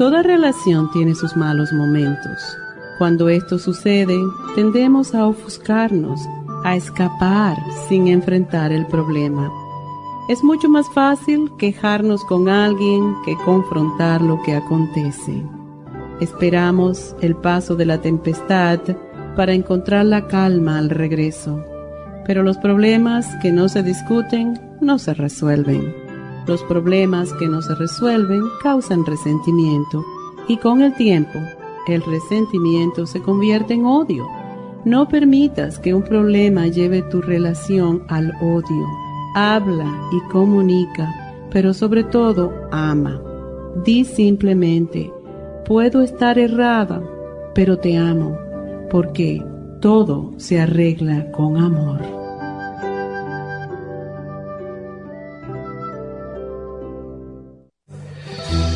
Toda 0.00 0.22
relación 0.22 0.90
tiene 0.92 1.14
sus 1.14 1.36
malos 1.36 1.74
momentos. 1.74 2.56
Cuando 2.96 3.28
esto 3.28 3.58
sucede, 3.58 4.18
tendemos 4.54 5.14
a 5.14 5.26
ofuscarnos, 5.26 6.18
a 6.64 6.74
escapar 6.74 7.58
sin 7.86 8.08
enfrentar 8.08 8.72
el 8.72 8.86
problema. 8.86 9.52
Es 10.30 10.42
mucho 10.42 10.70
más 10.70 10.88
fácil 10.94 11.50
quejarnos 11.58 12.24
con 12.24 12.48
alguien 12.48 13.14
que 13.26 13.36
confrontar 13.44 14.22
lo 14.22 14.40
que 14.40 14.54
acontece. 14.54 15.44
Esperamos 16.22 17.14
el 17.20 17.36
paso 17.36 17.76
de 17.76 17.84
la 17.84 18.00
tempestad 18.00 18.80
para 19.36 19.52
encontrar 19.52 20.06
la 20.06 20.28
calma 20.28 20.78
al 20.78 20.88
regreso, 20.88 21.62
pero 22.24 22.42
los 22.42 22.56
problemas 22.56 23.26
que 23.42 23.52
no 23.52 23.68
se 23.68 23.82
discuten 23.82 24.58
no 24.80 24.98
se 24.98 25.12
resuelven. 25.12 25.99
Los 26.50 26.64
problemas 26.64 27.32
que 27.34 27.46
no 27.46 27.62
se 27.62 27.76
resuelven 27.76 28.42
causan 28.60 29.06
resentimiento 29.06 30.04
y 30.48 30.56
con 30.56 30.82
el 30.82 30.92
tiempo 30.96 31.38
el 31.86 32.02
resentimiento 32.02 33.06
se 33.06 33.22
convierte 33.22 33.74
en 33.74 33.86
odio. 33.86 34.26
No 34.84 35.06
permitas 35.06 35.78
que 35.78 35.94
un 35.94 36.02
problema 36.02 36.66
lleve 36.66 37.02
tu 37.02 37.22
relación 37.22 38.02
al 38.08 38.32
odio. 38.42 38.84
Habla 39.36 39.86
y 40.10 40.18
comunica, 40.32 41.08
pero 41.52 41.72
sobre 41.72 42.02
todo 42.02 42.52
ama. 42.72 43.22
Di 43.84 44.04
simplemente, 44.04 45.12
puedo 45.64 46.02
estar 46.02 46.36
errada, 46.36 47.00
pero 47.54 47.78
te 47.78 47.96
amo, 47.96 48.36
porque 48.90 49.40
todo 49.80 50.32
se 50.36 50.60
arregla 50.60 51.30
con 51.30 51.58
amor. 51.58 52.19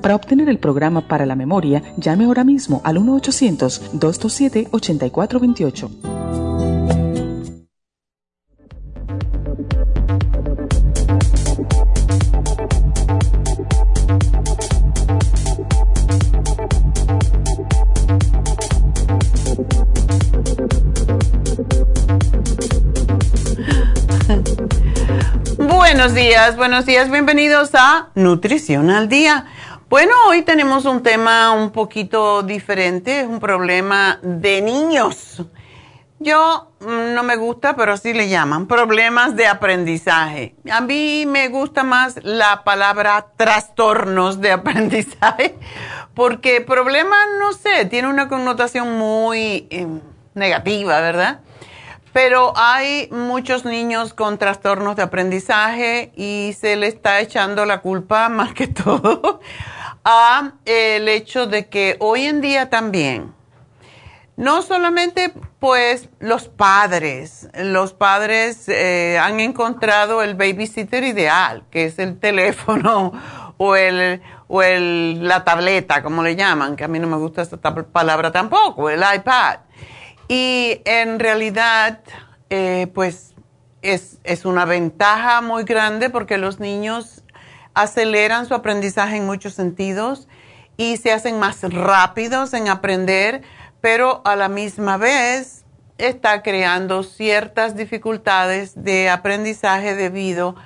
para 0.00 0.14
obtener 0.14 0.48
el 0.48 0.58
programa 0.58 1.08
para 1.08 1.26
la 1.26 1.34
memoria, 1.34 1.82
llame 1.96 2.26
ahora 2.26 2.44
mismo 2.44 2.80
al 2.84 2.98
1-800-227-8428. 2.98 5.90
Buenos 25.58 26.14
días, 26.14 26.56
buenos 26.56 26.84
días, 26.84 27.10
bienvenidos 27.10 27.70
a 27.74 28.10
Nutrición 28.14 28.90
al 28.90 29.08
Día. 29.08 29.46
Bueno, 29.92 30.14
hoy 30.26 30.40
tenemos 30.40 30.86
un 30.86 31.02
tema 31.02 31.52
un 31.52 31.70
poquito 31.70 32.42
diferente, 32.42 33.20
es 33.20 33.26
un 33.26 33.40
problema 33.40 34.18
de 34.22 34.62
niños. 34.62 35.42
Yo 36.18 36.72
mm, 36.80 37.12
no 37.12 37.22
me 37.22 37.36
gusta, 37.36 37.76
pero 37.76 37.92
así 37.92 38.14
le 38.14 38.30
llaman, 38.30 38.66
problemas 38.66 39.36
de 39.36 39.46
aprendizaje. 39.46 40.56
A 40.70 40.80
mí 40.80 41.26
me 41.26 41.48
gusta 41.48 41.82
más 41.82 42.18
la 42.22 42.64
palabra 42.64 43.26
trastornos 43.36 44.40
de 44.40 44.52
aprendizaje, 44.52 45.58
porque 46.14 46.62
problema, 46.62 47.14
no 47.38 47.52
sé, 47.52 47.84
tiene 47.84 48.08
una 48.08 48.28
connotación 48.28 48.96
muy 48.96 49.66
em, 49.68 50.00
negativa, 50.32 51.02
¿verdad? 51.02 51.40
Pero 52.14 52.54
hay 52.56 53.08
muchos 53.10 53.66
niños 53.66 54.14
con 54.14 54.38
trastornos 54.38 54.96
de 54.96 55.02
aprendizaje 55.02 56.12
y 56.16 56.54
se 56.58 56.76
le 56.76 56.86
está 56.86 57.20
echando 57.20 57.66
la 57.66 57.82
culpa 57.82 58.28
más 58.30 58.54
que 58.54 58.68
todo 58.68 59.40
a 60.04 60.52
el 60.64 61.08
hecho 61.08 61.46
de 61.46 61.68
que 61.68 61.96
hoy 62.00 62.24
en 62.24 62.40
día 62.40 62.70
también, 62.70 63.34
no 64.36 64.62
solamente 64.62 65.32
pues 65.58 66.08
los 66.18 66.48
padres, 66.48 67.48
los 67.54 67.92
padres 67.92 68.68
eh, 68.68 69.18
han 69.18 69.38
encontrado 69.40 70.22
el 70.22 70.34
babysitter 70.34 71.04
ideal, 71.04 71.64
que 71.70 71.84
es 71.84 71.98
el 71.98 72.18
teléfono 72.18 73.12
o, 73.58 73.76
el, 73.76 74.22
o 74.48 74.62
el, 74.62 75.26
la 75.26 75.44
tableta, 75.44 76.02
como 76.02 76.22
le 76.22 76.34
llaman, 76.34 76.74
que 76.74 76.84
a 76.84 76.88
mí 76.88 76.98
no 76.98 77.06
me 77.06 77.16
gusta 77.16 77.42
esta 77.42 77.58
palabra 77.60 78.32
tampoco, 78.32 78.90
el 78.90 79.02
iPad. 79.14 79.60
Y 80.26 80.80
en 80.84 81.20
realidad, 81.20 82.00
eh, 82.50 82.88
pues 82.94 83.34
es, 83.82 84.18
es 84.24 84.44
una 84.44 84.64
ventaja 84.64 85.40
muy 85.42 85.64
grande 85.64 86.10
porque 86.10 86.38
los 86.38 86.58
niños 86.58 87.21
aceleran 87.74 88.46
su 88.46 88.54
aprendizaje 88.54 89.16
en 89.16 89.26
muchos 89.26 89.54
sentidos 89.54 90.28
y 90.76 90.96
se 90.96 91.12
hacen 91.12 91.38
más 91.38 91.62
rápidos 91.62 92.54
en 92.54 92.68
aprender, 92.68 93.42
pero 93.80 94.22
a 94.24 94.36
la 94.36 94.48
misma 94.48 94.96
vez 94.96 95.64
está 95.98 96.42
creando 96.42 97.02
ciertas 97.02 97.76
dificultades 97.76 98.72
de 98.82 99.10
aprendizaje 99.10 99.94
debido 99.94 100.56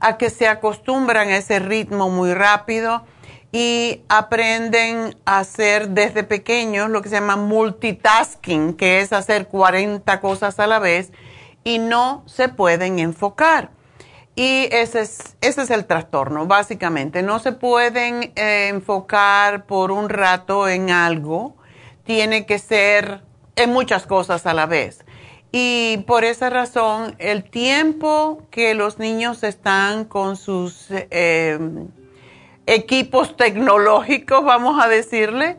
a 0.00 0.16
que 0.16 0.30
se 0.30 0.48
acostumbran 0.48 1.28
a 1.28 1.36
ese 1.36 1.58
ritmo 1.58 2.08
muy 2.10 2.34
rápido 2.34 3.04
y 3.52 4.02
aprenden 4.08 5.16
a 5.24 5.38
hacer 5.38 5.88
desde 5.90 6.24
pequeños 6.24 6.90
lo 6.90 7.02
que 7.02 7.08
se 7.08 7.16
llama 7.16 7.36
multitasking, 7.36 8.74
que 8.74 9.00
es 9.00 9.12
hacer 9.12 9.48
40 9.48 10.20
cosas 10.20 10.58
a 10.60 10.66
la 10.66 10.78
vez 10.78 11.12
y 11.64 11.78
no 11.78 12.22
se 12.26 12.48
pueden 12.48 12.98
enfocar. 12.98 13.70
Y 14.38 14.68
ese 14.70 15.00
es, 15.00 15.36
ese 15.40 15.62
es 15.62 15.70
el 15.70 15.86
trastorno, 15.86 16.46
básicamente. 16.46 17.22
No 17.22 17.38
se 17.38 17.52
pueden 17.52 18.32
eh, 18.36 18.68
enfocar 18.68 19.64
por 19.64 19.90
un 19.90 20.10
rato 20.10 20.68
en 20.68 20.90
algo, 20.90 21.56
tiene 22.04 22.44
que 22.44 22.58
ser 22.58 23.22
en 23.56 23.72
muchas 23.72 24.06
cosas 24.06 24.44
a 24.44 24.52
la 24.52 24.66
vez. 24.66 25.06
Y 25.52 26.04
por 26.06 26.24
esa 26.24 26.50
razón, 26.50 27.16
el 27.18 27.44
tiempo 27.44 28.42
que 28.50 28.74
los 28.74 28.98
niños 28.98 29.42
están 29.42 30.04
con 30.04 30.36
sus 30.36 30.88
eh, 30.90 31.58
equipos 32.66 33.38
tecnológicos, 33.38 34.44
vamos 34.44 34.84
a 34.84 34.86
decirle, 34.86 35.56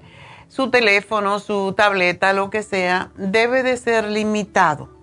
su 0.50 0.70
teléfono, 0.70 1.40
su 1.40 1.74
tableta, 1.74 2.32
lo 2.34 2.52
que 2.52 2.62
sea, 2.62 3.10
debe 3.16 3.64
de 3.64 3.76
ser 3.76 4.08
limitado. 4.08 4.97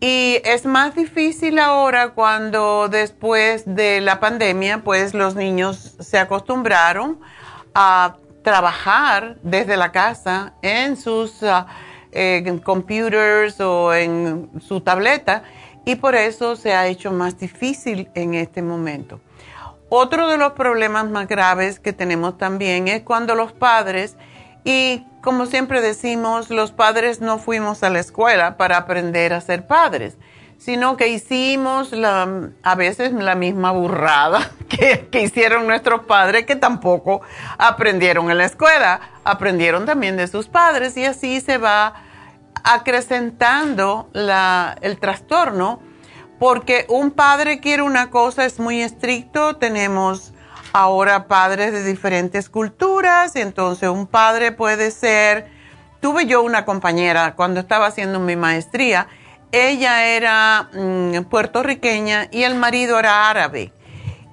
Y 0.00 0.40
es 0.44 0.64
más 0.64 0.94
difícil 0.94 1.58
ahora 1.58 2.10
cuando 2.10 2.88
después 2.88 3.64
de 3.66 4.00
la 4.00 4.20
pandemia, 4.20 4.84
pues 4.84 5.12
los 5.12 5.34
niños 5.34 5.96
se 5.98 6.18
acostumbraron 6.18 7.18
a 7.74 8.16
trabajar 8.42 9.36
desde 9.42 9.76
la 9.76 9.90
casa 9.90 10.54
en 10.62 10.96
sus 10.96 11.42
uh, 11.42 12.60
computers 12.64 13.60
o 13.60 13.92
en 13.92 14.50
su 14.60 14.80
tableta 14.80 15.42
y 15.84 15.96
por 15.96 16.14
eso 16.14 16.54
se 16.54 16.74
ha 16.74 16.86
hecho 16.86 17.10
más 17.10 17.38
difícil 17.38 18.08
en 18.14 18.34
este 18.34 18.62
momento. 18.62 19.20
Otro 19.88 20.28
de 20.28 20.36
los 20.36 20.52
problemas 20.52 21.08
más 21.08 21.26
graves 21.26 21.80
que 21.80 21.94
tenemos 21.94 22.36
también 22.36 22.88
es 22.88 23.02
cuando 23.02 23.34
los 23.34 23.52
padres, 23.52 24.16
y 24.68 25.06
como 25.22 25.46
siempre 25.46 25.80
decimos, 25.80 26.50
los 26.50 26.72
padres 26.72 27.22
no 27.22 27.38
fuimos 27.38 27.82
a 27.82 27.88
la 27.88 28.00
escuela 28.00 28.58
para 28.58 28.76
aprender 28.76 29.32
a 29.32 29.40
ser 29.40 29.66
padres, 29.66 30.18
sino 30.58 30.98
que 30.98 31.08
hicimos 31.08 31.94
a 31.94 32.74
veces 32.74 33.14
la 33.14 33.34
misma 33.34 33.70
burrada 33.70 34.50
que, 34.68 35.08
que 35.10 35.22
hicieron 35.22 35.66
nuestros 35.66 36.04
padres, 36.04 36.44
que 36.44 36.54
tampoco 36.54 37.22
aprendieron 37.56 38.30
en 38.30 38.36
la 38.36 38.44
escuela, 38.44 39.00
aprendieron 39.24 39.86
también 39.86 40.18
de 40.18 40.26
sus 40.26 40.48
padres 40.48 40.98
y 40.98 41.06
así 41.06 41.40
se 41.40 41.56
va 41.56 41.94
acrecentando 42.62 44.10
el 44.12 44.98
trastorno 45.00 45.80
porque 46.38 46.84
un 46.90 47.12
padre 47.12 47.60
quiere 47.60 47.80
una 47.80 48.10
cosa, 48.10 48.44
es 48.44 48.60
muy 48.60 48.82
estricto, 48.82 49.56
tenemos 49.56 50.34
ahora 50.72 51.26
padres 51.26 51.72
de 51.72 51.84
diferentes 51.84 52.48
culturas, 52.48 53.36
entonces 53.36 53.88
un 53.88 54.06
padre 54.06 54.52
puede 54.52 54.90
ser, 54.90 55.50
tuve 56.00 56.26
yo 56.26 56.42
una 56.42 56.64
compañera 56.64 57.34
cuando 57.34 57.60
estaba 57.60 57.86
haciendo 57.86 58.20
mi 58.20 58.36
maestría, 58.36 59.08
ella 59.52 60.06
era 60.06 60.68
mm, 60.72 61.24
puertorriqueña 61.24 62.28
y 62.30 62.42
el 62.42 62.54
marido 62.54 62.98
era 62.98 63.30
árabe. 63.30 63.72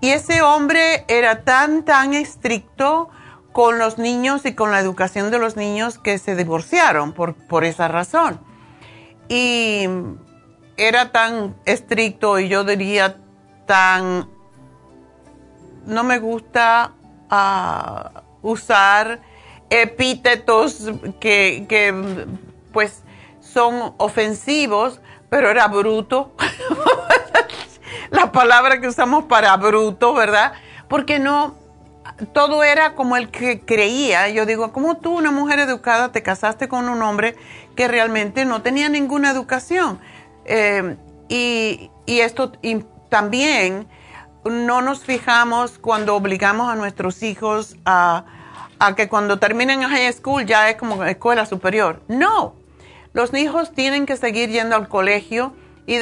Y 0.02 0.10
ese 0.10 0.42
hombre 0.42 1.06
era 1.08 1.44
tan, 1.44 1.84
tan 1.84 2.14
estricto 2.14 3.10
con 3.54 3.80
los 3.80 3.98
niños 3.98 4.46
y 4.46 4.54
con 4.54 4.72
la 4.72 4.80
educación 4.80 5.32
de 5.32 5.40
los 5.40 5.56
niños 5.56 5.98
que 5.98 6.18
se 6.20 6.36
divorciaron 6.36 7.14
por, 7.14 7.34
por 7.34 7.64
esa 7.64 7.88
razón. 7.88 8.40
Y 9.30 9.88
era 10.78 11.12
tan 11.12 11.56
estricto 11.66 12.40
y 12.40 12.50
yo 12.50 12.64
diría 12.64 13.18
tan... 13.66 14.35
No 15.86 16.04
me 16.04 16.20
gusta 16.20 16.94
ah, 17.30 18.24
usar 18.42 19.22
epítetos 19.70 20.92
que, 21.20 21.66
que 21.68 22.26
pues 22.72 23.04
son 23.40 23.94
ofensivos, 23.98 25.00
pero 25.30 25.50
era 25.50 25.68
bruto. 25.68 26.34
La 28.12 28.32
palabra 28.32 28.80
que 28.80 28.88
usamos 28.88 29.26
para 29.26 29.56
bruto, 29.58 30.14
¿verdad? 30.14 30.54
Porque 30.88 31.20
no, 31.20 31.56
todo 32.34 32.64
era 32.64 32.96
como 32.96 33.18
el 33.18 33.30
que 33.30 33.62
creía. 33.62 34.30
Yo 34.30 34.46
digo, 34.46 34.72
¿cómo 34.72 34.98
tú, 34.98 35.18
una 35.18 35.32
mujer 35.32 35.60
educada, 35.60 36.12
te 36.12 36.24
casaste 36.24 36.68
con 36.68 36.88
un 36.90 37.02
hombre 37.02 37.36
que 37.76 37.88
realmente 37.88 38.46
no 38.46 38.62
tenía 38.62 38.90
ninguna 38.90 39.32
educación? 39.32 40.00
Eh, 40.46 40.98
y, 41.28 41.92
esto 42.08 42.52
también 43.10 43.88
no 44.46 44.82
nos 44.82 45.04
fijamos 45.04 45.80
cuando 45.80 46.16
obligamos 46.16 46.70
a 46.70 46.76
nuestros 46.76 47.24
hijos 47.24 47.76
a, 47.86 48.26
que 48.96 49.10
cuando 49.10 49.40
terminen 49.40 49.82
high 49.82 50.14
school 50.14 50.46
ya 50.46 50.70
es 50.70 50.78
como 50.78 51.04
escuela 51.04 51.46
superior. 51.46 52.02
No, 52.08 52.56
los 53.14 53.34
hijos 53.34 53.74
tienen 53.74 54.06
que 54.06 54.16
seguir 54.16 54.50
yendo 54.50 54.76
al 54.76 54.88
colegio 54.88 55.54
y 55.88 55.98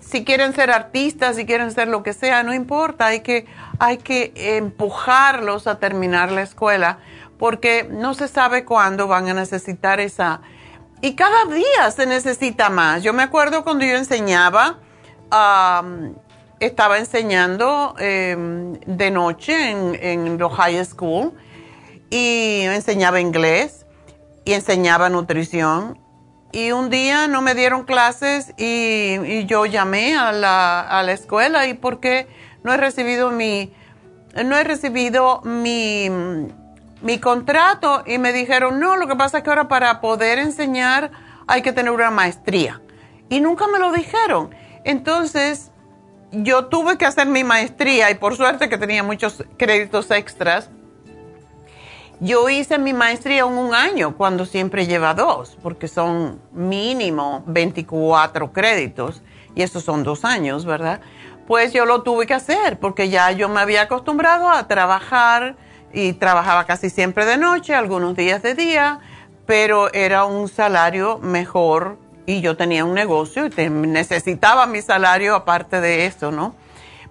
si 0.00 0.24
quieren 0.24 0.54
ser 0.54 0.70
artistas, 0.70 1.36
si 1.36 1.46
quieren 1.46 1.72
ser 1.72 1.88
lo 1.88 2.02
que 2.02 2.12
sea, 2.12 2.42
no 2.42 2.54
importa, 2.54 3.06
hay 3.06 3.20
que, 3.20 3.46
hay 3.78 3.98
que 3.98 4.32
empujarlos 4.56 5.66
a 5.66 5.78
terminar 5.78 6.30
la 6.30 6.42
escuela 6.42 6.98
porque 7.38 7.88
no 7.90 8.12
se 8.14 8.28
sabe 8.28 8.64
cuándo 8.64 9.06
van 9.06 9.28
a 9.28 9.34
necesitar 9.34 10.00
esa 10.00 10.42
y 11.00 11.14
cada 11.14 11.46
día 11.46 11.90
se 11.90 12.06
necesita 12.06 12.68
más. 12.68 13.02
Yo 13.02 13.12
me 13.14 13.22
acuerdo 13.22 13.64
cuando 13.64 13.84
yo 13.86 13.96
enseñaba, 13.96 14.78
estaba 16.60 16.98
enseñando 16.98 17.94
em, 17.98 18.74
de 18.86 19.10
noche 19.10 19.70
en, 19.70 19.94
en 20.00 20.38
los 20.38 20.52
high 20.52 20.84
school 20.84 21.32
y 22.10 22.62
enseñaba 22.62 23.20
inglés 23.20 23.86
y 24.44 24.52
enseñaba 24.52 25.08
nutrición. 25.08 25.98
Y 26.52 26.72
un 26.72 26.90
día 26.90 27.28
no 27.28 27.42
me 27.42 27.54
dieron 27.54 27.84
clases 27.84 28.52
y, 28.58 29.44
yo 29.46 29.66
llamé 29.66 30.16
a 30.16 30.32
la, 30.32 30.80
a 30.80 31.02
la 31.02 31.12
escuela 31.12 31.66
y 31.66 31.74
porque 31.74 32.26
no 32.64 32.72
he 32.72 32.76
recibido 32.76 33.30
mi, 33.30 33.72
no 34.44 34.56
he 34.56 34.64
recibido 34.64 35.40
mi 35.42 36.08
mi 37.02 37.18
contrato 37.18 38.02
y 38.06 38.18
me 38.18 38.32
dijeron, 38.32 38.78
no, 38.78 38.96
lo 38.96 39.06
que 39.06 39.16
pasa 39.16 39.38
es 39.38 39.44
que 39.44 39.50
ahora 39.50 39.68
para 39.68 40.00
poder 40.00 40.38
enseñar 40.38 41.10
hay 41.46 41.62
que 41.62 41.72
tener 41.72 41.92
una 41.92 42.10
maestría. 42.10 42.80
Y 43.28 43.40
nunca 43.40 43.66
me 43.68 43.78
lo 43.78 43.92
dijeron. 43.92 44.50
Entonces, 44.84 45.69
yo 46.32 46.66
tuve 46.66 46.96
que 46.96 47.06
hacer 47.06 47.26
mi 47.26 47.44
maestría 47.44 48.10
y 48.10 48.14
por 48.14 48.36
suerte 48.36 48.68
que 48.68 48.78
tenía 48.78 49.02
muchos 49.02 49.44
créditos 49.56 50.10
extras. 50.10 50.70
Yo 52.20 52.48
hice 52.50 52.78
mi 52.78 52.92
maestría 52.92 53.40
en 53.40 53.56
un 53.56 53.74
año 53.74 54.16
cuando 54.16 54.44
siempre 54.44 54.86
lleva 54.86 55.14
dos, 55.14 55.56
porque 55.62 55.88
son 55.88 56.40
mínimo 56.52 57.42
24 57.46 58.52
créditos 58.52 59.22
y 59.54 59.62
esos 59.62 59.84
son 59.84 60.02
dos 60.04 60.24
años, 60.24 60.66
¿verdad? 60.66 61.00
Pues 61.46 61.72
yo 61.72 61.86
lo 61.86 62.02
tuve 62.02 62.26
que 62.26 62.34
hacer 62.34 62.78
porque 62.78 63.08
ya 63.08 63.32
yo 63.32 63.48
me 63.48 63.60
había 63.60 63.82
acostumbrado 63.82 64.50
a 64.50 64.68
trabajar 64.68 65.56
y 65.92 66.12
trabajaba 66.12 66.66
casi 66.66 66.90
siempre 66.90 67.24
de 67.24 67.38
noche, 67.38 67.74
algunos 67.74 68.14
días 68.14 68.42
de 68.42 68.54
día, 68.54 69.00
pero 69.46 69.92
era 69.92 70.26
un 70.26 70.48
salario 70.48 71.18
mejor 71.18 71.96
y 72.30 72.40
yo 72.40 72.56
tenía 72.56 72.84
un 72.84 72.94
negocio 72.94 73.46
y 73.46 73.70
necesitaba 73.70 74.66
mi 74.66 74.82
salario 74.82 75.34
aparte 75.34 75.80
de 75.80 76.06
eso, 76.06 76.30
¿no? 76.30 76.54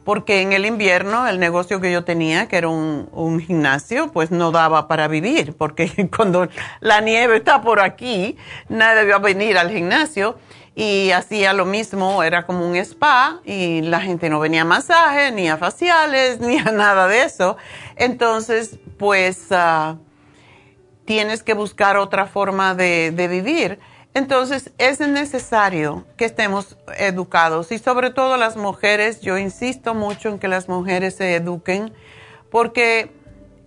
Porque 0.06 0.42
en 0.42 0.54
el 0.54 0.66
invierno 0.66 1.28
el 1.28 1.40
negocio 1.40 1.82
que 1.82 1.92
yo 1.92 2.04
tenía, 2.04 2.48
que 2.48 2.58
era 2.58 2.70
un, 2.70 3.10
un 3.12 3.40
gimnasio, 3.42 4.12
pues 4.12 4.32
no 4.32 4.52
daba 4.52 4.88
para 4.88 5.08
vivir, 5.08 5.56
porque 5.58 6.10
cuando 6.16 6.48
la 6.80 7.02
nieve 7.02 7.38
está 7.38 7.62
por 7.62 7.82
aquí, 7.82 8.38
nadie 8.70 9.08
iba 9.08 9.18
a 9.18 9.20
venir 9.20 9.58
al 9.58 9.70
gimnasio 9.70 10.38
y 10.74 11.12
hacía 11.12 11.52
lo 11.52 11.66
mismo, 11.66 12.24
era 12.24 12.46
como 12.46 12.66
un 12.66 12.78
spa 12.78 13.42
y 13.44 13.82
la 13.82 14.00
gente 14.00 14.30
no 14.30 14.40
venía 14.40 14.62
a 14.62 14.66
masajes, 14.66 15.34
ni 15.34 15.50
a 15.50 15.58
faciales, 15.58 16.40
ni 16.40 16.58
a 16.58 16.72
nada 16.72 17.10
de 17.10 17.24
eso. 17.24 17.58
Entonces, 17.98 18.80
pues 18.98 19.48
ah, 19.52 19.98
tienes 21.04 21.44
que 21.44 21.54
buscar 21.54 21.98
otra 21.98 22.26
forma 22.26 22.74
de, 22.74 23.12
de 23.12 23.28
vivir. 23.28 23.80
Entonces, 24.20 24.72
es 24.78 25.00
necesario 25.00 26.04
que 26.18 26.26
estemos 26.26 26.76
educados 26.98 27.72
y 27.72 27.80
sobre 27.80 28.10
todo 28.10 28.36
las 28.36 28.58
mujeres, 28.58 29.22
yo 29.22 29.38
insisto 29.38 29.96
mucho 29.96 30.28
en 30.28 30.40
que 30.40 30.50
las 30.50 30.68
mujeres 30.68 31.16
se 31.16 31.36
eduquen 31.36 31.94
porque 32.52 33.14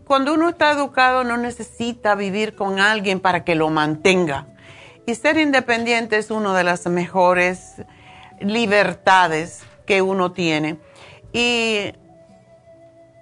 cuando 0.05 0.35
uno 0.35 0.51
está 0.51 0.73
educado 0.73 1.25
no 1.25 1.39
necesita 1.39 2.15
vivir 2.17 2.55
con 2.55 2.81
alguien 2.81 3.19
para 3.19 3.45
que 3.45 3.55
lo 3.55 3.71
mantenga 3.71 4.47
y 5.07 5.15
ser 5.15 5.39
independiente 5.39 6.19
es 6.19 6.31
una 6.31 6.55
de 6.55 6.65
las 6.65 6.87
mejores 6.87 7.77
libertades 8.39 9.63
que 9.87 10.03
uno 10.03 10.33
tiene. 10.33 10.77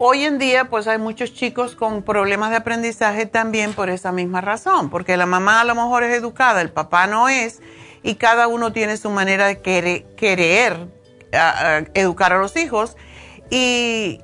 Hoy 0.02 0.24
en 0.24 0.38
día 0.38 0.70
pues 0.70 0.88
hay 0.88 0.96
muchos 0.96 1.34
chicos 1.34 1.76
con 1.76 2.02
problemas 2.02 2.48
de 2.48 2.56
aprendizaje 2.56 3.26
también 3.26 3.74
por 3.74 3.90
esa 3.90 4.12
misma 4.12 4.40
razón, 4.40 4.88
porque 4.88 5.18
la 5.18 5.26
mamá 5.26 5.60
a 5.60 5.64
lo 5.64 5.74
mejor 5.74 6.04
es 6.04 6.16
educada, 6.16 6.62
el 6.62 6.70
papá 6.70 7.06
no 7.06 7.28
es, 7.28 7.60
y 8.02 8.14
cada 8.14 8.48
uno 8.48 8.72
tiene 8.72 8.96
su 8.96 9.10
manera 9.10 9.46
de 9.46 9.60
querer, 9.60 10.88
educar 11.92 12.32
a 12.32 12.38
los 12.38 12.56
hijos. 12.56 12.96
Y 13.50 14.22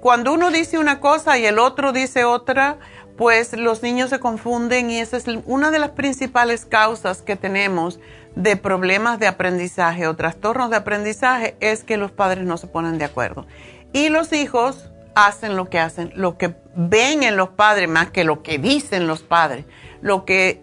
cuando 0.00 0.30
uno 0.30 0.50
dice 0.50 0.76
una 0.76 1.00
cosa 1.00 1.38
y 1.38 1.46
el 1.46 1.58
otro 1.58 1.92
dice 1.92 2.24
otra, 2.24 2.76
pues 3.16 3.54
los 3.54 3.82
niños 3.82 4.10
se 4.10 4.20
confunden 4.20 4.90
y 4.90 4.98
esa 4.98 5.16
es 5.16 5.24
una 5.46 5.70
de 5.70 5.78
las 5.78 5.92
principales 5.92 6.66
causas 6.66 7.22
que 7.22 7.34
tenemos 7.34 7.98
de 8.36 8.56
problemas 8.58 9.18
de 9.20 9.26
aprendizaje 9.26 10.06
o 10.06 10.16
trastornos 10.16 10.68
de 10.68 10.76
aprendizaje 10.76 11.56
es 11.60 11.82
que 11.82 11.96
los 11.96 12.12
padres 12.12 12.44
no 12.44 12.58
se 12.58 12.66
ponen 12.66 12.98
de 12.98 13.06
acuerdo. 13.06 13.46
Y 13.94 14.10
los 14.10 14.34
hijos 14.34 14.90
hacen 15.14 15.56
lo 15.56 15.68
que 15.68 15.78
hacen, 15.78 16.12
lo 16.14 16.36
que 16.38 16.54
ven 16.74 17.22
en 17.22 17.36
los 17.36 17.50
padres 17.50 17.88
más 17.88 18.10
que 18.10 18.24
lo 18.24 18.42
que 18.42 18.58
dicen 18.58 19.06
los 19.06 19.22
padres, 19.22 19.64
lo 20.00 20.24
que 20.24 20.62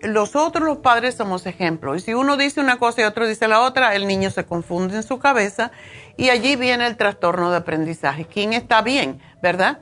los 0.00 0.36
otros, 0.36 0.64
los 0.64 0.78
padres, 0.78 1.16
somos 1.16 1.46
ejemplos. 1.46 1.98
Y 1.98 2.00
si 2.00 2.14
uno 2.14 2.36
dice 2.36 2.60
una 2.60 2.78
cosa 2.78 3.00
y 3.00 3.04
otro 3.04 3.26
dice 3.26 3.48
la 3.48 3.60
otra, 3.60 3.94
el 3.94 4.06
niño 4.06 4.30
se 4.30 4.44
confunde 4.44 4.96
en 4.96 5.02
su 5.02 5.18
cabeza 5.18 5.72
y 6.16 6.30
allí 6.30 6.56
viene 6.56 6.86
el 6.86 6.96
trastorno 6.96 7.50
de 7.50 7.58
aprendizaje. 7.58 8.26
¿Quién 8.26 8.52
está 8.52 8.82
bien, 8.82 9.20
verdad? 9.42 9.80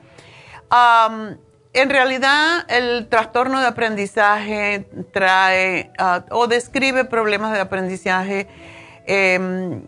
en 1.73 1.89
realidad, 1.89 2.65
el 2.67 3.07
trastorno 3.07 3.61
de 3.61 3.67
aprendizaje 3.67 4.89
trae 5.13 5.93
ah, 5.97 6.25
o 6.31 6.47
describe 6.47 7.05
problemas 7.05 7.53
de 7.53 7.61
aprendizaje 7.61 8.47
em, 9.05 9.81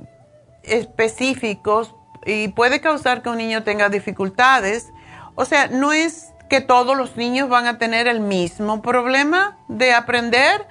específicos 0.64 1.96
y 2.26 2.50
puede 2.50 2.82
causar 2.82 3.22
que 3.22 3.30
un 3.30 3.38
niño 3.38 3.64
tenga 3.64 3.90
dificultades. 3.90 4.92
O 5.36 5.46
sea, 5.46 5.68
no 5.68 5.94
es 5.94 6.34
que 6.50 6.62
todos 6.62 6.98
los 6.98 7.16
niños 7.16 7.48
van 7.48 7.68
a 7.68 7.78
tener 7.78 8.08
el 8.08 8.20
mismo 8.20 8.82
problema 8.82 9.58
de 9.68 9.94
aprender. 9.94 10.68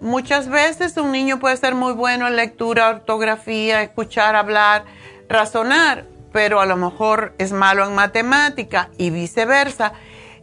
muchas 0.00 0.48
veces 0.48 0.96
un 0.96 1.10
niño 1.10 1.40
puede 1.40 1.56
ser 1.56 1.74
muy 1.74 1.92
bueno 1.92 2.28
en 2.28 2.36
lectura, 2.36 2.90
ortografía, 2.90 3.82
escuchar, 3.82 4.36
hablar, 4.36 4.84
razonar, 5.28 6.06
pero 6.32 6.60
a 6.60 6.66
lo 6.66 6.76
mejor 6.76 7.34
es 7.38 7.50
malo 7.52 7.84
en 7.84 7.94
matemática 7.94 8.90
y 8.96 9.10
viceversa. 9.10 9.92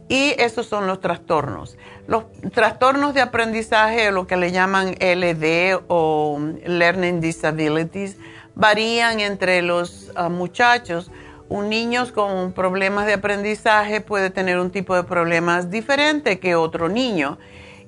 Y 0.06 0.34
esos 0.38 0.66
son 0.66 0.86
los 0.86 1.00
trastornos. 1.00 1.78
Los 2.06 2.24
trastornos 2.52 3.14
de 3.14 3.22
aprendizaje, 3.22 4.12
lo 4.12 4.26
que 4.26 4.36
le 4.36 4.52
llaman 4.52 4.94
LD 5.00 5.80
o 5.88 6.38
Learning 6.66 7.22
Disabilities, 7.22 8.18
varían 8.54 9.20
entre 9.20 9.62
los 9.62 10.10
ah, 10.14 10.28
muchachos 10.28 11.10
un 11.48 11.68
niño 11.68 12.04
con 12.14 12.52
problemas 12.52 13.06
de 13.06 13.14
aprendizaje 13.14 14.00
puede 14.00 14.30
tener 14.30 14.58
un 14.58 14.70
tipo 14.70 14.96
de 14.96 15.04
problemas 15.04 15.70
diferente 15.70 16.38
que 16.38 16.54
otro 16.54 16.88
niño. 16.88 17.38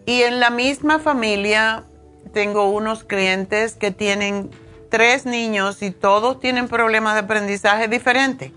Y 0.05 0.23
en 0.23 0.41
la 0.41 0.51
misma 0.51 0.99
familia 0.99 1.85
tengo 2.33 2.71
unos 2.71 3.03
clientes 3.03 3.75
que 3.75 3.91
tienen 3.91 4.51
tres 4.91 5.27
niños 5.27 5.83
y 5.83 5.91
todos 5.91 6.39
tienen 6.39 6.69
problemas 6.69 7.15
de 7.15 7.21
aprendizaje 7.21 7.89
diferentes. 7.89 8.53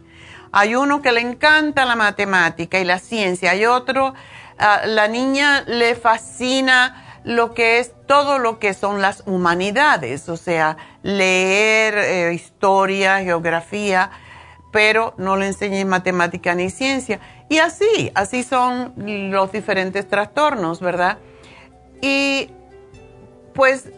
Hay 0.51 0.75
uno 0.75 1.01
que 1.01 1.11
le 1.11 1.21
encanta 1.21 1.85
la 1.85 1.95
matemática 1.95 2.79
y 2.79 2.83
la 2.83 2.99
ciencia, 2.99 3.51
hay 3.51 3.65
otro, 3.65 4.09
uh, 4.09 4.87
la 4.87 5.07
niña 5.07 5.63
le 5.65 5.95
fascina 5.95 7.08
lo 7.23 7.53
que 7.53 7.79
es 7.79 7.93
todo 8.07 8.39
lo 8.39 8.59
que 8.59 8.73
son 8.73 9.01
las 9.01 9.23
humanidades, 9.25 10.29
o 10.29 10.37
sea, 10.37 10.77
leer 11.03 11.97
eh, 11.97 12.33
historia, 12.33 13.19
geografía 13.19 14.11
pero 14.71 15.13
no 15.17 15.35
le 15.35 15.47
enseñé 15.47 15.85
matemática 15.85 16.53
ni 16.55 16.69
ciencia. 16.69 17.19
Y 17.49 17.57
así, 17.57 18.11
así 18.13 18.43
son 18.43 18.93
los 19.31 19.51
diferentes 19.51 20.07
trastornos, 20.07 20.79
¿verdad? 20.79 21.17
Y 22.01 22.49
pues 23.53 23.89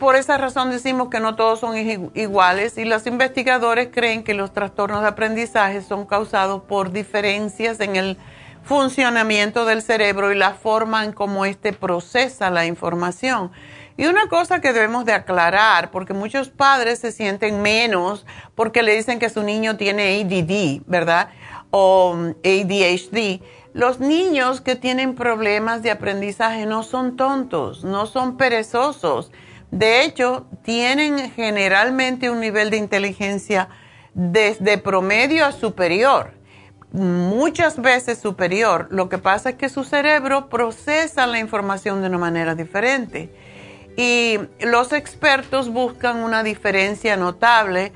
por 0.00 0.16
esa 0.16 0.36
razón 0.36 0.70
decimos 0.70 1.08
que 1.08 1.20
no 1.20 1.34
todos 1.34 1.60
son 1.60 1.76
iguales 2.14 2.76
y 2.76 2.84
los 2.84 3.06
investigadores 3.06 3.88
creen 3.92 4.22
que 4.22 4.34
los 4.34 4.52
trastornos 4.52 5.02
de 5.02 5.08
aprendizaje 5.08 5.80
son 5.80 6.04
causados 6.04 6.62
por 6.64 6.92
diferencias 6.92 7.80
en 7.80 7.96
el 7.96 8.18
funcionamiento 8.68 9.64
del 9.64 9.80
cerebro 9.80 10.30
y 10.30 10.36
la 10.36 10.52
forma 10.52 11.02
en 11.04 11.12
cómo 11.12 11.46
éste 11.46 11.72
procesa 11.72 12.50
la 12.50 12.66
información. 12.66 13.50
Y 13.96 14.04
una 14.04 14.28
cosa 14.28 14.60
que 14.60 14.74
debemos 14.74 15.06
de 15.06 15.14
aclarar, 15.14 15.90
porque 15.90 16.12
muchos 16.12 16.50
padres 16.50 16.98
se 16.98 17.10
sienten 17.10 17.62
menos 17.62 18.26
porque 18.54 18.82
le 18.82 18.94
dicen 18.94 19.18
que 19.18 19.30
su 19.30 19.42
niño 19.42 19.78
tiene 19.78 20.20
ADD, 20.20 20.82
¿verdad? 20.86 21.30
O 21.70 22.10
um, 22.12 22.34
ADHD. 22.44 23.40
Los 23.72 24.00
niños 24.00 24.60
que 24.60 24.76
tienen 24.76 25.14
problemas 25.14 25.82
de 25.82 25.90
aprendizaje 25.90 26.66
no 26.66 26.82
son 26.82 27.16
tontos, 27.16 27.84
no 27.84 28.04
son 28.04 28.36
perezosos. 28.36 29.32
De 29.70 30.04
hecho, 30.04 30.46
tienen 30.62 31.30
generalmente 31.30 32.28
un 32.28 32.40
nivel 32.40 32.68
de 32.68 32.76
inteligencia 32.76 33.70
desde 34.12 34.78
promedio 34.78 35.46
a 35.46 35.52
superior, 35.52 36.37
muchas 36.92 37.80
veces 37.80 38.18
superior. 38.18 38.88
Lo 38.90 39.08
que 39.08 39.18
pasa 39.18 39.50
es 39.50 39.56
que 39.56 39.68
su 39.68 39.84
cerebro 39.84 40.48
procesa 40.48 41.26
la 41.26 41.38
información 41.38 42.00
de 42.00 42.08
una 42.08 42.18
manera 42.18 42.54
diferente 42.54 43.30
y 43.96 44.38
los 44.60 44.92
expertos 44.92 45.70
buscan 45.70 46.18
una 46.18 46.42
diferencia 46.42 47.16
notable 47.16 47.92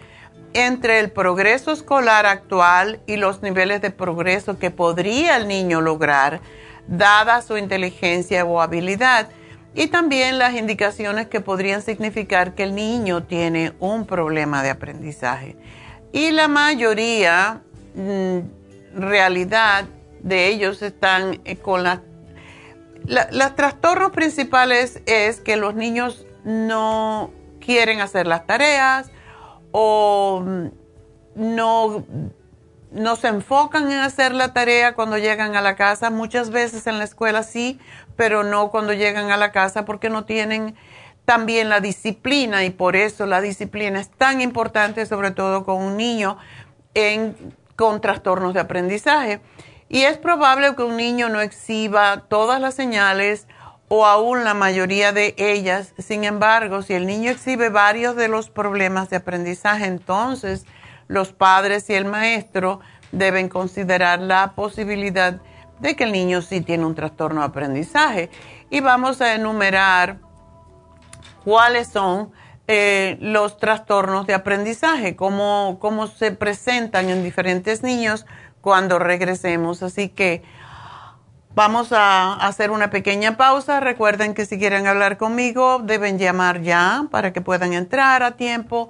entre 0.52 0.99
el 0.99 1.11
progreso 1.11 1.72
escolar 1.72 2.26
actual 2.26 3.00
y 3.06 3.16
los 3.16 3.40
niveles 3.40 3.80
de 3.80 3.90
progreso 3.90 4.58
que 4.58 4.70
podría 4.70 5.37
el 5.37 5.49
niño 5.49 5.80
lograr, 5.80 6.40
dada 6.88 7.40
su 7.40 7.56
inteligencia 7.56 8.44
o 8.44 8.61
habilidad, 8.61 9.28
y 9.75 9.87
también 9.87 10.38
las 10.38 10.54
indicaciones 10.54 11.28
que 11.28 11.40
podrían 11.40 11.80
significar 11.80 12.54
que 12.54 12.64
el 12.64 12.75
niño 12.75 13.22
tiene 13.22 13.72
un 13.80 14.04
problema 14.04 14.62
de 14.62 14.70
aprendizaje. 14.70 15.56
Y 16.12 16.30
la 16.32 16.49
mayoría, 16.49 17.62
mm, 17.94 18.38
realidad, 18.94 19.84
de 20.20 20.49
ellos 20.49 20.82
están 20.82 21.40
eh, 21.44 21.56
con 21.56 21.82
las 21.82 22.00
los 23.04 23.56
trastornos 23.56 24.12
principales 24.12 25.02
es 25.06 25.40
que 25.40 25.56
los 25.56 25.75
niños 25.75 26.26
no 26.44 27.30
quieren 27.61 28.00
hacer 28.00 28.26
las 28.26 28.46
tareas 28.46 29.11
o 29.72 30.44
no, 31.34 32.04
no 32.90 33.16
se 33.16 33.28
enfocan 33.28 33.90
en 33.90 33.99
hacer 33.99 34.34
la 34.34 34.52
tarea 34.52 34.94
cuando 34.94 35.18
llegan 35.18 35.56
a 35.56 35.61
la 35.61 35.76
casa. 35.76 36.11
Muchas 36.11 36.50
veces 36.50 36.87
en 36.87 36.99
la 36.99 37.04
escuela 37.04 37.42
sí, 37.42 37.80
pero 38.16 38.44
no 38.44 38.70
cuando 38.70 38.92
llegan 38.92 39.30
a 39.30 39.37
la 39.37 39.52
casa 39.52 39.84
porque 39.84 40.11
no 40.11 40.25
tienen 40.25 40.76
también 41.25 41.68
la 41.68 41.80
disciplina 41.80 42.64
y 42.64 42.70
por 42.70 42.96
eso 42.96 43.26
la 43.26 43.40
disciplina 43.40 44.00
es 44.00 44.11
tan 44.11 44.40
importante, 44.40 45.06
sobre 45.06 45.30
todo 45.30 45.64
con 45.64 45.80
un 45.80 45.96
niño 45.96 46.37
en, 46.94 47.37
con 47.76 48.00
trastornos 48.00 48.55
de 48.55 48.61
aprendizaje. 48.61 49.41
Y 49.88 50.02
es 50.02 50.17
probable 50.17 50.75
que 50.75 50.83
un 50.83 50.97
niño 50.97 51.29
no 51.29 51.41
exhiba 51.41 52.25
todas 52.29 52.61
las 52.61 52.75
señales 52.75 53.47
o 53.88 54.07
aún 54.07 54.43
la 54.43 54.55
mayoría 54.55 55.12
de 55.12 55.35
ellas. 55.37 55.93
Sin 55.99 56.25
embargo, 56.25 56.81
si 56.81 56.95
el 56.95 57.07
niño 57.07 57.31
exhibe 57.31 57.69
varios 57.69 58.17
de 58.17 58.29
los 58.29 58.49
problemas 58.49 59.11
de 59.11 59.17
aprendizaje, 59.17 59.85
entonces 59.85 60.64
los 61.09 61.33
padres 61.33 61.91
y 61.91 61.95
el 61.95 62.07
maestro 62.07 62.81
deben 63.12 63.50
considerar 63.50 64.21
la 64.21 64.55
posibilidad 64.55 65.43
de 65.81 65.95
que 65.95 66.05
el 66.05 66.12
niño 66.12 66.41
sí 66.41 66.62
tiene 66.62 66.87
un 66.87 66.95
trastorno 66.95 67.43
de 67.43 67.49
aprendizaje. 67.49 68.31
Y 68.71 68.81
vamos 68.81 69.21
a 69.21 69.35
enumerar 69.35 70.19
cuáles 71.45 71.88
son 71.88 72.33
eh, 72.69 73.19
los 73.21 73.59
trastornos 73.59 74.26
de 74.26 74.35
aprendizaje, 74.35 75.16
cómo, 75.16 75.78
cómo 75.81 76.07
se 76.07 76.33
presentan 76.33 77.11
en 77.11 77.23
diferentes 77.23 77.83
niños 77.83 78.26
cuando 78.61 78.99
regresemos. 78.99 79.83
Así 79.83 80.09
que 80.09 80.42
vamos 81.54 81.92
a 81.92 82.35
hacer 82.35 82.71
una 82.71 82.90
pequeña 82.90 83.37
pausa. 83.37 83.81
Recuerden 83.81 84.35
que 84.35 84.47
si 84.47 84.59
quieren 84.59 84.87
hablar 84.87 85.19
conmigo 85.19 85.81
deben 85.81 86.19
llamar 86.19 86.62
ya 86.62 87.07
para 87.11 87.33
que 87.33 87.40
puedan 87.40 87.73
entrar 87.73 88.23
a 88.23 88.33
tiempo 88.33 88.88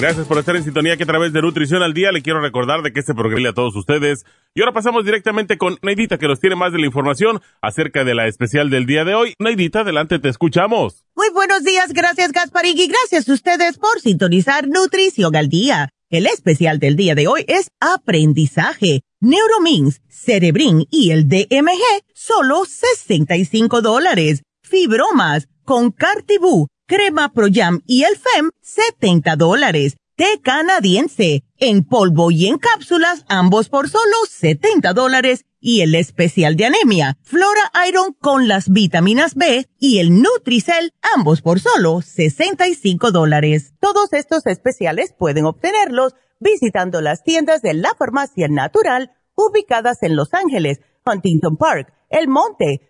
Gracias 0.00 0.26
por 0.26 0.38
estar 0.38 0.56
en 0.56 0.64
sintonía 0.64 0.96
que 0.96 1.02
a 1.02 1.06
través 1.06 1.34
de 1.34 1.42
Nutrición 1.42 1.82
al 1.82 1.92
Día 1.92 2.10
le 2.10 2.22
quiero 2.22 2.40
recordar 2.40 2.80
de 2.80 2.90
que 2.90 3.00
este 3.00 3.12
programa 3.12 3.50
a 3.50 3.52
todos 3.52 3.76
ustedes. 3.76 4.24
Y 4.54 4.62
ahora 4.62 4.72
pasamos 4.72 5.04
directamente 5.04 5.58
con 5.58 5.76
Neidita 5.82 6.16
que 6.16 6.26
nos 6.26 6.40
tiene 6.40 6.56
más 6.56 6.72
de 6.72 6.78
la 6.78 6.86
información 6.86 7.42
acerca 7.60 8.02
de 8.02 8.14
la 8.14 8.26
especial 8.26 8.70
del 8.70 8.86
día 8.86 9.04
de 9.04 9.14
hoy. 9.14 9.34
Neidita, 9.38 9.80
adelante, 9.80 10.18
te 10.18 10.30
escuchamos. 10.30 11.04
Muy 11.14 11.28
buenos 11.34 11.64
días, 11.64 11.92
gracias 11.92 12.32
Gasparín 12.32 12.78
y 12.78 12.86
gracias 12.86 13.28
a 13.28 13.32
ustedes 13.34 13.76
por 13.76 14.00
sintonizar 14.00 14.66
Nutrición 14.68 15.36
al 15.36 15.50
Día. 15.50 15.90
El 16.08 16.26
especial 16.26 16.78
del 16.78 16.96
día 16.96 17.14
de 17.14 17.28
hoy 17.28 17.44
es 17.46 17.68
aprendizaje. 17.78 19.02
Neuromins, 19.20 20.00
Cerebrin 20.08 20.86
y 20.90 21.10
el 21.10 21.28
DMG, 21.28 22.06
solo 22.14 22.64
65 22.64 23.82
dólares. 23.82 24.44
Fibromas 24.62 25.46
con 25.62 25.90
Cartibú 25.90 26.68
crema 26.90 27.32
Pro 27.32 27.46
y 27.86 28.02
el 28.02 28.16
FEM, 28.16 28.50
70 28.62 29.36
dólares. 29.36 29.96
Té 30.16 30.40
canadiense, 30.42 31.44
en 31.58 31.84
polvo 31.84 32.32
y 32.32 32.48
en 32.48 32.58
cápsulas, 32.58 33.24
ambos 33.28 33.68
por 33.68 33.88
solo 33.88 34.16
70 34.28 34.92
dólares. 34.92 35.44
Y 35.60 35.82
el 35.82 35.94
especial 35.94 36.56
de 36.56 36.64
anemia, 36.64 37.16
Flora 37.22 37.70
Iron 37.86 38.12
con 38.14 38.48
las 38.48 38.70
vitaminas 38.70 39.36
B 39.36 39.68
y 39.78 40.00
el 40.00 40.20
Nutricel, 40.20 40.92
ambos 41.14 41.42
por 41.42 41.60
solo 41.60 42.02
65 42.02 43.12
dólares. 43.12 43.72
Todos 43.78 44.12
estos 44.12 44.44
especiales 44.46 45.14
pueden 45.16 45.44
obtenerlos 45.44 46.16
visitando 46.40 47.00
las 47.02 47.22
tiendas 47.22 47.62
de 47.62 47.74
la 47.74 47.94
farmacia 47.96 48.48
natural 48.48 49.12
ubicadas 49.36 50.02
en 50.02 50.16
Los 50.16 50.34
Ángeles, 50.34 50.80
Huntington 51.06 51.56
Park, 51.56 51.92
El 52.08 52.26
Monte, 52.26 52.89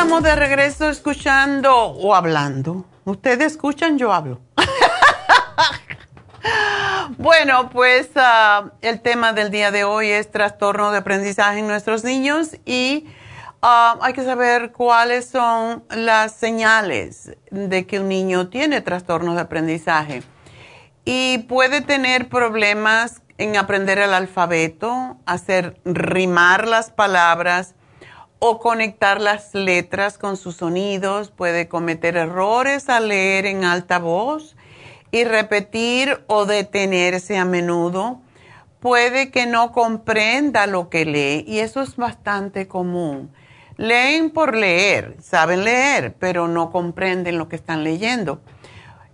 De 0.00 0.34
regreso 0.34 0.88
escuchando 0.88 1.74
o 1.74 2.14
hablando. 2.14 2.86
Ustedes 3.04 3.52
escuchan, 3.52 3.98
yo 3.98 4.14
hablo. 4.14 4.40
bueno, 7.18 7.68
pues 7.68 8.08
ah, 8.16 8.72
el 8.80 9.02
tema 9.02 9.34
del 9.34 9.50
día 9.50 9.70
de 9.70 9.84
hoy 9.84 10.08
es 10.08 10.30
trastorno 10.30 10.90
de 10.90 10.98
aprendizaje 10.98 11.58
en 11.58 11.68
nuestros 11.68 12.02
niños 12.02 12.56
y 12.64 13.08
ah, 13.60 13.98
hay 14.00 14.14
que 14.14 14.24
saber 14.24 14.72
cuáles 14.72 15.28
son 15.28 15.84
las 15.90 16.32
señales 16.32 17.36
de 17.50 17.86
que 17.86 18.00
un 18.00 18.08
niño 18.08 18.48
tiene 18.48 18.80
trastorno 18.80 19.34
de 19.34 19.42
aprendizaje. 19.42 20.22
Y 21.04 21.44
puede 21.46 21.82
tener 21.82 22.30
problemas 22.30 23.20
en 23.36 23.58
aprender 23.58 23.98
el 23.98 24.14
alfabeto, 24.14 25.18
hacer 25.26 25.78
rimar 25.84 26.66
las 26.66 26.90
palabras, 26.90 27.74
o 28.40 28.58
conectar 28.58 29.20
las 29.20 29.54
letras 29.54 30.18
con 30.18 30.36
sus 30.36 30.56
sonidos, 30.56 31.30
puede 31.30 31.68
cometer 31.68 32.16
errores 32.16 32.88
al 32.88 33.08
leer 33.08 33.44
en 33.46 33.64
alta 33.64 33.98
voz 33.98 34.56
y 35.12 35.24
repetir 35.24 36.24
o 36.26 36.46
detenerse 36.46 37.36
a 37.36 37.44
menudo. 37.44 38.20
Puede 38.80 39.30
que 39.30 39.46
no 39.46 39.72
comprenda 39.72 40.66
lo 40.66 40.88
que 40.88 41.04
lee 41.04 41.44
y 41.46 41.58
eso 41.58 41.82
es 41.82 41.96
bastante 41.96 42.66
común. 42.66 43.30
Leen 43.76 44.30
por 44.30 44.56
leer, 44.56 45.16
saben 45.20 45.64
leer, 45.64 46.14
pero 46.18 46.48
no 46.48 46.70
comprenden 46.70 47.36
lo 47.36 47.48
que 47.48 47.56
están 47.56 47.84
leyendo. 47.84 48.40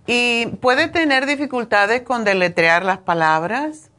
Y 0.05 0.47
puede 0.61 0.87
tener 0.87 1.25
dificultades 1.25 2.01
con 2.03 2.23
deletrear 2.23 2.85
las 2.85 2.99
palabras 2.99 3.91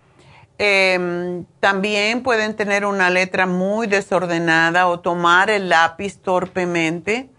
Em, 0.61 1.45
también 1.61 2.25
pueden 2.25 2.57
tener 2.57 2.85
una 2.85 3.11
letra 3.11 3.47
muy 3.47 3.87
desordenada 3.87 4.89
o 4.89 4.99
tomar 4.99 5.51
el 5.51 5.69
lápiz 5.69 6.19
torpemente. 6.19 7.31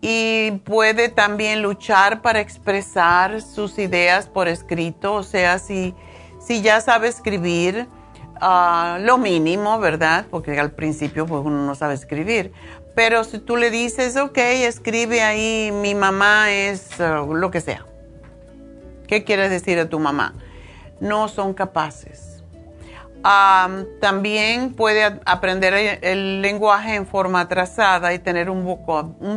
Y 0.00 0.52
puede 0.64 1.08
también 1.08 1.62
luchar 1.62 2.22
para 2.22 2.38
expresar 2.40 3.40
sus 3.42 3.78
ideas 3.78 4.28
por 4.28 4.48
escrito, 4.48 5.14
o 5.14 5.22
sea, 5.22 5.58
si, 5.58 5.94
si 6.38 6.60
ya 6.60 6.82
sabe 6.82 7.08
escribir 7.08 7.88
ah, 8.40 8.98
lo 9.00 9.16
mínimo, 9.16 9.78
¿verdad? 9.80 10.26
Porque 10.30 10.60
al 10.60 10.72
principio 10.72 11.26
pues, 11.26 11.42
uno 11.42 11.64
no 11.64 11.74
sabe 11.74 11.94
escribir. 11.94 12.52
Pero 12.94 13.24
si 13.24 13.38
tú 13.38 13.56
le 13.56 13.70
dices, 13.70 14.16
ok, 14.16 14.36
escribe 14.36 15.22
ahí, 15.22 15.72
mi 15.72 15.94
mamá 15.94 16.52
es 16.52 17.00
ah, 17.00 17.24
lo 17.26 17.50
que 17.50 17.62
sea. 17.62 17.86
¿Qué 19.08 19.24
quieres 19.24 19.50
decir 19.50 19.78
a 19.80 19.88
tu 19.88 19.98
mamá? 19.98 20.34
No 21.00 21.28
son 21.28 21.54
capaces. 21.54 22.42
también 24.00 24.74
puede 24.74 25.20
aprender 25.24 25.98
el, 26.02 26.42
lenguaje 26.42 26.94
en 26.94 27.06
forma 27.06 27.40
atrasada 27.40 28.12
y 28.12 28.18
tener 28.18 28.50
un, 28.50 28.64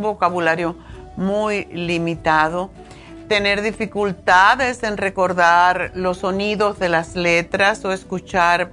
vocabulario 0.02 0.76
muy 1.16 1.66
limitado, 1.66 2.70
tener 3.30 3.62
dificultades 3.62 4.84
en 4.84 4.98
recordar 4.98 5.92
los 5.96 6.20
sonidos 6.20 6.80
de 6.80 6.90
las 6.90 7.16
letras 7.16 7.84
o 7.86 7.92
escuchar 7.94 8.72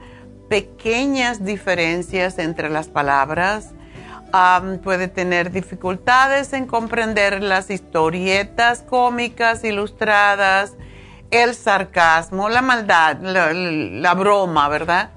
pequeñas 0.48 1.44
diferencias 1.44 2.38
entre 2.38 2.68
las 2.68 2.88
palabras. 2.88 3.70
puede 4.82 5.06
tener 5.06 5.52
dificultades 5.52 6.52
en 6.52 6.66
comprender 6.66 7.40
las 7.40 7.70
historietas 7.70 8.82
cómicas 8.82 9.62
ilustradas, 9.62 10.74
el 11.34 11.54
sarcasmo, 11.54 12.48
la 12.48 12.62
maldad, 12.62 13.18
la, 13.20 14.14
broma, 14.14 14.68
¿verdad? 14.68 15.10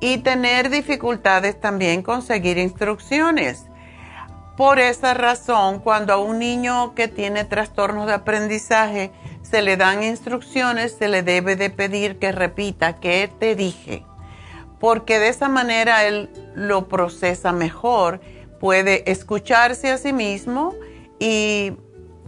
y 0.00 0.18
tener 0.18 0.70
dificultades 0.70 1.60
también 1.60 2.02
con 2.02 2.22
seguir 2.22 2.58
instrucciones. 2.58 3.66
Por 4.56 4.78
esa 4.78 5.14
razón, 5.14 5.80
cuando 5.80 6.12
a 6.12 6.18
un 6.18 6.38
niño 6.38 6.94
que 6.94 7.08
tiene 7.08 7.44
trastornos 7.44 8.06
de 8.06 8.14
aprendizaje 8.14 9.10
se 9.42 9.62
le 9.62 9.76
dan 9.76 10.02
instrucciones, 10.02 10.96
se 10.98 11.08
le 11.08 11.22
debe 11.22 11.56
de 11.56 11.70
pedir 11.70 12.18
que 12.18 12.32
repita 12.32 13.00
qué 13.00 13.30
te 13.38 13.54
dije, 13.54 14.04
porque 14.78 15.18
de 15.18 15.28
esa 15.28 15.48
manera 15.48 16.04
él 16.04 16.30
lo 16.54 16.88
procesa 16.88 17.52
mejor, 17.52 18.20
puede 18.60 19.10
escucharse 19.10 19.90
a 19.90 19.98
sí 19.98 20.12
mismo 20.12 20.74
y, 21.18 21.72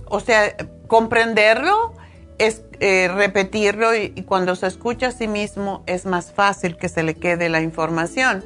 o 0.07 0.21
sea, 0.21 0.57
comprenderlo 0.95 1.93
es 2.39 2.63
eh, 2.79 3.11
repetirlo 3.13 3.97
y, 3.97 4.11
cuando 4.29 4.55
se 4.55 4.69
escucha 4.69 5.09
a 5.09 5.11
sí 5.11 5.27
mismo 5.27 5.83
es 5.87 6.07
más 6.07 6.31
fácil 6.31 6.77
que 6.77 6.89
se 6.89 7.03
le 7.03 7.15
quede 7.17 7.49
la 7.49 7.61
información. 7.63 8.45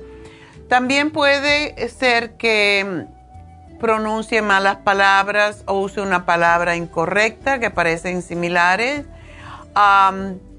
También 0.67 1.11
puede 1.11 1.91
ser 1.91 2.39
que 2.39 3.05
pronuncie 3.79 4.41
malas 4.41 4.77
palabras 4.77 5.63
o 5.67 5.79
use 5.79 6.01
una 6.01 6.25
palabra 6.25 6.75
incorrecta 6.75 7.59
que 7.59 7.69
parecen 7.69 8.23
similares. 8.23 9.05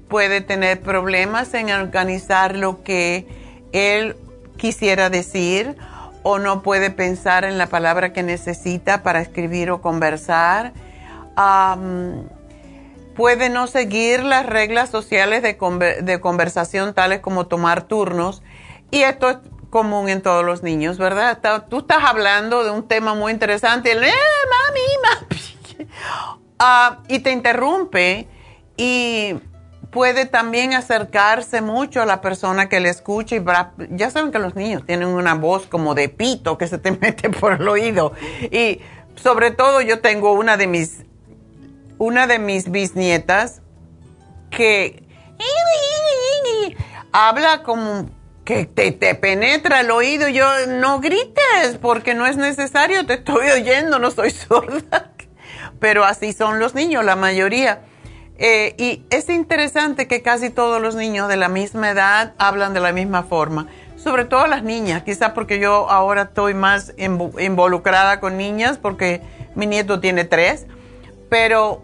puede 0.08 0.42
tener 0.42 0.82
problemas 0.82 1.52
en 1.54 1.72
organizar 1.72 2.54
lo 2.54 2.84
que 2.84 3.26
él 3.72 4.14
quisiera 4.56 5.10
decir 5.10 5.74
o 6.22 6.38
no 6.38 6.62
puede 6.62 6.92
pensar 6.92 7.42
en 7.42 7.58
la 7.58 7.66
palabra 7.66 8.12
que 8.12 8.22
necesita 8.22 9.02
para 9.02 9.20
escribir 9.20 9.72
o 9.72 9.80
conversar. 9.80 10.72
Puede 13.14 13.50
no 13.50 13.66
seguir 13.66 14.22
las 14.22 14.46
reglas 14.46 14.90
sociales 14.90 15.42
de, 15.42 15.56
conversación 16.20 16.94
tales 16.94 17.20
como 17.20 17.46
tomar 17.46 17.82
turnos. 17.82 18.42
Y 18.90 19.02
esto 19.02 19.30
es 19.30 19.36
común 19.68 20.08
en 20.08 20.22
todos 20.22 20.44
los 20.44 20.62
niños, 20.62 20.98
¿verdad? 20.98 21.38
Tú 21.68 21.80
estás 21.80 22.02
hablando 22.04 22.64
de 22.64 22.70
un 22.70 22.88
tema 22.88 23.14
muy 23.14 23.32
interesante, 23.32 23.92
eh, 23.92 23.96
mami, 23.96 24.80
mami. 25.02 25.88
Ah, 26.62 26.98
y 27.08 27.20
te 27.20 27.30
interrumpe 27.30 28.28
y 28.76 29.34
puede 29.90 30.26
también 30.26 30.74
acercarse 30.74 31.62
mucho 31.62 32.02
a 32.02 32.06
la 32.06 32.20
persona 32.20 32.68
que 32.68 32.80
le 32.80 32.90
escucha 32.90 33.36
y 33.36 33.44
ya 33.90 34.10
saben 34.10 34.30
que 34.30 34.38
los 34.38 34.54
niños 34.54 34.84
tienen 34.86 35.08
una 35.08 35.34
voz 35.34 35.66
como 35.66 35.94
de 35.94 36.08
pito 36.08 36.58
que 36.58 36.66
se 36.66 36.78
te 36.78 36.92
mete 37.00 37.30
por 37.30 37.54
el 37.54 37.68
oído 37.68 38.12
y 38.50 38.80
sobre 39.16 39.50
todo 39.50 39.80
yo 39.80 40.00
tengo 40.00 40.32
una 40.32 40.56
de 40.56 40.66
mis 40.66 41.04
una 42.00 42.26
de 42.26 42.40
mis 42.40 42.70
bisnietas 42.70 43.62
que 44.50 45.04
habla 47.12 47.62
como 47.62 48.10
que 48.44 48.64
te, 48.66 48.90
te 48.90 49.14
penetra 49.14 49.80
el 49.80 49.90
oído. 49.92 50.28
Yo 50.28 50.46
no 50.66 50.98
grites 50.98 51.78
porque 51.80 52.14
no 52.14 52.26
es 52.26 52.36
necesario 52.36 53.06
te 53.06 53.14
estoy 53.14 53.50
oyendo 53.50 54.00
no 54.00 54.10
soy 54.10 54.30
sorda 54.48 55.12
pero 55.78 56.04
así 56.04 56.32
son 56.32 56.58
los 56.60 56.74
niños 56.74 57.04
la 57.04 57.16
mayoría. 57.16 57.80
Eh, 58.38 58.74
y 58.78 59.04
es 59.10 59.28
interesante 59.28 60.08
que 60.08 60.22
casi 60.22 60.48
todos 60.48 60.80
los 60.80 60.94
niños 60.94 61.28
de 61.28 61.36
la 61.36 61.48
misma 61.48 61.90
edad 61.90 62.32
hablan 62.38 62.72
de 62.72 62.80
la 62.80 62.92
misma 62.92 63.24
forma, 63.24 63.68
sobre 63.96 64.24
todo 64.24 64.46
las 64.46 64.62
niñas, 64.62 65.02
quizás 65.02 65.32
porque 65.32 65.58
yo 65.58 65.90
ahora 65.90 66.22
estoy 66.22 66.54
más 66.54 66.94
involucrada 66.96 68.18
con 68.18 68.38
niñas 68.38 68.78
porque 68.78 69.20
mi 69.54 69.66
nieto 69.66 70.00
tiene 70.00 70.24
tres, 70.24 70.66
pero 71.28 71.82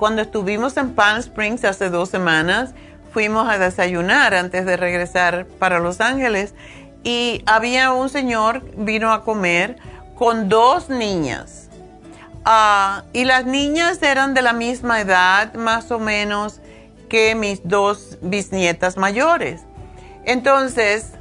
cuando 0.00 0.22
estuvimos 0.22 0.76
en 0.76 0.94
Palm 0.96 1.20
Springs 1.20 1.64
hace 1.64 1.90
dos 1.90 2.08
semanas, 2.08 2.70
fuimos 3.12 3.48
a 3.48 3.58
desayunar 3.58 4.34
antes 4.34 4.66
de 4.66 4.76
regresar 4.76 5.46
para 5.46 5.78
Los 5.78 6.00
Ángeles 6.00 6.54
y 7.04 7.44
había 7.46 7.92
un 7.92 8.08
señor, 8.08 8.64
vino 8.76 9.12
a 9.12 9.22
comer 9.22 9.76
con 10.16 10.48
dos 10.48 10.88
niñas 10.88 11.70
Ah, 12.44 13.04
y 13.12 13.24
las 13.24 13.44
niñas 13.44 14.02
eran 14.02 14.32
de 14.34 14.42
la 14.42 14.52
misma 14.52 15.00
edad, 15.00 15.52
más 15.54 15.90
o 15.90 15.98
menos, 15.98 16.60
que 17.08 17.34
mis 17.34 17.60
dos 17.64 18.18
bisnietas 18.22 18.96
mayores. 18.96 19.62
Entonces, 20.24 21.12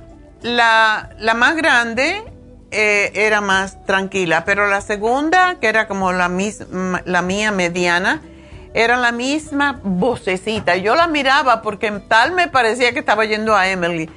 la, 0.41 1.09
más 1.35 1.55
grande 1.55 2.23
eh, 2.71 3.11
era 3.15 3.41
más 3.41 3.83
tranquila, 3.85 4.45
pero 4.45 4.67
la 4.67 4.81
segunda, 4.81 5.57
que 5.59 5.67
era 5.67 5.87
como 5.87 6.13
la, 6.13 6.31
la 7.05 7.21
mía 7.21 7.51
mediana, 7.51 8.21
era 8.73 8.97
la 8.97 9.11
misma 9.11 9.79
vocecita. 9.83 10.75
Yo 10.75 10.95
la 10.95 11.07
miraba 11.07 11.61
porque 11.61 11.91
tal 12.07 12.33
me 12.33 12.47
parecía 12.47 12.93
que 12.93 12.99
estaba 12.99 13.25
yendo 13.25 13.55
a 13.55 13.67
Emily. 13.67 14.09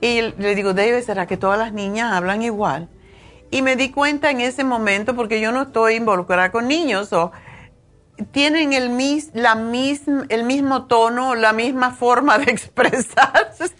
Y 0.00 0.22
le 0.38 0.54
digo, 0.54 0.74
David, 0.74 1.02
¿será 1.04 1.26
que 1.26 1.36
todas 1.36 1.58
las 1.58 1.72
niñas 1.72 2.12
hablan 2.12 2.42
igual? 2.42 2.88
Y 3.50 3.62
me 3.62 3.76
di 3.76 3.90
cuenta 3.90 4.30
en 4.30 4.40
ese 4.40 4.64
momento, 4.64 5.16
porque 5.16 5.40
yo 5.40 5.52
no 5.52 5.62
estoy 5.62 5.94
involucrada 5.94 6.50
con 6.50 6.68
niños, 6.68 7.12
o 7.12 7.32
tienen 8.32 8.72
el, 8.72 8.90
mis, 8.90 9.30
la 9.34 9.52
el 10.28 10.44
mismo 10.44 10.86
tono, 10.86 11.34
la 11.34 11.52
misma 11.52 11.92
forma 11.92 12.38
de 12.38 12.44
expresarse, 12.50 13.70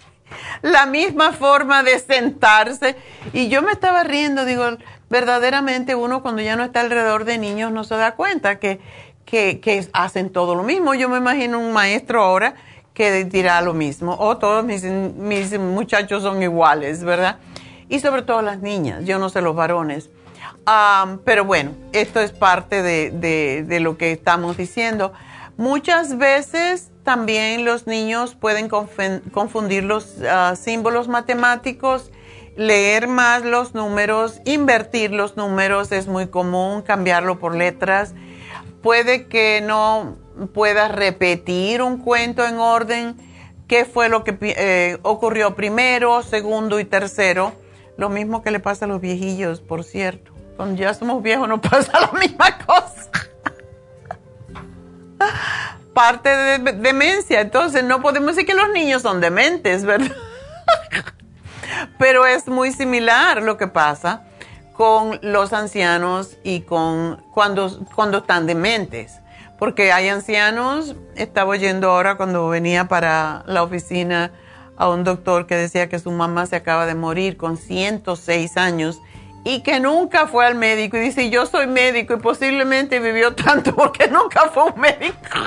la 0.63 0.87
misma 0.87 1.33
forma 1.33 1.83
de 1.83 1.99
sentarse. 1.99 2.97
Y 3.33 3.49
yo 3.49 3.63
me 3.63 3.73
estaba 3.73 4.05
riendo, 4.05 4.45
digo, 4.45 4.65
verdaderamente 5.09 5.95
uno 5.95 6.23
cuando 6.23 6.43
ya 6.43 6.57
no 6.57 6.65
está 6.65 6.81
alrededor 6.81 7.25
de 7.25 7.39
niños 7.39 7.71
no 7.73 7.85
se 7.85 7.97
da 7.97 8.15
cuenta 8.15 8.59
que, 8.59 8.81
que, 9.27 9.87
hacen 9.93 10.31
todo 10.31 10.55
lo 10.55 10.63
mismo. 10.63 10.95
Yo 10.95 11.11
me 11.11 11.19
imagino 11.19 11.59
un 11.59 11.75
maestro 11.75 12.23
ahora 12.23 12.55
que 12.95 13.27
dirá 13.27 13.61
lo 13.61 13.75
mismo, 13.75 14.17
o 14.19 14.39
todos 14.39 14.65
mis, 14.65 14.83
mis 14.83 15.59
muchachos 15.59 16.23
son 16.23 16.43
iguales, 16.43 17.05
¿verdad? 17.05 17.39
y 17.89 18.01
sobre 18.01 18.23
todo 18.23 18.43
las 18.43 18.61
niñas, 18.61 19.05
yo 19.05 19.19
no 19.19 19.29
sé 19.29 19.41
los 19.41 19.55
varones. 19.55 20.11
pero 21.25 21.45
bueno, 21.45 21.73
esto 21.93 22.21
es 22.21 22.33
parte 22.33 22.83
de, 22.83 23.81
lo 23.81 23.97
que 23.97 24.13
estamos 24.13 24.57
diciendo. 24.57 25.13
Muchas 25.57 26.19
veces 26.19 26.91
también 27.03 27.65
los 27.65 27.87
niños 27.87 28.35
pueden 28.35 28.69
confundir 28.69 29.85
los 29.85 30.17
ah, 30.29 30.55
símbolos 30.55 31.09
matemáticos, 31.09 32.11
leer 32.57 33.09
más 33.09 33.43
los 33.45 33.75
números, 33.75 34.41
invertir 34.45 35.13
los 35.13 35.37
números 35.37 35.93
es 35.93 36.09
muy 36.09 36.27
común, 36.27 36.83
cambiarlo 36.83 37.39
por 37.39 37.55
letras. 37.55 38.15
Puede 38.87 39.27
que 39.27 39.61
no 39.63 40.17
puedas 40.55 40.93
repetir 40.93 41.83
un 41.83 41.99
cuento 41.99 42.47
en 42.47 42.61
orden, 42.61 43.17
qué 43.67 43.85
fue 43.85 44.09
lo 44.09 44.23
que 44.23 44.39
eh, 44.41 44.99
ocurrió 45.03 45.57
primero, 45.57 46.23
segundo 46.23 46.79
y 46.79 46.85
tercero 46.85 47.53
lo 47.97 48.11
mismo 48.11 48.45
que 48.45 48.53
le 48.53 48.61
pasa 48.61 48.85
a 48.85 48.89
los 48.89 49.01
viejillos, 49.01 49.61
por 49.61 49.83
cierto. 49.83 50.31
Cuando 50.57 50.81
ya 50.81 50.95
somos 50.95 51.21
viejos 51.21 51.49
no 51.49 51.61
pasa 51.61 51.99
la 51.99 52.13
misma 52.17 52.59
cosa. 52.59 53.11
Parte 55.93 56.29
de 56.29 56.73
demencia. 56.75 57.41
Entonces 57.41 57.83
no 57.83 58.01
podemos 58.01 58.37
decir 58.37 58.47
que 58.47 58.55
los 58.55 58.71
niños 58.71 59.03
son 59.03 59.21
dementes, 59.21 59.85
¿verdad? 59.85 60.15
Pero 61.99 62.25
es 62.25 62.47
muy 62.47 62.71
similar 62.71 63.43
lo 63.43 63.57
que 63.57 63.67
pasa 63.67 64.26
con 64.77 65.19
los 65.23 65.53
ancianos 65.53 66.37
y 66.45 66.61
con 66.61 67.23
cuando, 67.33 67.81
cuando 67.95 68.19
están 68.19 68.47
dementes. 68.47 69.21
Porque 69.59 69.91
hay 69.93 70.09
ancianos, 70.09 70.97
estaba 71.15 71.51
oyendo 71.51 71.91
ahora 71.91 72.17
cuando 72.17 72.49
venía 72.49 72.89
para 72.89 73.43
la 73.47 73.63
oficina 73.63 74.33
a 74.77 74.91
un 74.91 75.05
doctor 75.05 75.47
que 75.47 75.57
decía 75.57 75.89
que 75.89 75.99
su 75.99 76.11
mamá 76.11 76.45
se 76.47 76.57
acaba 76.57 76.85
de 76.85 76.95
morir 76.95 77.39
con 77.39 77.57
106 77.57 78.57
años 78.59 79.01
y 79.45 79.63
que 79.63 79.81
nunca 79.81 80.27
fue 80.27 80.45
al 80.45 80.57
médico. 80.57 80.99
Y 80.99 81.01
dice, 81.01 81.31
yo 81.31 81.47
soy 81.47 81.67
médico 81.67 82.15
y 82.15 82.19
posiblemente 82.19 83.01
vivió 83.01 83.35
tanto 83.35 83.75
porque 83.75 84.09
nunca 84.09 84.51
fue 84.53 84.65
un 84.65 84.81
médico. 84.81 85.39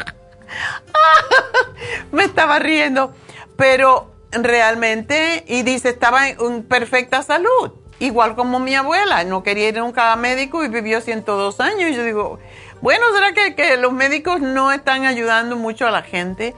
Me 2.11 2.23
estaba 2.23 2.57
riendo, 2.57 3.13
pero 3.55 4.11
realmente, 4.31 5.43
y 5.47 5.61
dice, 5.63 5.89
estaba 5.89 6.29
en 6.29 6.63
perfecta 6.63 7.21
salud, 7.23 7.73
igual 7.99 8.35
como 8.35 8.59
mi 8.59 8.75
abuela, 8.75 9.23
no 9.23 9.43
quería 9.43 9.69
ir 9.69 9.77
nunca 9.77 10.13
a 10.13 10.15
médico 10.15 10.63
y 10.63 10.69
vivió 10.69 11.01
102 11.01 11.59
años. 11.59 11.91
Y 11.91 11.95
yo 11.95 12.03
digo, 12.03 12.39
bueno, 12.81 13.05
¿será 13.13 13.33
que, 13.33 13.55
que 13.55 13.77
los 13.77 13.93
médicos 13.93 14.39
no 14.41 14.71
están 14.71 15.05
ayudando 15.05 15.55
mucho 15.55 15.87
a 15.87 15.91
la 15.91 16.01
gente? 16.01 16.55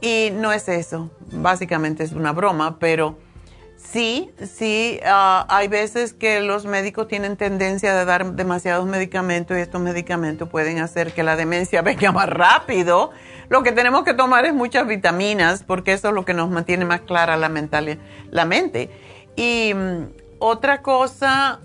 Y 0.00 0.30
no 0.32 0.52
es 0.52 0.68
eso, 0.68 1.10
básicamente 1.30 2.02
es 2.02 2.10
una 2.10 2.32
broma, 2.32 2.80
pero 2.80 3.16
sí, 3.76 4.32
sí, 4.42 4.98
ah, 5.06 5.46
hay 5.48 5.68
veces 5.68 6.12
que 6.12 6.40
los 6.40 6.66
médicos 6.66 7.06
tienen 7.06 7.36
tendencia 7.36 7.94
de 7.94 8.04
dar 8.04 8.32
demasiados 8.32 8.84
medicamentos 8.84 9.56
y 9.56 9.60
estos 9.60 9.80
medicamentos 9.80 10.48
pueden 10.48 10.80
hacer 10.80 11.12
que 11.12 11.22
la 11.22 11.36
demencia 11.36 11.82
venga 11.82 12.10
más 12.10 12.28
rápido. 12.28 13.12
Lo 13.48 13.62
que 13.62 13.70
tenemos 13.70 14.02
que 14.02 14.12
tomar 14.12 14.44
es 14.44 14.54
muchas 14.54 14.88
vitaminas 14.88 15.62
porque 15.62 15.92
eso 15.92 16.08
es 16.08 16.14
lo 16.14 16.24
que 16.24 16.34
nos 16.34 16.50
mantiene 16.50 16.84
más 16.84 17.02
clara 17.02 17.36
la, 17.36 17.48
mental, 17.48 18.00
la 18.30 18.44
mente. 18.44 18.90
Y 19.36 19.72
mm, 19.72 20.21
otra 20.44 20.82
cosa 20.82 21.60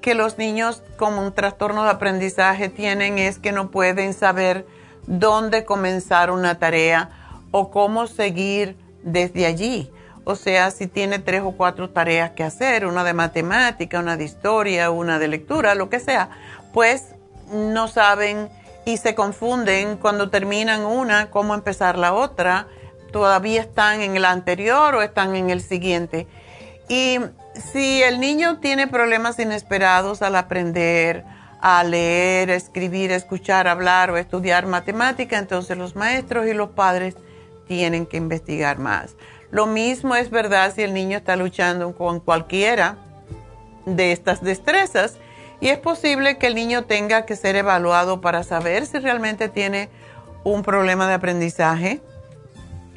que 0.00 0.14
los 0.14 0.38
niños 0.38 0.84
como 0.96 1.20
un 1.20 1.32
trastorno 1.32 1.82
de 1.82 1.90
aprendizaje 1.90 2.68
tienen 2.68 3.18
es 3.18 3.40
que 3.40 3.50
no 3.50 3.72
pueden 3.72 4.14
saber 4.14 4.64
dónde 5.08 5.64
comenzar 5.64 6.30
una 6.30 6.60
tarea 6.60 7.10
o 7.50 7.72
cómo 7.72 8.06
seguir 8.06 8.76
desde 9.02 9.46
allí. 9.46 9.90
O 10.22 10.36
sea, 10.36 10.70
si 10.70 10.86
tiene 10.86 11.18
tres 11.18 11.42
o 11.44 11.56
cuatro 11.56 11.90
tareas 11.90 12.30
que 12.30 12.44
hacer, 12.44 12.86
una 12.86 13.02
de 13.02 13.14
matemática, 13.14 13.98
una 13.98 14.16
de 14.16 14.22
historia, 14.22 14.92
una 14.92 15.18
de 15.18 15.26
lectura, 15.26 15.74
lo 15.74 15.90
que 15.90 15.98
sea, 15.98 16.30
pues 16.72 17.16
no 17.50 17.88
saben 17.88 18.48
y 18.84 18.98
se 18.98 19.16
confunden 19.16 19.96
cuando 19.96 20.30
terminan 20.30 20.84
una, 20.84 21.32
cómo 21.32 21.52
empezar 21.52 21.98
la 21.98 22.14
otra, 22.14 22.68
todavía 23.10 23.60
están 23.60 24.02
en 24.02 24.14
el 24.14 24.24
anterior 24.24 24.94
o 24.94 25.02
están 25.02 25.34
en 25.34 25.50
el 25.50 25.60
siguiente. 25.60 26.28
Y 26.88 27.18
si 27.72 28.02
el 28.02 28.20
niño 28.20 28.58
tiene 28.58 28.86
problemas 28.86 29.38
inesperados 29.38 30.22
al 30.22 30.36
aprender, 30.36 31.24
a 31.60 31.82
leer, 31.84 32.50
escribir, 32.50 33.10
escuchar, 33.10 33.66
hablar 33.66 34.10
o 34.10 34.16
estudiar 34.16 34.66
matemática, 34.66 35.38
entonces 35.38 35.76
los 35.76 35.96
maestros 35.96 36.46
y 36.46 36.54
los 36.54 36.70
padres 36.70 37.16
tienen 37.66 38.06
que 38.06 38.16
investigar 38.16 38.78
más. 38.78 39.16
Lo 39.50 39.66
mismo 39.66 40.14
es 40.14 40.30
verdad 40.30 40.72
si 40.74 40.82
el 40.82 40.92
niño 40.92 41.18
está 41.18 41.36
luchando 41.36 41.94
con 41.94 42.20
cualquiera 42.20 42.98
de 43.86 44.12
estas 44.12 44.42
destrezas 44.42 45.16
y 45.60 45.68
es 45.68 45.78
posible 45.78 46.38
que 46.38 46.48
el 46.48 46.54
niño 46.54 46.84
tenga 46.84 47.24
que 47.24 47.36
ser 47.36 47.56
evaluado 47.56 48.20
para 48.20 48.42
saber 48.42 48.86
si 48.86 48.98
realmente 48.98 49.48
tiene 49.48 49.88
un 50.44 50.62
problema 50.62 51.08
de 51.08 51.14
aprendizaje. 51.14 52.00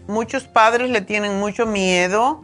Muchos 0.07 0.45
padres 0.45 0.89
le 0.89 1.01
tienen 1.01 1.39
mucho 1.39 1.65
miedo 1.65 2.43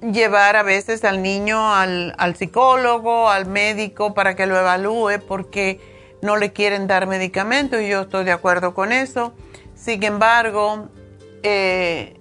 llevar 0.00 0.56
a 0.56 0.62
veces 0.62 1.04
al 1.04 1.22
niño 1.22 1.74
al, 1.74 2.36
psicólogo, 2.36 3.30
al 3.30 3.46
médico 3.46 4.14
para 4.14 4.36
que 4.36 4.46
lo 4.46 4.58
evalúe 4.58 5.20
porque 5.26 5.80
no 6.22 6.36
le 6.36 6.52
quieren 6.52 6.86
dar 6.86 7.06
medicamentos 7.06 7.80
y 7.80 7.88
yo 7.88 8.02
estoy 8.02 8.24
de 8.24 8.32
acuerdo 8.32 8.74
con 8.74 8.92
eso. 8.92 9.34
Sin 9.74 10.02
embargo, 10.02 10.88
eh, 11.42 12.18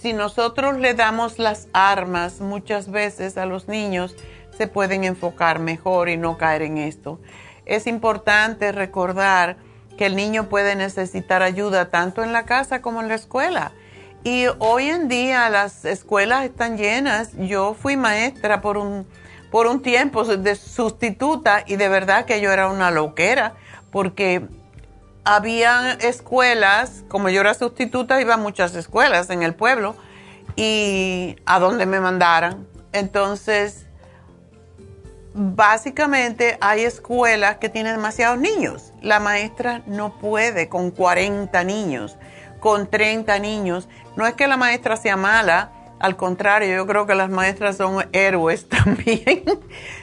si 0.00 0.12
nosotros 0.12 0.78
le 0.78 0.94
damos 0.94 1.38
las 1.38 1.68
armas 1.72 2.40
muchas 2.40 2.90
veces 2.90 3.36
a 3.36 3.46
los 3.46 3.68
niños, 3.68 4.16
se 4.56 4.66
pueden 4.66 5.04
enfocar 5.04 5.58
mejor 5.58 6.08
y 6.08 6.16
no 6.16 6.36
caer 6.36 6.62
en 6.62 6.78
esto. 6.78 7.20
Es 7.66 7.86
importante 7.86 8.72
recordar 8.72 9.56
que 9.96 10.06
el 10.06 10.16
niño 10.16 10.48
puede 10.48 10.74
necesitar 10.76 11.42
ayuda 11.42 11.90
tanto 11.90 12.22
en 12.22 12.32
la 12.32 12.44
casa 12.44 12.80
como 12.80 13.00
en 13.00 13.08
la 13.08 13.14
escuela. 13.14 13.72
Y 14.30 14.44
hoy 14.58 14.90
en 14.90 15.08
día 15.08 15.48
las 15.48 15.86
escuelas 15.86 16.44
están 16.44 16.76
llenas. 16.76 17.30
Yo 17.38 17.72
fui 17.72 17.96
maestra 17.96 18.60
por 18.60 18.76
un, 18.76 19.06
por 19.50 19.66
un 19.66 19.80
tiempo 19.80 20.22
de 20.22 20.54
sustituta 20.54 21.64
y 21.66 21.76
de 21.76 21.88
verdad 21.88 22.26
que 22.26 22.42
yo 22.42 22.52
era 22.52 22.68
una 22.68 22.90
loquera 22.90 23.54
porque 23.90 24.46
había 25.24 25.92
escuelas, 25.92 27.04
como 27.08 27.30
yo 27.30 27.40
era 27.40 27.54
sustituta, 27.54 28.20
iba 28.20 28.34
a 28.34 28.36
muchas 28.36 28.74
escuelas 28.74 29.30
en 29.30 29.42
el 29.42 29.54
pueblo 29.54 29.96
y 30.56 31.36
a 31.46 31.58
donde 31.58 31.86
me 31.86 31.98
mandaran. 31.98 32.66
Entonces, 32.92 33.86
básicamente 35.32 36.58
hay 36.60 36.82
escuelas 36.82 37.56
que 37.56 37.70
tienen 37.70 37.96
demasiados 37.96 38.38
niños. 38.38 38.92
La 39.00 39.20
maestra 39.20 39.80
no 39.86 40.18
puede 40.18 40.68
con 40.68 40.90
40 40.90 41.64
niños, 41.64 42.18
con 42.60 42.88
30 42.88 43.38
niños. 43.38 43.88
No 44.18 44.26
es 44.26 44.34
que 44.34 44.48
la 44.48 44.56
maestra 44.56 44.96
sea 44.96 45.16
mala, 45.16 45.70
al 46.00 46.16
contrario, 46.16 46.74
yo 46.74 46.88
creo 46.88 47.06
que 47.06 47.14
las 47.14 47.30
maestras 47.30 47.76
son 47.76 48.04
héroes 48.10 48.68
también 48.68 49.44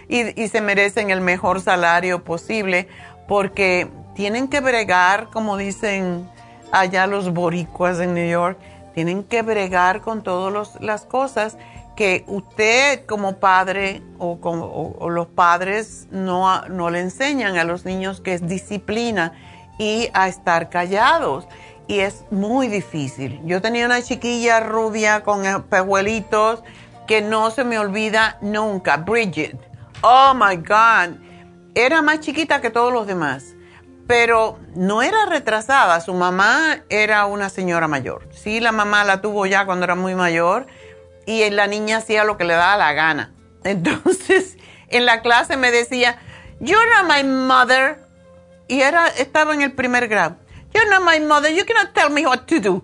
y, 0.08 0.48
se 0.48 0.62
merecen 0.62 1.10
el 1.10 1.20
mejor 1.20 1.60
salario 1.60 2.24
posible 2.24 2.88
porque 3.28 3.90
tienen 4.16 4.48
que 4.48 4.62
bregar, 4.62 5.28
como 5.32 5.58
dicen 5.58 6.30
allá 6.72 7.08
los 7.08 7.34
boricuas 7.34 8.00
en 8.00 8.14
New 8.14 8.30
York, 8.30 8.58
tienen 8.94 9.22
que 9.22 9.42
bregar 9.42 10.00
con 10.00 10.24
todas 10.24 10.80
las 10.80 11.06
cosas 11.06 11.58
que 11.98 12.24
usted 12.28 13.06
como 13.06 13.36
padre 13.36 14.02
o, 14.18 14.40
como, 14.40 15.10
los 15.10 15.28
padres 15.28 16.08
no 16.10 16.90
le 16.90 17.02
enseñan 17.02 17.58
a 17.58 17.66
los 17.66 17.84
niños 17.84 18.22
que 18.22 18.34
es 18.34 18.48
disciplina 18.48 19.34
y 19.78 20.10
a 20.14 20.30
estar 20.30 20.70
callados. 20.70 21.50
Y 21.88 22.00
es 22.00 22.26
muy 22.32 22.68
difícil. 22.68 23.40
Yo 23.46 23.62
tenía 23.62 23.86
una 23.86 24.02
chiquilla 24.02 24.60
rubia 24.60 25.24
con 25.24 25.64
pejuelitos 25.64 26.64
que 27.08 27.22
no 27.22 27.52
se 27.52 27.64
me 27.64 27.78
olvida 27.78 28.38
nunca, 28.42 28.98
Bridget. 28.98 29.58
Oh 30.02 30.34
my 30.34 30.56
God. 30.58 31.18
Era 31.76 32.02
más 32.02 32.22
chiquita 32.22 32.62
que 32.62 32.70
todos 32.70 32.92
los 32.92 33.06
demás, 33.06 33.56
pero 34.08 34.60
no 34.76 35.04
era 35.04 35.26
retrasada. 35.26 36.00
Su 36.02 36.14
mamá 36.14 36.84
era 36.90 37.26
una 37.26 37.50
señora 37.50 37.88
mayor. 37.88 38.28
Sí, 38.32 38.60
la 38.60 38.72
mamá 38.72 39.04
la 39.04 39.22
tuvo 39.22 39.46
ya 39.46 39.66
cuando 39.66 39.84
era 39.84 39.96
muy 39.96 40.16
mayor 40.16 40.68
y 41.26 41.48
la 41.50 41.68
niña 41.68 41.98
hacía 41.98 42.24
lo 42.24 42.38
que 42.38 42.46
le 42.46 42.54
daba 42.54 42.78
la 42.78 42.94
gana. 42.94 43.34
Entonces, 43.64 44.58
en 44.90 45.06
la 45.06 45.22
clase 45.22 45.58
me 45.58 45.72
decía, 45.72 46.18
You're 46.60 47.04
my 47.08 47.24
mother. 47.24 48.00
Y 48.68 48.82
era, 48.82 49.08
estaba 49.08 49.54
en 49.54 49.62
el 49.62 49.74
primer 49.74 50.08
grado. 50.08 50.38
You're 50.76 50.90
not 50.90 51.04
my 51.04 51.20
mother. 51.20 51.50
You 51.50 51.64
cannot 51.64 51.94
tell 51.96 52.10
me 52.10 52.26
what 52.26 52.46
to 52.48 52.60
do. 52.60 52.84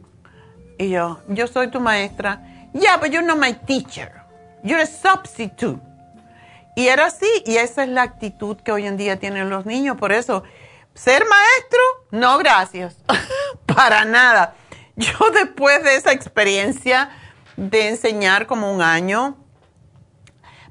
Y 0.79 0.91
yo, 0.91 1.19
yo 1.27 1.45
soy 1.45 1.67
tu 1.67 1.81
maestra. 1.81 2.39
Yeah, 2.73 2.95
but 2.95 3.11
you're 3.11 3.21
not 3.21 3.37
my 3.37 3.51
teacher. 3.51 4.23
You're 4.63 4.79
a 4.79 4.87
substitute. 4.87 5.81
Y 6.77 6.87
era 6.87 7.07
así, 7.07 7.27
y 7.45 7.57
esa 7.57 7.83
es 7.83 7.89
la 7.89 8.03
actitud 8.03 8.55
que 8.63 8.71
hoy 8.71 8.87
en 8.87 8.95
día 8.95 9.19
tienen 9.19 9.49
los 9.49 9.65
niños. 9.65 9.97
Por 9.97 10.13
eso, 10.13 10.43
ser 10.93 11.25
maestro, 11.25 11.79
no 12.11 12.37
gracias. 12.37 12.95
Para 13.65 14.05
nada. 14.05 14.55
Yo 14.95 15.29
después 15.33 15.83
de 15.83 15.95
esa 15.95 16.13
experiencia, 16.13 17.09
de 17.57 17.89
enseñar 17.89 18.47
como 18.47 18.73
un 18.73 18.81
año. 18.81 19.37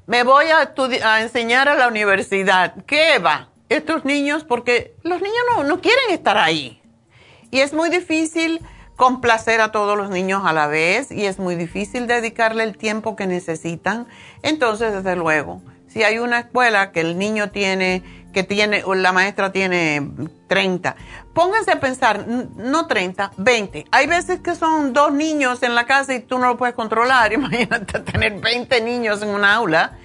Me 0.07 0.23
voy 0.23 0.47
a, 0.47 0.73
a 1.03 1.21
enseñar 1.21 1.69
a 1.69 1.75
la 1.75 1.87
universidad. 1.87 2.83
¿Qué 2.87 3.19
va? 3.19 3.49
Estos 3.69 4.05
niños, 4.05 4.43
porque 4.43 4.95
los 5.03 5.21
niños 5.21 5.43
no, 5.55 5.63
no 5.63 5.81
quieren 5.81 6.09
estar 6.09 6.39
ahí. 6.39 6.80
Y 7.51 7.59
es 7.59 7.73
muy 7.73 7.89
difícil 7.89 8.61
complacer 8.95 9.61
a 9.61 9.71
todos 9.71 9.97
los 9.97 10.09
niños 10.09 10.43
a 10.45 10.53
la 10.53 10.67
vez 10.67 11.11
y 11.11 11.25
es 11.25 11.39
muy 11.39 11.55
difícil 11.55 12.07
dedicarle 12.07 12.63
el 12.63 12.77
tiempo 12.77 13.15
que 13.15 13.27
necesitan. 13.27 14.07
Entonces, 14.41 14.93
desde 14.93 15.15
luego, 15.15 15.61
si 15.87 16.03
hay 16.03 16.19
una 16.19 16.39
escuela 16.39 16.91
que 16.91 17.01
el 17.01 17.17
niño 17.17 17.51
tiene 17.51 18.03
que 18.31 18.43
tiene, 18.43 18.83
la 18.95 19.11
maestra 19.11 19.51
tiene 19.51 20.09
30. 20.47 20.95
Pónganse 21.33 21.71
a 21.71 21.79
pensar, 21.79 22.25
no 22.27 22.87
30, 22.87 23.31
20. 23.37 23.85
Hay 23.91 24.07
veces 24.07 24.39
que 24.39 24.55
son 24.55 24.93
dos 24.93 25.11
niños 25.11 25.63
en 25.63 25.75
la 25.75 25.85
casa 25.85 26.13
y 26.13 26.21
tú 26.21 26.39
no 26.39 26.47
lo 26.47 26.57
puedes 26.57 26.75
controlar. 26.75 27.33
Imagínate 27.33 27.99
tener 27.99 28.39
20 28.39 28.81
niños 28.81 29.21
en 29.21 29.29
una 29.29 29.55
aula. 29.55 29.97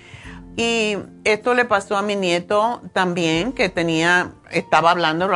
Y 0.56 0.96
esto 1.24 1.54
le 1.54 1.66
pasó 1.66 1.96
a 1.98 2.02
mi 2.02 2.16
nieto 2.16 2.80
también, 2.94 3.52
que 3.52 3.68
tenía, 3.68 4.32
estaba 4.50 4.90
hablando. 4.90 5.28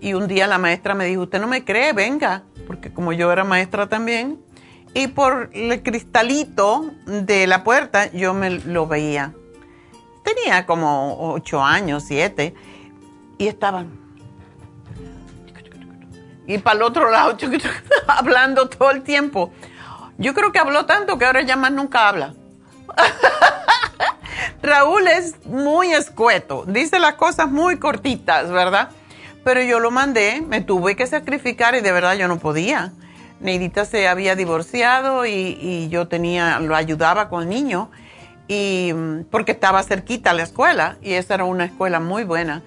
Y 0.00 0.14
un 0.14 0.28
día 0.28 0.46
la 0.46 0.58
maestra 0.58 0.94
me 0.94 1.06
dijo, 1.06 1.22
usted 1.22 1.40
no 1.40 1.46
me 1.46 1.64
cree, 1.64 1.92
venga, 1.92 2.44
porque 2.66 2.92
como 2.92 3.12
yo 3.12 3.32
era 3.32 3.44
maestra 3.44 3.88
también. 3.88 4.40
Y 4.94 5.08
por 5.08 5.50
el 5.52 5.82
cristalito 5.82 6.90
de 7.06 7.46
la 7.46 7.64
puerta 7.64 8.10
yo 8.12 8.34
me 8.34 8.50
lo 8.50 8.86
veía 8.86 9.34
tenía 10.28 10.66
como 10.66 11.32
ocho 11.32 11.62
años, 11.62 12.04
siete, 12.06 12.54
y 13.38 13.48
estaban. 13.48 13.98
Y 16.46 16.58
para 16.58 16.76
el 16.76 16.82
otro 16.82 17.10
lado, 17.10 17.36
hablando 18.06 18.68
todo 18.68 18.90
el 18.90 19.02
tiempo. 19.02 19.52
Yo 20.16 20.34
creo 20.34 20.50
que 20.50 20.58
habló 20.58 20.86
tanto 20.86 21.18
que 21.18 21.26
ahora 21.26 21.42
ya 21.42 21.56
más 21.56 21.72
nunca 21.72 22.08
habla. 22.08 22.34
Raúl 24.62 25.06
es 25.06 25.44
muy 25.46 25.92
escueto, 25.92 26.64
dice 26.66 26.98
las 26.98 27.14
cosas 27.14 27.50
muy 27.50 27.78
cortitas, 27.78 28.50
¿verdad? 28.50 28.90
Pero 29.48 29.62
yo 29.62 29.80
lo 29.80 29.90
mandé, 29.90 30.42
me 30.46 30.60
tuve 30.60 30.94
que 30.94 31.06
sacrificar 31.06 31.74
y 31.74 31.80
de 31.80 31.90
verdad 31.90 32.14
yo 32.16 32.28
no 32.28 32.38
podía. 32.38 32.92
Neidita 33.40 33.86
se 33.86 34.06
había 34.06 34.36
divorciado 34.36 35.24
y, 35.24 35.88
yo 35.88 36.06
tenía, 36.06 36.60
lo 36.60 36.76
ayudaba 36.76 37.30
con 37.30 37.44
el 37.44 37.48
niño 37.48 37.90
y 38.46 38.92
porque 39.30 39.52
estaba 39.52 39.82
cerquita 39.84 40.34
la 40.34 40.42
escuela 40.42 40.98
y 41.00 41.14
esa 41.14 41.32
era 41.32 41.44
una 41.44 41.64
escuela 41.64 41.98
muy 41.98 42.24
buena. 42.24 42.62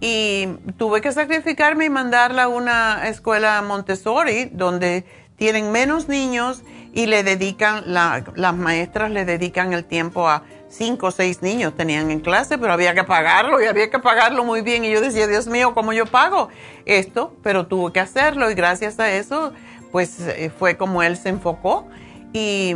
Y 0.00 0.46
tuve 0.78 1.00
que 1.00 1.10
sacrificarme 1.10 1.86
y 1.86 1.90
mandarla 1.90 2.44
a 2.44 2.48
una 2.48 3.08
escuela 3.08 3.60
Montessori 3.62 4.50
donde 4.52 5.04
tienen 5.34 5.72
menos 5.72 6.06
niños 6.08 6.62
y 6.94 7.06
le 7.06 7.24
dedican, 7.24 7.82
las 7.86 8.54
maestras 8.54 9.10
le 9.10 9.24
dedican 9.24 9.72
el 9.72 9.84
tiempo 9.84 10.28
a 10.28 10.44
cinco 10.70 11.08
o 11.08 11.10
seis 11.10 11.42
niños 11.42 11.74
tenían 11.76 12.10
en 12.10 12.20
clase, 12.20 12.56
pero 12.56 12.72
había 12.72 12.94
que 12.94 13.04
pagarlo 13.04 13.60
y 13.60 13.66
había 13.66 13.90
que 13.90 13.98
pagarlo 13.98 14.44
muy 14.44 14.62
bien. 14.62 14.84
Y 14.84 14.90
yo 14.90 15.02
decía, 15.02 15.26
Dios 15.26 15.46
mío, 15.46 15.74
¿cómo 15.74 15.92
yo 15.92 16.06
pago 16.06 16.48
esto? 16.86 17.34
Pero 17.42 17.66
tuve 17.66 17.92
que 17.92 18.00
hacerlo 18.00 18.50
y 18.50 18.54
gracias 18.54 18.98
a 18.98 19.10
eso, 19.10 19.52
pues 19.92 20.18
eh, 20.20 20.50
fue 20.58 20.78
como 20.78 21.02
él 21.02 21.18
se 21.18 21.28
enfocó. 21.28 21.86
Y 22.32 22.74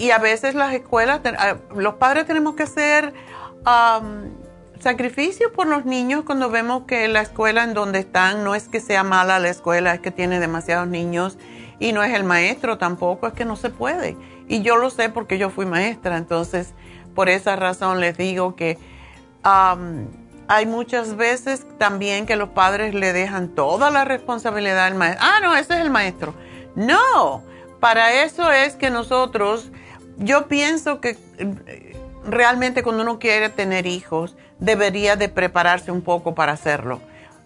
y 0.00 0.12
a 0.12 0.18
veces 0.18 0.54
las 0.54 0.72
escuelas, 0.72 1.20
ah, 1.38 1.56
los 1.76 1.94
padres 1.96 2.24
tenemos 2.24 2.54
que 2.54 2.62
hacer 2.62 3.12
sacrificios 4.80 5.52
por 5.52 5.66
los 5.66 5.84
niños 5.84 6.22
cuando 6.24 6.48
vemos 6.48 6.84
que 6.86 7.06
la 7.06 7.20
escuela 7.20 7.64
en 7.64 7.74
donde 7.74 7.98
están 7.98 8.42
no 8.42 8.54
es 8.54 8.66
que 8.66 8.80
sea 8.80 9.04
mala 9.04 9.38
la 9.38 9.50
escuela, 9.50 9.92
es 9.92 10.00
que 10.00 10.10
tiene 10.10 10.40
demasiados 10.40 10.88
niños 10.88 11.36
y 11.78 11.92
no 11.92 12.02
es 12.02 12.14
el 12.14 12.24
maestro 12.24 12.78
tampoco, 12.78 13.26
es 13.26 13.34
que 13.34 13.44
no 13.44 13.56
se 13.56 13.68
puede. 13.68 14.16
Y 14.48 14.62
yo 14.62 14.76
lo 14.76 14.88
sé 14.88 15.10
porque 15.10 15.36
yo 15.36 15.50
fui 15.50 15.66
maestra, 15.66 16.16
entonces 16.16 16.72
por 17.14 17.28
esa 17.28 17.56
razón 17.56 18.00
les 18.00 18.16
digo 18.16 18.56
que 18.56 18.78
hay 19.42 20.66
muchas 20.66 21.16
veces 21.16 21.66
también 21.78 22.26
que 22.26 22.36
los 22.36 22.50
padres 22.50 22.94
le 22.94 23.12
dejan 23.12 23.48
toda 23.48 23.90
la 23.90 24.04
responsabilidad 24.04 24.86
al 24.86 24.94
maestro. 24.94 25.26
Ah, 25.26 25.40
no, 25.40 25.56
ese 25.56 25.74
es 25.74 25.80
el 25.80 25.90
maestro. 25.90 26.34
No, 26.74 27.42
para 27.78 28.24
eso 28.24 28.50
es 28.50 28.74
que 28.74 28.90
nosotros 28.90 29.70
yo 30.18 30.48
pienso 30.48 31.00
que 31.00 31.16
realmente 32.24 32.82
cuando 32.82 33.02
uno 33.02 33.18
quiere 33.18 33.48
tener 33.48 33.86
hijos, 33.86 34.36
debería 34.58 35.16
de 35.16 35.28
prepararse 35.28 35.90
un 35.90 36.02
poco 36.02 36.34
para 36.34 36.52
hacerlo. 36.52 37.00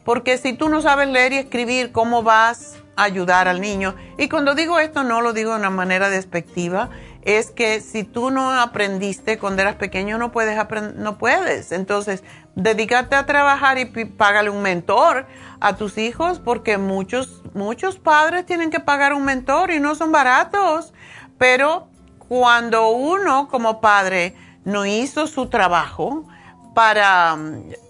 Porque 0.05 0.37
si 0.37 0.53
tú 0.53 0.68
no 0.68 0.83
sabes 0.83 1.09
leer 1.09 1.33
y 1.33 1.38
escribir, 1.38 1.92
¿cómo 1.92 2.22
vas 2.22 2.77
a 2.96 3.05
ayudar 3.05 3.48
al 3.48 3.61
niño? 3.61 3.94
Y 4.18 4.29
cuando 4.29 4.55
digo 4.55 4.79
esto, 4.79 5.05
no 5.05 5.20
lo 5.20 5.33
digo 5.33 5.53
de 5.53 5.59
una 5.59 5.70
manera 5.70 6.11
despectiva, 6.11 6.90
es 7.25 7.51
que 7.51 7.81
si 7.81 8.05
tú 8.05 8.31
no 8.31 8.53
aprendiste 8.53 9.39
cuando 9.39 9.63
eras 9.63 9.77
pequeño, 9.77 10.19
no 10.19 10.31
puedes 10.31 10.59
aprender, 10.59 10.97
no 10.97 11.17
puedes. 11.17 11.73
Entonces, 11.73 12.23
dedícate 12.55 13.17
a 13.17 13.25
trabajar 13.25 13.79
y 13.79 13.87
págale 13.87 14.51
un 14.51 14.61
mentor 14.61 15.27
a 15.61 15.77
tus 15.77 15.97
hijos, 15.97 16.39
porque 16.39 16.77
muchos, 16.77 17.43
muchos 17.55 17.99
padres 17.99 18.45
tienen 18.45 18.71
que 18.71 18.79
pagar 18.79 19.15
un 19.15 19.25
mentor 19.25 19.71
y 19.71 19.81
no 19.81 19.95
son 19.95 20.13
baratos. 20.13 20.93
Pero 21.39 21.89
cuando 22.29 22.89
uno 22.89 23.49
como 23.49 23.81
padre 23.81 24.35
no 24.65 24.85
hizo 24.85 25.27
su 25.27 25.47
trabajo 25.49 26.27
para, 26.75 27.39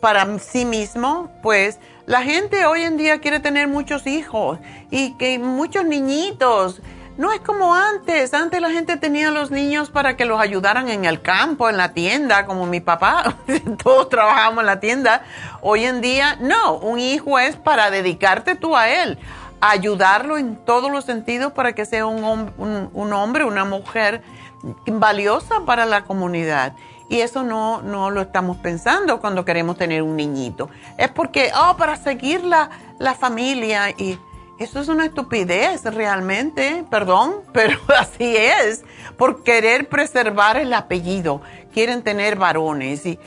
para 0.00 0.38
sí 0.38 0.64
mismo, 0.64 1.32
pues 1.42 1.80
la 2.06 2.22
gente 2.22 2.66
hoy 2.66 2.82
en 2.82 2.96
día 2.96 3.20
quiere 3.20 3.40
tener 3.40 3.66
muchos 3.66 4.06
hijos 4.06 4.60
y 4.90 5.16
que 5.16 5.40
muchos 5.40 5.84
niñitos. 5.84 6.80
No 7.16 7.32
es 7.32 7.40
como 7.40 7.74
antes. 7.74 8.34
Antes 8.34 8.60
la 8.60 8.70
gente 8.70 8.96
tenía 8.96 9.30
los 9.30 9.50
niños 9.50 9.90
para 9.90 10.16
que 10.16 10.24
los 10.24 10.40
ayudaran 10.40 10.88
en 10.88 11.04
el 11.04 11.22
campo, 11.22 11.68
en 11.68 11.76
la 11.76 11.92
tienda, 11.92 12.44
como 12.44 12.66
mi 12.66 12.80
papá. 12.80 13.36
Todos 13.82 14.08
trabajamos 14.08 14.60
en 14.60 14.66
la 14.66 14.80
tienda. 14.80 15.22
Hoy 15.60 15.84
en 15.84 16.00
día, 16.00 16.36
no. 16.40 16.74
Un 16.78 16.98
hijo 16.98 17.38
es 17.38 17.56
para 17.56 17.90
dedicarte 17.90 18.56
tú 18.56 18.76
a 18.76 18.88
él, 18.88 19.18
ayudarlo 19.60 20.38
en 20.38 20.56
todos 20.56 20.90
los 20.90 21.04
sentidos 21.04 21.52
para 21.52 21.72
que 21.72 21.86
sea 21.86 22.06
un, 22.06 22.52
un 22.92 23.12
hombre, 23.12 23.44
una 23.44 23.64
mujer 23.64 24.22
valiosa 24.86 25.60
para 25.64 25.86
la 25.86 26.04
comunidad. 26.04 26.74
Y 27.08 27.20
eso 27.20 27.42
no, 27.44 27.82
no 27.82 28.10
lo 28.10 28.22
estamos 28.22 28.56
pensando 28.56 29.20
cuando 29.20 29.44
queremos 29.44 29.76
tener 29.76 30.02
un 30.02 30.16
niñito. 30.16 30.70
Es 30.96 31.10
porque, 31.10 31.52
oh, 31.54 31.76
para 31.76 31.96
seguir 31.96 32.42
la, 32.42 32.70
la 32.98 33.14
familia 33.14 33.90
y 33.90 34.18
eso 34.58 34.80
es 34.80 34.88
una 34.88 35.06
estupidez 35.06 35.84
realmente, 35.84 36.84
perdón, 36.90 37.36
pero 37.52 37.78
así 37.98 38.36
es, 38.36 38.82
por 39.16 39.42
querer 39.42 39.88
preservar 39.88 40.56
el 40.56 40.72
apellido. 40.72 41.40
Quieren 41.72 42.02
tener 42.02 42.36
varones 42.36 43.04
y, 43.06 43.18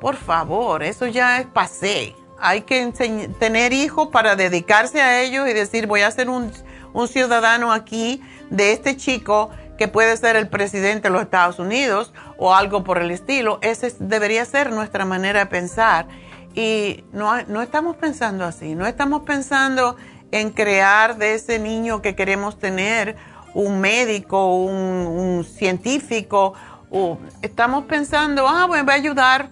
por 0.00 0.16
favor, 0.16 0.82
eso 0.82 1.06
ya 1.06 1.38
es 1.38 1.46
pasé. 1.46 2.14
Hay 2.40 2.62
que 2.62 2.92
tener 3.38 3.72
hijos 3.72 4.08
para 4.08 4.36
dedicarse 4.36 5.00
a 5.00 5.22
ellos 5.22 5.48
y 5.48 5.52
decir, 5.52 5.86
voy 5.86 6.02
a 6.02 6.10
ser 6.10 6.28
un, 6.28 6.50
un 6.92 7.08
ciudadano 7.08 7.72
aquí 7.72 8.20
de 8.50 8.72
este 8.72 8.96
chico 8.96 9.50
que 9.78 9.88
puede 9.88 10.16
ser 10.16 10.36
el 10.36 10.48
presidente 10.48 11.08
de 11.08 11.10
los 11.10 11.22
Estados 11.22 11.58
Unidos 11.58 12.12
o 12.36 12.54
algo 12.54 12.84
por 12.84 12.98
el 12.98 13.10
estilo. 13.10 13.58
Esa 13.62 13.88
debería 13.98 14.44
ser 14.44 14.72
nuestra 14.72 15.04
manera 15.04 15.40
de 15.40 15.46
pensar. 15.46 16.06
Y 16.54 17.04
no, 17.12 17.42
no 17.44 17.62
estamos 17.62 17.96
pensando 17.96 18.44
así, 18.44 18.76
no 18.76 18.86
estamos 18.86 19.22
pensando 19.22 19.96
en 20.34 20.50
crear 20.50 21.16
de 21.16 21.34
ese 21.34 21.60
niño 21.60 22.02
que 22.02 22.16
queremos 22.16 22.58
tener 22.58 23.14
un 23.54 23.80
médico, 23.80 24.56
un, 24.56 25.44
científico, 25.44 26.54
o 26.90 27.18
estamos 27.40 27.84
pensando, 27.84 28.48
ah, 28.48 28.66
bueno, 28.66 28.84
va 28.84 28.94
a 28.94 28.96
ayudar. 28.96 29.50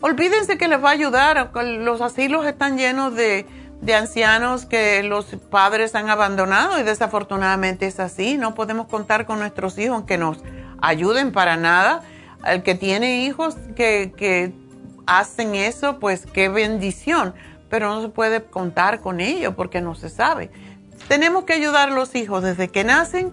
Olvídense 0.00 0.56
que 0.56 0.68
les 0.68 0.82
va 0.82 0.90
a 0.90 0.92
ayudar. 0.92 1.50
Los 1.80 2.00
asilos 2.00 2.46
están 2.46 2.78
llenos 2.78 3.16
de, 3.16 3.44
de 3.80 3.94
ancianos 3.96 4.66
que 4.66 5.02
los 5.02 5.26
padres 5.50 5.96
han 5.96 6.08
abandonado 6.08 6.78
y 6.78 6.84
desafortunadamente 6.84 7.88
es 7.88 7.98
así. 7.98 8.38
No 8.38 8.54
podemos 8.54 8.86
contar 8.86 9.26
con 9.26 9.40
nuestros 9.40 9.78
hijos 9.78 10.04
que 10.04 10.16
nos 10.16 10.38
ayuden 10.80 11.32
para 11.32 11.56
nada. 11.56 12.02
El 12.46 12.62
que 12.62 12.76
tiene 12.76 13.24
hijos 13.24 13.56
que, 13.74 14.12
que 14.16 14.52
hacen 15.06 15.56
eso, 15.56 15.98
pues 15.98 16.24
qué 16.24 16.48
bendición 16.48 17.34
pero 17.70 17.88
no 17.88 18.02
se 18.02 18.08
puede 18.08 18.44
contar 18.44 19.00
con 19.00 19.20
ello 19.20 19.56
porque 19.56 19.80
no 19.80 19.94
se 19.94 20.10
sabe. 20.10 20.50
Tenemos 21.08 21.44
que 21.44 21.54
ayudar 21.54 21.88
a 21.88 21.92
los 21.92 22.14
hijos 22.14 22.42
desde 22.42 22.68
que 22.68 22.84
nacen 22.84 23.32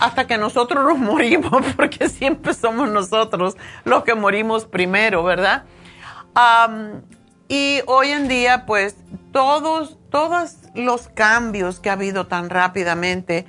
hasta 0.00 0.26
que 0.26 0.38
nosotros 0.38 0.84
nos 0.88 0.98
morimos, 0.98 1.64
porque 1.76 2.08
siempre 2.08 2.54
somos 2.54 2.90
nosotros 2.90 3.56
los 3.84 4.02
que 4.02 4.14
morimos 4.14 4.64
primero, 4.64 5.22
¿verdad? 5.22 5.64
y 7.46 7.80
hoy 7.86 8.08
en 8.08 8.26
día, 8.26 8.66
pues, 8.66 8.96
todos, 9.30 9.98
todos 10.10 10.56
los 10.74 11.06
cambios 11.06 11.78
que 11.78 11.90
ha 11.90 11.92
habido 11.92 12.26
tan 12.26 12.50
rápidamente 12.50 13.46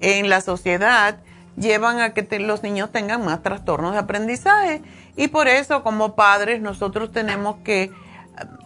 en 0.00 0.28
la 0.28 0.42
sociedad 0.42 1.20
llevan 1.56 2.00
a 2.00 2.12
que 2.12 2.38
los 2.38 2.62
niños 2.62 2.92
tengan 2.92 3.24
más 3.24 3.42
trastornos 3.42 3.92
de 3.92 3.98
aprendizaje. 3.98 4.82
Y 5.16 5.28
por 5.28 5.48
eso, 5.48 5.82
como 5.82 6.14
padres, 6.14 6.60
nosotros 6.60 7.10
tenemos 7.12 7.56
que 7.64 7.90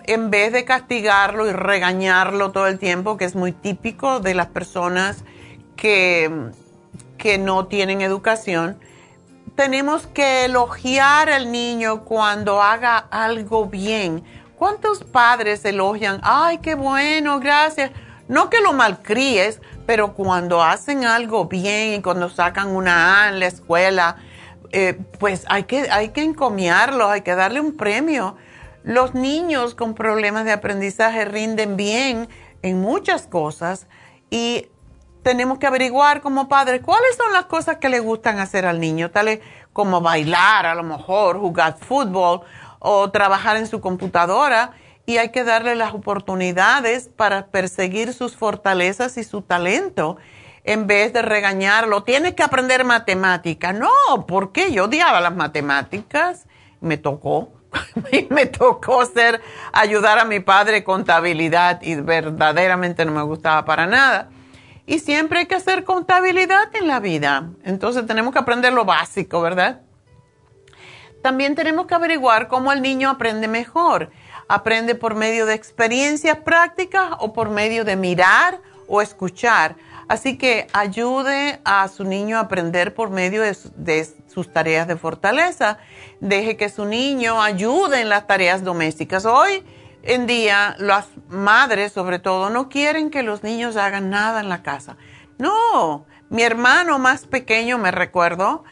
en 0.05 0.31
vez 0.31 0.53
de 0.53 0.65
castigarlo 0.65 1.47
y 1.49 1.53
regañarlo 1.53 2.51
todo 2.51 2.67
el 2.67 2.79
tiempo, 2.79 3.17
que 3.17 3.25
es 3.25 3.35
muy 3.35 3.53
típico 3.53 4.21
de 4.21 4.35
las 4.35 4.49
personas 4.49 5.25
que, 5.77 6.51
que 7.17 7.39
no 7.39 7.67
tienen 7.67 8.01
educación, 8.01 8.79
tenemos 9.55 10.07
que 10.07 10.47
elogiar 10.47 11.31
al 11.31 11.53
niño 11.53 12.05
cuando 12.05 12.63
haga 12.63 12.99
algo 13.11 13.67
bien. 13.67 14.25
¿Cuántos 14.57 15.05
padres 15.05 15.65
elogian? 15.65 16.21
Ay, 16.23 16.59
qué 16.59 16.75
bueno, 16.75 17.41
gracias. 17.41 17.91
No 18.29 18.49
que 18.49 18.61
lo 18.61 18.73
malcríes, 18.73 19.61
pero 19.87 20.15
cuando 20.15 20.63
hacen 20.63 21.05
algo 21.05 21.47
bien 21.47 21.95
y 21.95 22.03
cuando 22.03 22.29
sacan 22.29 22.69
una 22.69 23.25
A 23.25 23.29
en 23.29 23.41
la 23.41 23.47
escuela, 23.47 24.17
eh, 24.73 24.99
pues 25.19 25.45
hay 25.49 25.65
que, 25.65 25.91
hay 25.91 26.11
que 26.11 26.23
encomiarlo, 26.23 27.09
hay 27.09 27.23
que 27.23 27.35
darle 27.35 27.61
un 27.61 27.77
premio 27.77 28.37
los 28.83 29.15
niños 29.15 29.75
con 29.75 29.95
problemas 29.95 30.45
de 30.45 30.53
aprendizaje 30.53 31.25
rinden 31.25 31.77
bien 31.77 32.29
en 32.63 32.81
muchas 32.81 33.27
cosas 33.27 33.87
y 34.31 34.69
tenemos 35.23 35.59
que 35.59 35.67
averiguar 35.67 36.23
como 36.23 36.49
padres 36.49 36.81
cuáles 36.83 37.17
son 37.17 37.33
las 37.33 37.45
cosas 37.45 37.77
que 37.77 37.89
le 37.89 38.01
gustan 38.01 38.39
hacer 38.39 38.65
al 38.65 38.81
niño, 38.81 39.11
tales 39.11 39.41
como 39.73 40.01
bailar, 40.01 40.67
a 40.67 40.75
lo 40.75 40.83
mejor 40.83 41.39
jugar 41.39 41.77
fútbol 41.79 42.43
o 42.79 43.11
trabajar 43.11 43.57
en 43.57 43.67
su 43.67 43.81
computadora 43.81 44.73
y 45.07 45.19
hay 45.19 45.31
que 45.31 45.45
darle 45.45 45.75
las 45.75 45.93
oportunidades 45.93 47.09
para 47.09 47.49
perseguir 47.49 48.15
sus 48.15 48.37
fortalezas 48.37 49.17
y 49.19 49.25
su 49.25 49.43
talento 49.43 50.17
en 50.65 50.87
vez 50.87 51.13
de 51.13 51.23
regañarlo. 51.23 52.03
Tienes 52.05 52.35
que 52.35 52.43
aprender 52.43 52.85
matemáticas. 52.85 53.75
No, 53.75 54.27
¿por 54.27 54.53
qué? 54.53 54.73
Yo 54.73 54.85
odiaba 54.85 55.21
las 55.21 55.35
matemáticas, 55.35 56.47
me 56.81 56.97
tocó 56.97 57.60
me 58.31 58.47
tocó 58.47 59.05
ser, 59.07 59.41
ayudar 59.73 60.19
a 60.19 60.25
mi 60.25 60.41
padre 60.41 60.85
contabilidad 60.85 61.81
y 61.83 61.97
verdaderamente 61.97 63.05
no 63.05 63.13
me 63.13 63.23
gustaba 63.23 63.65
para 63.65 63.87
nada. 63.87 64.29
Y 64.87 64.99
siempre 64.99 65.41
hay 65.41 65.47
que 65.47 65.55
hacer 65.55 65.85
contabilidad 65.85 66.75
en 66.75 66.89
la 66.89 67.01
vida. 67.01 67.51
Entonces 67.65 68.07
tenemos 68.07 68.33
que 68.33 68.41
aprender 68.41 68.73
lo 68.73 68.85
básico, 68.85 69.41
¿verdad? 69.41 69.83
También 71.23 71.55
tenemos 71.55 71.87
que 71.87 71.95
averiguar 71.95 72.49
cómo 72.49 72.73
el 72.73 72.83
niño 72.83 73.11
aprende 73.11 73.47
mejor. 73.47 74.11
Aprende 74.49 74.95
por 74.95 75.15
medio 75.15 75.47
de 75.47 75.55
experiencias 75.55 76.39
prácticas 76.39 77.11
o 77.19 77.33
por 77.33 77.51
medio 77.51 77.85
de 77.85 77.95
mirar 77.95 78.61
o 78.89 79.01
escuchar. 79.01 79.77
Así 80.11 80.37
que 80.37 80.67
ayude 80.73 81.61
a 81.65 81.87
su 81.87 82.03
niño 82.03 82.39
a 82.39 82.41
aprender 82.41 82.95
por 82.95 83.11
medio 83.11 83.43
de, 83.43 84.09
sus 84.27 84.53
tareas 84.53 84.89
de 84.89 84.97
fortaleza. 84.97 85.79
Deje 86.19 86.57
que 86.57 86.69
su 86.69 86.85
niño 86.85 87.41
ayude 87.41 88.01
en 88.01 88.09
las 88.09 88.27
tareas 88.27 88.65
domésticas. 88.65 89.25
Hoy 89.25 89.65
en 90.03 90.27
día 90.27 90.75
las 90.81 91.07
madres 91.29 91.93
sobre 91.93 92.19
todo 92.19 92.51
no 92.51 92.69
quieren 92.69 93.11
que 93.11 93.23
los 93.23 93.45
niños 93.45 93.77
hagan 93.77 94.11
nada 94.11 94.41
en 94.41 94.49
la 94.49 94.65
casa. 94.65 94.97
No, 95.39 96.07
mi 96.29 96.43
hermano 96.43 96.99
más 96.99 97.29
pequeño, 97.29 97.79
me 97.79 97.93
recuerdo, 97.93 98.65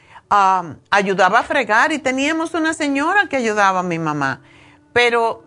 ayudaba 0.90 1.38
a 1.38 1.44
fregar 1.44 1.92
y 1.92 2.00
teníamos 2.00 2.54
una 2.54 2.74
señora 2.74 3.28
que 3.28 3.36
ayudaba 3.36 3.78
a 3.78 3.84
mi 3.84 4.00
mamá. 4.00 4.40
Pero 4.92 5.44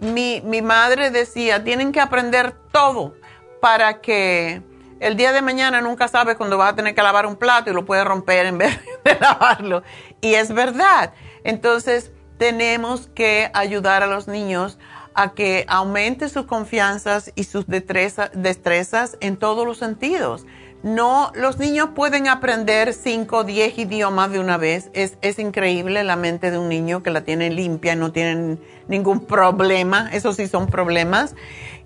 mi, 0.00 0.40
mi 0.44 0.62
madre 0.62 1.12
decía, 1.12 1.62
tienen 1.62 1.92
que 1.92 2.00
aprender 2.00 2.56
todo 2.72 3.14
para 3.60 4.00
que 4.00 4.62
el 5.02 5.16
día 5.16 5.32
de 5.32 5.42
mañana 5.42 5.80
nunca 5.80 6.06
sabes 6.06 6.36
cuando 6.36 6.56
vas 6.56 6.72
a 6.72 6.76
tener 6.76 6.94
que 6.94 7.02
lavar 7.02 7.26
un 7.26 7.34
plato 7.36 7.70
y 7.70 7.74
lo 7.74 7.84
puedes 7.84 8.04
romper 8.04 8.46
en 8.46 8.58
vez 8.58 8.78
de 9.04 9.18
lavarlo. 9.20 9.82
Y 10.20 10.34
es 10.34 10.54
verdad. 10.54 11.12
Entonces, 11.44 12.12
tenemos 12.38 13.08
que 13.14 13.50
ayudar 13.52 14.02
a 14.02 14.06
los 14.06 14.28
niños 14.28 14.78
a 15.14 15.34
que 15.34 15.64
aumente 15.68 16.28
sus 16.28 16.46
confianzas 16.46 17.32
y 17.34 17.44
sus 17.44 17.66
destrezas 17.66 19.18
en 19.20 19.36
todos 19.36 19.66
los 19.66 19.78
sentidos. 19.78 20.46
No, 20.82 21.30
los 21.34 21.58
niños 21.58 21.90
pueden 21.94 22.26
aprender 22.26 22.92
5 22.92 23.36
o 23.36 23.44
10 23.44 23.78
idiomas 23.78 24.32
de 24.32 24.40
una 24.40 24.56
vez. 24.56 24.90
Es, 24.94 25.16
es, 25.20 25.38
increíble 25.38 26.02
la 26.02 26.16
mente 26.16 26.50
de 26.50 26.58
un 26.58 26.68
niño 26.68 27.04
que 27.04 27.10
la 27.10 27.20
tiene 27.20 27.50
limpia, 27.50 27.94
no 27.94 28.10
tiene 28.10 28.58
ningún 28.88 29.26
problema. 29.26 30.10
Eso 30.12 30.32
sí 30.32 30.48
son 30.48 30.66
problemas 30.66 31.36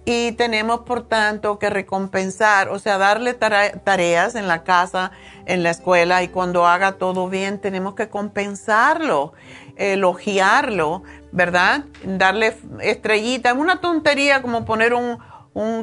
y 0.08 0.32
tenemos 0.32 0.82
por 0.82 1.02
tanto 1.02 1.58
que 1.58 1.68
recompensar, 1.68 2.68
o 2.68 2.78
sea, 2.78 2.96
darle 2.96 3.34
tareas 3.34 4.36
en 4.36 4.46
la 4.46 4.62
casa, 4.62 5.10
en 5.46 5.64
la 5.64 5.70
escuela 5.70 6.22
y 6.22 6.28
cuando 6.28 6.64
haga 6.64 6.92
todo 6.92 7.28
bien 7.28 7.60
tenemos 7.60 7.94
que 7.94 8.08
compensarlo, 8.08 9.32
elogiarlo, 9.74 11.02
¿verdad? 11.32 11.86
Darle 12.04 12.56
estrellitas, 12.80 13.54
una 13.56 13.80
tontería 13.80 14.42
como 14.42 14.64
poner 14.64 14.94
un, 14.94 15.18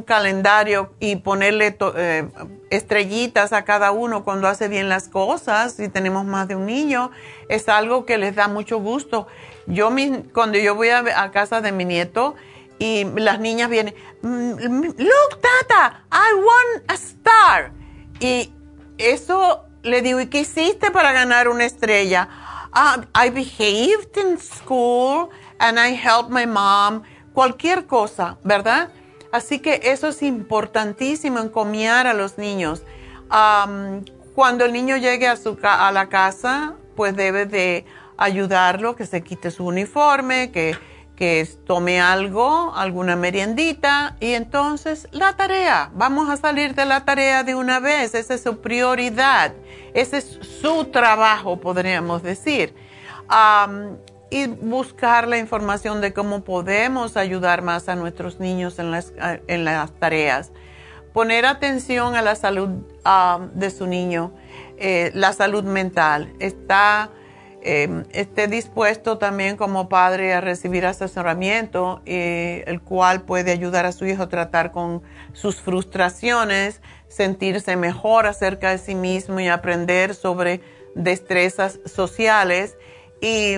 calendario 0.06 0.94
y 1.00 1.16
ponerle 1.16 1.76
eh, 1.96 2.30
estrellitas 2.70 3.54
a 3.54 3.66
cada 3.66 3.92
uno 3.92 4.24
cuando 4.24 4.48
hace 4.48 4.68
bien 4.68 4.88
las 4.88 5.10
cosas, 5.10 5.74
si 5.74 5.90
tenemos 5.90 6.26
más 6.26 6.48
de 6.48 6.56
un 6.56 6.68
niño, 6.68 7.10
es 7.50 7.68
algo 7.68 8.06
que 8.06 8.20
les 8.20 8.36
da 8.36 8.48
mucho 8.48 8.78
gusto. 8.78 9.26
Yo 9.66 9.90
cuando 10.32 10.60
yo 10.60 10.76
voy 10.76 10.90
a 10.90 11.32
casa 11.32 11.60
de 11.62 11.72
mi 11.72 11.86
nieto, 11.86 12.36
y 12.84 13.06
las 13.06 13.40
niñas 13.40 13.70
vienen, 13.70 13.96
mm, 14.24 14.56
look, 14.98 15.40
tata, 15.40 16.04
I 16.12 16.34
won 16.36 16.84
a 16.90 16.96
star. 16.96 17.72
Y 18.20 18.54
eso 18.98 19.64
le 19.84 20.02
digo, 20.02 20.20
¿y 20.20 20.28
qué 20.28 20.42
hiciste 20.42 20.92
para 20.92 21.14
ganar 21.14 21.48
una 21.48 21.64
estrella? 21.64 22.28
Ah, 22.74 23.06
I 23.16 23.30
behaved 23.30 24.18
in 24.18 24.38
school 24.38 25.30
and 25.60 25.80
I 25.80 25.96
helped 25.96 26.30
my 26.30 26.46
mom. 26.46 27.04
Cualquier 27.34 27.86
cosa, 27.86 28.38
¿verdad? 28.44 28.90
Así 29.32 29.60
que 29.60 29.80
eso 29.84 30.10
es 30.10 30.22
importantísimo, 30.22 31.40
encomiar 31.40 32.06
a 32.06 32.14
los 32.14 32.38
niños. 32.38 32.84
cuando 34.36 34.66
el 34.66 34.74
niño 34.74 34.98
llegue 34.98 35.28
a, 35.30 35.38
su, 35.38 35.58
a 35.64 35.90
la 35.94 36.10
casa, 36.10 36.76
pues 36.98 37.16
debe 37.16 37.46
de 37.46 37.86
ayudarlo, 38.18 38.98
que 38.98 39.06
se 39.06 39.22
quite 39.22 39.52
su 39.52 39.66
uniforme, 39.66 40.52
que 40.52 40.76
que 41.16 41.48
tome 41.66 42.02
algo, 42.02 42.74
alguna 42.76 43.16
meriendita 43.16 44.16
y 44.20 44.34
entonces 44.34 45.08
la 45.12 45.34
tarea. 45.34 45.92
Vamos 45.94 46.30
a 46.30 46.38
salir 46.38 46.74
de 46.76 46.86
la 46.86 47.06
tarea 47.06 47.44
de 47.44 47.56
una 47.56 47.80
vez. 47.80 48.16
Esa 48.16 48.34
es 48.34 48.44
su 48.44 48.62
prioridad. 48.62 49.54
Ese 49.94 50.18
es 50.18 50.40
su 50.62 50.86
trabajo, 50.86 51.60
podríamos 51.60 52.24
decir. 52.24 52.74
y 54.30 54.48
buscar 54.48 55.28
la 55.28 55.38
información 55.38 56.02
de 56.02 56.12
cómo 56.12 56.44
podemos 56.44 57.18
ayudar 57.18 57.62
más 57.62 57.88
a 57.88 57.96
nuestros 57.96 58.40
niños 58.40 58.80
en 58.80 58.90
las, 58.90 59.14
en 59.48 59.64
las 59.64 59.92
tareas. 60.00 60.52
Poner 61.14 61.46
atención 61.46 62.16
a 62.16 62.24
la 62.24 62.36
salud 62.36 62.70
de 63.54 63.70
su 63.70 63.86
niño, 63.86 64.34
eh, 64.78 65.12
la 65.14 65.34
salud 65.34 65.64
mental. 65.64 66.34
Está 66.40 67.12
eh, 67.66 68.04
esté 68.12 68.50
dispuesto 68.50 69.18
también 69.18 69.56
como 69.56 69.88
padre 69.88 70.34
a 70.34 70.42
recibir 70.42 70.86
asesoramiento, 70.86 72.02
eh, 72.06 72.66
el 72.68 72.82
cual 72.82 73.22
puede 73.22 73.52
ayudar 73.52 73.86
a 73.86 73.94
su 73.94 74.06
hijo 74.06 74.24
a 74.24 74.30
tratar 74.30 74.72
con 74.74 75.02
sus 75.32 75.62
frustraciones, 75.62 76.82
sentirse 77.08 77.78
mejor 77.78 78.28
acerca 78.28 78.72
de 78.72 78.80
sí 78.80 78.96
mismo 78.96 79.40
y 79.40 79.48
aprender 79.48 80.14
sobre 80.14 80.60
destrezas 80.94 81.80
sociales. 81.86 82.76
Y 83.22 83.56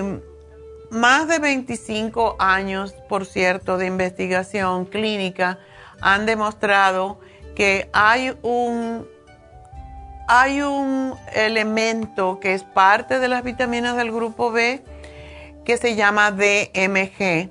más 0.90 1.26
de 1.26 1.40
25 1.40 2.36
años, 2.38 2.94
por 3.08 3.26
cierto, 3.26 3.76
de 3.76 3.86
investigación 3.86 4.84
clínica 4.84 5.58
han 6.00 6.26
demostrado 6.26 7.18
que 7.56 7.88
hay 7.92 8.36
un 8.42 9.08
hay 10.26 10.62
un 10.62 11.14
elemento 11.34 12.40
que 12.40 12.54
es 12.54 12.62
parte 12.62 13.18
de 13.18 13.28
las 13.28 13.44
vitaminas 13.44 13.96
del 13.96 14.10
grupo 14.10 14.50
B 14.50 14.82
que 15.64 15.76
se 15.76 15.94
llama 15.94 16.30
DMG. 16.30 17.50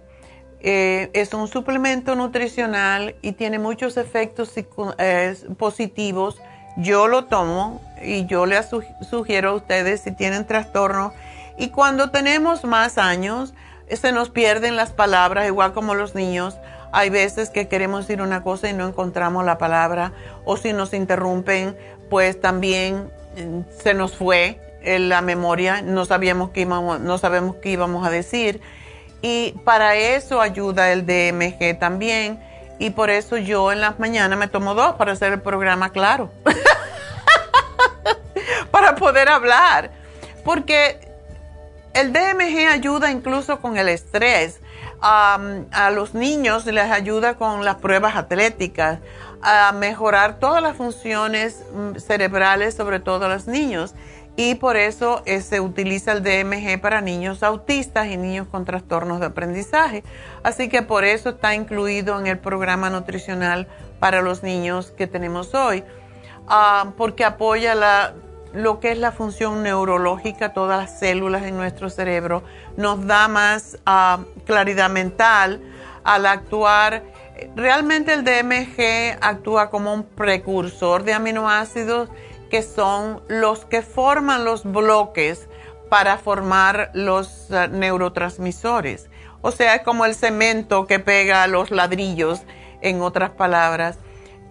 Eh, 0.68 1.12
es 1.14 1.34
un 1.34 1.48
suplemento 1.48 2.16
nutricional 2.16 3.16
y 3.22 3.34
tiene 3.34 3.60
muchos 3.60 3.98
efectos 3.98 4.52
eh, 4.98 5.36
positivos. 5.58 6.42
Yo 6.78 7.08
lo 7.08 7.26
tomo 7.26 7.82
y 8.04 8.26
yo 8.26 8.46
les 8.46 8.70
sugiero 9.10 9.52
a 9.52 9.54
ustedes 9.54 10.02
si 10.02 10.12
tienen 10.12 10.46
trastorno. 10.46 11.14
Y 11.58 11.70
cuando 11.70 12.10
tenemos 12.10 12.66
más 12.66 12.98
años, 12.98 13.54
se 13.90 14.12
nos 14.12 14.30
pierden 14.30 14.76
las 14.76 14.92
palabras, 14.92 15.48
igual 15.48 15.74
como 15.74 15.94
los 15.94 16.16
niños. 16.16 16.58
Hay 16.96 17.10
veces 17.10 17.50
que 17.50 17.68
queremos 17.68 18.08
decir 18.08 18.22
una 18.22 18.42
cosa 18.42 18.70
y 18.70 18.74
no 18.74 18.88
encontramos 18.88 19.44
la 19.44 19.58
palabra, 19.58 20.14
o 20.46 20.56
si 20.56 20.72
nos 20.72 20.94
interrumpen 20.94 21.76
pues 22.10 22.40
también 22.40 23.12
mm, 23.36 23.82
se 23.84 23.94
nos 23.94 24.16
fue 24.16 24.62
en 24.82 25.10
la 25.10 25.22
memoria, 25.22 25.82
no 25.82 26.06
sabíamos 26.06 26.52
qué 26.52 26.62
íbamos, 26.62 27.02
no 27.02 27.18
sabemos 27.18 27.58
qué 27.58 27.72
íbamos 27.72 28.08
a 28.08 28.10
decir. 28.10 28.62
Y 29.22 29.56
para 29.66 29.98
eso 29.98 30.40
ayuda 30.40 30.94
el 30.94 31.06
DMG 31.06 31.78
también. 31.78 32.40
Y 32.80 32.92
por 32.92 33.10
eso 33.10 33.36
yo 33.36 33.74
en 33.74 33.82
las 33.82 34.00
mañanas 34.00 34.40
me 34.40 34.48
tomo 34.48 34.74
dos 34.74 34.96
para 34.96 35.12
hacer 35.12 35.34
el 35.34 35.42
programa 35.42 35.90
claro. 35.90 36.32
para 38.72 38.96
poder 38.96 39.28
hablar. 39.28 39.92
Porque 40.46 40.98
el 41.94 42.14
DMG 42.14 42.70
ayuda 42.72 43.12
incluso 43.12 43.60
con 43.60 43.78
el 43.78 43.90
estrés. 43.90 44.62
A 45.08 45.92
los 45.92 46.16
niños 46.16 46.66
les 46.66 46.92
ayuda 46.92 47.36
con 47.36 47.64
las 47.64 47.76
pruebas 47.76 48.16
atléticas 48.16 49.00
a 49.46 49.72
mejorar 49.74 50.40
todas 50.40 50.62
las 50.62 50.76
funciones 50.76 51.64
mm, 51.72 51.98
cerebrales, 51.98 52.74
sobre 52.74 53.00
todo 53.00 53.30
los 53.30 53.48
niños. 53.48 53.94
Y 54.38 54.56
por 54.56 54.76
eso 54.76 55.22
eh, 55.26 55.40
se 55.42 55.62
utiliza 55.62 56.12
el 56.12 56.24
DMG 56.24 56.82
para 56.82 57.00
niños 57.00 57.42
autistas 57.44 58.08
y 58.08 58.18
niños 58.18 58.48
con 58.50 58.66
trastornos 58.66 59.20
de 59.20 59.28
aprendizaje. 59.28 60.04
Así 60.44 60.68
que 60.68 60.82
por 60.82 61.06
eso 61.06 61.30
está 61.30 61.54
incluido 61.54 62.20
en 62.20 62.28
el 62.28 62.40
programa 62.40 62.90
nutricional 62.90 63.68
para 64.00 64.22
los 64.22 64.44
niños 64.44 64.92
que 64.92 65.08
tenemos 65.08 65.54
hoy, 65.54 65.86
ah, 66.48 66.92
porque 66.98 67.24
apoya 67.24 67.76
la, 67.76 68.14
lo 68.56 68.80
que 68.80 68.92
es 68.92 68.98
la 68.98 69.12
función 69.12 69.64
neurológica, 69.64 70.54
todas 70.54 70.78
las 70.80 71.00
células 71.00 71.44
en 71.44 71.58
nuestro 71.58 71.90
cerebro, 71.90 72.44
nos 72.78 73.06
da 73.06 73.28
más 73.28 73.78
ah, 73.86 74.20
claridad 74.46 74.90
mental 74.90 75.62
al 76.04 76.26
actuar 76.26 77.04
Realmente 77.56 78.14
el 78.14 78.24
DMG 78.24 79.18
actúa 79.22 79.70
como 79.70 79.94
un 79.94 80.04
precursor 80.04 81.04
de 81.04 81.14
aminoácidos 81.14 82.10
que 82.50 82.62
son 82.62 83.22
los 83.28 83.66
que 83.66 83.82
forman 83.82 84.46
los 84.46 84.64
bloques 84.64 85.48
para 85.90 86.18
formar 86.18 86.92
los 86.94 87.52
eh, 87.52 87.68
neurotransmisores. 87.70 89.10
O 89.42 89.52
sea, 89.52 89.76
es 89.76 89.82
como 89.82 90.06
el 90.06 90.16
cemento 90.16 90.88
que 90.88 91.00
pega 91.00 91.46
los 91.48 91.72
ladrillos, 91.72 92.42
en 92.82 93.02
otras 93.02 93.32
palabras. 93.32 93.98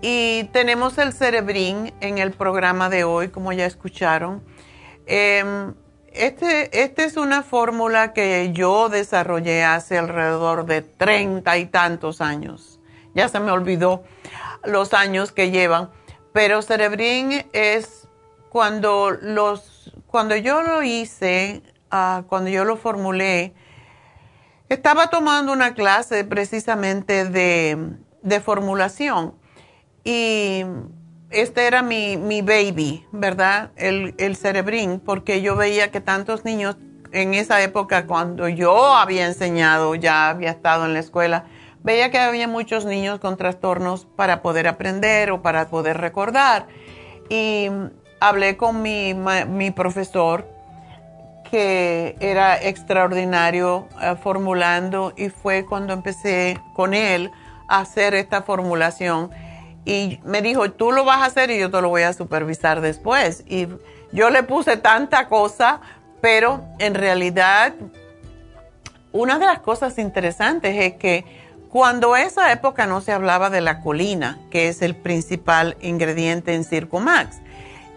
Y 0.06 0.44
tenemos 0.52 0.98
el 0.98 1.12
cerebrín 1.14 1.94
en 2.00 2.18
el 2.18 2.32
programa 2.32 2.90
de 2.90 3.04
hoy, 3.04 3.28
como 3.28 3.52
ya 3.52 3.64
escucharon. 3.64 4.42
Em, 5.06 5.72
este, 6.12 6.82
esta 6.82 7.04
es 7.04 7.16
una 7.16 7.42
fórmula 7.42 8.12
que 8.12 8.50
yo 8.52 8.90
desarrollé 8.90 9.64
hace 9.64 9.96
alrededor 9.96 10.66
de 10.66 10.82
treinta 10.82 11.56
y 11.56 11.66
tantos 11.66 12.20
años 12.20 12.74
ya 13.14 13.28
se 13.28 13.40
me 13.40 13.50
olvidó 13.50 14.02
los 14.64 14.92
años 14.92 15.32
que 15.32 15.50
llevan, 15.50 15.90
pero 16.32 16.62
Cerebrin 16.62 17.46
es 17.52 18.08
cuando 18.50 19.10
los, 19.10 19.92
cuando 20.06 20.36
yo 20.36 20.62
lo 20.62 20.82
hice, 20.82 21.62
ah, 21.90 22.24
cuando 22.28 22.50
yo 22.50 22.64
lo 22.64 22.76
formulé, 22.76 23.54
estaba 24.68 25.10
tomando 25.10 25.52
una 25.52 25.74
clase 25.74 26.24
precisamente 26.24 27.24
de, 27.24 28.40
formulación 28.40 29.34
y 30.04 30.64
este 31.30 31.66
era 31.66 31.82
mi, 31.82 32.42
baby, 32.42 33.04
¿verdad? 33.10 33.70
El, 33.76 34.14
el 34.18 34.36
cerebrín, 34.36 35.00
porque 35.00 35.42
yo 35.42 35.56
veía 35.56 35.90
que 35.90 36.00
tantos 36.00 36.44
niños 36.44 36.76
en 37.12 37.34
esa 37.34 37.62
época, 37.62 38.06
cuando 38.06 38.48
yo 38.48 38.94
había 38.94 39.26
enseñado, 39.26 39.94
ya 39.94 40.28
había 40.28 40.50
estado 40.50 40.84
en 40.84 40.94
la 40.94 41.00
escuela, 41.00 41.44
veía 41.84 42.10
que 42.10 42.18
había 42.18 42.48
muchos 42.48 42.86
niños 42.86 43.20
con 43.20 43.36
trastornos 43.36 44.04
para 44.16 44.42
poder 44.42 44.66
aprender 44.66 45.30
o 45.30 45.40
para 45.40 45.68
poder 45.68 45.98
recordar. 45.98 46.66
Y 47.28 47.68
hablé 48.18 48.56
con 48.56 48.82
mi, 48.82 49.70
profesor, 49.70 50.48
que 51.50 52.16
era 52.18 52.60
extraordinario 52.60 53.86
eh, 54.02 54.16
formulando, 54.20 55.12
y 55.16 55.28
fue 55.28 55.64
cuando 55.66 55.92
empecé 55.92 56.58
con 56.74 56.94
él 56.94 57.30
a 57.68 57.80
hacer 57.80 58.14
esta 58.14 58.42
formulación. 58.42 59.30
Y 59.84 60.20
me 60.24 60.42
dijo, 60.42 60.70
tú 60.70 60.92
lo 60.92 61.04
vas 61.04 61.22
a 61.22 61.26
hacer 61.26 61.50
y 61.50 61.58
yo 61.58 61.70
te 61.70 61.80
lo 61.80 61.88
voy 61.88 62.02
a 62.02 62.12
supervisar 62.12 62.80
después. 62.80 63.44
Y 63.46 63.68
yo 64.12 64.30
le 64.30 64.42
puse 64.42 64.76
tanta 64.76 65.28
cosa, 65.28 65.80
pero 66.20 66.64
en 66.78 66.94
realidad 66.94 67.74
una 69.12 69.38
de 69.38 69.46
las 69.46 69.60
cosas 69.60 69.98
interesantes 69.98 70.76
es 70.76 70.94
que 70.94 71.24
cuando 71.70 72.16
esa 72.16 72.52
época 72.52 72.86
no 72.86 73.00
se 73.00 73.12
hablaba 73.12 73.50
de 73.50 73.60
la 73.60 73.80
colina, 73.80 74.38
que 74.50 74.68
es 74.68 74.80
el 74.80 74.94
principal 74.94 75.76
ingrediente 75.80 76.54
en 76.54 76.64
Circumax, 76.64 77.38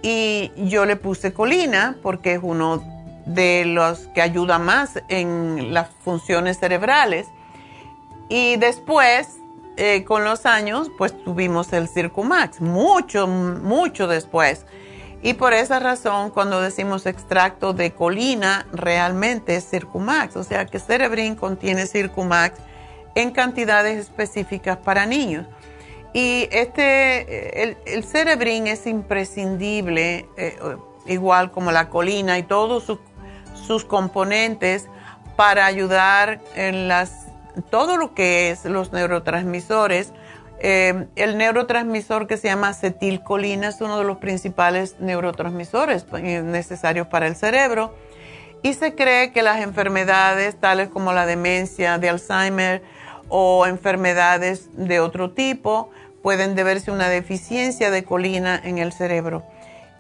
y 0.02 0.52
yo 0.58 0.86
le 0.86 0.96
puse 0.96 1.34
colina 1.34 1.96
porque 2.02 2.34
es 2.34 2.40
uno 2.42 2.84
de 3.26 3.66
los 3.66 4.08
que 4.16 4.22
ayuda 4.22 4.58
más 4.58 5.02
en 5.10 5.74
las 5.74 5.90
funciones 6.04 6.60
cerebrales. 6.60 7.28
Y 8.30 8.58
después 8.58 9.38
eh, 9.78 10.04
con 10.04 10.24
los 10.24 10.46
años, 10.46 10.90
pues 10.98 11.14
tuvimos 11.24 11.72
el 11.72 11.88
Circumax, 11.88 12.62
mucho, 12.62 13.28
mucho 13.28 14.08
después. 14.08 14.66
Y 15.22 15.34
por 15.34 15.54
esa 15.54 15.80
razón, 15.80 16.32
cuando 16.32 16.62
decimos 16.62 17.06
extracto 17.06 17.74
de 17.74 17.92
colina, 17.94 18.68
realmente 18.72 19.56
es 19.56 19.70
Circumax. 19.70 20.36
O 20.36 20.44
sea 20.44 20.66
que 20.66 20.80
Cerebrin 20.80 21.36
contiene 21.36 21.86
Circumax 21.86 22.60
en 23.16 23.32
cantidades 23.32 24.00
específicas 24.00 24.78
para 24.78 25.06
niños. 25.06 25.46
Y 26.14 26.48
este, 26.52 27.64
el, 27.64 27.78
el 27.86 28.04
Cerebrin 28.04 28.68
es 28.68 28.88
imprescindible, 28.88 30.28
eh, 30.38 30.58
igual 31.06 31.52
como 31.52 31.72
la 31.72 31.90
colina 31.90 32.38
y 32.38 32.44
todos 32.44 32.86
sus 33.54 33.86
componentes, 33.86 34.88
para 35.36 35.66
ayudar 35.66 36.42
en 36.56 36.88
las 36.88 37.27
todo 37.70 37.98
lo 37.98 38.14
que 38.14 38.52
es 38.52 38.66
los 38.66 38.92
neurotransmisores. 38.92 40.14
Eh, 40.60 41.08
el 41.16 41.38
neurotransmisor 41.38 42.28
que 42.28 42.38
se 42.38 42.48
llama 42.48 42.70
acetilcolina 42.70 43.68
es 43.70 43.82
uno 43.82 44.00
de 44.00 44.06
los 44.06 44.18
principales 44.18 44.96
neurotransmisores 45.00 46.06
necesarios 46.12 47.08
para 47.08 47.28
el 47.28 47.36
cerebro 47.36 47.94
y 48.64 48.74
se 48.74 48.96
cree 48.96 49.32
que 49.32 49.44
las 49.44 49.62
enfermedades 49.62 50.60
tales 50.60 50.90
como 50.90 51.14
la 51.14 51.26
demencia 51.26 51.98
de 52.00 52.10
Alzheimer 52.10 52.82
o 53.30 53.68
enfermedades 53.68 54.70
de 54.74 55.00
otro 55.00 55.32
tipo 55.32 55.90
pueden 56.22 56.56
deberse 56.56 56.92
a 56.92 56.94
una 56.94 57.10
deficiencia 57.10 57.92
de 57.92 58.04
colina 58.04 58.60
en 58.64 58.78
el 58.80 58.92
cerebro. 58.92 59.44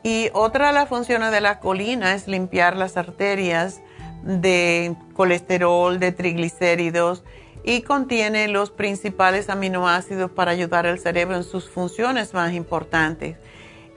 Y 0.03 0.29
otra 0.33 0.67
de 0.67 0.73
las 0.73 0.89
funciones 0.89 1.31
de 1.31 1.41
la 1.41 1.59
colina 1.59 2.13
es 2.13 2.27
limpiar 2.27 2.75
las 2.75 2.97
arterias 2.97 3.81
de 4.23 4.95
colesterol, 5.13 5.99
de 5.99 6.11
triglicéridos 6.11 7.23
y 7.67 7.81
contiene 7.81 8.47
los 8.47 8.71
principales 8.71 9.49
aminoácidos 9.49 10.31
para 10.31 10.51
ayudar 10.51 10.87
al 10.87 10.99
cerebro 10.99 11.35
en 11.35 11.43
sus 11.43 11.69
funciones 11.69 12.33
más 12.33 12.53
importantes. 12.53 13.35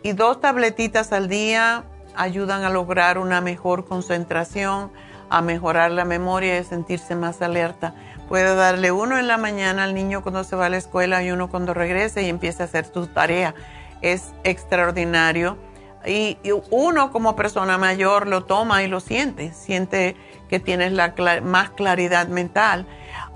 Y 0.03 0.13
dos 0.13 0.41
tabletitas 0.41 1.13
al 1.13 1.29
día 1.29 1.85
ayudan 2.17 2.65
a 2.65 2.71
lograr 2.71 3.17
una 3.17 3.41
mejor 3.41 3.85
concentración, 3.85 4.91
a 5.29 5.41
mejorar 5.41 5.93
la 5.93 6.05
memoria 6.05 6.57
y 6.57 6.59
a 6.59 6.65
sentirse 6.65 7.15
más 7.15 7.43
alerta. 7.43 7.95
Puede 8.29 8.57
darle 8.57 8.91
uno 8.91 9.19
en 9.19 9.29
la 9.29 9.39
mañana 9.39 9.85
al 9.85 9.95
niño 9.95 10.25
cuando 10.25 10.43
se 10.43 10.57
va 10.57 10.67
a 10.67 10.69
la 10.69 10.77
escuela 10.77 11.23
y 11.23 11.31
uno 11.31 11.49
cuando 11.49 11.73
regrese 11.73 12.25
y 12.25 12.29
empieza 12.29 12.65
a 12.65 12.67
hacer 12.67 12.87
su 12.93 13.07
tarea. 13.07 13.55
Es 14.03 14.33
extraordinario. 14.43 15.59
Y, 16.05 16.39
uno 16.73 17.13
como 17.13 17.37
persona 17.37 17.79
mayor 17.79 18.27
lo 18.27 18.43
toma 18.43 18.83
y 18.83 18.89
lo 18.89 18.99
siente, 18.99 19.53
siente 19.53 20.17
que 20.49 20.59
tienes 20.59 20.93
la 20.93 21.15
más 21.45 21.71
claridad 21.71 22.27
mental 22.27 22.89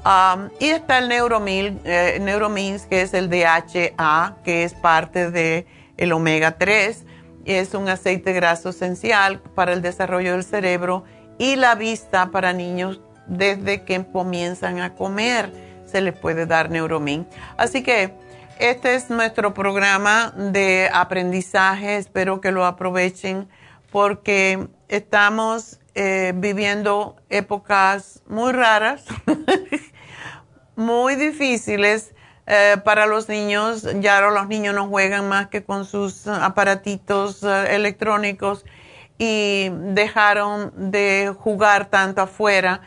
Um, 0.05 0.51
y 0.61 0.69
está 0.69 0.99
el 0.99 1.09
Neuromil, 1.09 1.81
eh, 1.85 2.19
Neuromins, 2.21 2.85
que 2.85 3.01
es 3.01 3.15
el 3.15 3.31
DHA, 3.31 4.37
que 4.45 4.65
es 4.65 4.75
parte 4.75 5.31
del 5.31 5.67
el 5.97 6.13
omega 6.13 6.59
3. 6.59 7.05
Es 7.47 7.73
un 7.73 7.89
aceite 7.89 8.35
graso 8.35 8.69
esencial 8.71 9.41
para 9.55 9.73
el 9.73 9.81
desarrollo 9.81 10.33
del 10.33 10.45
cerebro 10.45 11.05
y 11.39 11.57
la 11.57 11.75
vista 11.75 12.31
para 12.31 12.53
niños 12.53 13.01
desde 13.27 13.85
que 13.85 14.05
comienzan 14.05 14.81
a 14.81 14.95
comer. 14.95 15.51
Se 15.87 16.03
les 16.03 16.15
puede 16.15 16.45
dar 16.45 16.71
Neuromin. 16.71 17.27
Así 17.57 17.83
que 17.83 18.15
este 18.59 18.97
es 18.97 19.09
nuestro 19.09 19.55
programa 19.55 20.35
de 20.37 20.91
aprendizaje. 20.93 21.97
Espero 21.97 22.43
que 22.43 22.53
lo 22.53 22.67
aprovechen 22.67 23.49
porque 23.91 24.69
estamos 24.89 25.81
eh, 25.95 26.33
viviendo 26.37 27.17
épocas 27.31 28.23
muy 28.27 28.53
raras 28.53 29.05
muy 30.77 31.17
difíciles 31.17 32.15
eh, 32.47 32.77
para 32.85 33.07
los 33.07 33.29
niños. 33.29 33.87
Ya 34.01 34.21
los 34.21 34.49
niños 34.49 34.75
no 34.75 34.89
juegan 34.89 35.29
más 35.29 35.49
que 35.49 35.65
con 35.65 35.85
sus 35.85 36.27
aparatitos 36.27 37.43
eh, 37.43 37.75
electrónicos 37.75 38.65
y 39.19 39.71
dejaron 39.71 40.73
de 40.91 41.35
jugar 41.39 41.87
tanto 41.87 42.23
afuera, 42.23 42.81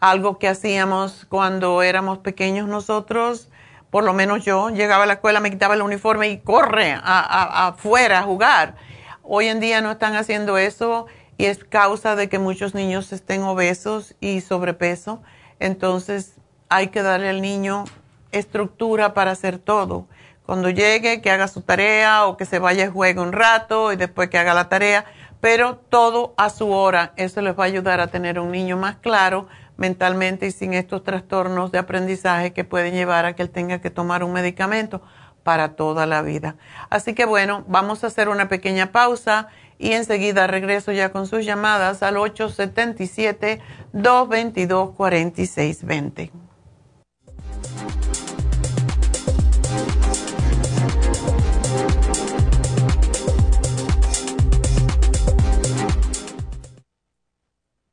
algo 0.00 0.38
que 0.38 0.48
hacíamos 0.48 1.26
cuando 1.28 1.82
éramos 1.82 2.18
pequeños 2.18 2.68
nosotros. 2.68 3.48
Por 3.90 4.04
lo 4.04 4.14
menos 4.14 4.44
yo 4.44 4.70
llegaba 4.70 5.04
a 5.04 5.06
la 5.06 5.14
escuela, 5.14 5.40
me 5.40 5.50
quitaba 5.50 5.74
el 5.74 5.82
uniforme 5.82 6.28
y 6.30 6.38
corre 6.38 6.98
afuera 7.02 8.20
a 8.20 8.22
jugar. 8.22 8.76
Hoy 9.22 9.48
en 9.48 9.60
día 9.60 9.82
no 9.82 9.90
están 9.90 10.16
haciendo 10.16 10.56
eso 10.56 11.06
y 11.36 11.44
es 11.44 11.62
causa 11.64 12.16
de 12.16 12.28
que 12.28 12.38
muchos 12.38 12.74
niños 12.74 13.12
estén 13.12 13.42
obesos 13.42 14.14
y 14.20 14.40
sobrepeso. 14.40 15.22
Entonces, 15.60 16.36
hay 16.72 16.88
que 16.88 17.02
darle 17.02 17.28
al 17.28 17.42
niño 17.42 17.84
estructura 18.30 19.12
para 19.12 19.32
hacer 19.32 19.58
todo. 19.58 20.06
Cuando 20.46 20.70
llegue, 20.70 21.20
que 21.20 21.30
haga 21.30 21.46
su 21.46 21.60
tarea 21.60 22.24
o 22.26 22.38
que 22.38 22.46
se 22.46 22.58
vaya 22.58 22.86
y 22.86 22.88
juegue 22.88 23.20
un 23.20 23.32
rato 23.32 23.92
y 23.92 23.96
después 23.96 24.30
que 24.30 24.38
haga 24.38 24.54
la 24.54 24.70
tarea, 24.70 25.04
pero 25.42 25.76
todo 25.76 26.32
a 26.38 26.48
su 26.48 26.70
hora. 26.70 27.12
Eso 27.16 27.42
les 27.42 27.58
va 27.58 27.64
a 27.64 27.66
ayudar 27.66 28.00
a 28.00 28.06
tener 28.06 28.38
un 28.38 28.50
niño 28.50 28.78
más 28.78 28.96
claro 28.96 29.48
mentalmente 29.76 30.46
y 30.46 30.50
sin 30.50 30.72
estos 30.72 31.04
trastornos 31.04 31.72
de 31.72 31.78
aprendizaje 31.78 32.54
que 32.54 32.64
pueden 32.64 32.94
llevar 32.94 33.26
a 33.26 33.34
que 33.34 33.42
él 33.42 33.50
tenga 33.50 33.82
que 33.82 33.90
tomar 33.90 34.24
un 34.24 34.32
medicamento 34.32 35.02
para 35.42 35.74
toda 35.76 36.06
la 36.06 36.22
vida. 36.22 36.56
Así 36.88 37.12
que 37.12 37.26
bueno, 37.26 37.64
vamos 37.68 38.02
a 38.02 38.06
hacer 38.06 38.30
una 38.30 38.48
pequeña 38.48 38.92
pausa 38.92 39.48
y 39.78 39.92
enseguida 39.92 40.46
regreso 40.46 40.90
ya 40.92 41.12
con 41.12 41.26
sus 41.26 41.44
llamadas 41.44 42.02
al 42.02 42.16
877 42.16 43.60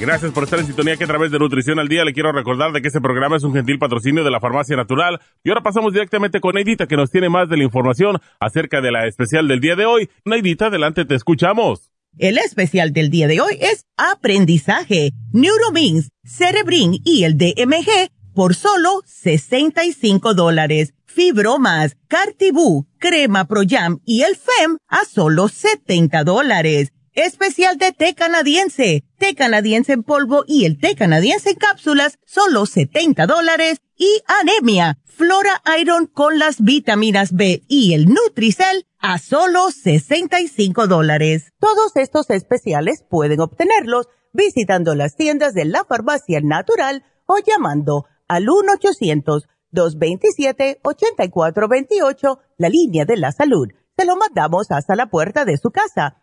Gracias 0.00 0.30
por 0.30 0.44
estar 0.44 0.60
en 0.60 0.66
sintonía 0.66 0.96
que 0.96 1.04
a 1.04 1.08
través 1.08 1.32
de 1.32 1.40
Nutrición 1.40 1.80
al 1.80 1.88
Día 1.88 2.04
le 2.04 2.12
quiero 2.12 2.30
recordar 2.30 2.72
de 2.72 2.80
que 2.80 2.86
este 2.86 3.00
programa 3.00 3.36
es 3.36 3.42
un 3.42 3.52
gentil 3.52 3.80
patrocinio 3.80 4.22
de 4.22 4.30
la 4.30 4.38
Farmacia 4.38 4.76
Natural. 4.76 5.20
Y 5.42 5.48
ahora 5.48 5.62
pasamos 5.62 5.92
directamente 5.92 6.40
con 6.40 6.54
Neidita 6.54 6.86
que 6.86 6.96
nos 6.96 7.10
tiene 7.10 7.28
más 7.28 7.48
de 7.48 7.56
la 7.56 7.64
información 7.64 8.18
acerca 8.38 8.80
de 8.80 8.92
la 8.92 9.06
especial 9.06 9.48
del 9.48 9.60
día 9.60 9.74
de 9.74 9.86
hoy. 9.86 10.08
Neidita, 10.24 10.66
adelante, 10.66 11.04
te 11.04 11.16
escuchamos. 11.16 11.90
El 12.16 12.38
especial 12.38 12.92
del 12.92 13.10
día 13.10 13.26
de 13.26 13.40
hoy 13.40 13.58
es 13.60 13.86
aprendizaje, 13.96 15.10
Neuromins, 15.32 16.10
Cerebrin 16.24 17.00
y 17.04 17.24
el 17.24 17.36
DMG 17.36 18.10
por 18.34 18.54
solo 18.54 19.02
65 19.04 20.34
dólares. 20.34 20.94
Fibromas, 21.06 21.96
Cartibú, 22.06 22.86
Crema 22.98 23.46
Pro 23.46 23.62
Jam 23.68 23.98
y 24.04 24.22
el 24.22 24.36
FEM 24.36 24.78
a 24.86 25.04
solo 25.04 25.48
70 25.48 26.22
dólares. 26.22 26.92
Especial 27.18 27.76
de 27.78 27.90
té 27.90 28.14
canadiense, 28.14 29.02
té 29.18 29.34
canadiense 29.34 29.92
en 29.92 30.04
polvo 30.04 30.44
y 30.46 30.66
el 30.66 30.78
té 30.78 30.94
canadiense 30.94 31.50
en 31.50 31.56
cápsulas, 31.56 32.20
solo 32.24 32.64
70 32.64 33.26
dólares. 33.26 33.80
Y 33.96 34.22
anemia, 34.40 35.00
Flora 35.04 35.60
Iron 35.80 36.06
con 36.06 36.38
las 36.38 36.60
vitaminas 36.60 37.32
B 37.32 37.64
y 37.66 37.94
el 37.94 38.06
Nutricel 38.06 38.86
a 39.00 39.18
solo 39.18 39.72
65 39.72 40.86
dólares. 40.86 41.52
Todos 41.58 41.96
estos 41.96 42.30
especiales 42.30 43.04
pueden 43.10 43.40
obtenerlos 43.40 44.06
visitando 44.32 44.94
las 44.94 45.16
tiendas 45.16 45.54
de 45.54 45.64
la 45.64 45.84
farmacia 45.84 46.40
natural 46.40 47.02
o 47.26 47.38
llamando 47.44 48.04
al 48.28 48.46
1-800-227-8428, 49.72 52.38
la 52.58 52.68
línea 52.68 53.04
de 53.04 53.16
la 53.16 53.32
salud. 53.32 53.66
Se 53.96 54.04
lo 54.04 54.14
mandamos 54.14 54.70
hasta 54.70 54.94
la 54.94 55.06
puerta 55.06 55.44
de 55.44 55.56
su 55.56 55.72
casa 55.72 56.22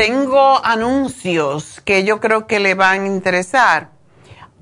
Tengo, 0.00 0.64
anuncios 0.64 1.82
que 1.84 2.04
yo 2.04 2.20
creo 2.20 2.46
que 2.46 2.58
le 2.58 2.74
van 2.74 3.02
a 3.02 3.06
interesar. 3.06 3.90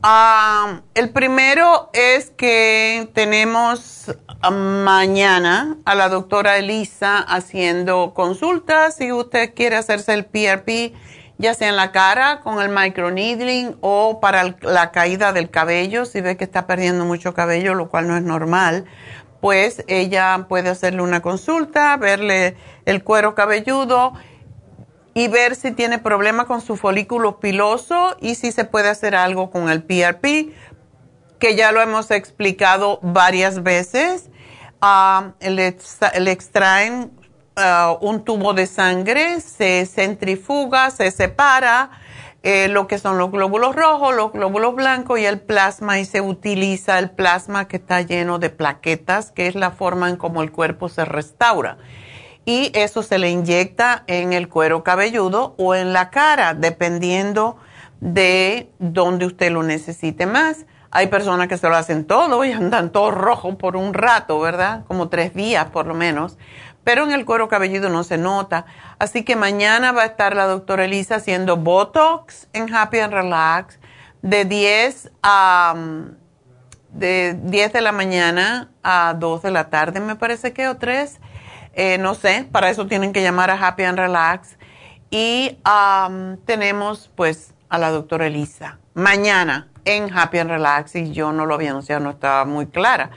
Ah, 0.03 0.80
el 0.95 1.11
primero 1.11 1.91
es 1.93 2.30
que 2.30 3.09
tenemos 3.14 4.16
ah, 4.43 4.51
mañana 4.51 5.76
a 5.84 5.95
la 5.95 6.09
doctora 6.09 6.59
Elisa 6.59 7.18
haciendo 7.18 8.14
consultas. 8.14 8.97
Si 8.97 9.12
usted 9.12 9.55
quiere 9.55 9.76
hacerse 9.76 10.12
el 10.12 10.24
PRP, 10.24 10.93
ya 11.39 11.55
sea 11.55 11.68
en 11.68 11.76
la 11.76 11.93
cara 11.93 12.41
con 12.41 12.61
el 12.61 12.70
microneedling 12.70 13.76
o 13.80 14.18
para 14.18 14.57
la 14.62 14.91
caída 14.91 15.32
del 15.32 15.51
cabello, 15.51 16.05
si 16.05 16.20
ve 16.20 16.36
que 16.36 16.43
está 16.43 16.66
perdiendo 16.66 17.05
mucho 17.05 17.32
cabello, 17.32 17.74
lo 17.74 17.89
cual 17.89 18.09
no 18.09 18.16
es 18.16 18.24
normal 18.24 18.86
pues 19.41 19.84
ella 19.86 20.47
puede 20.49 20.68
hacerle 20.68 21.03
una 21.03 21.22
consulta, 21.22 21.97
verle 21.97 22.57
el 22.86 23.05
cuero 23.05 23.36
cabelludo 23.36 24.14
y 25.18 25.26
ver 25.26 25.56
si 25.56 25.72
tiene 25.72 25.98
problema 25.98 26.46
con 26.46 26.60
su 26.60 26.76
folículo 26.76 27.40
piloso 27.40 28.16
y 28.20 28.36
si 28.36 28.52
se 28.52 28.64
puede 28.64 28.88
hacer 28.88 29.16
algo 29.16 29.50
con 29.50 29.68
el 29.68 29.82
PRP, 29.82 30.52
que 31.40 31.56
ya 31.56 31.72
lo 31.72 31.82
hemos 31.82 32.12
explicado 32.12 33.00
varias 33.02 33.64
veces. 33.64 34.30
Ah, 34.80 35.32
le, 35.40 35.74
extraen 36.30 37.10
ah, 37.56 37.96
un 38.00 38.24
tubo 38.24 38.54
de 38.54 38.68
sangre, 38.68 39.40
se 39.40 39.86
centrifuga, 39.86 40.92
se 40.92 41.10
separa 41.10 41.90
eh, 42.44 42.68
lo 42.68 42.86
que 42.86 42.98
son 42.98 43.18
los 43.18 43.32
glóbulos 43.32 43.74
rojos, 43.74 44.14
los 44.14 44.30
glóbulos 44.30 44.76
blancos 44.76 45.18
y 45.18 45.24
el 45.24 45.40
plasma 45.40 45.98
y 45.98 46.04
se 46.04 46.20
utiliza 46.20 46.96
el 47.00 47.10
plasma 47.10 47.66
que 47.66 47.78
está 47.78 48.02
lleno 48.02 48.38
de 48.38 48.50
plaquetas, 48.50 49.32
que 49.32 49.48
es 49.48 49.56
la 49.56 49.72
forma 49.72 50.10
en 50.10 50.16
cómo 50.16 50.44
el 50.44 50.52
cuerpo 50.52 50.88
se 50.88 51.04
restaura. 51.04 51.76
Y 52.49 52.70
eso 52.72 53.03
se 53.03 53.18
le 53.18 53.28
inyecta 53.28 54.05
en 54.07 54.32
el 54.32 54.49
cuero 54.49 54.82
cabelludo 54.82 55.55
o 55.59 55.74
en 55.74 55.92
la 55.92 56.09
cara, 56.09 56.55
dependiendo 56.55 57.59
de 58.01 58.70
dónde 58.78 59.26
usted 59.26 59.53
lo 59.53 59.62
necesite 59.62 60.24
más. 60.24 60.64
Hay 60.90 61.09
personas 61.09 61.49
que 61.49 61.59
se 61.59 61.68
lo 61.68 61.76
hacen 61.76 62.07
todo 62.07 62.42
y 62.46 62.53
andan 62.53 62.88
todo 62.88 63.11
rojo 63.11 63.59
por 63.59 63.76
un 63.76 63.92
rato, 63.92 64.40
¿verdad? 64.40 64.84
Como 64.88 65.11
tres 65.11 65.34
días 65.34 65.66
por 65.66 65.86
lo 65.86 65.92
menos 65.92 66.38
pero 66.84 67.05
en 67.05 67.12
el 67.12 67.26
cuero 67.26 67.49
cabelludo 67.49 67.90
no 67.90 68.03
se 68.03 68.16
nota. 68.16 68.64
Así 68.99 69.22
que 69.22 69.36
mañana 69.36 69.92
va 69.92 70.05
a 70.05 70.07
estar 70.07 70.34
la 70.34 70.46
doctora 70.46 70.86
Elisa 70.86 71.16
haciendo 71.16 71.59
Botox 71.59 72.49
en 72.55 72.74
Happy 72.74 73.01
and 73.01 73.12
Relax 73.12 73.78
de 74.22 74.46
10 74.46 75.11
a 75.22 75.74
de 76.92 77.38
10 77.42 77.72
de 77.74 77.80
la 77.82 77.92
mañana 77.92 78.70
a 78.82 79.14
2 79.18 79.42
de 79.42 79.51
la 79.51 79.68
tarde, 79.68 80.01
me 80.01 80.16
parece 80.16 80.55
que, 80.55 80.68
o 80.68 80.78
3. 80.78 81.20
Eh, 81.81 81.97
no 81.97 82.16
sé, 82.16 82.45
para 82.51 82.70
eso 82.70 82.89
tienen 82.89 83.12
que 83.12 83.22
llamar 83.22 83.53
a 83.53 83.68
Happy 83.68 83.85
and 83.85 83.97
Relax. 83.97 84.59
Y 85.11 85.57
tenemos 86.45 87.09
pues 87.14 87.55
a 87.68 87.79
la 87.79 87.91
doctora 87.91 88.26
Elisa 88.26 88.81
mañana 88.95 89.68
en 89.85 90.12
Happy 90.12 90.39
and 90.39 90.51
Relax 90.51 90.97
y 90.97 91.12
yo 91.12 91.31
no 91.31 91.47
lo 91.47 91.55
había 91.55 91.70
anunciado, 91.70 92.01
no 92.01 92.11
estaba 92.11 92.45
muy 92.45 92.66
clara. 92.66 93.11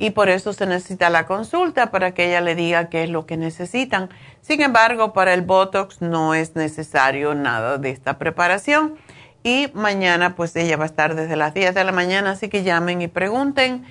y 0.02 0.10
por 0.10 0.30
eso 0.30 0.52
se 0.52 0.66
necesita 0.66 1.12
la 1.12 1.28
consulta 1.28 1.92
para 1.92 2.16
que 2.16 2.26
ella 2.26 2.42
le 2.42 2.56
diga 2.56 2.90
qué 2.90 3.04
es 3.04 3.10
lo 3.12 3.28
que 3.28 3.38
necesitan. 3.38 4.10
Sin 4.42 4.60
embargo, 4.64 5.14
para 5.14 5.36
el 5.36 5.44
Botox 5.44 6.02
no 6.02 6.34
es 6.34 6.56
necesario 6.56 7.36
nada 7.36 7.78
de 7.78 7.92
esta 7.92 8.18
preparación 8.18 8.96
y 9.44 9.70
mañana 9.76 10.36
pues 10.36 10.56
ella 10.56 10.76
va 10.76 10.86
a 10.86 10.88
estar 10.88 11.14
desde 11.14 11.36
las 11.36 11.54
10 11.54 11.76
de 11.76 11.84
la 11.84 11.92
mañana, 11.92 12.32
así 12.32 12.50
que 12.50 12.64
llamen 12.64 13.04
y 13.04 13.10
pregunten. 13.10 13.86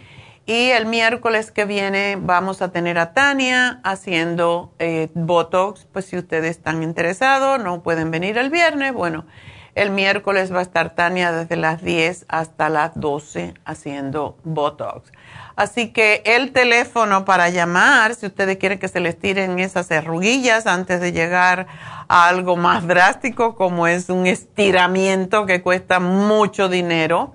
Y 0.50 0.72
el 0.72 0.84
miércoles 0.86 1.52
que 1.52 1.64
viene 1.64 2.18
vamos 2.20 2.60
a 2.60 2.72
tener 2.72 2.98
a 2.98 3.12
Tania 3.12 3.78
haciendo 3.84 4.74
eh, 4.80 5.08
Botox, 5.14 5.86
pues 5.92 6.06
si 6.06 6.16
ustedes 6.16 6.56
están 6.56 6.82
interesados, 6.82 7.62
no 7.62 7.84
pueden 7.84 8.10
venir 8.10 8.36
el 8.36 8.50
viernes, 8.50 8.92
bueno, 8.92 9.26
el 9.76 9.92
miércoles 9.92 10.52
va 10.52 10.58
a 10.58 10.62
estar 10.62 10.96
Tania 10.96 11.30
desde 11.30 11.54
las 11.54 11.84
10 11.84 12.26
hasta 12.26 12.68
las 12.68 12.98
12 12.98 13.54
haciendo 13.64 14.38
Botox. 14.42 15.12
Así 15.54 15.92
que 15.92 16.20
el 16.26 16.50
teléfono 16.50 17.24
para 17.24 17.48
llamar, 17.50 18.16
si 18.16 18.26
ustedes 18.26 18.56
quieren 18.56 18.80
que 18.80 18.88
se 18.88 18.98
les 18.98 19.16
tiren 19.16 19.60
esas 19.60 19.88
arruguillas 19.92 20.66
antes 20.66 21.00
de 21.00 21.12
llegar 21.12 21.68
a 22.08 22.26
algo 22.26 22.56
más 22.56 22.88
drástico, 22.88 23.54
como 23.54 23.86
es 23.86 24.08
un 24.08 24.26
estiramiento 24.26 25.46
que 25.46 25.62
cuesta 25.62 26.00
mucho 26.00 26.68
dinero, 26.68 27.34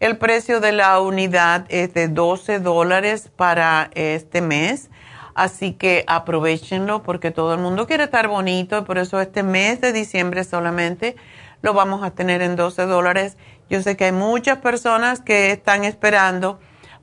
El 0.00 0.16
precio 0.16 0.60
de 0.60 0.72
la 0.72 0.98
unidad 0.98 1.66
es 1.68 1.92
de 1.92 2.08
12 2.08 2.60
dólares 2.60 3.30
para 3.36 3.90
este 3.92 4.40
mes. 4.40 4.88
Así 5.34 5.74
que 5.74 6.04
aprovechenlo 6.06 7.02
porque 7.02 7.30
todo 7.30 7.52
el 7.52 7.60
mundo 7.60 7.86
quiere 7.86 8.04
estar 8.04 8.28
bonito 8.28 8.78
y 8.78 8.82
por 8.84 8.96
eso 8.96 9.20
este 9.20 9.42
mes 9.42 9.82
de 9.82 9.92
diciembre 9.92 10.42
solamente 10.42 11.16
lo 11.60 11.74
vamos 11.74 12.02
a 12.02 12.12
tener 12.12 12.40
en 12.40 12.56
12 12.56 12.86
dólares. 12.86 13.36
Yo 13.68 13.82
sé 13.82 13.98
que 13.98 14.06
hay 14.06 14.12
muchas 14.12 14.56
personas 14.56 15.20
que 15.20 15.50
están 15.50 15.84
esperando 15.84 16.58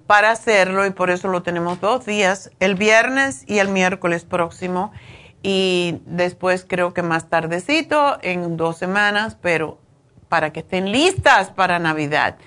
para 0.08 0.32
hacerlo 0.32 0.88
y 0.88 0.90
por 0.90 1.12
eso 1.12 1.28
lo 1.28 1.44
tenemos 1.44 1.80
dos 1.80 2.08
días, 2.08 2.50
el 2.60 2.74
viernes 2.74 3.44
y 3.46 3.60
el 3.60 3.68
miércoles 3.68 4.26
próximo. 4.26 4.92
Y 5.44 6.00
después 6.06 6.66
creo 6.68 6.94
que 6.94 7.04
más 7.04 7.30
tardecito, 7.30 8.18
en 8.22 8.58
dos 8.58 8.78
semanas, 8.78 9.38
pero 9.40 9.78
para 10.30 10.52
que 10.52 10.62
estén 10.62 10.92
listas 10.92 11.52
para 11.52 11.78
Navidad 11.78 12.38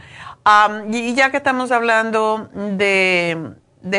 y 0.90 1.14
ya 1.14 1.30
que 1.30 1.38
estamos 1.38 1.72
hablando 1.72 2.48
de, 2.52 3.54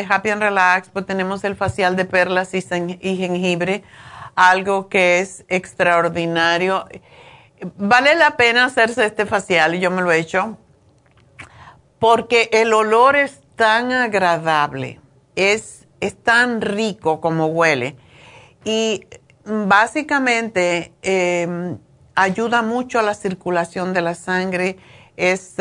Happy 0.09 0.29
and 0.29 0.41
Relax, 0.41 0.87
pues 0.89 1.05
tenemos 1.05 1.43
el 1.43 1.57
facial 1.57 1.97
de 1.97 2.05
perlas 2.05 2.53
y, 2.53 2.61
jengibre, 2.61 3.83
algo 4.35 4.87
que 4.87 5.19
es 5.19 5.43
extraordinario. 5.49 6.87
Vale 7.77 8.15
la 8.15 8.37
pena 8.37 8.65
hacerse 8.65 9.05
este 9.05 9.25
facial, 9.25 9.75
y 9.75 9.79
yo 9.79 9.89
me 9.89 10.01
lo 10.01 10.11
he 10.11 10.19
hecho, 10.19 10.57
porque 11.99 12.49
el 12.53 12.73
olor 12.73 13.15
es 13.15 13.41
tan 13.55 13.91
agradable, 13.91 15.01
es, 15.35 15.87
es 15.99 16.15
tan 16.15 16.61
rico 16.61 17.19
como 17.19 17.47
huele. 17.47 17.97
Y 18.63 19.07
básicamente 19.43 20.93
em, 21.01 21.79
ayuda 22.15 22.61
mucho 22.61 22.99
a 22.99 23.03
la 23.03 23.13
circulación 23.13 23.93
de 23.93 24.01
la 24.01 24.13
sangre. 24.13 24.77
Es 25.15 25.55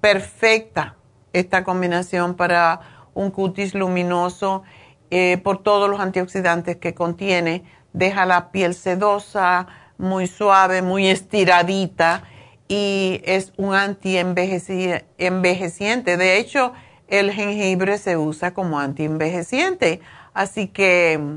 perfecta 0.00 0.96
esta 1.32 1.64
combinación 1.64 2.34
para 2.34 2.80
un 3.14 3.30
cutis 3.30 3.74
luminoso 3.74 4.64
eh, 5.10 5.38
por 5.42 5.62
todos 5.62 5.88
los 5.88 6.00
antioxidantes 6.00 6.76
que 6.76 6.94
contiene. 6.94 7.64
Deja 7.92 8.26
la 8.26 8.50
piel 8.50 8.74
sedosa, 8.74 9.66
muy 9.98 10.26
suave, 10.26 10.82
muy 10.82 11.06
estiradita 11.08 12.24
y 12.68 13.22
es 13.24 13.52
un 13.56 13.74
anti-envejeciente. 13.74 16.16
De 16.16 16.38
hecho, 16.38 16.72
el 17.08 17.32
jengibre 17.32 17.98
se 17.98 18.16
usa 18.16 18.54
como 18.54 18.80
anti-envejeciente. 18.80 20.00
Así 20.34 20.68
que 20.68 21.18
mm, 21.20 21.36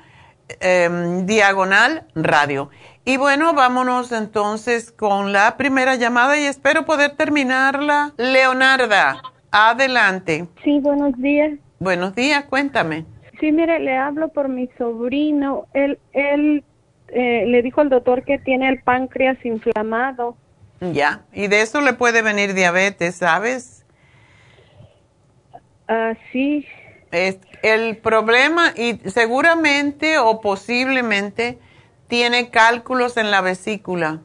em, 0.59 1.25
diagonal 1.25 2.05
radio. 2.15 2.69
Y 3.03 3.17
bueno, 3.17 3.53
vámonos 3.53 4.11
entonces 4.11 4.91
con 4.91 5.31
la 5.31 5.57
primera 5.57 5.95
llamada 5.95 6.37
y 6.37 6.45
espero 6.45 6.85
poder 6.85 7.15
terminarla. 7.15 8.13
Leonarda, 8.17 9.21
adelante. 9.51 10.47
Sí, 10.63 10.79
buenos 10.79 11.15
días. 11.17 11.51
Buenos 11.79 12.15
días, 12.15 12.45
cuéntame. 12.45 13.05
Sí, 13.39 13.51
mire, 13.51 13.79
le 13.79 13.97
hablo 13.97 14.29
por 14.29 14.49
mi 14.49 14.67
sobrino. 14.77 15.67
Él, 15.73 15.99
él 16.13 16.63
eh, 17.09 17.45
le 17.47 17.61
dijo 17.61 17.81
al 17.81 17.89
doctor 17.89 18.23
que 18.23 18.39
tiene 18.39 18.69
el 18.69 18.81
páncreas 18.81 19.43
inflamado. 19.45 20.37
Ya, 20.79 21.23
y 21.33 21.47
de 21.47 21.61
eso 21.61 21.81
le 21.81 21.93
puede 21.93 22.21
venir 22.21 22.53
diabetes, 22.53 23.15
¿sabes? 23.15 23.85
Ah, 25.87 26.13
sí. 26.31 26.65
Es 27.11 27.39
el 27.63 27.97
problema, 27.97 28.73
y 28.75 28.99
seguramente 29.09 30.17
o 30.17 30.41
posiblemente 30.41 31.59
tiene 32.07 32.49
cálculos 32.49 33.17
en 33.17 33.31
la 33.31 33.41
vesícula? 33.41 34.21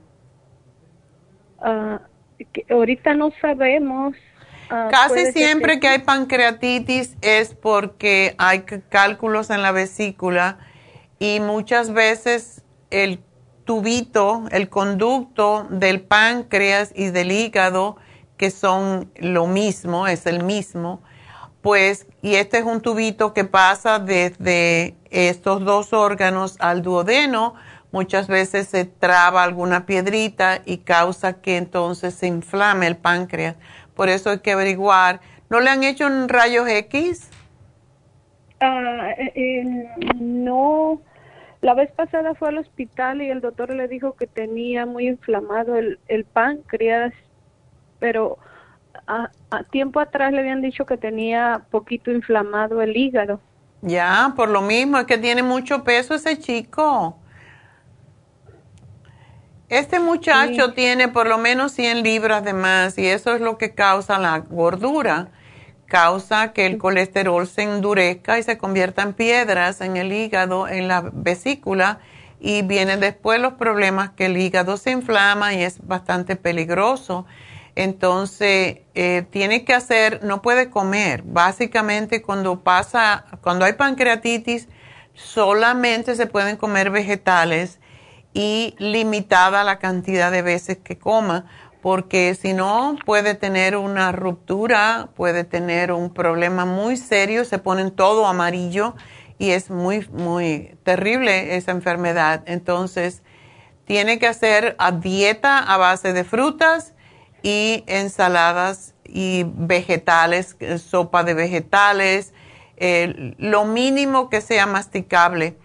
Ah, 1.60 2.00
ahorita 2.70 3.14
no 3.14 3.30
sabemos. 3.40 4.16
Ah, 4.70 4.88
Casi 4.88 5.32
siempre 5.32 5.80
que, 5.80 5.88
hay 5.88 5.98
pancreatitis 5.98 7.16
es 7.22 7.54
porque 7.54 8.36
hay 8.38 8.60
cálculos 8.88 9.50
en 9.50 9.62
la 9.62 9.72
vesícula 9.72 10.58
y 11.18 11.40
muchas 11.40 11.92
veces 11.92 12.62
el 12.90 13.20
tubito, 13.64 14.44
el 14.52 14.68
conducto 14.68 15.66
del 15.70 16.00
páncreas 16.02 16.92
y 16.94 17.10
del 17.10 17.32
hígado, 17.32 17.96
que 18.36 18.52
son 18.52 19.10
lo 19.16 19.48
mismo, 19.48 20.06
es 20.06 20.26
el 20.26 20.44
mismo, 20.44 21.02
pues, 21.62 22.06
y 22.22 22.36
este 22.36 22.58
es 22.58 22.64
un 22.64 22.80
tubito 22.80 23.34
que 23.34 23.44
pasa 23.44 23.98
desde 23.98 24.94
estos 25.10 25.64
dos 25.64 25.92
órganos 25.92 26.56
al 26.60 26.82
duodeno, 26.82 27.54
muchas 27.92 28.28
veces 28.28 28.68
se 28.68 28.84
traba 28.84 29.42
alguna 29.42 29.84
piedrita 29.84 30.62
y 30.64 30.78
causa 30.78 31.34
que 31.34 31.56
entonces 31.56 32.14
se 32.14 32.28
inflame 32.28 32.86
el 32.86 32.96
páncreas. 32.96 33.56
Por 34.00 34.08
eso 34.08 34.30
hay 34.30 34.38
que 34.38 34.52
averiguar. 34.52 35.20
¿No 35.50 35.60
le 35.60 35.68
han 35.68 35.84
hecho 35.84 36.06
un 36.06 36.30
rayos 36.30 36.66
X? 36.66 37.28
Ah, 38.58 39.10
eh, 39.18 39.32
eh, 39.34 39.64
no. 40.14 41.02
La 41.60 41.74
vez 41.74 41.92
pasada 41.92 42.34
fue 42.34 42.48
al 42.48 42.56
hospital 42.56 43.20
y 43.20 43.28
el 43.28 43.42
doctor 43.42 43.68
le 43.68 43.88
dijo 43.88 44.16
que 44.16 44.26
tenía 44.26 44.86
muy 44.86 45.06
inflamado 45.06 45.76
el, 45.76 45.98
el 46.08 46.24
páncreas, 46.24 47.12
pero 47.98 48.38
a, 49.06 49.28
a, 49.50 49.64
tiempo 49.64 50.00
atrás 50.00 50.32
le 50.32 50.38
habían 50.38 50.62
dicho 50.62 50.86
que 50.86 50.96
tenía 50.96 51.66
poquito 51.70 52.10
inflamado 52.10 52.80
el 52.80 52.96
hígado. 52.96 53.38
Ya, 53.82 54.32
por 54.34 54.48
lo 54.48 54.62
mismo, 54.62 54.96
es 54.96 55.04
que 55.04 55.18
tiene 55.18 55.42
mucho 55.42 55.84
peso 55.84 56.14
ese 56.14 56.38
chico. 56.38 57.19
Este 59.70 60.00
muchacho 60.00 60.72
tiene 60.72 61.06
por 61.06 61.28
lo 61.28 61.38
menos 61.38 61.70
100 61.70 62.02
libras 62.02 62.42
de 62.42 62.52
más 62.52 62.98
y 62.98 63.06
eso 63.06 63.36
es 63.36 63.40
lo 63.40 63.56
que 63.56 63.72
causa 63.72 64.18
la 64.18 64.40
gordura. 64.40 65.28
Causa 65.86 66.52
que 66.52 66.66
el 66.66 66.76
colesterol 66.76 67.46
se 67.46 67.62
endurezca 67.62 68.36
y 68.36 68.42
se 68.42 68.58
convierta 68.58 69.02
en 69.02 69.12
piedras 69.12 69.80
en 69.80 69.96
el 69.96 70.12
hígado, 70.12 70.66
en 70.66 70.88
la 70.88 71.08
vesícula 71.12 72.00
y 72.40 72.62
vienen 72.62 72.98
después 72.98 73.40
los 73.40 73.52
problemas 73.52 74.10
que 74.10 74.26
el 74.26 74.36
hígado 74.38 74.76
se 74.76 74.90
inflama 74.90 75.54
y 75.54 75.62
es 75.62 75.86
bastante 75.86 76.34
peligroso. 76.34 77.26
Entonces, 77.76 78.78
eh, 78.96 79.24
tiene 79.30 79.64
que 79.64 79.72
hacer, 79.72 80.24
no 80.24 80.42
puede 80.42 80.68
comer. 80.68 81.22
Básicamente, 81.22 82.22
cuando 82.22 82.64
pasa, 82.64 83.24
cuando 83.40 83.64
hay 83.64 83.74
pancreatitis, 83.74 84.66
solamente 85.14 86.16
se 86.16 86.26
pueden 86.26 86.56
comer 86.56 86.90
vegetales 86.90 87.79
y 88.32 88.74
limitada 88.78 89.64
la 89.64 89.78
cantidad 89.78 90.30
de 90.30 90.42
veces 90.42 90.78
que 90.78 90.98
coma, 90.98 91.46
porque 91.82 92.34
si 92.34 92.52
no 92.52 92.96
puede 93.06 93.34
tener 93.34 93.76
una 93.76 94.12
ruptura, 94.12 95.08
puede 95.16 95.44
tener 95.44 95.92
un 95.92 96.12
problema 96.12 96.64
muy 96.64 96.96
serio, 96.96 97.44
se 97.44 97.58
ponen 97.58 97.90
todo 97.90 98.26
amarillo 98.26 98.94
y 99.38 99.50
es 99.50 99.70
muy, 99.70 100.06
muy 100.10 100.76
terrible 100.84 101.56
esa 101.56 101.72
enfermedad. 101.72 102.42
Entonces, 102.46 103.22
tiene 103.86 104.18
que 104.18 104.26
hacer 104.26 104.76
a 104.78 104.92
dieta 104.92 105.58
a 105.58 105.76
base 105.78 106.12
de 106.12 106.24
frutas 106.24 106.94
y 107.42 107.82
ensaladas 107.86 108.94
y 109.04 109.44
vegetales, 109.46 110.56
sopa 110.78 111.24
de 111.24 111.34
vegetales, 111.34 112.32
eh, 112.76 113.34
lo 113.38 113.64
mínimo 113.64 114.30
que 114.30 114.40
sea 114.40 114.66
masticable 114.66 115.56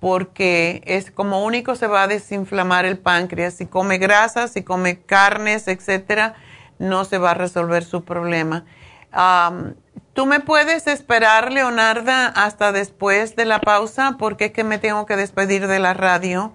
porque 0.00 0.82
es 0.86 1.10
como 1.10 1.44
único 1.44 1.74
se 1.74 1.86
va 1.86 2.04
a 2.04 2.08
desinflamar 2.08 2.84
el 2.84 2.98
páncreas. 2.98 3.54
Si 3.54 3.66
come 3.66 3.98
grasas, 3.98 4.52
si 4.52 4.62
come 4.62 5.00
carnes, 5.00 5.68
etcétera, 5.68 6.34
no 6.78 7.04
se 7.04 7.18
va 7.18 7.32
a 7.32 7.34
resolver 7.34 7.84
su 7.84 8.04
problema. 8.04 8.64
¿Tú 10.12 10.26
me 10.26 10.40
puedes 10.40 10.86
esperar, 10.86 11.52
Leonarda, 11.52 12.26
hasta 12.26 12.72
después 12.72 13.36
de 13.36 13.44
la 13.44 13.60
pausa? 13.60 14.16
Porque 14.18 14.46
es 14.46 14.52
que 14.52 14.64
me 14.64 14.78
tengo 14.78 15.06
que 15.06 15.16
despedir 15.16 15.68
de 15.68 15.78
la 15.78 15.94
radio. 15.94 16.52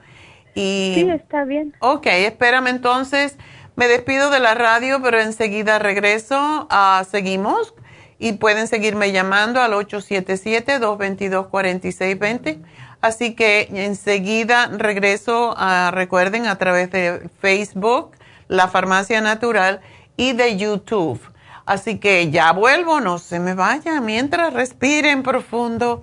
Y... 0.53 0.93
Sí, 0.95 1.09
está 1.09 1.45
bien. 1.45 1.73
Ok, 1.79 2.07
espérame 2.07 2.67
entonces. 2.67 3.37
Me 3.75 3.87
despido 3.87 4.29
de 4.29 4.39
la 4.39 4.53
radio, 4.53 5.01
pero 5.01 5.19
enseguida 5.19 5.79
regreso. 5.79 6.67
Uh, 6.69 7.03
seguimos 7.05 7.73
y 8.19 8.33
pueden 8.33 8.67
seguirme 8.67 9.11
llamando 9.11 9.59
al 9.61 9.73
877-222-4620. 9.73 12.59
Así 13.03 13.35
que 13.35 13.67
enseguida 13.73 14.67
regreso, 14.67 15.53
a, 15.57 15.91
recuerden, 15.91 16.47
a 16.47 16.57
través 16.57 16.89
de 16.89 17.29
Facebook, 17.41 18.11
La 18.47 18.69
Farmacia 18.69 19.19
Natural 19.19 19.81
y 20.15 20.31
de 20.31 20.55
YouTube. 20.55 21.19
Así 21.65 21.99
que 21.99 22.31
ya 22.31 22.53
vuelvo, 22.53 23.01
no 23.01 23.19
se 23.19 23.41
me 23.41 23.55
vaya, 23.55 23.99
mientras 23.99 24.53
respiren 24.53 25.21
profundo. 25.21 26.01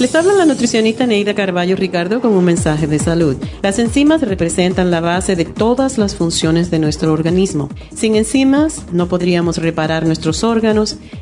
Les 0.00 0.12
habla 0.16 0.34
la 0.34 0.44
nutricionista 0.44 1.06
Neida 1.06 1.34
Carballo 1.34 1.76
Ricardo 1.76 2.20
con 2.20 2.32
un 2.32 2.44
mensaje 2.44 2.88
de 2.88 2.98
salud. 2.98 3.36
Las 3.62 3.78
enzimas 3.78 4.22
representan 4.22 4.90
la 4.90 5.00
base 5.00 5.36
de 5.36 5.44
todas 5.44 5.98
las 5.98 6.16
funciones 6.16 6.68
de 6.72 6.80
nuestro 6.80 7.12
organismo. 7.12 7.68
Sin 7.94 8.16
enzimas 8.16 8.82
no 8.90 9.06
podríamos 9.06 9.58
reparar 9.58 10.04
nuestros 10.04 10.42
órganos, 10.42 10.96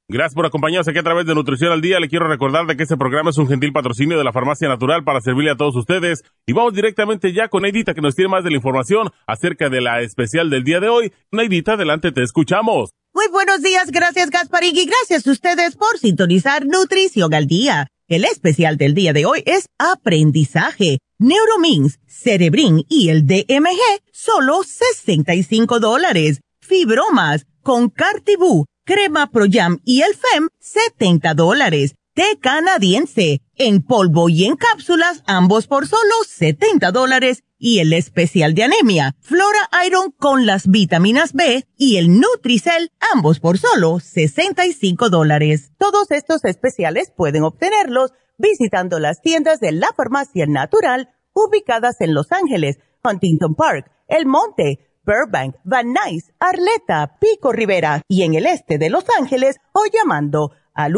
Gracias 0.07 0.35
por 0.35 0.45
acompañarnos 0.45 0.87
aquí 0.87 0.99
a 0.99 1.03
través 1.03 1.25
de 1.25 1.35
Nutrición 1.35 1.73
al 1.73 1.81
Día. 1.81 1.99
Le 1.99 2.11
quiero 2.11 2.29
recordar 2.29 2.67
de 2.67 2.77
que 2.77 2.83
este 2.83 2.99
programa 2.99 3.31
es 3.31 3.39
un 3.39 3.49
gentil 3.49 3.73
patrocinio 3.73 4.19
de 4.19 4.25
la 4.25 4.35
Farmacia 4.35 4.69
Natural 4.69 5.03
para 5.03 5.23
servirle 5.23 5.53
a 5.53 5.57
todos 5.57 5.75
ustedes. 5.75 6.23
Y 6.47 6.53
vamos 6.53 6.75
directamente 6.75 7.33
ya 7.33 7.49
con 7.49 7.63
Neidita 7.63 7.95
que 7.95 8.03
nos 8.03 8.15
tiene 8.15 8.29
más 8.29 8.45
de 8.45 8.51
la 8.51 8.57
información 8.57 9.09
acerca 9.27 9.71
de 9.71 9.81
la 9.81 10.03
especial 10.03 10.51
del 10.51 10.65
día 10.65 10.81
de 10.81 10.91
hoy. 10.91 11.15
Neidita, 11.33 11.73
adelante, 11.73 12.13
te 12.13 12.23
escuchamos. 12.23 12.91
Muy 13.15 13.29
buenos 13.29 13.63
días, 13.63 13.93
gracias 13.93 14.29
Gasparín 14.31 14.77
y 14.77 14.87
gracias 14.87 15.25
a 15.25 15.31
ustedes 15.31 15.77
por 15.77 16.01
sintonizar 16.01 16.67
Nutrición 16.67 17.33
al 17.33 17.47
Día. 17.47 17.87
El 18.09 18.25
especial 18.25 18.77
del 18.77 18.93
día 18.93 19.13
de 19.13 19.25
hoy 19.25 19.45
es 19.47 19.69
aprendizaje. 19.79 20.99
Neuromins, 21.19 22.01
Cerebrin 22.09 22.85
y 22.89 23.11
el 23.11 23.25
DMG, 23.25 24.03
solo 24.13 24.65
65 24.65 25.79
dólares. 25.79 26.41
Fibromas 26.61 27.47
con 27.63 27.89
Cartibú 27.89 28.67
crema 28.85 29.31
Pro 29.31 29.47
Jam 29.51 29.79
y 29.85 30.03
el 30.03 30.15
FEM, 30.15 30.49
70 30.59 31.35
dólares. 31.35 31.95
Té 32.15 32.39
canadiense, 32.41 33.43
en 33.57 33.83
polvo 33.83 34.29
y 34.29 34.45
en 34.45 34.57
cápsulas, 34.57 35.23
ambos 35.27 35.67
por 35.67 35.87
solo 35.87 36.15
70 36.29 36.93
dólares. 36.93 37.43
Y 37.67 37.79
el 37.79 37.95
especial 37.95 38.53
de 38.53 38.65
anemia, 38.65 39.17
Flora 39.21 39.71
Iron 39.87 40.11
con 40.11 40.45
las 40.45 40.69
vitaminas 40.69 41.33
B 41.33 41.65
y 41.79 41.97
el 41.97 42.21
Nutricel, 42.21 42.93
ambos 43.15 43.41
por 43.41 43.57
solo 43.57 44.01
65 44.01 45.09
dólares. 45.09 45.73
Todos 45.79 46.11
estos 46.11 46.45
especiales 46.45 47.11
pueden 47.17 47.43
obtenerlos 47.43 48.13
visitando 48.37 48.99
las 48.99 49.23
tiendas 49.23 49.61
de 49.61 49.73
la 49.73 49.89
farmacia 49.97 50.45
natural 50.45 51.09
ubicadas 51.33 52.03
en 52.03 52.13
Los 52.13 52.33
Ángeles, 52.33 52.81
Huntington 53.03 53.55
Park, 53.55 53.91
El 54.09 54.27
Monte, 54.27 54.81
Burbank, 55.07 55.57
Van 55.65 55.95
Nuys, 55.95 56.35
Arleta, 56.41 57.17
Pico 57.19 57.51
Rivera 57.51 58.03
y 58.09 58.25
en 58.25 58.35
el 58.35 58.45
este 58.45 58.77
de 58.77 58.91
Los 58.91 59.07
Ángeles 59.19 59.57
o 59.73 59.85
llamando 59.91 60.51
al 60.75 60.93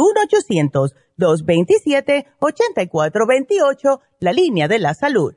1-800-227-8428, 1.17 4.01
la 4.19 4.33
línea 4.33 4.67
de 4.67 4.81
la 4.81 4.95
salud. 4.95 5.37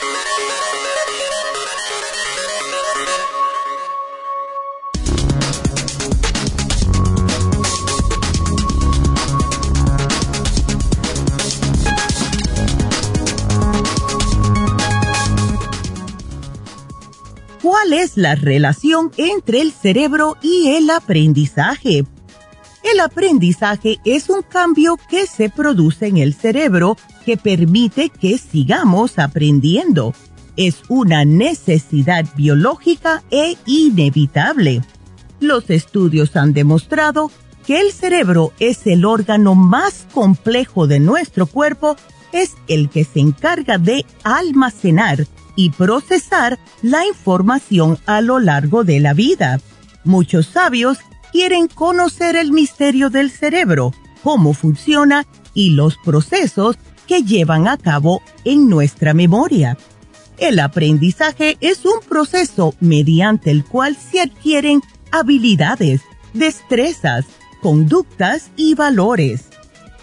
¿Cuál 17.61 17.93
es 17.93 18.17
la 18.17 18.33
relación 18.33 19.11
entre 19.17 19.61
el 19.61 19.71
cerebro 19.71 20.35
y 20.41 20.69
el 20.69 20.89
aprendizaje? 20.89 22.05
El 22.83 22.99
aprendizaje 22.99 23.99
es 24.03 24.29
un 24.29 24.41
cambio 24.41 24.97
que 25.09 25.27
se 25.27 25.49
produce 25.49 26.07
en 26.07 26.17
el 26.17 26.33
cerebro 26.33 26.97
que 27.23 27.37
permite 27.37 28.09
que 28.09 28.39
sigamos 28.39 29.19
aprendiendo. 29.19 30.15
Es 30.57 30.81
una 30.89 31.23
necesidad 31.23 32.25
biológica 32.35 33.21
e 33.29 33.55
inevitable. 33.67 34.81
Los 35.39 35.69
estudios 35.69 36.35
han 36.35 36.53
demostrado 36.53 37.29
que 37.67 37.79
el 37.79 37.91
cerebro 37.91 38.53
es 38.59 38.87
el 38.87 39.05
órgano 39.05 39.53
más 39.53 40.07
complejo 40.15 40.87
de 40.87 40.99
nuestro 40.99 41.45
cuerpo, 41.45 41.95
es 42.31 42.55
el 42.67 42.89
que 42.89 43.03
se 43.03 43.19
encarga 43.19 43.77
de 43.77 44.05
almacenar 44.23 45.27
y 45.55 45.69
procesar 45.71 46.59
la 46.81 47.05
información 47.05 47.99
a 48.05 48.21
lo 48.21 48.39
largo 48.39 48.83
de 48.83 48.99
la 48.99 49.13
vida. 49.13 49.59
Muchos 50.03 50.47
sabios 50.47 50.97
quieren 51.31 51.67
conocer 51.67 52.35
el 52.35 52.51
misterio 52.51 53.09
del 53.09 53.31
cerebro, 53.31 53.93
cómo 54.23 54.53
funciona 54.53 55.25
y 55.53 55.71
los 55.71 55.97
procesos 55.97 56.77
que 57.07 57.23
llevan 57.23 57.67
a 57.67 57.77
cabo 57.77 58.21
en 58.45 58.69
nuestra 58.69 59.13
memoria. 59.13 59.77
El 60.37 60.59
aprendizaje 60.59 61.57
es 61.61 61.85
un 61.85 61.99
proceso 62.07 62.73
mediante 62.79 63.51
el 63.51 63.63
cual 63.63 63.95
se 63.95 64.21
adquieren 64.21 64.81
habilidades, 65.11 66.01
destrezas, 66.33 67.25
conductas 67.61 68.49
y 68.55 68.73
valores. 68.73 69.49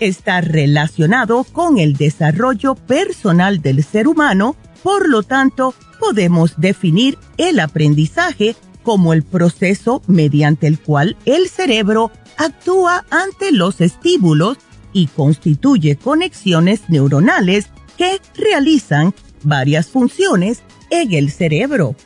Está 0.01 0.40
relacionado 0.40 1.44
con 1.44 1.78
el 1.78 1.94
desarrollo 1.94 2.74
personal 2.74 3.61
del 3.61 3.82
ser 3.82 4.07
humano 4.09 4.57
por 4.82 5.09
lo 5.09 5.22
tanto, 5.22 5.74
podemos 5.99 6.55
definir 6.57 7.18
el 7.36 7.61
aprendizaje 7.61 8.57
como 8.82 9.12
el 9.12 9.22
proceso 9.22 10.03
mediante 10.07 10.66
el 10.66 10.78
cual 10.78 11.16
el 11.24 11.49
cerebro 11.49 12.11
actúa 12.36 13.05
ante 13.11 13.53
los 13.53 13.80
estímulos 13.80 14.59
y 14.92 15.09
constituye 15.09 15.96
conexiones 15.96 16.88
neuronales 16.88 17.66
que 17.96 18.20
realizan 18.36 19.14
varias 19.42 19.88
funciones 19.88 20.62
en 20.90 21.12
el 21.12 21.30
cerebro. 21.30 21.96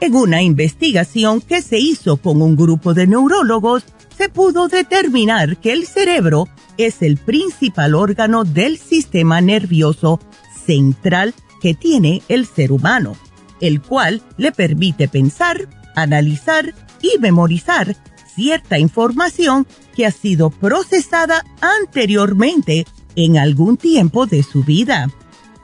En 0.00 0.14
una 0.14 0.42
investigación 0.42 1.40
que 1.40 1.60
se 1.60 1.78
hizo 1.78 2.16
con 2.16 2.40
un 2.40 2.56
grupo 2.56 2.94
de 2.94 3.06
neurólogos, 3.06 3.84
se 4.22 4.28
pudo 4.28 4.68
determinar 4.68 5.56
que 5.56 5.72
el 5.72 5.84
cerebro 5.84 6.46
es 6.78 7.02
el 7.02 7.16
principal 7.16 7.96
órgano 7.96 8.44
del 8.44 8.78
sistema 8.78 9.40
nervioso 9.40 10.20
central 10.64 11.34
que 11.60 11.74
tiene 11.74 12.22
el 12.28 12.46
ser 12.46 12.70
humano, 12.70 13.16
el 13.60 13.82
cual 13.82 14.22
le 14.36 14.52
permite 14.52 15.08
pensar, 15.08 15.68
analizar 15.96 16.72
y 17.00 17.18
memorizar 17.18 17.96
cierta 18.36 18.78
información 18.78 19.66
que 19.96 20.06
ha 20.06 20.12
sido 20.12 20.50
procesada 20.50 21.44
anteriormente 21.60 22.86
en 23.16 23.38
algún 23.38 23.76
tiempo 23.76 24.26
de 24.26 24.44
su 24.44 24.62
vida. 24.62 25.10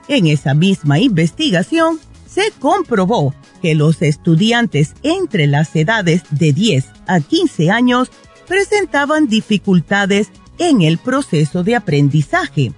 En 0.09 0.27
esa 0.27 0.55
misma 0.55 0.99
investigación 0.99 2.01
se 2.27 2.51
comprobó 2.59 3.35
que 3.63 3.77
los 3.77 4.03
estudiantes 4.03 4.95
entre 5.05 5.47
las 5.47 5.77
edades 5.77 6.23
de 6.31 6.53
10 6.53 6.87
a 7.07 7.21
15 7.21 7.71
años 7.71 8.11
presentaban 8.49 9.29
dificultades 9.29 10.31
en 10.59 10.83
el 10.83 10.99
proceso 10.99 11.63
de 11.63 11.77
aprendizaje. 11.77 12.73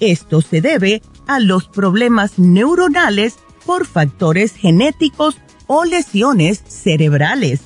Esto 0.00 0.40
se 0.40 0.60
debe 0.60 1.02
a 1.26 1.40
los 1.40 1.68
problemas 1.68 2.38
neuronales 2.38 3.36
por 3.66 3.86
factores 3.86 4.52
genéticos 4.52 5.36
o 5.66 5.84
lesiones 5.84 6.62
cerebrales. 6.66 7.62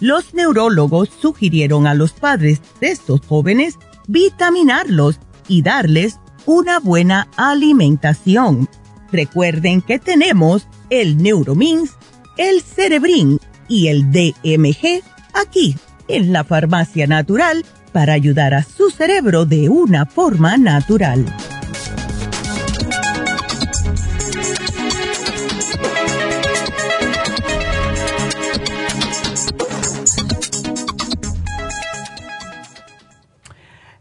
Los 0.00 0.34
neurólogos 0.34 1.08
sugirieron 1.08 1.86
a 1.86 1.94
los 1.94 2.12
padres 2.12 2.60
de 2.80 2.88
estos 2.90 3.20
jóvenes 3.26 3.78
vitaminarlos 4.06 5.18
y 5.48 5.62
darles 5.62 6.18
una 6.44 6.80
buena 6.80 7.28
alimentación. 7.36 8.68
Recuerden 9.10 9.80
que 9.80 9.98
tenemos 9.98 10.66
el 10.90 11.16
Neuromins, 11.16 11.92
el 12.36 12.60
Cerebrin 12.60 13.40
y 13.68 13.88
el 13.88 14.10
DMG 14.12 15.02
aquí 15.32 15.76
en 16.08 16.32
la 16.32 16.44
farmacia 16.44 17.06
natural 17.06 17.64
para 17.92 18.12
ayudar 18.12 18.54
a 18.54 18.62
su 18.62 18.90
cerebro 18.90 19.46
de 19.46 19.68
una 19.68 20.06
forma 20.06 20.56
natural. 20.56 21.24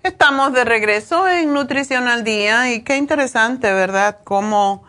Estamos 0.03 0.53
de 0.53 0.65
regreso 0.65 1.27
en 1.27 1.53
Nutrición 1.53 2.07
al 2.07 2.23
Día 2.23 2.73
y 2.73 2.83
qué 2.83 2.97
interesante, 2.97 3.71
¿verdad? 3.73 4.19
Cómo, 4.23 4.83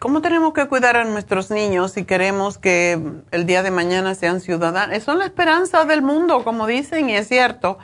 cómo 0.00 0.20
tenemos 0.22 0.52
que 0.54 0.66
cuidar 0.66 0.96
a 0.96 1.04
nuestros 1.04 1.52
niños 1.52 1.92
si 1.92 2.02
queremos 2.04 2.58
que 2.58 3.00
el 3.30 3.46
día 3.46 3.62
de 3.62 3.70
mañana 3.70 4.16
sean 4.16 4.40
ciudadanos. 4.40 5.00
Son 5.04 5.18
la 5.18 5.26
esperanza 5.26 5.84
del 5.84 6.02
mundo, 6.02 6.42
como 6.42 6.66
dicen, 6.66 7.08
y 7.08 7.14
es 7.14 7.28
cierto. 7.28 7.78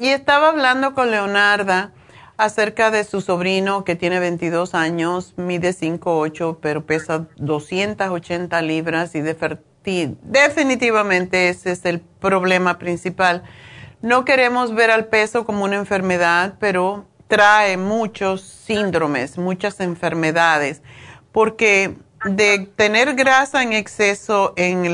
y 0.00 0.08
estaba 0.08 0.48
hablando 0.48 0.94
con 0.94 1.10
Leonarda 1.10 1.92
acerca 2.36 2.90
de 2.90 3.04
su 3.04 3.20
sobrino 3.20 3.84
que 3.84 3.94
tiene 3.96 4.20
22 4.20 4.74
años, 4.74 5.34
mide 5.36 5.74
5'8", 5.74 6.56
pero 6.62 6.86
pesa 6.86 7.26
280 7.36 8.62
libras 8.62 9.14
y 9.14 9.20
definitivamente 9.20 11.50
ese 11.50 11.72
es 11.72 11.84
el 11.84 12.00
problema 12.00 12.78
principal 12.78 13.42
no 14.04 14.26
queremos 14.26 14.74
ver 14.74 14.90
al 14.90 15.06
peso 15.06 15.46
como 15.46 15.64
una 15.64 15.76
enfermedad, 15.76 16.56
pero 16.60 17.06
trae 17.34 17.76
muchos 17.76 18.42
síndromes, 18.42 19.38
muchas 19.38 19.80
enfermedades, 19.80 20.82
porque 21.32 21.96
de 22.24 22.60
tener 22.76 23.16
grasa 23.16 23.64
en 23.64 23.72
exceso 23.72 24.52
en, 24.54 24.84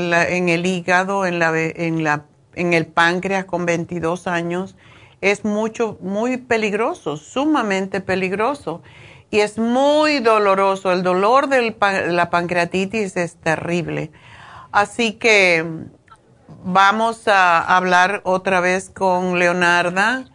el 0.49 0.65
hígado, 0.65 1.27
en, 1.27 1.37
la, 1.37 1.51
en, 1.55 2.03
la, 2.03 2.25
en 2.55 2.73
el 2.73 2.87
páncreas 2.87 3.45
con 3.45 3.67
22 3.67 4.25
años, 4.25 4.75
es 5.21 5.45
mucho, 5.45 5.99
muy 6.01 6.37
peligroso, 6.37 7.15
sumamente 7.15 8.01
peligroso. 8.01 8.81
Y 9.29 9.41
es 9.41 9.59
muy 9.59 10.19
doloroso. 10.19 10.91
El 10.91 11.03
dolor 11.03 11.47
de 11.47 11.75
la 12.09 12.31
pancreatitis 12.31 13.17
es 13.17 13.35
terrible. 13.35 14.11
Así 14.71 15.13
que 15.13 15.63
vamos 16.63 17.27
a 17.27 17.61
hablar 17.77 18.21
otra 18.23 18.61
vez 18.61 18.89
con 18.89 19.37
Leonarda 19.37 20.25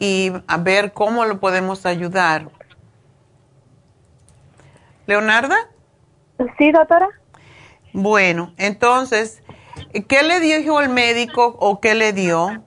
y 0.00 0.32
a 0.48 0.56
ver 0.56 0.92
cómo 0.92 1.24
lo 1.26 1.38
podemos 1.38 1.86
ayudar. 1.86 2.48
¿Leonarda? 5.06 5.56
Sí, 6.58 6.72
doctora. 6.72 7.08
Bueno, 7.92 8.52
entonces, 8.56 9.42
¿qué 10.08 10.22
le 10.22 10.40
dijo 10.40 10.80
el 10.80 10.88
médico 10.88 11.54
o 11.60 11.80
qué 11.80 11.94
le 11.94 12.12
dio? 12.12 12.62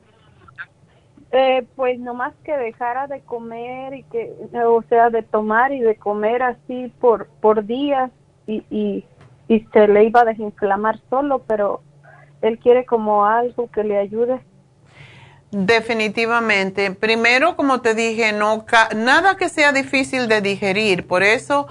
Eh, 1.31 1.65
pues 1.75 1.99
nomás 1.99 2.33
que 2.43 2.55
dejara 2.55 3.07
de 3.07 3.21
comer 3.21 3.95
y 3.95 4.03
que, 4.03 4.31
o 4.63 4.83
sea, 4.83 5.09
de 5.09 5.23
tomar 5.23 5.71
y 5.71 5.79
de 5.79 5.95
comer 5.95 6.43
así 6.43 6.93
por, 6.99 7.27
por 7.41 7.65
días 7.65 8.11
y, 8.45 8.63
y, 8.69 9.03
y 9.47 9.61
se 9.73 9.87
le 9.87 10.03
iba 10.03 10.21
a 10.21 10.25
desinflamar 10.25 10.99
solo, 11.09 11.41
pero 11.47 11.81
él 12.43 12.59
quiere 12.59 12.85
como 12.85 13.25
algo 13.25 13.71
que 13.71 13.83
le 13.83 13.97
ayude. 13.97 14.39
Definitivamente. 15.53 16.91
Primero, 16.91 17.55
como 17.55 17.81
te 17.81 17.93
dije, 17.93 18.31
no 18.31 18.65
nada 18.95 19.37
que 19.37 19.49
sea 19.49 19.71
difícil 19.71 20.27
de 20.27 20.41
digerir. 20.41 21.05
Por 21.05 21.21
eso, 21.21 21.67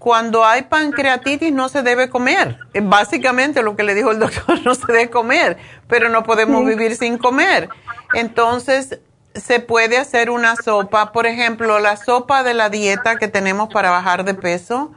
cuando 0.00 0.44
hay 0.44 0.62
pancreatitis 0.62 1.52
no 1.52 1.68
se 1.68 1.82
debe 1.82 2.10
comer. 2.10 2.58
Básicamente 2.82 3.62
lo 3.62 3.76
que 3.76 3.84
le 3.84 3.94
dijo 3.94 4.10
el 4.10 4.18
doctor, 4.20 4.60
no 4.64 4.74
se 4.74 4.84
debe 4.88 5.10
comer, 5.10 5.58
pero 5.86 6.08
no 6.08 6.24
podemos 6.24 6.66
vivir 6.66 6.96
sin 6.96 7.18
comer. 7.18 7.68
Entonces, 8.14 8.98
se 9.34 9.60
puede 9.60 9.96
hacer 9.96 10.28
una 10.28 10.56
sopa. 10.56 11.12
Por 11.12 11.26
ejemplo, 11.26 11.78
la 11.78 11.96
sopa 11.96 12.42
de 12.42 12.54
la 12.54 12.68
dieta 12.68 13.16
que 13.16 13.28
tenemos 13.28 13.68
para 13.72 13.90
bajar 13.90 14.24
de 14.24 14.34
peso 14.34 14.90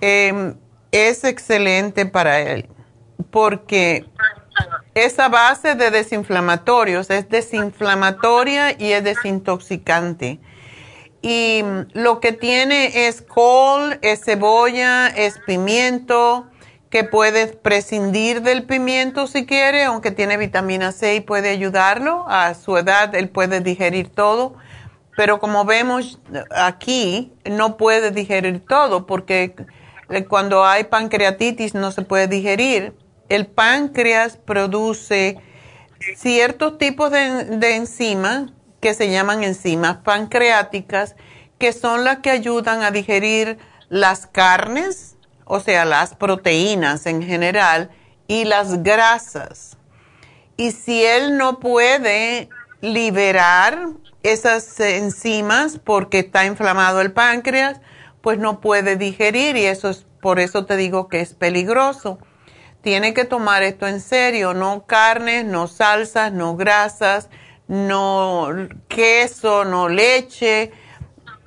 em, 0.00 0.56
es 0.90 1.22
excelente 1.22 2.06
para 2.06 2.40
él, 2.40 2.68
porque 3.30 4.04
esa 4.94 5.28
base 5.28 5.74
de 5.74 5.90
desinflamatorios 5.90 7.10
es 7.10 7.28
desinflamatoria 7.28 8.72
y 8.78 8.92
es 8.92 9.04
desintoxicante. 9.04 10.40
Y 11.22 11.62
lo 11.92 12.20
que 12.20 12.32
tiene 12.32 13.06
es 13.06 13.22
col, 13.22 13.98
es 14.02 14.24
cebolla, 14.24 15.06
es 15.08 15.38
pimiento, 15.46 16.48
que 16.92 17.04
puedes 17.04 17.56
prescindir 17.56 18.42
del 18.42 18.64
pimiento 18.64 19.26
si 19.26 19.46
quiere, 19.46 19.84
aunque 19.84 20.10
tiene 20.10 20.36
vitamina 20.36 20.92
C 20.92 21.14
y 21.14 21.20
puede 21.20 21.48
ayudarlo. 21.48 22.26
A 22.28 22.52
su 22.52 22.76
edad 22.76 23.14
él 23.14 23.30
puede 23.30 23.60
digerir 23.60 24.10
todo, 24.10 24.56
pero 25.16 25.40
como 25.40 25.64
vemos 25.64 26.20
aquí, 26.50 27.32
no 27.46 27.78
puede 27.78 28.10
digerir 28.10 28.60
todo 28.60 29.06
porque 29.06 29.54
cuando 30.28 30.66
hay 30.66 30.84
pancreatitis 30.84 31.74
no 31.74 31.92
se 31.92 32.02
puede 32.02 32.26
digerir 32.26 32.92
el 33.34 33.46
páncreas 33.46 34.36
produce 34.36 35.38
ciertos 36.16 36.76
tipos 36.76 37.10
de, 37.10 37.74
enzimas 37.76 38.50
que 38.80 38.92
se 38.92 39.10
llaman 39.10 39.42
enzimas 39.42 39.98
pancreáticas, 39.98 41.16
que 41.58 41.72
son 41.72 42.04
las 42.04 42.18
que 42.18 42.30
ayudan 42.30 42.82
a 42.82 42.90
digerir 42.90 43.56
las 43.88 44.26
carnes, 44.26 45.16
o 45.46 45.60
sea, 45.60 45.86
las 45.86 46.14
proteínas 46.14 47.06
en 47.06 47.22
general, 47.22 47.90
y 48.26 48.44
las 48.44 48.82
grasas. 48.82 49.78
Y 50.58 50.72
si 50.72 51.02
él 51.02 51.38
no 51.38 51.58
puede 51.58 52.50
liberar 52.82 53.88
esas 54.22 54.78
enzimas 54.78 55.78
porque 55.78 56.18
está 56.18 56.44
inflamado 56.44 57.00
el 57.00 57.12
páncreas, 57.12 57.80
pues 58.20 58.38
no 58.38 58.60
puede 58.60 58.96
digerir 58.96 59.56
y 59.56 59.64
eso 59.64 59.88
es 59.88 60.06
por 60.20 60.38
eso 60.38 60.66
te 60.66 60.76
digo 60.76 61.08
que 61.08 61.20
es 61.20 61.32
peligroso 61.32 62.18
tiene 62.82 63.14
que 63.14 63.24
tomar 63.24 63.62
esto 63.62 63.86
en 63.86 64.00
serio, 64.00 64.54
no 64.54 64.84
carnes, 64.86 65.44
no 65.44 65.68
salsas, 65.68 66.32
no 66.32 66.56
grasas, 66.56 67.28
no 67.68 68.48
queso, 68.88 69.64
no 69.64 69.88
leche, 69.88 70.72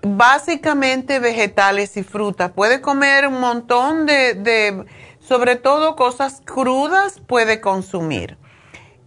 básicamente 0.01 1.19
vegetales 1.19 1.97
y 1.97 2.03
frutas. 2.03 2.51
Puede 2.51 2.81
comer 2.81 3.27
un 3.27 3.39
montón 3.39 4.05
de, 4.05 4.85
sobre 5.19 5.57
todo 5.57 5.95
cosas 5.95 6.41
crudas, 6.45 7.19
puede 7.19 7.59
consumir. 7.59 8.37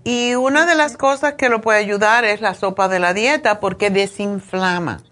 Y 0.04 0.34
una 0.34 0.66
de 0.66 0.74
las 0.74 0.96
cosas 0.96 1.34
que 1.34 1.48
lo 1.48 1.60
puede 1.60 1.78
ayudar 1.78 2.24
es 2.24 2.40
la 2.40 2.54
sopa 2.54 2.88
de 2.88 2.98
la 2.98 3.14
dieta 3.14 3.58
porque 3.58 3.90
desinflama. 3.90 5.02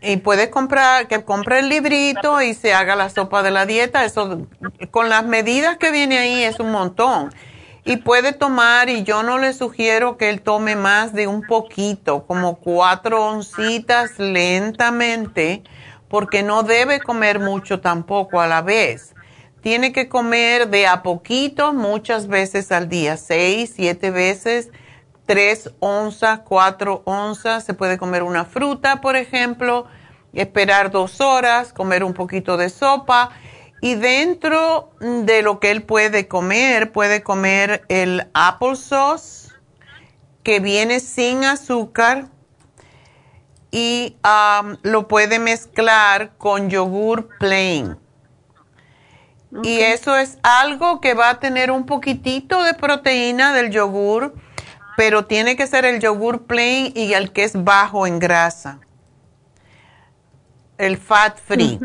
Y 0.00 0.18
puedes 0.18 0.48
comprar, 0.48 1.08
que 1.08 1.24
compre 1.24 1.58
el 1.60 1.68
librito 1.68 2.40
y 2.40 2.54
se 2.54 2.72
haga 2.74 2.96
la 2.96 3.08
sopa 3.08 3.42
de 3.42 3.50
la 3.50 3.66
dieta. 3.66 4.04
Eso, 4.04 4.46
con 4.90 5.08
las 5.08 5.24
medidas 5.24 5.76
que 5.78 5.90
viene 5.90 6.18
ahí 6.18 6.42
es 6.42 6.60
un 6.60 6.70
montón. 6.70 7.32
Y 7.84 7.98
puede 7.98 8.32
tomar, 8.32 8.88
y 8.88 9.02
yo 9.02 9.22
no 9.22 9.38
le 9.38 9.52
sugiero 9.52 10.16
que 10.16 10.30
él 10.30 10.40
tome 10.40 10.74
más 10.74 11.12
de 11.12 11.26
un 11.26 11.42
poquito, 11.42 12.26
como 12.26 12.56
cuatro 12.56 13.26
oncitas 13.26 14.18
lentamente, 14.18 15.62
porque 16.08 16.42
no 16.42 16.62
debe 16.62 17.00
comer 17.00 17.40
mucho 17.40 17.80
tampoco 17.80 18.40
a 18.40 18.46
la 18.46 18.62
vez. 18.62 19.14
Tiene 19.60 19.92
que 19.92 20.08
comer 20.08 20.68
de 20.68 20.86
a 20.86 21.02
poquito 21.02 21.74
muchas 21.74 22.26
veces 22.26 22.72
al 22.72 22.88
día, 22.88 23.16
seis, 23.16 23.72
siete 23.76 24.10
veces 24.10 24.70
3 25.26 25.70
onzas, 25.80 26.40
4 26.40 27.02
onzas, 27.04 27.64
se 27.64 27.74
puede 27.74 27.98
comer 27.98 28.22
una 28.22 28.44
fruta, 28.44 29.00
por 29.00 29.16
ejemplo, 29.16 29.86
esperar 30.32 30.90
dos 30.90 31.20
horas, 31.20 31.72
comer 31.72 32.04
un 32.04 32.14
poquito 32.14 32.56
de 32.56 32.68
sopa. 32.68 33.30
Y 33.80 33.94
dentro 33.96 34.90
de 35.00 35.42
lo 35.42 35.60
que 35.60 35.70
él 35.70 35.82
puede 35.82 36.28
comer, 36.28 36.92
puede 36.92 37.22
comer 37.22 37.84
el 37.88 38.28
applesauce, 38.32 39.52
que 40.42 40.60
viene 40.60 41.00
sin 41.00 41.44
azúcar, 41.44 42.28
y 43.70 44.16
um, 44.22 44.76
lo 44.82 45.08
puede 45.08 45.38
mezclar 45.38 46.36
con 46.38 46.70
yogur 46.70 47.28
plain. 47.38 47.98
Y 49.62 49.80
eso 49.80 50.16
es 50.16 50.38
algo 50.42 51.00
que 51.00 51.14
va 51.14 51.30
a 51.30 51.40
tener 51.40 51.70
un 51.70 51.84
poquitito 51.86 52.62
de 52.62 52.74
proteína 52.74 53.52
del 53.52 53.70
yogur, 53.70 54.34
pero 54.96 55.26
tiene 55.26 55.56
que 55.56 55.66
ser 55.66 55.84
el 55.84 56.00
yogur 56.00 56.46
plain 56.46 56.92
y 56.94 57.14
el 57.14 57.32
que 57.32 57.44
es 57.44 57.62
bajo 57.62 58.06
en 58.06 58.18
grasa. 58.18 58.80
El 60.78 60.96
fat 60.96 61.38
free. 61.38 61.78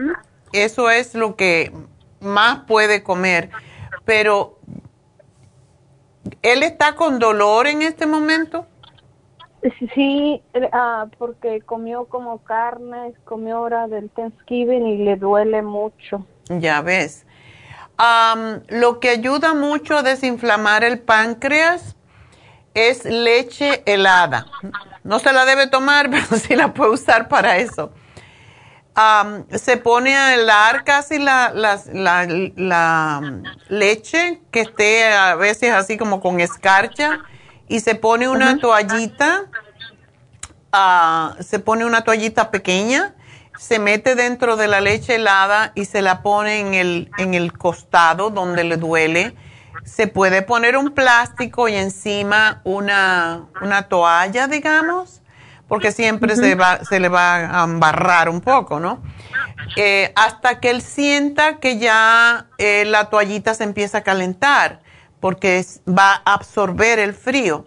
Eso 0.51 0.89
es 0.89 1.15
lo 1.15 1.35
que 1.35 1.71
más 2.19 2.61
puede 2.65 3.03
comer. 3.03 3.49
Pero, 4.05 4.57
¿él 6.41 6.63
está 6.63 6.95
con 6.95 7.19
dolor 7.19 7.67
en 7.67 7.81
este 7.81 8.05
momento? 8.05 8.65
Sí, 9.93 10.41
ah, 10.71 11.07
porque 11.17 11.61
comió 11.61 12.05
como 12.05 12.39
carne, 12.39 13.13
comió 13.25 13.61
hora 13.61 13.87
del 13.87 14.09
Thanksgiving 14.09 14.87
y 14.87 14.97
le 14.99 15.17
duele 15.17 15.61
mucho. 15.61 16.25
Ya 16.49 16.81
ves. 16.81 17.25
lo 18.69 18.99
que 18.99 19.09
ayuda 19.09 19.53
mucho 19.53 19.97
a 19.97 20.03
desinflamar 20.03 20.83
el 20.83 20.99
páncreas 20.99 21.97
es 22.73 23.05
leche 23.05 23.83
helada. 23.85 24.45
No 25.03 25.19
se 25.19 25.33
la 25.33 25.45
debe 25.45 25.67
tomar, 25.67 26.09
pero 26.11 26.25
sí 26.37 26.55
la 26.55 26.73
puede 26.73 26.91
usar 26.91 27.27
para 27.27 27.57
eso 27.57 27.91
se 29.55 29.77
pone 29.77 30.15
a 30.15 30.33
helar 30.33 30.83
casi 30.83 31.19
la, 31.19 31.51
la, 31.53 33.43
leche 33.69 34.41
que 34.51 34.61
esté 34.61 35.07
a 35.07 35.35
veces 35.35 35.71
así 35.71 35.97
como 35.97 36.19
con 36.19 36.39
escarcha 36.39 37.19
y 37.67 37.79
se 37.79 37.95
pone 37.95 38.27
una 38.27 38.57
toallita, 38.57 39.45
ah, 40.71 41.35
se 41.39 41.59
pone 41.59 41.85
una 41.85 42.03
toallita 42.03 42.51
pequeña, 42.51 43.15
se 43.57 43.79
mete 43.79 44.15
dentro 44.15 44.57
de 44.57 44.67
la 44.67 44.81
leche 44.81 45.15
helada 45.15 45.71
y 45.75 45.85
se 45.85 46.01
la 46.01 46.21
pone 46.21 46.59
en 46.59 46.73
el, 46.73 47.11
en 47.17 47.35
el 47.35 47.53
costado 47.53 48.31
donde 48.31 48.63
le 48.63 48.77
duele. 48.77 49.35
Se 49.83 50.07
puede 50.07 50.41
poner 50.41 50.77
un 50.77 50.91
plástico 50.91 51.67
y 51.67 51.75
encima 51.75 52.61
una, 52.63 53.47
una 53.61 53.83
toalla, 53.83 54.47
digamos 54.47 55.19
porque 55.69 55.91
siempre 55.91 56.35
se, 56.35 56.55
va, 56.55 56.83
se 56.83 56.99
le 56.99 57.09
va 57.09 57.61
a 57.61 57.63
embarrar 57.63 58.27
un 58.27 58.41
poco, 58.41 58.79
¿no? 58.79 59.03
Eh, 59.77 60.11
hasta 60.15 60.59
que 60.59 60.71
él 60.71 60.81
sienta 60.81 61.59
que 61.59 61.77
ya 61.77 62.47
eh, 62.57 62.85
la 62.85 63.05
toallita 63.05 63.53
se 63.53 63.65
empieza 63.65 63.99
a 63.99 64.01
calentar, 64.01 64.81
porque 65.19 65.63
va 65.87 66.23
a 66.25 66.33
absorber 66.33 66.97
el 66.97 67.13
frío. 67.13 67.65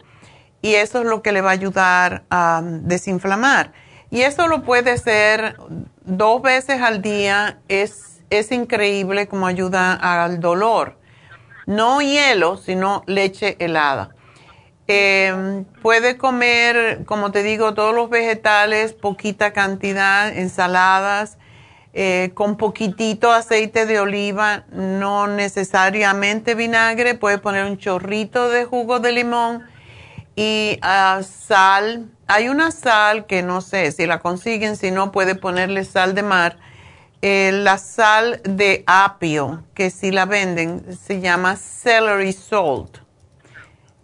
Y 0.61 0.75
eso 0.75 1.01
es 1.01 1.07
lo 1.07 1.23
que 1.23 1.31
le 1.31 1.41
va 1.43 1.51
a 1.51 1.53
ayudar 1.53 2.25
a 2.29 2.61
desinflamar. 2.65 3.73
Y 4.11 4.23
eso 4.23 4.49
lo 4.49 4.63
puede 4.63 4.91
hacer 4.91 5.57
dos 6.05 6.43
veces 6.43 6.83
al 6.83 7.03
día. 7.03 7.61
Es, 7.69 8.21
es 8.31 8.51
increíble 8.51 9.29
como 9.29 9.47
ayuda 9.47 9.95
al 9.95 10.41
dolor. 10.41 10.99
No 11.67 12.01
hielo, 12.01 12.57
sino 12.57 13.03
leche 13.07 13.57
helada. 13.61 14.15
Eh, 14.89 15.65
puede 15.81 16.19
comer, 16.19 17.05
como 17.07 17.31
te 17.31 17.43
digo, 17.43 17.75
todos 17.75 17.95
los 17.95 18.11
vegetales, 18.11 18.93
poquita 18.93 19.53
cantidad, 19.53 20.37
ensaladas, 20.37 21.39
eh, 21.95 22.31
con 22.35 22.57
poquitito 22.57 23.31
aceite 23.33 23.87
de 23.87 24.01
oliva, 24.01 24.65
no 24.73 25.27
necesariamente 25.27 26.55
vinagre, 26.55 27.15
puede 27.15 27.39
poner 27.39 27.65
un 27.65 27.79
chorrito 27.79 28.49
de 28.49 28.65
jugo 28.65 28.99
de 28.99 29.13
limón 29.13 29.63
y 30.35 30.79
ah, 30.83 31.21
sal. 31.23 32.11
Hay 32.27 32.49
una 32.49 32.71
sal 32.71 33.27
que 33.27 33.43
no 33.43 33.61
sé 33.61 33.93
si 33.93 34.07
la 34.07 34.21
consiguen, 34.21 34.77
si 34.77 34.91
no 34.91 35.13
puede 35.13 35.35
ponerle 35.35 35.85
sal 35.85 36.15
de 36.15 36.23
mar. 36.23 36.57
La 37.23 37.79
sal 37.79 38.41
de 38.43 38.83
apio, 38.87 39.62
que 39.75 39.91
si 39.91 40.11
la 40.11 40.27
venden, 40.27 40.85
se 40.97 41.20
llama 41.20 41.57
celery 41.57 42.33
salt 42.33 43.03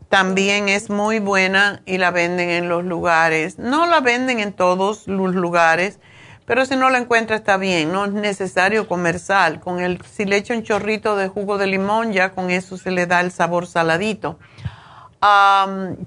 también 0.09 0.71
es 0.71 0.89
muy 0.89 1.19
buena 1.19 1.83
y 1.85 1.99
la 1.99 2.11
venden 2.11 2.49
en 2.49 2.69
los 2.69 2.85
lugares. 2.85 3.59
No 3.59 3.87
la 3.87 4.01
venden 4.01 4.41
en 4.41 4.53
todos 4.53 5.07
los 5.07 5.35
lugares, 5.35 5.99
pero 6.47 6.64
si 6.64 6.77
no 6.77 6.89
la 6.89 6.99
encuentra 6.99 7.37
está 7.37 7.59
bien. 7.59 7.93
No 7.93 8.07
es 8.07 8.12
necesario 8.12 8.89
comer 8.89 9.19
sal. 9.19 9.61
Con 9.61 9.81
el, 9.81 10.03
si 10.05 10.25
le 10.25 10.39
echa 10.39 10.55
un 10.55 10.62
chorrito 10.62 11.14
de 11.14 11.29
jugo 11.29 11.59
de 11.59 11.66
limón, 11.66 12.12
ya 12.12 12.31
con 12.31 12.51
eso 12.51 12.79
se 12.79 12.91
le 12.91 13.07
da 13.07 13.21
el 13.21 13.31
sabor 13.31 13.66
saladito. 13.66 14.39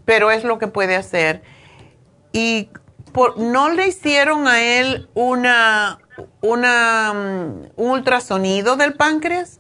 pero 0.06 0.32
es 0.32 0.44
lo 0.44 0.58
que 0.58 0.68
puede 0.68 0.96
hacer. 0.96 1.44
Y 2.34 2.70
¿no 3.38 3.70
le 3.70 3.88
hicieron 3.88 4.48
a 4.48 4.62
él 4.62 5.08
una, 5.14 6.00
una, 6.42 7.14
mm, 7.14 7.72
un 7.76 7.92
ultrasonido 7.92 8.76
del 8.76 8.94
páncreas? 8.94 9.60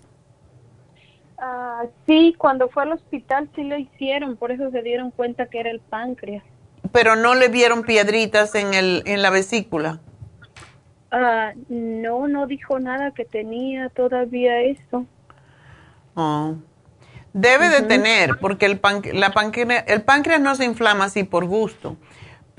Ah, 1.38 1.84
sí, 2.06 2.36
cuando 2.38 2.70
fue 2.70 2.84
al 2.84 2.92
hospital 2.92 3.50
sí 3.56 3.64
lo 3.64 3.78
hicieron, 3.78 4.38
por 4.38 4.52
eso 4.52 4.70
se 4.72 4.82
dieron 4.84 5.12
cuenta 5.12 5.48
que 5.48 5.60
era 5.60 5.72
el 5.72 5.80
páncreas. 5.80 6.44
Pero 6.92 7.16
no 7.16 7.36
le 7.36 7.48
vieron 7.48 7.84
piedritas 7.84 8.54
en, 8.56 8.74
el, 8.74 9.02
en 9.06 9.22
la 9.22 9.30
vesícula. 9.32 10.00
Ah, 11.10 11.54
no, 11.68 12.28
no 12.28 12.48
dijo 12.48 12.80
nada 12.80 13.12
que 13.12 13.26
tenía 13.26 13.90
todavía 13.90 14.62
eso. 14.62 15.06
Oh. 16.16 16.56
Debe 17.34 17.70
de 17.70 17.82
tener, 17.84 18.38
porque 18.40 18.66
el, 18.66 18.82
la 19.14 19.34
el 19.88 20.02
páncreas 20.04 20.42
no 20.42 20.56
se 20.56 20.66
inflama 20.66 21.06
así 21.06 21.24
por 21.24 21.46
gusto, 21.46 21.96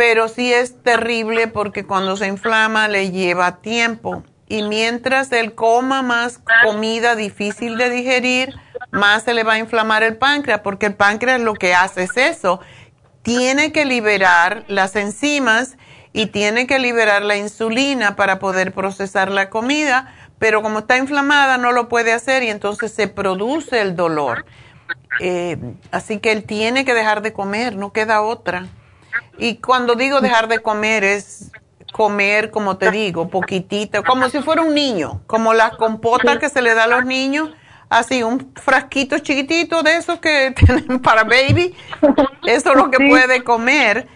pero 0.02 0.26
sí 0.26 0.52
es 0.52 0.82
terrible 0.82 1.46
porque 1.46 1.86
cuando 1.86 2.16
se 2.16 2.26
inflama 2.26 2.88
le 2.88 3.12
lleva 3.12 3.58
tiempo. 3.58 4.24
Y 4.48 4.64
mientras 4.64 5.30
él 5.30 5.54
coma 5.54 6.02
más 6.02 6.40
comida 6.64 7.14
difícil 7.14 7.78
de 7.78 7.88
digerir, 7.88 8.52
más 8.90 9.22
se 9.22 9.32
le 9.32 9.44
va 9.44 9.52
a 9.52 9.58
inflamar 9.60 10.02
el 10.02 10.16
páncreas, 10.16 10.58
porque 10.62 10.86
el 10.86 10.94
páncreas 10.94 11.40
lo 11.40 11.54
que 11.54 11.76
hace 11.76 12.02
es 12.02 12.16
eso. 12.16 12.58
Tiene 13.22 13.70
que 13.70 13.84
liberar 13.84 14.64
las 14.66 14.96
enzimas 14.96 15.76
y 16.12 16.26
tiene 16.26 16.66
que 16.66 16.80
liberar 16.80 17.22
la 17.22 17.36
insulina 17.36 18.16
para 18.16 18.40
poder 18.40 18.72
procesar 18.72 19.30
la 19.30 19.50
comida, 19.50 20.12
pero 20.40 20.62
como 20.62 20.80
está 20.80 20.98
inflamada 20.98 21.58
no 21.58 21.70
lo 21.70 21.88
puede 21.88 22.12
hacer 22.12 22.42
y 22.42 22.50
entonces 22.50 22.92
se 22.92 23.06
produce 23.06 23.80
el 23.80 23.94
dolor. 23.94 24.46
Eh, 25.20 25.58
así 25.92 26.18
que 26.18 26.32
él 26.32 26.42
tiene 26.42 26.84
que 26.84 26.92
dejar 26.92 27.22
de 27.22 27.32
comer, 27.32 27.76
no 27.76 27.92
queda 27.92 28.20
otra. 28.20 28.66
Y 29.38 29.56
cuando 29.56 29.94
digo 29.94 30.20
dejar 30.20 30.48
de 30.48 30.60
comer 30.60 31.04
es 31.04 31.50
comer, 31.92 32.50
como 32.50 32.78
te 32.78 32.90
digo, 32.90 33.28
poquitito, 33.28 34.02
como 34.02 34.28
si 34.28 34.40
fuera 34.40 34.62
un 34.62 34.74
niño, 34.74 35.20
como 35.26 35.52
las 35.52 35.76
compotas 35.76 36.38
que 36.38 36.48
se 36.48 36.62
le 36.62 36.74
da 36.74 36.84
a 36.84 36.86
los 36.86 37.04
niños 37.04 37.50
así 37.90 38.22
un 38.22 38.52
frasquito 38.54 39.18
chiquitito 39.18 39.82
de 39.82 39.96
esos 39.96 40.18
que 40.18 40.52
tienen 40.56 41.00
para 41.00 41.24
baby, 41.24 41.74
eso 42.46 42.70
es 42.70 42.76
lo 42.76 42.90
que 42.90 42.98
puede 43.06 43.44
comer 43.44 44.08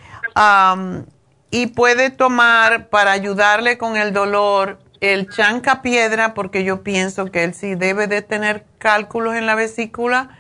y 1.51 1.67
puede 1.69 2.11
tomar 2.11 2.89
para 2.89 3.13
ayudarle 3.13 3.79
con 3.79 3.97
el 3.97 4.13
dolor 4.13 4.79
el 5.01 5.29
chanca 5.29 5.83
piedra, 5.83 6.35
porque 6.35 6.65
yo 6.65 6.83
pienso 6.83 7.27
que 7.27 7.45
él 7.45 7.55
sí 7.55 7.75
debe 7.75 8.07
de 8.07 8.23
tener 8.23 8.65
cálculos 8.79 9.35
en 9.35 9.45
la 9.45 9.55
vesícula, 9.55 10.31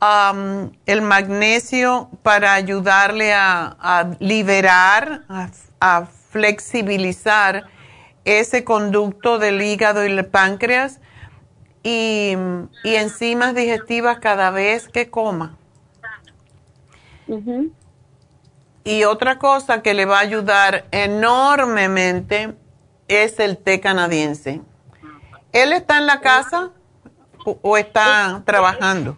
el 0.00 1.02
magnesio 1.02 2.10
para 2.22 2.54
ayudarle 2.54 3.32
a, 3.34 4.10
liberar, 4.20 5.22
a 5.80 6.06
flexibilizar 6.30 7.64
ese 8.24 8.62
conducto 8.62 9.38
del 9.38 9.62
hígado 9.62 10.04
y 10.04 10.10
el 10.10 10.26
páncreas 10.26 11.00
y, 11.82 12.36
enzimas 12.84 13.54
digestivas 13.54 14.18
cada 14.18 14.50
vez 14.50 14.88
que 14.88 15.10
coma. 15.10 15.56
Y 18.84 19.04
otra 19.04 19.38
cosa 19.38 19.82
que 19.82 19.94
le 19.94 20.04
va 20.04 20.18
a 20.18 20.22
ayudar 20.22 20.86
enormemente 20.90 22.54
es 23.06 23.38
el 23.38 23.58
té 23.58 23.80
canadiense. 23.80 24.62
¿Él 25.52 25.72
está 25.72 25.98
en 25.98 26.06
la 26.06 26.20
casa 26.20 26.70
o, 27.44 27.76
está 27.76 28.42
trabajando? 28.44 29.16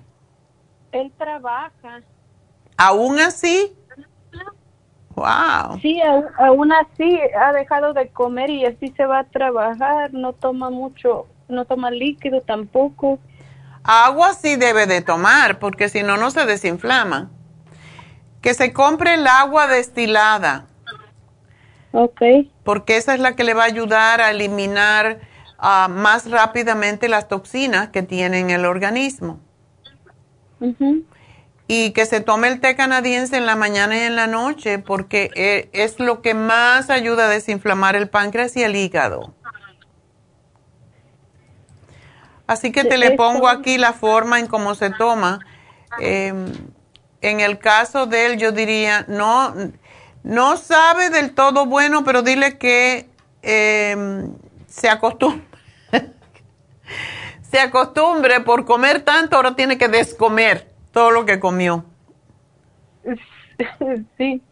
Él 0.93 1.13
trabaja. 1.17 2.03
¿Aún 2.77 3.19
así? 3.19 3.77
Wow. 5.15 5.79
Sí, 5.83 6.01
aún 6.39 6.73
así 6.73 7.21
ha 7.39 7.53
dejado 7.53 7.93
de 7.93 8.09
comer 8.09 8.49
y 8.49 8.65
así 8.65 8.89
se 8.97 9.05
va 9.05 9.21
a 9.21 9.25
trabajar, 9.25 10.15
no 10.15 10.33
toma 10.33 10.71
mucho 10.71 11.27
no 11.51 11.65
toma 11.65 11.91
líquido 11.91 12.41
tampoco. 12.41 13.19
Agua 13.83 14.35
sí 14.35 14.57
debe 14.57 14.87
de 14.87 15.03
tomar, 15.03 15.59
porque 15.59 15.89
si 15.89 16.03
no, 16.03 16.17
no 16.17 16.31
se 16.31 16.47
desinflama. 16.47 17.31
Que 18.41 18.55
se 18.55 18.73
compre 18.73 19.15
el 19.15 19.27
agua 19.27 19.67
destilada. 19.67 20.67
Ok. 21.93 22.23
Porque 22.63 22.97
esa 22.97 23.15
es 23.15 23.21
la 23.21 23.35
que 23.37 23.45
le 23.45 23.55
va 23.55 23.65
a 23.65 23.67
ayudar 23.67 24.21
a 24.21 24.31
eliminar 24.31 25.21
ah, 25.59 25.89
más 25.91 26.31
rápidamente 26.31 27.09
las 27.09 27.29
toxinas 27.29 27.89
que 27.89 28.03
tiene 28.03 28.39
en 28.41 28.51
el 28.51 28.65
organismo. 28.65 29.41
Y 31.67 31.93
que 31.93 32.05
se 32.07 32.21
tome 32.21 32.49
el 32.49 32.61
té 32.61 32.75
canadiense 32.75 33.37
en 33.37 33.47
la 33.47 33.57
mañana 33.57 33.97
y 33.97 34.01
en 34.01 34.17
la 34.17 34.27
noche 34.27 34.79
porque 34.79 35.31
eh, 35.35 35.69
es 35.73 36.01
lo 36.01 36.21
que 36.21 36.35
más 36.35 36.91
ayuda 36.91 37.27
a 37.27 37.29
desinflamar 37.29 37.95
el 37.97 38.09
páncreas 38.09 38.57
y 38.57 38.63
el 38.63 38.75
hígado. 38.75 39.35
Así 42.51 42.73
que 42.73 42.83
te 42.83 42.99
le 42.99 43.13
pongo 43.13 43.47
aquí 43.47 43.79
la 43.79 43.93
forma 43.93 44.41
en 44.41 44.49
cómo 44.49 44.75
se 44.75 44.91
toma. 44.91 45.39
Em, 46.01 46.53
en 47.21 47.39
el 47.39 47.61
caso 47.61 48.07
de 48.07 48.27
él, 48.27 48.39
yo 48.39 48.51
diría, 48.51 49.05
no, 49.07 49.55
no 50.25 50.57
sabe 50.57 51.11
del 51.11 51.33
todo 51.33 51.67
bueno, 51.67 52.03
pero 52.03 52.23
dile 52.23 52.59
que 52.59 53.09
em, 53.43 54.33
se 54.67 54.89
acostumbre. 54.89 55.50
Se 57.51 57.61
acostumbre 57.61 58.41
por 58.41 58.65
comer 58.65 59.03
tanto, 59.03 59.37
ahora 59.37 59.55
tiene 59.57 59.79
que 59.79 59.89
descomer 59.89 60.73
todo 60.93 61.11
lo 61.11 61.25
que 61.27 61.41
comió. 61.41 61.85
Sí. 64.17 64.43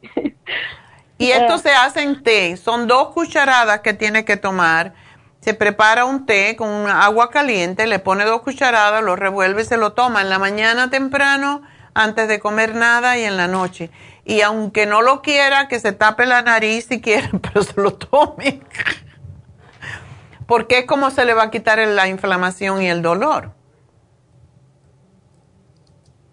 Y 1.16 1.30
esto 1.30 1.56
se 1.56 1.70
hace 1.70 2.02
en 2.02 2.22
té. 2.22 2.58
Son 2.58 2.86
dos 2.86 3.08
cucharadas 3.14 3.80
que 3.80 3.94
tiene 3.94 4.26
que 4.26 4.36
tomar 4.36 4.92
se 5.40 5.54
prepara 5.54 6.04
un 6.04 6.26
té 6.26 6.56
con 6.56 6.88
agua 6.88 7.30
caliente, 7.30 7.86
le 7.86 7.98
pone 7.98 8.24
dos 8.24 8.42
cucharadas, 8.42 9.02
lo 9.02 9.16
revuelve 9.16 9.62
y 9.62 9.64
se 9.64 9.76
lo 9.76 9.92
toma 9.92 10.20
en 10.20 10.30
la 10.30 10.38
mañana 10.38 10.90
temprano 10.90 11.62
antes 11.94 12.28
de 12.28 12.40
comer 12.40 12.74
nada 12.74 13.16
y 13.18 13.24
en 13.24 13.36
la 13.36 13.48
noche. 13.48 13.90
Y 14.24 14.42
aunque 14.42 14.86
no 14.86 15.00
lo 15.00 15.22
quiera, 15.22 15.68
que 15.68 15.80
se 15.80 15.92
tape 15.92 16.26
la 16.26 16.42
nariz 16.42 16.86
si 16.88 17.00
quiere, 17.00 17.30
pero 17.40 17.62
se 17.62 17.80
lo 17.80 17.94
tome. 17.94 18.60
Porque 20.48 20.78
es 20.78 20.86
como 20.86 21.10
se 21.10 21.26
le 21.26 21.34
va 21.34 21.42
a 21.42 21.50
quitar 21.50 21.78
la 21.78 22.08
inflamación 22.08 22.80
y 22.80 22.88
el 22.88 23.02
dolor. 23.02 23.52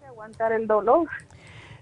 Aguantar 0.08 0.52
el 0.52 0.66
dolor. 0.66 1.06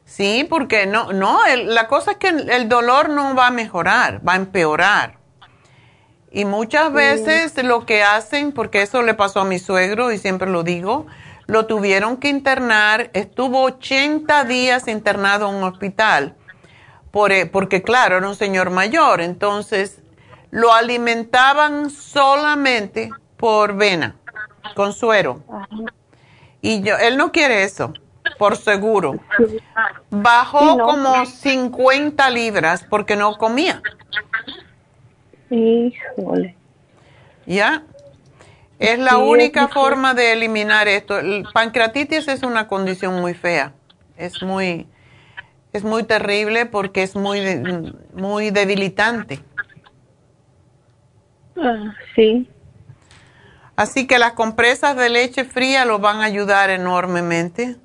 Sí, 0.05 0.44
porque 0.51 0.85
no, 0.85 1.12
no, 1.12 1.39
la 1.65 1.86
cosa 1.86 2.11
es 2.11 2.16
que 2.16 2.31
el 2.31 2.69
dolor 2.69 3.09
no 3.09 3.36
va 3.36 3.47
a 3.47 3.51
mejorar, 3.52 4.20
va 4.27 4.32
a 4.32 4.36
empeorar. 4.36 5.19
Y 6.32 6.44
muchas 6.44 6.93
veces 6.93 7.62
lo 7.62 7.86
que 7.86 8.02
hacen, 8.02 8.51
porque 8.51 8.82
eso 8.82 9.02
le 9.02 9.15
pasó 9.15 9.43
a 9.43 9.44
mi 9.44 9.61
suegro 9.61 10.11
y 10.11 10.19
siempre 10.19 10.51
lo 10.51 10.65
digo, 10.65 11.06
lo 11.47 11.66
tuvieron 11.66 12.16
que 12.16 12.31
internar, 12.31 13.11
estuvo 13.12 13.62
80 13.62 14.43
días 14.43 14.89
internado 14.89 15.48
en 15.48 15.55
un 15.55 15.62
hospital, 15.62 16.35
por, 17.12 17.31
eh, 17.31 17.47
porque 17.47 17.82
claro, 17.82 18.16
era 18.16 18.28
un 18.28 18.35
señor 18.35 18.70
mayor, 18.70 19.20
entonces 19.20 20.01
lo 20.55 20.72
alimentaban 20.72 21.90
solamente 21.90 23.10
por 23.36 23.74
vena, 23.74 24.14
con 24.76 24.93
suero. 24.93 25.43
Y 26.62 26.81
yo, 26.81 26.97
él 26.97 27.16
no 27.16 27.32
quiere 27.32 27.64
eso, 27.64 27.93
por 28.39 28.56
seguro. 28.56 29.18
Bajó 30.10 30.78
como 30.78 31.26
50 31.26 32.31
libras 32.31 32.86
porque 32.89 33.16
no 33.16 33.36
comía. 33.36 33.82
Híjole. 35.51 36.55
¿Ya? 37.47 37.82
Es 38.78 39.01
la 39.01 39.18
única 39.18 39.66
forma 39.66 40.14
de 40.14 40.35
eliminar 40.35 40.86
esto. 40.86 41.18
El 41.18 41.48
pancreatitis 41.52 42.28
es 42.28 42.44
una 42.44 42.68
condición 42.68 43.20
muy 43.20 43.35
fea. 43.35 43.72
Es 44.16 44.40
muy, 44.40 44.86
es 45.72 45.82
muy 45.82 46.05
terrible 46.05 46.64
porque 46.66 47.02
es 47.02 47.16
muy, 47.16 47.40
muy 48.14 48.52
debilitante. 48.52 49.43
Ah, 51.56 51.94
sí. 52.14 52.48
Así 53.76 54.06
que 54.06 54.18
las 54.18 54.32
compresas 54.32 54.97
de 54.97 55.09
leche 55.09 55.44
fría 55.44 55.85
lo 55.85 55.98
van 55.98 56.20
a 56.20 56.24
ayudar 56.24 56.70
enormemente. 56.70 57.76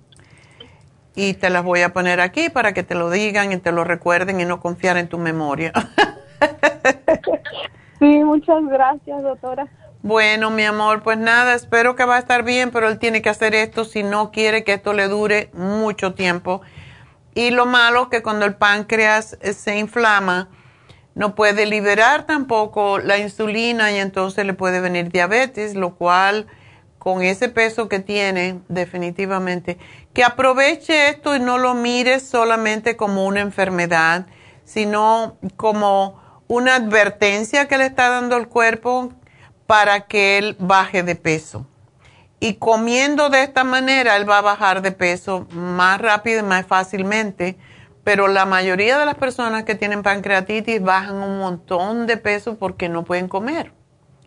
Y 1.16 1.34
te 1.34 1.50
las 1.50 1.64
voy 1.64 1.82
a 1.82 1.92
poner 1.92 2.22
aquí 2.22 2.50
para 2.50 2.74
que 2.74 2.84
te 2.84 2.96
lo 2.96 3.10
digan 3.10 3.52
y 3.52 3.58
te 3.58 3.72
lo 3.72 3.84
recuerden 3.84 4.40
y 4.40 4.46
no 4.46 4.60
confiar 4.60 4.98
en 4.98 5.10
tu 5.10 5.18
memoria. 5.18 5.74
sí, 8.00 8.24
muchas 8.24 8.64
gracias, 8.68 9.24
doctora. 9.24 9.68
Bueno, 10.02 10.50
mi 10.50 10.64
amor, 10.64 11.04
pues 11.04 11.18
nada, 11.18 11.56
espero 11.56 11.98
que 11.98 12.06
va 12.06 12.16
a 12.16 12.20
estar 12.20 12.44
bien, 12.44 12.72
pero 12.72 12.88
él 12.88 13.00
tiene 13.00 13.22
que 13.22 13.28
hacer 13.28 13.54
esto 13.54 13.84
si 13.84 14.02
no 14.02 14.32
quiere 14.32 14.64
que 14.64 14.74
esto 14.74 14.94
le 14.94 15.10
dure 15.10 15.50
mucho 15.54 16.14
tiempo. 16.14 16.62
Y 17.36 17.52
lo 17.52 17.66
malo 17.66 18.10
que 18.10 18.22
cuando 18.22 18.46
el 18.46 18.56
páncreas 18.56 19.38
se 19.42 19.78
inflama, 19.78 20.48
no 21.16 21.36
puede 21.36 21.66
liberar 21.66 22.26
tampoco 22.26 23.00
la 23.00 23.18
insulina 23.18 23.92
y 23.92 23.98
entonces 23.98 24.46
le 24.46 24.54
puede 24.54 24.80
venir 24.80 25.10
diabetes, 25.12 25.76
lo 25.76 25.96
cual 25.96 26.48
con 26.98 27.22
ese 27.22 27.50
peso 27.50 27.88
que 27.88 28.00
tiene, 28.00 28.60
definitivamente, 28.68 29.78
que 30.14 30.24
aproveche 30.24 31.10
esto 31.10 31.36
y 31.36 31.40
no 31.40 31.58
lo 31.58 31.74
mire 31.74 32.20
solamente 32.20 32.98
como 32.98 33.26
una 33.26 33.40
enfermedad, 33.40 34.28
sino 34.66 35.38
como 35.56 36.22
una 36.48 36.76
advertencia 36.76 37.68
que 37.68 37.78
le 37.78 37.86
está 37.86 38.10
dando 38.10 38.36
el 38.36 38.48
cuerpo 38.48 39.14
para 39.66 40.02
que 40.08 40.38
él 40.38 40.58
baje 40.60 41.04
de 41.04 41.16
peso. 41.16 41.66
Y 42.40 42.56
comiendo 42.56 43.30
de 43.30 43.44
esta 43.44 43.64
manera, 43.64 44.16
él 44.16 44.30
va 44.30 44.40
a 44.40 44.42
bajar 44.42 44.82
de 44.82 44.92
peso 44.92 45.48
más 45.52 46.00
rápido 46.00 46.40
y 46.40 46.44
más 46.44 46.66
fácilmente. 46.66 47.58
Pero 48.10 48.28
la 48.28 48.48
mayoría 48.48 48.98
de 48.98 49.06
las 49.06 49.14
personas 49.14 49.66
que 49.66 49.76
tienen 49.76 50.02
pancreatitis 50.02 50.82
bajan 50.82 51.18
un 51.18 51.38
montón 51.38 52.08
de 52.08 52.18
peso 52.18 52.58
porque 52.58 52.90
no 52.90 53.04
pueden 53.04 53.28
comer. 53.28 53.72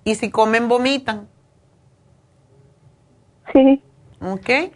Y 0.05 0.15
si 0.15 0.31
comen, 0.31 0.69
vomitan. 0.69 1.27
Sí. 3.53 3.83
¿Ok? 4.21 4.73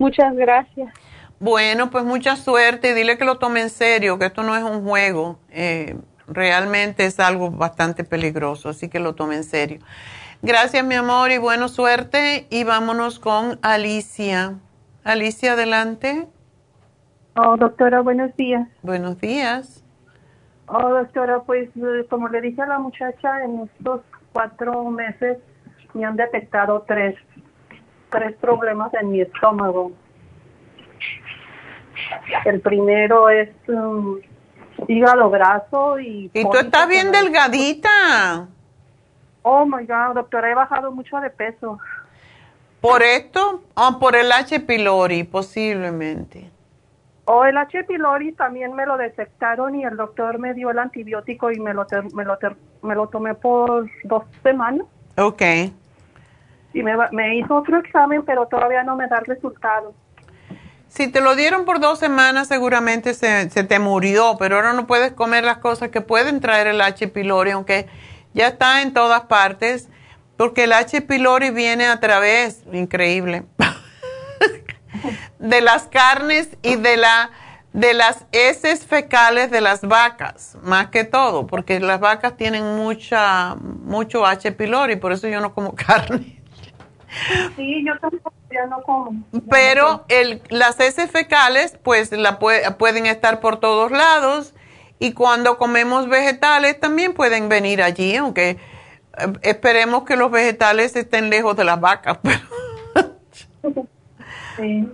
Muchas 0.00 0.34
gracias. 0.34 0.92
Bueno, 1.38 1.88
pues 1.88 2.02
mucha 2.02 2.34
suerte 2.34 2.90
y 2.90 2.92
dile 2.92 3.18
que 3.18 3.24
lo 3.24 3.38
tome 3.38 3.60
en 3.60 3.70
serio, 3.70 4.18
que 4.18 4.26
esto 4.26 4.42
no 4.42 4.56
es 4.56 4.64
un 4.64 4.82
juego. 4.82 5.38
Eh, 5.50 5.96
realmente 6.26 7.06
es 7.06 7.20
algo 7.20 7.52
bastante 7.52 8.02
peligroso, 8.02 8.68
así 8.68 8.88
que 8.88 8.98
lo 8.98 9.14
tome 9.14 9.36
en 9.36 9.44
serio. 9.44 9.78
Gracias, 10.42 10.84
mi 10.84 10.96
amor, 10.96 11.30
y 11.30 11.38
buena 11.38 11.68
suerte. 11.68 12.48
Y 12.50 12.64
vámonos 12.64 13.20
con 13.20 13.60
Alicia. 13.62 14.54
Alicia, 15.04 15.52
adelante. 15.52 16.26
Oh, 17.38 17.54
doctora, 17.58 18.00
buenos 18.00 18.34
días. 18.36 18.66
Buenos 18.80 19.20
días. 19.20 19.84
Oh, 20.68 20.88
doctora, 20.88 21.40
pues 21.40 21.68
eh, 21.76 22.06
como 22.08 22.28
le 22.28 22.40
dije 22.40 22.62
a 22.62 22.66
la 22.66 22.78
muchacha, 22.78 23.44
en 23.44 23.60
estos 23.60 24.00
cuatro 24.32 24.84
meses 24.84 25.36
me 25.92 26.06
han 26.06 26.16
detectado 26.16 26.82
tres, 26.88 27.14
tres 28.10 28.34
problemas 28.36 28.92
en 28.94 29.10
mi 29.10 29.20
estómago. 29.20 29.92
El 32.46 32.60
primero 32.60 33.28
es 33.28 33.50
um, 33.68 34.18
hígado 34.88 35.28
graso 35.28 36.00
y... 36.00 36.30
Y 36.32 36.42
tú 36.42 36.56
estás 36.56 36.88
bien 36.88 37.12
delgadita. 37.12 38.48
Oh, 39.42 39.66
my 39.66 39.84
God, 39.84 40.14
doctora, 40.14 40.50
he 40.50 40.54
bajado 40.54 40.90
mucho 40.90 41.18
de 41.18 41.28
peso. 41.28 41.78
¿Por 42.80 43.02
esto? 43.02 43.62
o 43.74 43.98
por 43.98 44.16
el 44.16 44.32
H. 44.32 44.58
pylori, 44.60 45.24
posiblemente. 45.24 46.55
O 47.28 47.38
oh, 47.38 47.44
el 47.44 47.56
H. 47.58 47.84
pylori 47.84 48.32
también 48.32 48.72
me 48.74 48.86
lo 48.86 48.96
detectaron 48.96 49.74
y 49.74 49.84
el 49.84 49.96
doctor 49.96 50.38
me 50.38 50.54
dio 50.54 50.70
el 50.70 50.78
antibiótico 50.78 51.50
y 51.50 51.58
me 51.58 51.74
lo, 51.74 51.84
me 52.14 52.24
lo, 52.24 52.38
me 52.82 52.94
lo 52.94 53.08
tomé 53.08 53.34
por 53.34 53.90
dos 54.04 54.22
semanas. 54.44 54.86
Ok. 55.16 55.42
Y 56.72 56.82
me, 56.84 56.94
me 57.10 57.36
hizo 57.36 57.56
otro 57.56 57.78
examen, 57.78 58.24
pero 58.24 58.46
todavía 58.46 58.84
no 58.84 58.94
me 58.94 59.08
da 59.08 59.18
resultado. 59.20 59.92
Si 60.88 61.08
te 61.08 61.20
lo 61.20 61.34
dieron 61.34 61.64
por 61.64 61.80
dos 61.80 61.98
semanas, 61.98 62.46
seguramente 62.46 63.12
se, 63.12 63.50
se, 63.50 63.64
te 63.64 63.80
murió, 63.80 64.36
pero 64.38 64.56
ahora 64.56 64.72
no 64.72 64.86
puedes 64.86 65.12
comer 65.12 65.42
las 65.42 65.58
cosas 65.58 65.90
que 65.90 66.00
pueden 66.00 66.40
traer 66.40 66.68
el 66.68 66.80
H. 66.80 67.08
pylori, 67.08 67.50
aunque 67.50 67.88
ya 68.34 68.46
está 68.46 68.82
en 68.82 68.94
todas 68.94 69.22
partes, 69.22 69.88
porque 70.36 70.64
el 70.64 70.72
H. 70.72 71.02
pylori 71.02 71.50
viene 71.50 71.86
a 71.86 71.98
través, 71.98 72.62
increíble, 72.72 73.44
de 75.38 75.60
las 75.60 75.84
carnes 75.84 76.50
y 76.62 76.76
de, 76.76 76.96
la, 76.96 77.30
de 77.72 77.94
las 77.94 78.24
heces 78.32 78.86
fecales 78.86 79.50
de 79.50 79.60
las 79.60 79.82
vacas, 79.82 80.56
más 80.62 80.88
que 80.88 81.04
todo, 81.04 81.46
porque 81.46 81.80
las 81.80 82.00
vacas 82.00 82.36
tienen 82.36 82.76
mucha, 82.76 83.54
mucho 83.56 84.26
H. 84.26 84.52
pylori, 84.52 84.96
por 84.96 85.12
eso 85.12 85.28
yo 85.28 85.40
no 85.40 85.54
como 85.54 85.74
carne. 85.76 86.42
Sí, 87.56 87.84
yo 87.86 87.98
tampoco, 87.98 88.34
ya 88.50 88.66
no 88.66 88.82
como. 88.82 89.24
Pero 89.50 90.04
el, 90.08 90.42
las 90.50 90.78
heces 90.80 91.10
fecales, 91.10 91.78
pues, 91.82 92.12
la 92.12 92.38
pueden 92.38 93.06
estar 93.06 93.40
por 93.40 93.58
todos 93.58 93.90
lados 93.90 94.54
y 94.98 95.12
cuando 95.12 95.58
comemos 95.58 96.08
vegetales 96.08 96.80
también 96.80 97.14
pueden 97.14 97.48
venir 97.48 97.82
allí, 97.82 98.16
aunque 98.16 98.50
eh, 98.50 98.58
esperemos 99.42 100.04
que 100.04 100.16
los 100.16 100.30
vegetales 100.30 100.96
estén 100.96 101.30
lejos 101.30 101.56
de 101.56 101.64
las 101.64 101.80
vacas. 101.80 102.18
sí. 104.56 104.88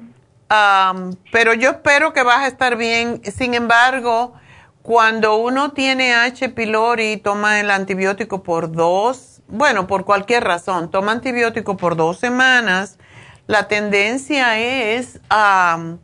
pero 1.30 1.54
yo 1.54 1.70
espero 1.70 2.12
que 2.12 2.22
vas 2.22 2.40
a 2.40 2.46
estar 2.46 2.76
bien. 2.76 3.22
Sin 3.24 3.54
embargo, 3.54 4.34
cuando 4.82 5.36
uno 5.36 5.72
tiene 5.72 6.14
H. 6.14 6.48
pylori 6.50 7.12
y 7.12 7.16
toma 7.16 7.60
el 7.60 7.70
antibiótico 7.70 8.42
por 8.42 8.72
dos 8.72 9.32
bueno, 9.52 9.86
por 9.86 10.06
cualquier 10.06 10.44
razón, 10.44 10.90
toma 10.90 11.12
antibiótico 11.12 11.76
por 11.76 11.94
dos 11.94 12.18
semanas, 12.18 12.98
la 13.46 13.68
tendencia 13.68 14.58
es 14.58 15.20
a, 15.28 15.96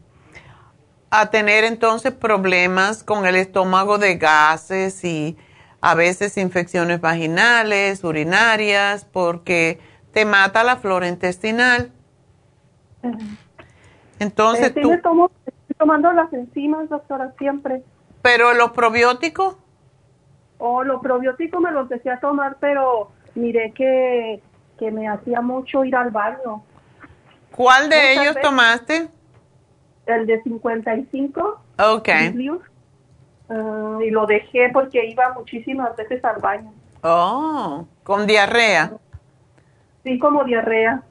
a 1.09 1.31
tener 1.31 1.65
entonces 1.65 2.13
problemas 2.13 3.03
con 3.03 3.25
el 3.25 3.37
estómago 3.37 3.97
de 3.97 4.17
gases 4.17 5.03
y 5.03 5.39
a 5.81 5.95
veces 5.95 6.37
infecciones 6.37 7.01
vaginales, 7.01 8.05
urinarias, 8.05 9.07
porque 9.11 9.81
te 10.13 10.27
mata 10.27 10.63
la 10.63 10.77
flora 10.77 11.09
intestinal. 11.09 11.91
Entonces 14.19 14.73
sí 14.75 14.81
tú... 14.81 14.91
me 14.91 14.99
tomo, 14.99 15.31
estoy 15.47 15.77
tomando 15.79 16.13
las 16.13 16.33
enzimas, 16.33 16.89
doctora, 16.89 17.33
siempre. 17.39 17.83
Pero 18.23 18.53
los 18.55 18.73
probióticos, 18.73 19.57
O 20.59 20.83
los 20.83 21.01
probióticos 21.01 21.61
me 21.61 21.71
los 21.71 21.83
empecé 21.83 22.11
a 22.11 22.19
tomar, 22.21 22.57
pero 22.61 23.11
miré 23.35 23.73
que, 23.73 24.43
que 24.79 24.91
me 24.91 25.09
hacía 25.09 25.41
mucho 25.41 25.85
ir 25.85 25.95
al 25.95 26.11
baño. 26.11 26.63
¿cuál 27.53 27.89
de 27.89 27.97
Muchas 27.97 28.13
ellos 28.13 28.35
veces. 28.35 28.43
tomaste? 28.43 29.09
El 30.07 30.27
de 30.27 30.43
55. 30.43 31.61
Ok. 31.79 32.09
Ah, 33.51 33.99
y 34.05 34.11
lo 34.11 34.27
dejé 34.27 34.71
porque 34.73 35.07
iba 35.07 35.33
muchísimas 35.33 35.97
veces 35.97 36.25
al 36.25 36.41
baño. 36.41 36.73
Oh, 37.03 37.87
con 38.03 38.27
diarrea. 38.27 38.93
Sí, 40.05 40.19
como 40.19 40.45
diarrea. 40.45 41.03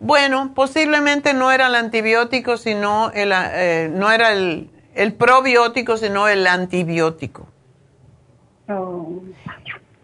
Bueno, 0.00 0.52
posiblemente 0.54 1.32
no 1.34 1.50
era 1.50 1.68
el 1.68 1.74
antibiótico, 1.74 2.56
sino 2.56 3.10
el, 3.12 3.32
eh, 3.34 3.90
no 3.92 4.10
era 4.10 4.32
el, 4.32 4.70
el 4.94 5.14
probiótico, 5.14 5.96
sino 5.96 6.28
el 6.28 6.46
antibiótico. 6.46 7.48
Oh. 8.68 9.22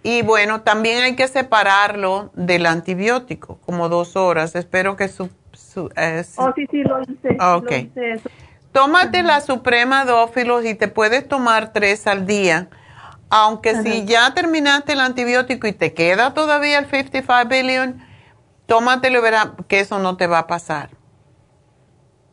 Y 0.03 0.23
bueno, 0.23 0.63
también 0.63 1.03
hay 1.03 1.17
que 1.17 1.29
separarlo 1.29 2.31
del 2.35 2.65
antibiótico, 2.67 3.59
como 3.67 3.89
dos 3.89 4.17
horas. 4.17 4.55
Espero 4.55 4.97
que 4.97 5.09
su... 5.09 5.29
su- 5.53 5.91
eh, 5.97 6.25
Oh, 6.37 6.53
sí, 6.55 6.67
sí, 6.71 6.83
lo 6.83 7.03
hice. 7.03 7.37
Ah, 7.39 7.59
lo 7.61 7.67
ok. 7.67 7.73
hice 7.73 8.13
eso. 8.13 8.31
Tómate 8.73 9.23
la 9.23 9.41
Suprema 9.41 10.05
Dófilos 10.05 10.65
y 10.65 10.75
te 10.75 10.89
puedes 10.89 11.27
tomar 11.29 11.73
tres 11.73 12.07
al 12.07 12.25
día. 12.27 12.69
Aunque 13.29 13.83
si 13.83 14.05
ya 14.07 14.33
terminaste 14.35 14.93
el 14.95 15.01
antibiótico 15.01 15.67
y 15.67 15.73
te 15.73 15.93
queda 15.93 16.35
todavía 16.35 16.79
el 16.79 16.87
55 16.87 17.49
billion, 17.49 18.03
tómatelo 18.71 19.19
y 19.19 19.23
verás 19.23 19.49
que 19.69 19.81
eso 19.81 19.99
no 19.99 20.17
te 20.17 20.29
va 20.29 20.39
a 20.39 20.47
pasar. 20.47 20.91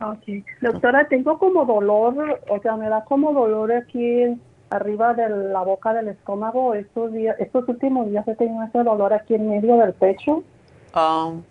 Ok. 0.00 0.44
Doctora, 0.62 1.08
tengo 1.08 1.36
como 1.38 1.64
dolor, 1.66 2.40
o 2.48 2.60
sea, 2.60 2.76
me 2.76 2.88
da 2.88 3.04
como 3.04 3.32
dolor 3.32 3.72
aquí 3.72 4.38
arriba 4.70 5.14
de 5.14 5.28
la 5.28 5.62
boca 5.62 5.92
del 5.92 6.06
estómago. 6.08 6.74
Estos 6.74 7.12
días, 7.12 7.34
estos 7.40 7.68
últimos 7.68 8.08
días 8.08 8.26
he 8.28 8.36
tenido 8.36 8.62
ese 8.62 8.84
dolor 8.84 9.12
aquí 9.12 9.34
en 9.34 9.50
medio 9.50 9.76
del 9.78 9.92
pecho. 9.94 10.44
Um, 10.94 11.42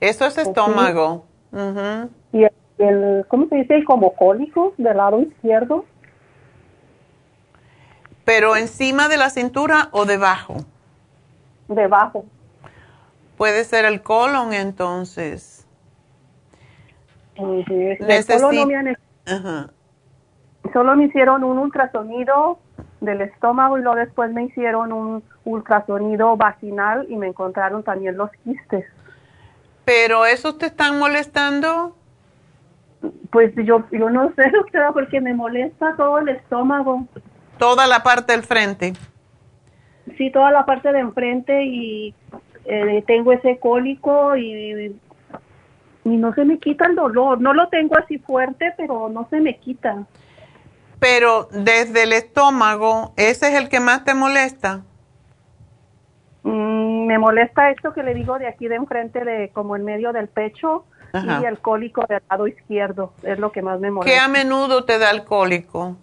eso 0.00 0.26
es 0.26 0.36
estómago. 0.38 1.24
Ujú. 1.52 2.10
Y 2.32 2.42
el, 2.44 2.52
el- 2.78 3.24
¿cómo 3.28 3.46
se 3.46 3.54
dice? 3.56 3.84
Como 3.84 4.12
cólico 4.14 4.74
del 4.76 4.96
lado 4.96 5.20
izquierdo. 5.22 5.84
Pero 8.24 8.56
encima 8.56 9.08
de 9.08 9.18
la 9.18 9.30
cintura 9.30 9.88
o 9.92 10.04
debajo. 10.04 10.56
Debajo. 11.68 12.24
Puede 13.42 13.64
ser 13.64 13.84
el 13.86 14.02
colon 14.02 14.52
entonces. 14.52 15.66
Necesi- 17.34 18.40
colon 18.40 18.54
no 18.54 18.66
me 18.66 18.76
han. 18.76 18.96
Solo 20.72 20.94
me 20.94 21.06
hicieron 21.06 21.42
un 21.42 21.58
ultrasonido 21.58 22.60
del 23.00 23.20
estómago 23.20 23.78
y 23.78 23.82
luego 23.82 23.96
después 23.96 24.30
me 24.30 24.44
hicieron 24.44 24.92
un 24.92 25.24
ultrasonido 25.44 26.36
vaginal 26.36 27.04
y 27.08 27.16
me 27.16 27.26
encontraron 27.26 27.82
también 27.82 28.16
los 28.16 28.30
quistes. 28.44 28.84
Pero 29.84 30.24
esos 30.24 30.56
te 30.58 30.66
están 30.66 31.00
molestando. 31.00 31.96
Pues 33.32 33.52
yo, 33.56 33.82
yo 33.90 34.08
no 34.08 34.32
sé, 34.36 34.50
doctora, 34.52 34.92
porque 34.92 35.20
me 35.20 35.34
molesta 35.34 35.96
todo 35.96 36.18
el 36.18 36.28
estómago. 36.28 37.08
Toda 37.58 37.88
la 37.88 38.04
parte 38.04 38.34
del 38.34 38.44
frente. 38.44 38.92
Sí, 40.16 40.30
toda 40.30 40.52
la 40.52 40.64
parte 40.64 40.92
de 40.92 41.00
enfrente 41.00 41.64
y 41.64 42.14
eh, 42.64 43.02
tengo 43.06 43.32
ese 43.32 43.58
cólico 43.58 44.36
y, 44.36 44.94
y 46.04 46.08
no 46.16 46.32
se 46.34 46.44
me 46.44 46.58
quita 46.58 46.86
el 46.86 46.94
dolor. 46.94 47.40
No 47.40 47.52
lo 47.54 47.68
tengo 47.68 47.96
así 47.96 48.18
fuerte, 48.18 48.72
pero 48.76 49.08
no 49.08 49.26
se 49.30 49.40
me 49.40 49.58
quita. 49.58 50.04
Pero 50.98 51.48
desde 51.50 52.04
el 52.04 52.12
estómago, 52.12 53.12
¿ese 53.16 53.48
es 53.48 53.54
el 53.54 53.68
que 53.68 53.80
más 53.80 54.04
te 54.04 54.14
molesta? 54.14 54.82
Mm, 56.44 57.06
me 57.06 57.18
molesta 57.18 57.70
esto 57.70 57.92
que 57.92 58.02
le 58.02 58.14
digo 58.14 58.38
de 58.38 58.46
aquí 58.46 58.68
de 58.68 58.76
enfrente, 58.76 59.24
de 59.24 59.50
como 59.52 59.74
en 59.76 59.84
medio 59.84 60.12
del 60.12 60.28
pecho 60.28 60.84
Ajá. 61.12 61.40
y 61.42 61.44
el 61.44 61.58
cólico 61.58 62.04
del 62.08 62.22
lado 62.30 62.46
izquierdo. 62.46 63.12
Es 63.22 63.38
lo 63.38 63.50
que 63.52 63.62
más 63.62 63.80
me 63.80 63.88
¿Qué 63.88 63.92
molesta. 63.94 64.24
a 64.24 64.28
menudo 64.28 64.84
te 64.84 64.98
da 64.98 65.10
el 65.10 65.24
cólico? 65.24 65.96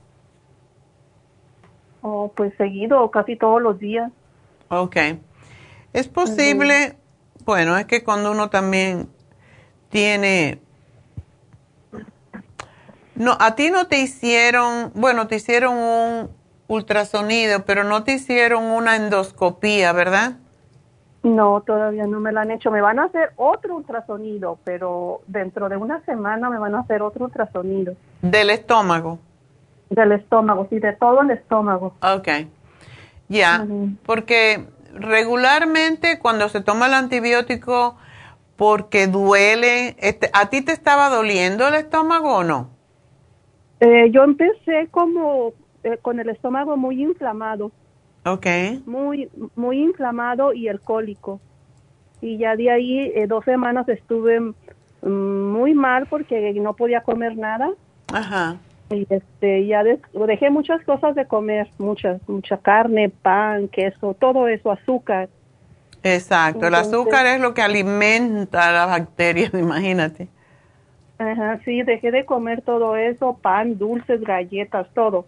Oh, 2.02 2.32
pues 2.36 2.54
seguido, 2.58 3.10
casi 3.12 3.36
todos 3.36 3.62
los 3.62 3.80
días. 3.80 4.12
Ok. 4.70 4.96
Es 5.94 6.08
posible, 6.08 6.98
bueno, 7.46 7.78
es 7.78 7.86
que 7.86 8.04
cuando 8.04 8.32
uno 8.32 8.50
también 8.50 9.10
tiene... 9.90 10.60
No, 13.16 13.36
a 13.40 13.56
ti 13.56 13.70
no 13.70 13.88
te 13.88 14.00
hicieron, 14.00 14.92
bueno, 14.96 15.28
te 15.28 15.36
hicieron 15.36 15.76
un 15.76 16.30
ultrasonido, 16.68 17.66
pero 17.66 17.84
no 17.84 18.04
te 18.04 18.14
hicieron 18.14 18.64
una 18.64 18.96
endoscopía, 18.96 19.92
¿verdad? 19.92 20.38
No, 21.24 21.62
todavía 21.62 22.06
no 22.08 22.22
me 22.22 22.32
lo 22.32 22.40
han 22.40 22.52
hecho. 22.52 22.72
Me 22.72 22.80
van 22.80 23.00
a 23.00 23.06
hacer 23.06 23.34
otro 23.36 23.76
ultrasonido, 23.76 24.58
pero 24.64 25.22
dentro 25.28 25.68
de 25.68 25.76
una 25.76 26.02
semana 26.06 26.50
me 26.50 26.60
van 26.60 26.76
a 26.76 26.80
hacer 26.80 27.02
otro 27.02 27.26
ultrasonido. 27.26 27.96
Del 28.22 28.52
estómago. 28.52 29.20
Del 29.90 30.14
estómago, 30.14 30.68
sí, 30.70 30.80
de 30.80 30.94
todo 30.94 31.22
el 31.22 31.32
estómago. 31.32 31.94
Ok. 32.02 32.28
Ya, 33.28 33.68
porque 34.06 34.66
regularmente 35.00 36.20
cuando 36.20 36.50
se 36.50 36.62
toma 36.62 36.88
el 36.88 36.94
antibiótico 36.94 37.98
porque 38.56 39.08
duele, 39.08 39.96
este, 40.00 40.30
¿a 40.34 40.50
ti 40.50 40.62
te 40.62 40.74
estaba 40.74 41.10
doliendo 41.10 41.68
el 41.68 41.76
estómago 41.76 42.38
o 42.38 42.44
no? 42.44 42.70
Eh, 43.80 44.12
yo 44.12 44.24
empecé 44.24 44.88
como 44.92 45.54
eh, 45.84 45.98
con 46.02 46.20
el 46.20 46.30
estómago 46.30 46.76
muy 46.76 47.02
inflamado, 47.02 47.72
Ok. 48.26 48.46
muy, 48.86 49.30
muy 49.56 49.80
inflamado 49.80 50.54
y 50.54 50.68
el 50.68 50.82
cólico. 50.82 51.40
Y 52.22 52.38
ya 52.38 52.56
de 52.58 52.70
ahí 52.70 53.00
eh, 53.16 53.28
dos 53.28 53.46
semanas 53.46 53.88
estuve 53.88 54.42
mm, 54.42 55.52
muy 55.54 55.74
mal 55.74 56.08
porque 56.08 56.54
no 56.56 56.76
podía 56.76 57.02
comer 57.02 57.38
nada. 57.38 57.72
Ajá. 58.14 58.58
Y 58.92 59.06
este, 59.10 59.68
ya 59.68 59.84
dejé 59.84 60.50
muchas 60.50 60.84
cosas 60.84 61.16
de 61.16 61.26
comer, 61.26 61.70
muchas, 61.78 62.20
mucha 62.28 62.58
carne, 62.58 63.10
pan, 63.10 63.68
queso, 63.68 64.16
todo 64.20 64.48
eso, 64.48 64.72
azúcar. 64.72 65.30
Exacto, 66.02 66.68
el 66.68 66.76
azúcar 66.76 67.26
es 67.28 67.40
lo 67.40 67.54
que 67.54 67.62
alimenta 67.62 68.70
a 68.70 68.72
las 68.72 68.88
bacterias, 68.88 69.54
imagínate. 69.54 70.28
Ajá, 71.20 71.60
sí, 71.66 71.84
dejé 71.84 72.12
de 72.12 72.26
comer 72.26 72.62
todo 72.62 72.96
eso, 72.96 73.38
pan, 73.42 73.78
dulces, 73.78 74.22
galletas, 74.22 74.88
todo. 74.94 75.26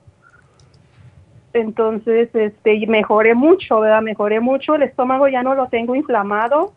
Entonces, 1.53 2.33
este, 2.33 2.75
y 2.75 2.87
mejoré 2.87 3.35
mucho, 3.35 3.81
¿verdad? 3.81 4.01
Mejoré 4.01 4.39
mucho, 4.39 4.75
el 4.75 4.83
estómago 4.83 5.27
ya 5.27 5.43
no 5.43 5.53
lo 5.53 5.67
tengo 5.67 5.95
inflamado, 5.95 6.71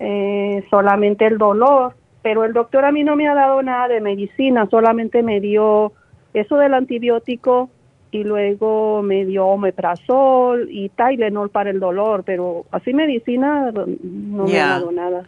eh, 0.00 0.64
solamente 0.70 1.24
el 1.26 1.38
dolor, 1.38 1.94
pero 2.22 2.44
el 2.44 2.52
doctor 2.52 2.84
a 2.84 2.92
mí 2.92 3.04
no 3.04 3.14
me 3.14 3.28
ha 3.28 3.34
dado 3.34 3.62
nada 3.62 3.86
de 3.88 4.00
medicina, 4.00 4.66
solamente 4.68 5.22
me 5.22 5.40
dio 5.40 5.92
eso 6.34 6.56
del 6.56 6.74
antibiótico 6.74 7.70
y 8.10 8.24
luego 8.24 9.02
me 9.02 9.24
dio 9.24 9.46
omeprazol 9.46 10.68
y 10.70 10.88
Tylenol 10.90 11.50
para 11.50 11.70
el 11.70 11.80
dolor, 11.80 12.24
pero 12.24 12.64
así 12.70 12.94
medicina 12.94 13.70
no 13.72 14.44
me 14.44 14.60
ha 14.60 14.68
dado 14.68 14.92
nada. 14.92 15.24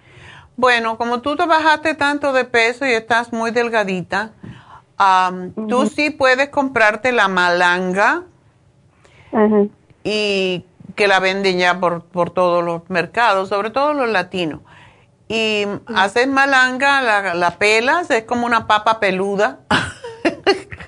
Bueno, 0.56 0.97
como 0.97 1.20
tú 1.20 1.36
te 1.36 1.47
bajaste 1.47 1.94
tanto 1.94 2.32
de 2.32 2.44
peso 2.44 2.86
y 2.86 2.90
estás 2.90 3.32
muy 3.32 3.51
delgadita, 3.51 4.32
am, 4.97 5.52
tú 5.68 5.86
sí 5.86 6.10
puedes 6.10 6.48
comprarte 6.48 7.12
la 7.12 7.28
malanga 7.28 8.24
y 10.05 10.64
que 10.97 11.09
la 11.09 11.20
venden 11.20 11.59
ya 11.59 11.81
por, 11.81 12.05
por 12.05 12.31
todos 12.31 12.64
los 12.64 12.89
mercados, 12.90 13.48
sobre 13.48 13.70
todo 13.70 13.94
los 13.94 14.09
latinos. 14.09 14.60
Y 15.28 15.64
haces 15.94 16.27
malanga, 16.27 17.01
la, 17.02 17.35
la 17.35 17.52
pelas, 17.52 18.10
es 18.10 18.24
como 18.24 18.47
una 18.47 18.66
papa 18.66 18.98
peluda 18.98 19.60
Ajá, 19.70 20.40
sí, 20.40 20.48
ya, 20.51 20.64
mira. 20.64 20.81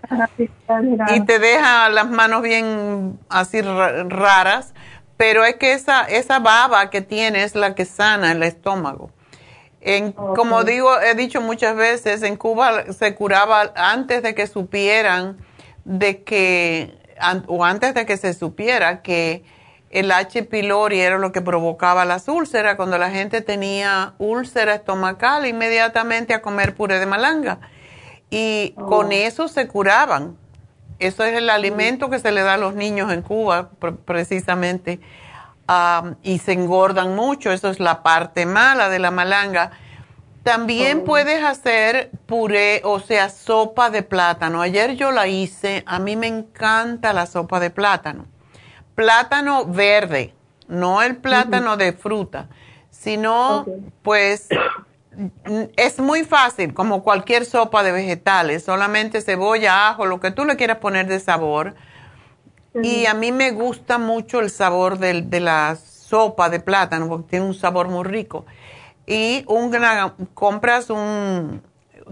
Y 1.14 1.20
te 1.24 1.38
deja 1.38 1.88
las 1.88 2.08
manos 2.10 2.42
bien 2.42 3.18
así 3.28 3.60
ra- 3.60 4.04
raras, 4.04 4.74
pero 5.16 5.44
es 5.44 5.56
que 5.56 5.72
esa, 5.72 6.02
esa 6.04 6.38
baba 6.38 6.90
que 6.90 7.00
tiene 7.00 7.42
es 7.44 7.54
la 7.54 7.74
que 7.74 7.84
sana 7.84 8.32
el 8.32 8.42
estómago. 8.42 9.10
En, 9.80 10.12
Como 10.12 10.62
digo, 10.64 11.00
he 11.00 11.14
dicho 11.14 11.40
muchas 11.40 11.74
veces, 11.76 12.22
en 12.22 12.36
Cuba 12.36 12.92
se 12.92 13.14
curaba 13.14 13.72
antes 13.74 14.22
de 14.22 14.34
que 14.34 14.46
supieran 14.46 15.38
de 15.84 16.22
que, 16.22 16.96
an- 17.18 17.44
o 17.48 17.64
antes 17.64 17.92
de 17.94 18.06
que 18.06 18.16
se 18.16 18.32
supiera 18.34 19.02
que 19.02 19.42
el 19.90 20.10
H. 20.12 20.44
pylori 20.44 21.00
era 21.00 21.18
lo 21.18 21.32
que 21.32 21.40
provocaba 21.40 22.04
las 22.04 22.28
úlceras. 22.28 22.76
Cuando 22.76 22.96
la 22.96 23.10
gente 23.10 23.40
tenía 23.42 24.14
úlcera 24.18 24.74
estomacal, 24.74 25.46
inmediatamente 25.46 26.32
a 26.32 26.40
comer 26.42 26.74
puré 26.74 26.98
de 27.00 27.06
malanga. 27.06 27.58
Y 28.32 28.74
con 28.74 29.06
oh. 29.06 29.12
eso 29.12 29.46
se 29.46 29.68
curaban. 29.68 30.36
Eso 30.98 31.24
es 31.24 31.36
el 31.36 31.50
alimento 31.50 32.10
que 32.10 32.18
se 32.18 32.32
le 32.32 32.42
da 32.42 32.54
a 32.54 32.58
los 32.58 32.74
niños 32.74 33.12
en 33.12 33.22
Cuba, 33.22 33.70
precisamente. 34.04 35.00
y 36.22 36.38
se 36.38 36.52
engordan 36.52 37.14
mucho. 37.14 37.52
Eso 37.52 37.68
es 37.68 37.78
la 37.78 38.02
parte 38.02 38.46
mala 38.46 38.88
de 38.88 38.98
la 38.98 39.10
malanga. 39.10 39.70
También 40.42 41.00
oh. 41.02 41.04
puedes 41.04 41.44
hacer 41.44 42.10
puré, 42.26 42.80
o 42.84 43.00
sea, 43.00 43.28
sopa 43.28 43.90
de 43.90 44.02
plátano. 44.02 44.62
Ayer 44.62 44.96
yo 44.96 45.12
la 45.12 45.28
hice. 45.28 45.84
A 45.86 45.98
mí 45.98 46.16
me 46.16 46.26
encanta 46.26 47.12
la 47.12 47.26
sopa 47.26 47.60
de 47.60 47.70
plátano 47.70 48.26
plátano 48.94 49.66
verde, 49.66 50.34
no 50.68 51.02
el 51.02 51.16
plátano 51.16 51.76
de 51.76 51.92
fruta, 51.92 52.48
sino 52.90 53.66
pues 54.02 54.48
es 55.76 55.98
muy 55.98 56.24
fácil, 56.24 56.74
como 56.74 57.02
cualquier 57.02 57.44
sopa 57.44 57.82
de 57.82 57.92
vegetales, 57.92 58.64
solamente 58.64 59.20
cebolla, 59.20 59.88
ajo, 59.88 60.06
lo 60.06 60.20
que 60.20 60.30
tú 60.30 60.44
le 60.44 60.56
quieras 60.56 60.78
poner 60.78 61.06
de 61.06 61.20
sabor. 61.20 61.74
Y 62.82 63.04
a 63.04 63.12
mí 63.12 63.32
me 63.32 63.50
gusta 63.50 63.98
mucho 63.98 64.40
el 64.40 64.48
sabor 64.48 64.98
de, 64.98 65.40
la 65.40 65.76
sopa 65.76 66.48
de 66.48 66.60
plátano, 66.60 67.08
porque 67.08 67.28
tiene 67.30 67.44
un 67.44 67.54
sabor 67.54 67.88
muy 67.88 68.04
rico. 68.04 68.46
Y 69.06 69.44
un, 69.46 69.70
compras 70.32 70.88
un 70.88 71.62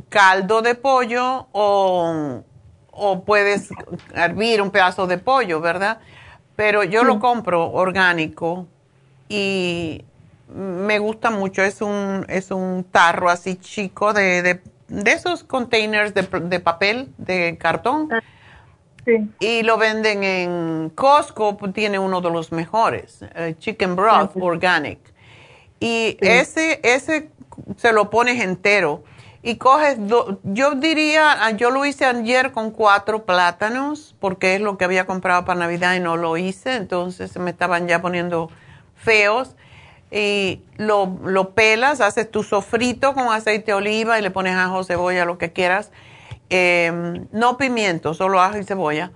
caldo 0.08 0.60
de 0.60 0.74
pollo 0.74 1.48
o, 1.52 2.42
o 2.90 3.24
puedes 3.24 3.70
hervir 4.14 4.60
un 4.60 4.70
pedazo 4.70 5.06
de 5.06 5.16
pollo, 5.16 5.60
¿verdad? 5.60 6.00
pero 6.60 6.84
yo 6.84 7.04
lo 7.04 7.20
compro 7.20 7.72
orgánico 7.72 8.66
y 9.30 10.04
me 10.54 10.98
gusta 10.98 11.30
mucho. 11.30 11.62
Es 11.62 11.80
un, 11.80 12.24
es 12.28 12.50
un 12.50 12.84
tarro 12.84 13.30
así 13.30 13.56
chico 13.56 14.12
de, 14.12 14.42
de, 14.42 14.60
de 14.88 15.12
esos 15.12 15.44
containers 15.44 16.14
de, 16.14 16.22
de, 16.22 16.60
papel, 16.60 17.08
de 17.18 17.56
cartón. 17.58 18.08
Ah, 18.12 18.20
sí. 19.04 19.30
Y 19.40 19.62
lo 19.62 19.78
venden 19.78 20.24
en 20.24 20.90
Costco, 20.94 21.56
tiene 21.72 21.98
uno 21.98 22.20
de 22.20 22.30
los 22.30 22.52
mejores, 22.52 23.24
eh, 23.34 23.54
Chicken 23.58 23.96
Broth 23.96 24.32
Organic. 24.36 24.98
Y 25.78 26.18
ese, 26.20 26.80
ese 26.82 27.30
se 27.76 27.92
lo 27.92 28.10
pones 28.10 28.42
entero 28.42 29.02
y 29.42 29.56
coges, 29.56 29.96
yo 30.42 30.74
diría, 30.74 31.32
ah, 31.44 31.52
yo 31.52 31.70
lo 31.70 31.86
hice 31.86 32.04
ayer 32.04 32.52
con 32.52 32.70
cuatro 32.70 33.24
plátanos, 33.24 34.14
porque 34.20 34.56
es 34.56 34.60
lo 34.60 34.76
que 34.76 34.84
había 34.84 35.06
comprado 35.06 35.46
para 35.46 35.58
Navidad 35.58 35.94
y 35.94 36.00
no 36.00 36.18
lo 36.18 36.36
hice, 36.36 36.76
entonces 36.76 37.38
me 37.38 37.50
estaban 37.50 37.88
ya 37.88 38.02
poniendo 38.02 38.50
feos. 38.96 39.56
Y 40.10 40.62
lo, 40.76 41.18
lo 41.24 41.50
pelas, 41.50 42.00
haces 42.00 42.30
tu 42.30 42.42
sofrito 42.42 43.14
con 43.14 43.32
aceite 43.32 43.66
de 43.66 43.74
oliva 43.74 44.18
y 44.18 44.22
le 44.22 44.30
pones 44.30 44.56
ajo, 44.56 44.82
cebolla, 44.82 45.24
lo 45.24 45.38
que 45.38 45.52
quieras. 45.52 45.92
Em, 46.48 47.28
no 47.30 47.56
pimiento, 47.56 48.12
solo 48.14 48.40
ajo 48.40 48.58
y 48.58 48.64
cebolla. 48.64 49.12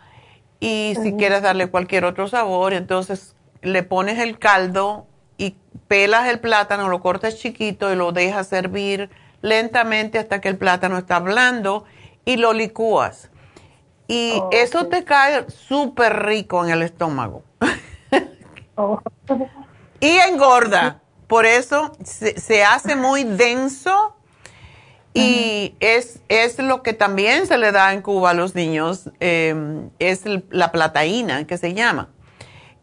Y 0.61 0.95
si 1.03 1.15
quieres 1.15 1.43
darle 1.43 1.66
cualquier 1.66 2.05
otro 2.05 2.29
sabor, 2.29 2.73
entonces 2.73 3.35
le 3.61 3.83
pones 3.83 4.19
el 4.19 4.39
caldo 4.39 5.07
y 5.37 5.57
pelas 5.89 6.29
el 6.29 6.39
plátano, 6.39 6.89
lo 6.89 7.01
cortas 7.01 7.37
chiquito 7.37 7.93
y 7.93 7.97
lo 7.97 8.12
dejas 8.12 8.47
servir 8.47 9.11
lentamente 9.43 10.19
hasta 10.19 10.41
que 10.41 10.49
el 10.49 10.57
plátano 10.57 10.97
está 10.97 11.19
blando 11.19 11.85
y 12.25 12.37
lo 12.37 12.53
licúas. 12.53 13.31
Y 14.07 14.41
eso 14.53 14.87
te 14.87 15.05
cae 15.05 15.51
súper 15.51 16.25
rico 16.25 16.65
en 16.65 16.71
el 16.71 16.83
estómago. 16.83 17.43
Oh. 18.77 19.01
y 20.05 20.18
engorda. 20.18 21.01
Por 21.26 21.47
eso 21.47 21.93
se, 22.05 22.64
hace 22.64 22.94
muy 22.94 23.24
denso 23.24 24.14
y 25.14 25.74
es, 25.81 26.20
es, 26.28 26.59
lo 26.59 26.82
que 26.82 26.93
también 26.93 27.47
se 27.47 27.56
le 27.56 27.72
da 27.72 27.94
en 27.94 28.02
Cuba 28.02 28.31
a 28.31 28.35
los 28.35 28.55
niños, 28.55 29.10
em, 29.20 29.89
es 29.98 30.24
la 30.51 30.72
plataína 30.72 31.47
que 31.47 31.56
se 31.56 31.72
llama. 31.72 32.10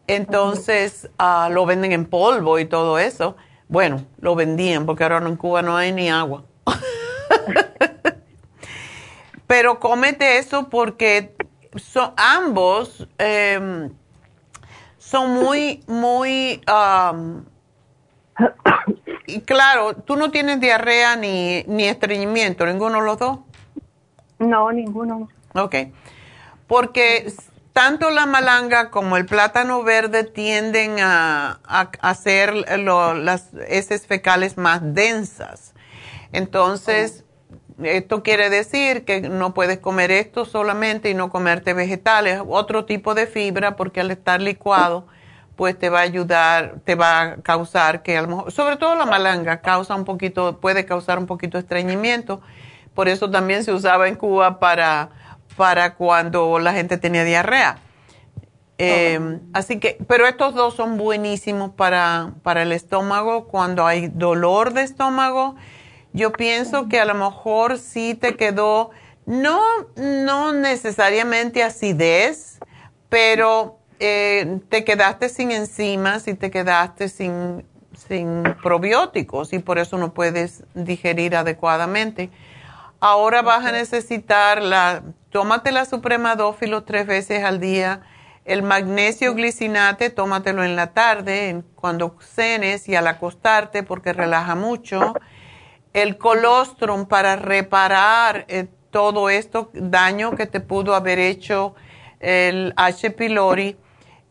Entonces 0.08 1.08
ah, 1.18 1.48
lo 1.52 1.64
venden 1.64 1.92
en 1.92 2.06
polvo 2.06 2.58
y 2.58 2.64
todo 2.64 2.98
eso. 2.98 3.36
Bueno, 3.68 4.04
lo 4.18 4.34
vendían 4.34 4.84
porque 4.84 5.04
ahora 5.04 5.18
en 5.18 5.36
Cuba 5.36 5.62
no 5.62 5.76
hay 5.76 5.92
ni 5.92 6.10
agua. 6.10 6.44
Pero 9.46 9.78
cómete 9.78 10.38
eso 10.38 10.68
porque 10.68 11.36
son, 11.76 12.12
ambos 12.16 13.06
em, 13.18 13.90
son 15.12 15.34
muy, 15.34 15.84
muy... 15.86 16.62
y 19.26 19.40
claro, 19.42 19.94
tú 19.94 20.16
no 20.16 20.30
tienes 20.30 20.58
diarrea 20.58 21.16
ni, 21.16 21.64
ni 21.64 21.84
estreñimiento, 21.84 22.64
ninguno 22.64 22.98
de 22.98 23.04
los 23.04 23.18
dos. 23.18 23.40
No, 24.38 24.72
ninguno. 24.72 25.28
Ok. 25.54 25.74
Porque 26.66 27.30
tanto 27.74 28.08
la 28.08 28.24
malanga 28.24 28.90
como 28.90 29.18
el 29.18 29.26
plátano 29.26 29.82
verde 29.82 30.24
tienden 30.24 30.98
a, 31.00 31.60
a 31.62 31.90
hacer 32.00 32.54
las 32.54 33.50
heces 33.68 34.06
fecales 34.06 34.56
más 34.56 34.80
densas. 34.82 35.74
Entonces, 36.32 37.21
esto 37.82 38.22
quiere 38.22 38.50
decir 38.50 39.04
que 39.04 39.20
no 39.20 39.54
puedes 39.54 39.78
comer 39.78 40.10
esto 40.10 40.44
solamente 40.44 41.10
y 41.10 41.14
no 41.14 41.30
comerte 41.30 41.74
vegetales, 41.74 42.40
otro 42.46 42.84
tipo 42.84 43.14
de 43.14 43.26
fibra, 43.26 43.76
porque 43.76 44.00
al 44.00 44.10
estar 44.10 44.40
licuado, 44.40 45.06
pues 45.56 45.78
te 45.78 45.90
va 45.90 46.00
a 46.00 46.02
ayudar, 46.02 46.76
te 46.84 46.94
va 46.94 47.20
a 47.20 47.36
causar 47.36 48.02
que 48.02 48.16
a 48.16 48.22
lo 48.22 48.28
mejor, 48.28 48.52
sobre 48.52 48.76
todo 48.76 48.94
la 48.94 49.06
malanga, 49.06 49.60
causa 49.60 49.94
un 49.94 50.04
poquito, 50.04 50.58
puede 50.60 50.84
causar 50.84 51.18
un 51.18 51.26
poquito 51.26 51.58
de 51.58 51.62
estreñimiento. 51.62 52.40
Por 52.94 53.08
eso 53.08 53.30
también 53.30 53.64
se 53.64 53.72
usaba 53.72 54.08
en 54.08 54.16
Cuba 54.16 54.58
para, 54.58 55.10
para 55.56 55.94
cuando 55.94 56.58
la 56.58 56.72
gente 56.72 56.98
tenía 56.98 57.24
diarrea. 57.24 57.78
Eh, 58.78 59.38
así 59.52 59.78
que, 59.78 59.98
pero 60.08 60.26
estos 60.26 60.54
dos 60.54 60.74
son 60.74 60.96
buenísimos 60.96 61.70
para, 61.70 62.32
para 62.42 62.62
el 62.62 62.72
estómago 62.72 63.46
cuando 63.46 63.86
hay 63.86 64.08
dolor 64.08 64.72
de 64.72 64.82
estómago 64.82 65.54
yo 66.12 66.32
pienso 66.32 66.88
que 66.88 67.00
a 67.00 67.04
lo 67.04 67.14
mejor 67.14 67.78
sí 67.78 68.14
te 68.14 68.36
quedó, 68.36 68.90
no, 69.24 69.60
no 69.96 70.52
necesariamente 70.52 71.62
acidez, 71.62 72.58
pero 73.08 73.78
eh, 73.98 74.60
te 74.68 74.84
quedaste 74.84 75.28
sin 75.28 75.52
enzimas 75.52 76.28
y 76.28 76.34
te 76.34 76.50
quedaste 76.50 77.08
sin, 77.08 77.64
sin 77.94 78.42
probióticos 78.62 79.52
y 79.52 79.58
por 79.58 79.78
eso 79.78 79.96
no 79.96 80.12
puedes 80.12 80.64
digerir 80.74 81.36
adecuadamente. 81.36 82.30
Ahora 83.00 83.42
vas 83.42 83.64
a 83.64 83.72
necesitar 83.72 84.62
la, 84.62 85.02
tómate 85.30 85.72
la 85.72 85.84
Suprema 85.84 86.36
Dófilo 86.36 86.84
tres 86.84 87.06
veces 87.06 87.42
al 87.42 87.58
día. 87.58 88.02
El 88.44 88.62
magnesio 88.62 89.34
glicinate, 89.34 90.10
tómatelo 90.10 90.64
en 90.64 90.76
la 90.76 90.88
tarde, 90.88 91.62
cuando 91.74 92.16
cenes 92.20 92.88
y 92.88 92.96
al 92.96 93.06
acostarte 93.06 93.82
porque 93.82 94.12
relaja 94.12 94.54
mucho 94.54 95.14
el 95.92 96.16
colostrum 96.16 97.06
para 97.06 97.36
reparar 97.36 98.44
eh, 98.48 98.66
todo 98.90 99.30
esto 99.30 99.70
daño 99.72 100.32
que 100.32 100.46
te 100.46 100.60
pudo 100.60 100.94
haber 100.94 101.18
hecho 101.18 101.74
el 102.20 102.72
H. 102.76 103.10
pylori 103.10 103.76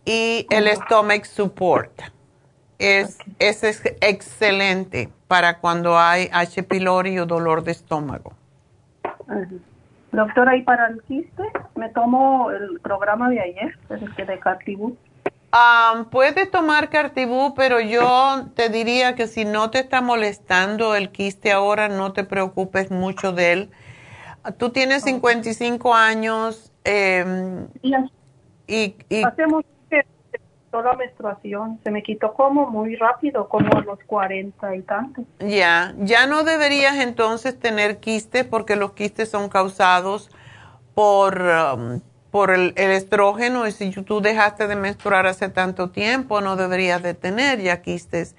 y 0.06 0.48
el 0.50 0.68
stomach 0.68 1.26
support. 1.26 1.92
Es, 2.80 3.20
es, 3.38 3.64
excelente 4.02 5.10
para 5.28 5.60
cuando 5.60 6.00
hay 6.00 6.30
H. 6.32 6.64
pylori 6.64 7.20
o 7.20 7.26
dolor 7.26 7.64
de 7.64 7.72
estómago. 7.72 8.34
Doctora, 10.12 10.58
¿y 10.58 10.64
para 10.64 10.88
el 10.88 11.02
quiste? 11.04 11.44
Me 11.76 11.90
tomo 11.90 12.52
el 12.52 12.80
programa 12.82 13.30
de 13.30 13.40
ayer, 13.40 13.78
el 13.90 14.14
que 14.16 14.26
de 14.26 14.40
Cartibú. 14.40 14.98
Um, 15.54 16.06
puedes 16.06 16.50
tomar 16.50 16.90
Cartibú, 16.90 17.54
pero 17.56 17.82
yo 17.82 18.48
te 18.56 18.70
diría 18.70 19.16
que 19.16 19.28
si 19.28 19.44
no 19.44 19.70
te 19.70 19.80
está 19.80 20.00
molestando 20.02 20.96
el 20.96 21.12
quiste 21.12 21.52
ahora, 21.52 21.90
no 21.90 22.14
te 22.14 22.24
preocupes 22.24 22.90
mucho 22.90 23.34
de 23.34 23.52
él. 23.52 23.72
Tú 24.58 24.70
tienes 24.70 25.04
55 25.04 25.94
años 25.94 26.72
eh, 26.86 27.68
y, 28.66 28.96
y, 29.10 29.24
hacemos 29.24 29.66
la 30.72 30.94
menstruación. 30.94 31.80
Se 31.84 31.92
me 31.92 32.02
quitó 32.02 32.34
como 32.34 32.70
muy 32.70 32.96
rápido, 32.96 33.50
como 33.50 33.76
a 33.78 33.82
los 33.82 34.00
40 34.06 34.76
y 34.76 34.82
tanto. 34.84 35.24
Ya, 35.40 35.94
ya 35.98 36.28
no 36.28 36.46
deberías 36.46 36.96
entonces 36.96 37.60
tener 37.60 38.00
quiste 38.00 38.46
porque 38.46 38.78
los 38.78 38.94
quistes 38.94 39.30
son 39.30 39.50
causados 39.50 40.32
por... 40.96 41.42
Um, 41.42 42.00
por 42.32 42.50
el, 42.52 42.74
estrógeno 42.78 43.68
y 43.68 43.74
si 43.74 43.92
tú 43.92 44.22
dejaste 44.22 44.68
de 44.68 44.76
menstruar 44.78 45.28
hace 45.28 45.50
tanto 45.50 45.90
tiempo 45.90 46.40
no 46.42 46.56
deberías 46.56 47.04
de 47.04 47.14
tener 47.14 47.62
ya 47.62 47.82
quistes. 47.82 48.36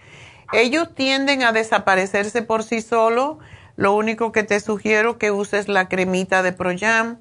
Ellos 0.52 0.94
tienden 0.94 1.42
a 1.42 1.52
desaparecerse 1.52 2.42
por 2.42 2.62
sí 2.62 2.80
solos. 2.80 3.36
Lo 3.76 3.94
único 3.94 4.32
que 4.32 4.42
te 4.42 4.60
sugiero 4.60 5.18
que 5.18 5.30
uses 5.30 5.68
la 5.68 5.88
cremita 5.88 6.42
de 6.42 6.52
Proyam 6.52 7.18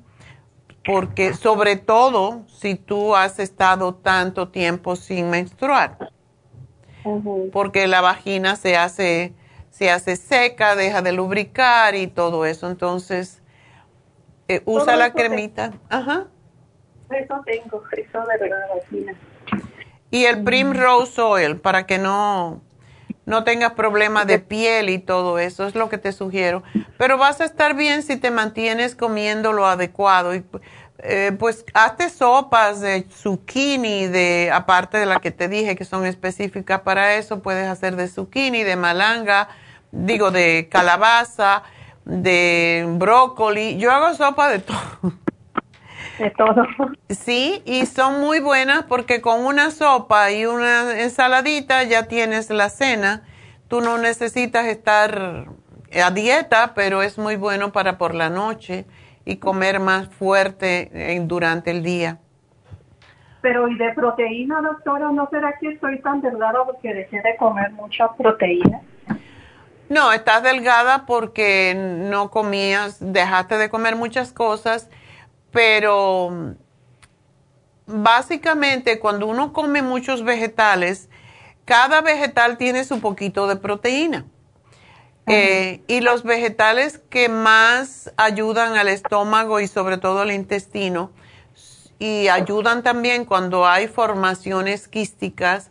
porque 0.85 1.33
sobre 1.33 1.75
todo 1.75 2.43
si 2.47 2.75
tú 2.75 3.15
has 3.15 3.39
estado 3.39 3.93
tanto 3.93 4.49
tiempo 4.49 4.95
sin 4.95 5.29
menstruar, 5.29 6.09
porque 7.53 7.87
la 7.87 8.01
vagina 8.01 8.55
se 8.55 8.77
hace, 8.77 9.33
se 9.69 9.91
hace 9.91 10.15
seca, 10.15 10.75
deja 10.75 11.01
de 11.01 11.11
lubricar 11.11 11.95
y 11.95 12.07
todo 12.07 12.45
eso. 12.45 12.69
Entonces, 12.69 13.41
eh, 14.47 14.61
usa 14.65 14.95
la 14.95 15.13
cremita. 15.13 15.73
Ajá. 15.89 16.27
Eso 17.11 17.41
tengo, 17.45 17.83
eso 17.91 18.23
de 18.39 18.49
la 18.49 18.57
vagina. 18.73 19.13
Y 20.09 20.25
el 20.25 20.43
Primrose 20.43 21.21
Oil, 21.21 21.57
para 21.57 21.85
que 21.85 21.97
no, 21.97 22.61
no 23.25 23.43
tengas 23.43 23.71
problemas 23.73 24.27
de 24.27 24.39
piel 24.39 24.89
y 24.89 24.99
todo 24.99 25.39
eso, 25.39 25.65
es 25.65 25.75
lo 25.75 25.89
que 25.89 25.97
te 25.97 26.11
sugiero. 26.11 26.63
Pero 26.97 27.17
vas 27.17 27.39
a 27.41 27.45
estar 27.45 27.75
bien 27.75 28.03
si 28.03 28.17
te 28.17 28.29
mantienes 28.29 28.95
comiendo 28.95 29.53
lo 29.53 29.65
adecuado. 29.65 30.35
Y, 30.35 30.43
eh, 31.03 31.31
pues 31.39 31.65
hazte 31.73 32.09
sopas 32.09 32.81
de 32.81 33.07
zucchini, 33.09 34.07
de, 34.07 34.51
aparte 34.53 34.97
de 34.97 35.05
la 35.05 35.19
que 35.19 35.31
te 35.31 35.47
dije 35.47 35.75
que 35.75 35.85
son 35.85 36.05
específicas 36.05 36.81
para 36.81 37.15
eso, 37.15 37.41
puedes 37.41 37.67
hacer 37.67 37.95
de 37.95 38.07
zucchini, 38.07 38.63
de 38.63 38.75
malanga, 38.75 39.47
digo 39.91 40.29
de 40.29 40.67
calabaza, 40.69 41.63
de 42.05 42.85
brócoli. 42.87 43.77
Yo 43.77 43.91
hago 43.91 44.13
sopa 44.13 44.49
de 44.49 44.59
todo. 44.59 44.77
De 46.21 46.29
todo. 46.29 46.67
Sí, 47.09 47.63
y 47.65 47.87
son 47.87 48.21
muy 48.21 48.39
buenas 48.39 48.83
porque 48.83 49.21
con 49.21 49.43
una 49.43 49.71
sopa 49.71 50.31
y 50.31 50.45
una 50.45 51.01
ensaladita 51.01 51.83
ya 51.83 52.07
tienes 52.07 52.51
la 52.51 52.69
cena. 52.69 53.23
Tú 53.67 53.81
no 53.81 53.97
necesitas 53.97 54.67
estar 54.67 55.47
a 55.91 56.11
dieta, 56.11 56.73
pero 56.75 57.01
es 57.01 57.17
muy 57.17 57.37
bueno 57.37 57.71
para 57.71 57.97
por 57.97 58.13
la 58.13 58.29
noche 58.29 58.85
y 59.25 59.37
comer 59.37 59.79
más 59.79 60.09
fuerte 60.09 61.19
durante 61.23 61.71
el 61.71 61.81
día. 61.81 62.19
Pero 63.41 63.67
¿y 63.67 63.75
de 63.79 63.91
proteína, 63.93 64.61
doctora? 64.61 65.11
¿No 65.11 65.27
será 65.31 65.57
que 65.59 65.69
estoy 65.69 65.99
tan 66.01 66.21
delgada 66.21 66.63
porque 66.65 66.93
dejé 66.93 67.19
de 67.23 67.35
comer 67.37 67.71
mucha 67.71 68.13
proteína? 68.13 68.81
No, 69.89 70.13
estás 70.13 70.43
delgada 70.43 71.07
porque 71.07 71.73
no 71.75 72.29
comías, 72.29 72.97
dejaste 72.99 73.57
de 73.57 73.71
comer 73.71 73.95
muchas 73.95 74.31
cosas 74.31 74.87
pero 75.51 76.55
básicamente 77.85 78.99
cuando 78.99 79.27
uno 79.27 79.53
come 79.53 79.81
muchos 79.81 80.23
vegetales, 80.23 81.09
cada 81.65 82.01
vegetal 82.01 82.57
tiene 82.57 82.83
su 82.83 82.99
poquito 82.99 83.47
de 83.47 83.55
proteína. 83.57 84.25
Eh, 85.27 85.81
y 85.87 86.01
los 86.01 86.23
vegetales 86.23 86.99
que 87.09 87.29
más 87.29 88.11
ayudan 88.17 88.75
al 88.75 88.87
estómago 88.87 89.59
y 89.59 89.67
sobre 89.67 89.97
todo 89.97 90.21
al 90.21 90.31
intestino, 90.31 91.11
y 91.99 92.27
ayudan 92.27 92.81
también 92.81 93.25
cuando 93.25 93.67
hay 93.67 93.87
formaciones 93.87 94.87
quísticas, 94.87 95.69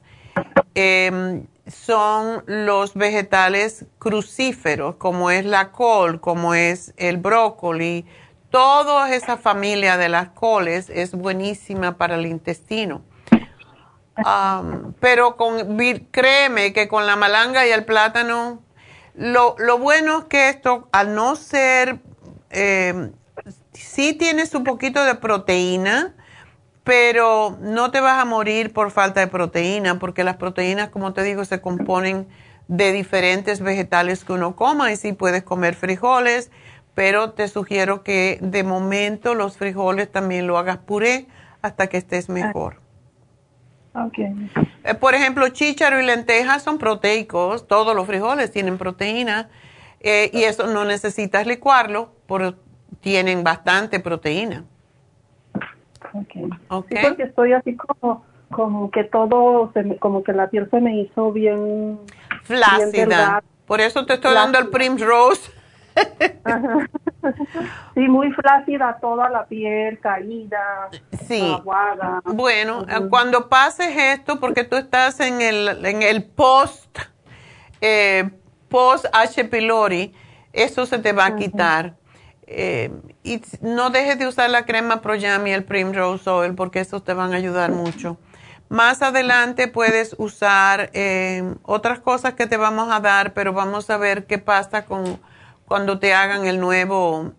em, 0.74 1.46
son 1.66 2.44
los 2.46 2.94
vegetales 2.94 3.84
crucíferos, 3.98 4.94
como 4.96 5.30
es 5.30 5.44
la 5.44 5.72
col, 5.72 6.20
como 6.20 6.54
es 6.54 6.94
el 6.96 7.16
brócoli, 7.16 8.06
Toda 8.50 9.14
esa 9.14 9.36
familia 9.36 9.96
de 9.96 10.08
las 10.08 10.30
coles 10.30 10.90
es 10.90 11.12
buenísima 11.12 11.96
para 11.96 12.16
el 12.16 12.26
intestino. 12.26 13.02
pero 15.00 15.36
con, 15.36 15.78
créeme 16.10 16.72
que 16.72 16.88
con 16.88 17.06
la 17.06 17.16
malanga 17.16 17.66
y 17.66 17.70
el 17.70 17.84
plátano, 17.84 18.60
lo, 19.14 19.54
bueno 19.78 20.20
es 20.20 20.24
que 20.24 20.48
esto, 20.48 20.88
al 20.92 21.14
no 21.14 21.36
ser, 21.36 22.00
eh, 22.50 23.12
sí 23.72 24.14
tienes 24.14 24.54
un 24.54 24.64
poquito 24.64 25.04
de 25.04 25.14
proteína, 25.14 26.14
pero 26.82 27.56
no 27.60 27.90
te 27.90 28.00
vas 28.00 28.20
a 28.20 28.24
morir 28.24 28.72
por 28.72 28.90
falta 28.90 29.20
de 29.20 29.26
proteína, 29.28 29.98
porque 29.98 30.24
las 30.24 30.36
proteínas, 30.36 30.88
como 30.88 31.12
te 31.12 31.22
digo, 31.22 31.44
se 31.44 31.60
componen 31.60 32.26
de 32.68 32.92
diferentes 32.92 33.60
vegetales 33.60 34.24
que 34.24 34.32
uno 34.32 34.56
coma 34.56 34.92
y 34.92 34.96
si 34.96 35.12
puedes 35.12 35.42
comer 35.42 35.74
frijoles, 35.74 36.50
pero 36.94 37.32
te 37.32 37.48
sugiero 37.48 38.02
que 38.02 38.38
de 38.40 38.64
momento 38.64 39.34
los 39.34 39.56
frijoles 39.56 40.10
también 40.10 40.46
lo 40.46 40.58
hagas 40.58 40.78
puré 40.78 41.26
hasta 41.62 41.86
que 41.88 41.96
estés 41.96 42.28
mejor. 42.28 42.76
Okay. 43.94 44.32
Eh, 44.84 44.94
por 44.94 45.14
ejemplo, 45.14 45.48
chícharo 45.48 46.00
y 46.00 46.04
lentejas 46.04 46.62
son 46.62 46.78
proteicos, 46.78 47.66
todos 47.66 47.94
los 47.96 48.06
frijoles 48.06 48.52
tienen 48.52 48.78
proteína 48.78 49.48
eh, 50.00 50.30
y 50.32 50.44
eso 50.44 50.66
no 50.66 50.84
necesitas 50.84 51.46
licuarlo, 51.46 52.10
pero 52.26 52.54
tienen 53.00 53.42
bastante 53.42 54.00
proteína. 54.00 54.64
Okay. 56.12 56.48
okay. 56.68 57.02
porque 57.02 57.22
estoy 57.24 57.52
así 57.52 57.76
como, 57.76 58.24
como 58.50 58.90
que 58.90 59.04
todo, 59.04 59.72
como 60.00 60.24
que 60.24 60.32
la 60.32 60.48
piel 60.48 60.68
se 60.70 60.80
me 60.80 61.00
hizo 61.00 61.32
bien 61.32 61.98
flácida. 62.42 63.42
por 63.66 63.80
eso 63.80 64.06
te 64.06 64.14
estoy 64.14 64.34
dando 64.34 64.58
el 64.58 64.68
Primrose 66.42 66.88
Sí, 67.94 68.00
muy 68.08 68.32
flácida 68.32 68.98
toda 69.00 69.28
la 69.28 69.44
piel, 69.44 69.98
caída, 70.00 70.88
sí. 71.26 71.52
aguada. 71.54 72.22
Bueno, 72.24 72.86
cuando 73.10 73.48
pases 73.48 73.94
esto, 73.96 74.40
porque 74.40 74.64
tú 74.64 74.76
estás 74.76 75.20
en 75.20 75.42
el, 75.42 75.84
en 75.84 76.02
el 76.02 76.24
post, 76.24 76.98
eh, 77.80 78.30
post 78.68 79.04
H. 79.12 79.44
pylori, 79.44 80.14
eso 80.52 80.86
se 80.86 80.98
te 80.98 81.12
va 81.12 81.26
a 81.26 81.36
quitar. 81.36 81.94
Eh, 82.46 82.90
y 83.22 83.42
no 83.60 83.90
dejes 83.90 84.18
de 84.18 84.26
usar 84.26 84.50
la 84.50 84.64
crema 84.64 85.02
Pro-Jam 85.02 85.46
y 85.46 85.52
el 85.52 85.64
Primrose 85.64 86.28
Oil, 86.28 86.54
porque 86.54 86.80
esos 86.80 87.04
te 87.04 87.14
van 87.14 87.32
a 87.32 87.36
ayudar 87.36 87.70
mucho. 87.70 88.18
Más 88.68 89.02
adelante 89.02 89.68
puedes 89.68 90.14
usar 90.18 90.90
eh, 90.92 91.54
otras 91.62 92.00
cosas 92.00 92.34
que 92.34 92.46
te 92.46 92.56
vamos 92.56 92.88
a 92.90 93.00
dar, 93.00 93.34
pero 93.34 93.52
vamos 93.52 93.90
a 93.90 93.96
ver 93.98 94.26
qué 94.26 94.38
pasa 94.38 94.84
con 94.84 95.20
cuando 95.70 96.00
te 96.00 96.12
hagan 96.12 96.46
el 96.46 96.58
nuevo, 96.58 97.30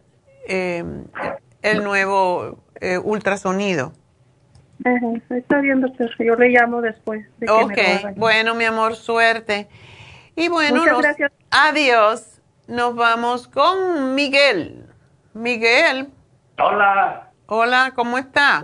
eh, 0.48 0.86
el 1.62 1.84
nuevo 1.84 2.64
eh, 2.80 2.98
ultrasonido. 2.98 3.92
Está 5.30 5.60
bien, 5.60 5.82
doctor. 5.82 6.10
Yo 6.18 6.38
le 6.38 6.48
llamo 6.48 6.80
después. 6.82 7.28
ok, 7.42 8.16
bueno, 8.16 8.56
mi 8.56 8.64
amor, 8.64 8.96
suerte. 8.96 9.68
Y 10.38 10.48
bueno, 10.48 10.82
gracias. 10.98 11.30
adiós. 11.52 12.42
Nos 12.70 12.96
vamos 12.96 13.50
con 13.50 14.16
Miguel. 14.16 14.86
Miguel. 15.34 16.08
Hola. 16.58 17.32
Hola, 17.48 17.92
¿cómo 17.94 18.18
está? 18.18 18.62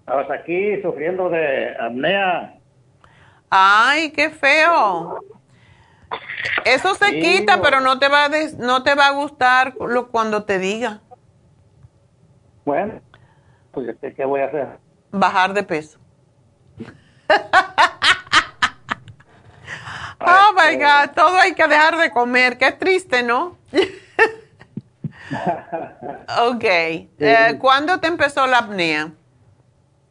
Estamos 0.00 0.28
aquí 0.32 0.82
sufriendo 0.82 1.30
de 1.30 1.76
apnea. 1.78 2.58
Ay, 3.50 4.10
qué 4.10 4.30
feo. 4.30 5.20
Eso 6.64 6.94
se 6.94 7.20
quita, 7.20 7.60
pero 7.60 7.80
no 7.80 7.98
te 7.98 8.08
va 8.08 8.24
a 8.24 8.30
no 8.58 8.82
te 8.82 8.94
va 8.94 9.08
a 9.08 9.12
gustar 9.12 9.74
lo, 9.78 10.08
cuando 10.08 10.44
te 10.44 10.58
diga. 10.58 11.02
Bueno, 12.64 13.02
pues 13.72 13.94
¿qué 14.00 14.24
voy 14.24 14.40
a 14.40 14.46
hacer? 14.46 14.78
Bajar 15.10 15.52
de 15.52 15.62
peso. 15.62 15.98
oh 20.20 20.54
my 20.54 20.76
God, 20.76 21.10
todo 21.14 21.36
hay 21.38 21.54
que 21.54 21.66
dejar 21.66 21.98
de 21.98 22.10
comer. 22.10 22.56
Qué 22.56 22.72
triste, 22.72 23.22
¿no? 23.22 23.58
ok. 26.48 26.64
Eh, 26.64 27.58
¿Cuándo 27.60 28.00
te 28.00 28.08
empezó 28.08 28.46
la 28.46 28.58
apnea? 28.58 29.12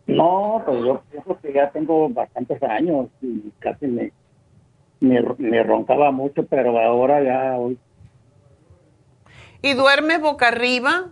No, 0.05 0.61
pues 0.65 0.83
yo 0.83 1.01
pienso 1.09 1.39
que 1.41 1.53
ya 1.53 1.71
tengo 1.71 2.09
bastantes 2.09 2.61
años 2.63 3.07
y 3.21 3.51
casi 3.59 3.87
me 3.87 4.11
me, 5.03 5.63
roncaba 5.63 6.11
mucho, 6.11 6.45
pero 6.45 6.79
ahora 6.79 7.21
ya 7.21 7.57
hoy. 7.57 7.77
¿Y 9.61 9.73
duermes 9.73 10.21
boca 10.21 10.47
arriba? 10.47 11.09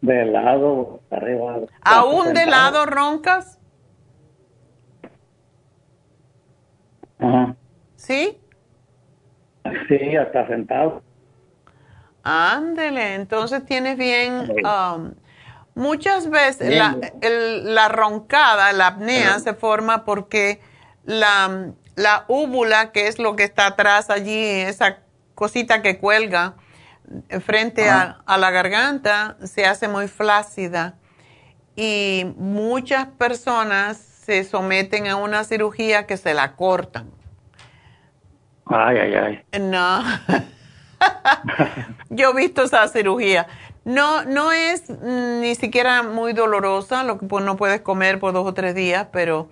De 0.00 0.24
lado, 0.26 0.74
boca 0.74 1.16
arriba. 1.16 1.60
¿Aún 1.82 2.34
de 2.34 2.46
lado 2.46 2.86
roncas? 2.86 3.58
Ajá. 7.18 7.56
¿Sí? 7.96 8.38
Sí, 9.88 10.16
hasta 10.16 10.46
sentado. 10.48 11.02
Ándele, 12.22 13.14
entonces 13.14 13.64
tienes 13.64 13.96
bien... 13.96 14.52
Um, 14.64 15.14
muchas 15.74 16.28
veces 16.28 16.76
la, 16.76 16.98
la, 17.62 17.88
roncada, 17.88 18.72
la 18.74 18.88
apnea, 18.88 19.38
se 19.38 19.54
forma 19.54 20.04
porque 20.04 20.60
la, 21.04 21.72
la 21.94 22.24
úvula, 22.28 22.92
que 22.92 23.08
es 23.08 23.18
lo 23.18 23.36
que 23.36 23.44
está 23.44 23.66
atrás 23.66 24.10
allí, 24.10 24.38
esa 24.38 24.98
cosita 25.34 25.82
que 25.82 25.98
cuelga 25.98 26.54
frente 27.40 27.88
a, 27.88 28.22
la 28.26 28.50
garganta, 28.50 29.36
se 29.42 29.66
hace 29.66 29.88
muy 29.88 30.08
flácida. 30.08 30.94
Y 31.76 32.26
muchas 32.36 33.06
personas 33.06 33.96
se 33.96 34.44
someten 34.44 35.06
a 35.06 35.16
una 35.16 35.44
cirugía 35.44 36.06
que 36.06 36.16
se 36.16 36.34
la 36.34 36.54
cortan. 36.54 37.10
Ay, 38.66 38.96
ay, 38.98 39.14
ay. 39.14 39.60
No. 39.60 40.02
Yo 42.10 42.30
he 42.30 42.34
visto 42.34 42.62
esa 42.62 42.86
cirugía. 42.88 43.46
No, 43.84 44.24
no 44.24 44.52
es 44.52 44.88
mm, 44.88 45.40
ni 45.40 45.54
siquiera 45.54 46.02
muy 46.02 46.32
dolorosa, 46.32 47.02
lo 47.02 47.18
que 47.18 47.26
pues, 47.26 47.44
no 47.44 47.56
puedes 47.56 47.80
comer 47.80 48.20
por 48.20 48.32
dos 48.32 48.46
o 48.46 48.54
tres 48.54 48.74
días, 48.74 49.08
pero, 49.12 49.48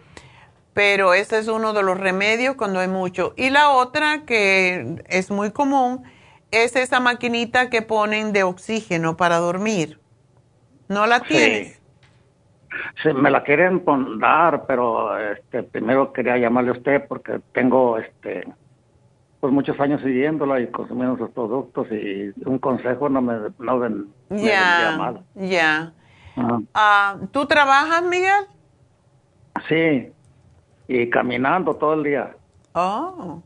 pero 0.75 1.15
ese 1.15 1.39
es 1.39 1.49
uno 1.49 1.73
de 1.73 1.83
los 1.83 1.99
remedios 1.99 2.57
cuando 2.57 2.81
hay 2.81 2.89
mucho. 2.89 3.35
Y 3.37 3.51
la 3.51 3.71
otra 3.71 4.25
que 4.25 5.03
es 5.09 5.31
muy 5.31 5.51
común 5.51 6.03
es 6.51 6.77
esa 6.77 7.01
maquinita 7.01 7.71
que 7.71 7.83
ponen 7.83 8.33
de 8.33 8.43
oxígeno 8.43 9.17
para 9.17 9.39
dormir. 9.39 10.01
¿No 10.89 11.07
la 11.07 11.21
tienes? 11.21 11.81
Sí, 13.03 13.13
me 13.13 13.31
la 13.31 13.43
quieren 13.43 13.83
dar, 14.19 14.67
pero 14.67 15.19
este, 15.19 15.63
primero 15.63 16.13
quería 16.13 16.37
llamarle 16.37 16.71
a 16.71 16.75
usted 16.75 17.07
porque 17.09 17.41
tengo 17.53 17.99
este 17.99 18.47
pues 19.41 19.53
muchos 19.55 19.81
años 19.81 20.03
siguiéndola 20.03 20.61
y 20.61 20.67
consumiendo 20.67 21.17
sus 21.17 21.31
productos 21.31 21.87
y 21.91 22.31
un 22.45 22.59
consejo 22.59 23.09
no 23.09 23.23
me 23.23 23.35
no 23.59 23.79
ven, 23.79 24.09
ya 24.29 25.23
ya 25.35 25.93
ah, 26.75 27.17
¿Tú 27.33 27.47
trabajas, 27.47 28.03
Miguel? 28.03 28.45
Sí, 29.67 30.13
y 30.91 31.09
caminando 31.09 31.77
todo 31.77 31.95
el 31.95 32.03
día. 32.03 32.35
Oh, 32.73 33.41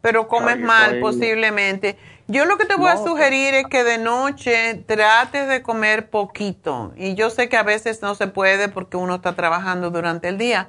pero 0.00 0.28
comes 0.28 0.60
mal 0.60 1.00
posiblemente. 1.00 1.96
Yo 2.28 2.44
lo 2.44 2.56
que 2.56 2.66
te 2.66 2.76
voy 2.76 2.88
a 2.88 2.96
sugerir 2.98 3.54
es 3.54 3.66
que 3.66 3.82
de 3.82 3.98
noche 3.98 4.84
trates 4.86 5.48
de 5.48 5.62
comer 5.62 6.08
poquito. 6.08 6.92
Y 6.96 7.16
yo 7.16 7.30
sé 7.30 7.48
que 7.48 7.56
a 7.56 7.64
veces 7.64 8.00
no 8.00 8.14
se 8.14 8.28
puede 8.28 8.68
porque 8.68 8.96
uno 8.96 9.16
está 9.16 9.34
trabajando 9.34 9.90
durante 9.90 10.28
el 10.28 10.38
día. 10.38 10.68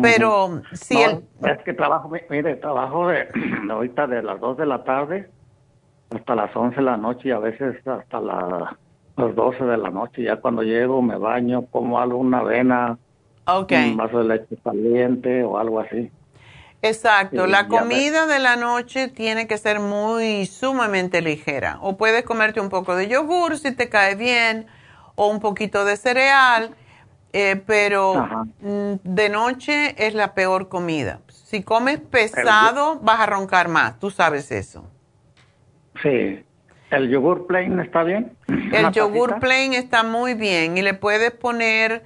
Pero 0.00 0.62
si 0.72 1.02
el... 1.02 1.24
Es 1.44 1.62
que 1.64 1.72
trabajo, 1.72 2.08
mire, 2.30 2.54
trabajo 2.56 3.08
de 3.08 3.28
ahorita 3.70 4.06
de 4.06 4.22
las 4.22 4.38
2 4.38 4.58
de 4.58 4.66
la 4.66 4.84
tarde 4.84 5.28
hasta 6.14 6.36
las 6.36 6.54
11 6.54 6.76
de 6.76 6.82
la 6.82 6.96
noche 6.96 7.28
y 7.30 7.32
a 7.32 7.40
veces 7.40 7.84
hasta 7.84 8.20
las 8.20 9.34
12 9.34 9.64
de 9.64 9.76
la 9.76 9.90
noche. 9.90 10.22
Ya 10.22 10.36
cuando 10.36 10.62
llego 10.62 11.02
me 11.02 11.16
baño, 11.16 11.66
como 11.66 11.98
algo, 11.98 12.18
una 12.18 12.38
avena, 12.38 12.96
un 13.46 13.96
vaso 13.96 14.18
de 14.18 14.24
leche 14.24 14.56
caliente 14.62 15.44
o 15.44 15.58
algo 15.58 15.80
así. 15.80 16.10
Exacto, 16.82 17.46
la 17.46 17.66
comida 17.66 18.26
de 18.26 18.38
la 18.38 18.56
noche 18.56 19.08
tiene 19.08 19.46
que 19.46 19.56
ser 19.56 19.80
muy 19.80 20.44
sumamente 20.44 21.22
ligera. 21.22 21.78
O 21.80 21.96
puedes 21.96 22.24
comerte 22.24 22.60
un 22.60 22.68
poco 22.68 22.94
de 22.94 23.08
yogur 23.08 23.56
si 23.56 23.72
te 23.72 23.88
cae 23.88 24.16
bien, 24.16 24.66
o 25.14 25.28
un 25.28 25.40
poquito 25.40 25.86
de 25.86 25.96
cereal, 25.96 26.74
eh, 27.32 27.56
pero 27.66 28.44
mm, 28.60 28.94
de 29.02 29.28
noche 29.30 29.94
es 29.96 30.14
la 30.14 30.34
peor 30.34 30.68
comida. 30.68 31.20
Si 31.28 31.62
comes 31.62 32.00
pesado, 32.00 32.98
vas 33.00 33.20
a 33.20 33.26
roncar 33.26 33.68
más, 33.68 33.98
tú 33.98 34.10
sabes 34.10 34.52
eso. 34.52 34.84
Sí. 36.02 36.44
¿El 36.90 37.08
yogur 37.08 37.46
plain 37.46 37.80
está 37.80 38.02
bien? 38.02 38.36
El 38.72 38.92
yogur 38.92 39.38
plain 39.40 39.72
está 39.72 40.02
muy 40.02 40.34
bien 40.34 40.76
y 40.76 40.82
le 40.82 40.92
puedes 40.94 41.30
poner... 41.30 42.02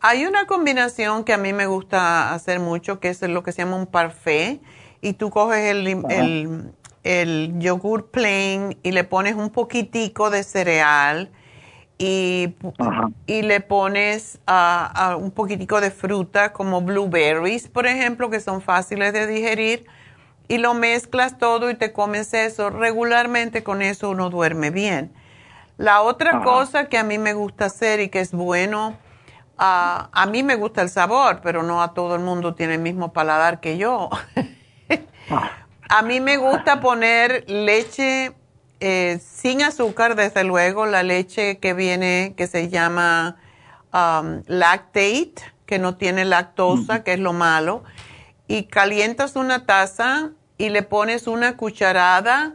Hay 0.00 0.26
una 0.26 0.46
combinación 0.46 1.24
que 1.24 1.32
a 1.32 1.38
mí 1.38 1.52
me 1.52 1.66
gusta 1.66 2.32
hacer 2.32 2.60
mucho, 2.60 3.00
que 3.00 3.08
es 3.08 3.20
lo 3.22 3.42
que 3.42 3.50
se 3.50 3.62
llama 3.62 3.76
un 3.76 3.86
parfait, 3.86 4.62
y 5.00 5.14
tú 5.14 5.30
coges 5.30 5.64
el, 5.64 6.72
el, 7.02 7.58
yogur 7.58 8.10
plain 8.10 8.78
y 8.82 8.92
le 8.92 9.04
pones 9.04 9.34
un 9.34 9.50
poquitico 9.50 10.30
de 10.30 10.42
cereal 10.42 11.30
y, 11.98 12.54
y 13.26 13.42
le 13.42 13.60
pones 13.60 14.38
un 15.18 15.32
poquitico 15.32 15.80
de 15.80 15.90
fruta 15.90 16.52
como 16.52 16.80
blueberries, 16.80 17.68
por 17.68 17.86
ejemplo, 17.86 18.30
que 18.30 18.40
son 18.40 18.62
fáciles 18.62 19.12
de 19.12 19.26
digerir, 19.26 19.86
y 20.46 20.58
lo 20.58 20.74
mezclas 20.74 21.38
todo 21.38 21.70
y 21.70 21.74
te 21.74 21.92
comes 21.92 22.32
eso. 22.34 22.70
Regularmente 22.70 23.62
con 23.64 23.82
eso 23.82 24.10
uno 24.10 24.30
duerme 24.30 24.70
bien. 24.70 25.12
La 25.76 26.02
otra 26.02 26.42
cosa 26.42 26.88
que 26.88 26.98
a 26.98 27.04
mí 27.04 27.18
me 27.18 27.34
gusta 27.34 27.66
hacer 27.66 28.00
y 28.00 28.08
que 28.08 28.20
es 28.20 28.32
bueno, 28.32 28.96
a 29.58 30.26
mí 30.30 30.42
me 30.42 30.54
gusta 30.54 30.82
el 30.82 30.88
sabor, 30.88 31.40
pero 31.42 31.62
no 31.62 31.82
a 31.82 31.92
todo 31.94 32.14
el 32.14 32.22
mundo 32.22 32.54
tiene 32.54 32.74
el 32.74 32.80
mismo 32.80 33.12
paladar 33.12 33.60
que 33.60 33.76
yo. 33.76 34.08
a 35.88 36.02
mí 36.02 36.20
me 36.20 36.36
gusta 36.36 36.80
poner 36.80 37.44
leche 37.48 38.32
eh, 38.80 39.20
sin 39.20 39.62
azúcar, 39.62 40.14
desde 40.14 40.44
luego, 40.44 40.86
la 40.86 41.02
leche 41.02 41.58
que 41.58 41.74
viene, 41.74 42.34
que 42.36 42.46
se 42.46 42.68
llama 42.68 43.36
um, 43.92 44.42
lactate, 44.46 45.34
que 45.66 45.78
no 45.78 45.96
tiene 45.96 46.24
lactosa, 46.24 47.02
que 47.02 47.14
es 47.14 47.18
lo 47.18 47.32
malo, 47.32 47.82
y 48.46 48.64
calientas 48.64 49.34
una 49.34 49.66
taza 49.66 50.30
y 50.58 50.68
le 50.68 50.82
pones 50.82 51.26
una 51.26 51.56
cucharada 51.56 52.54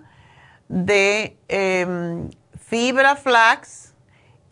de 0.69 1.37
em, 1.49 2.29
fibra 2.57 3.15
flax 3.15 3.82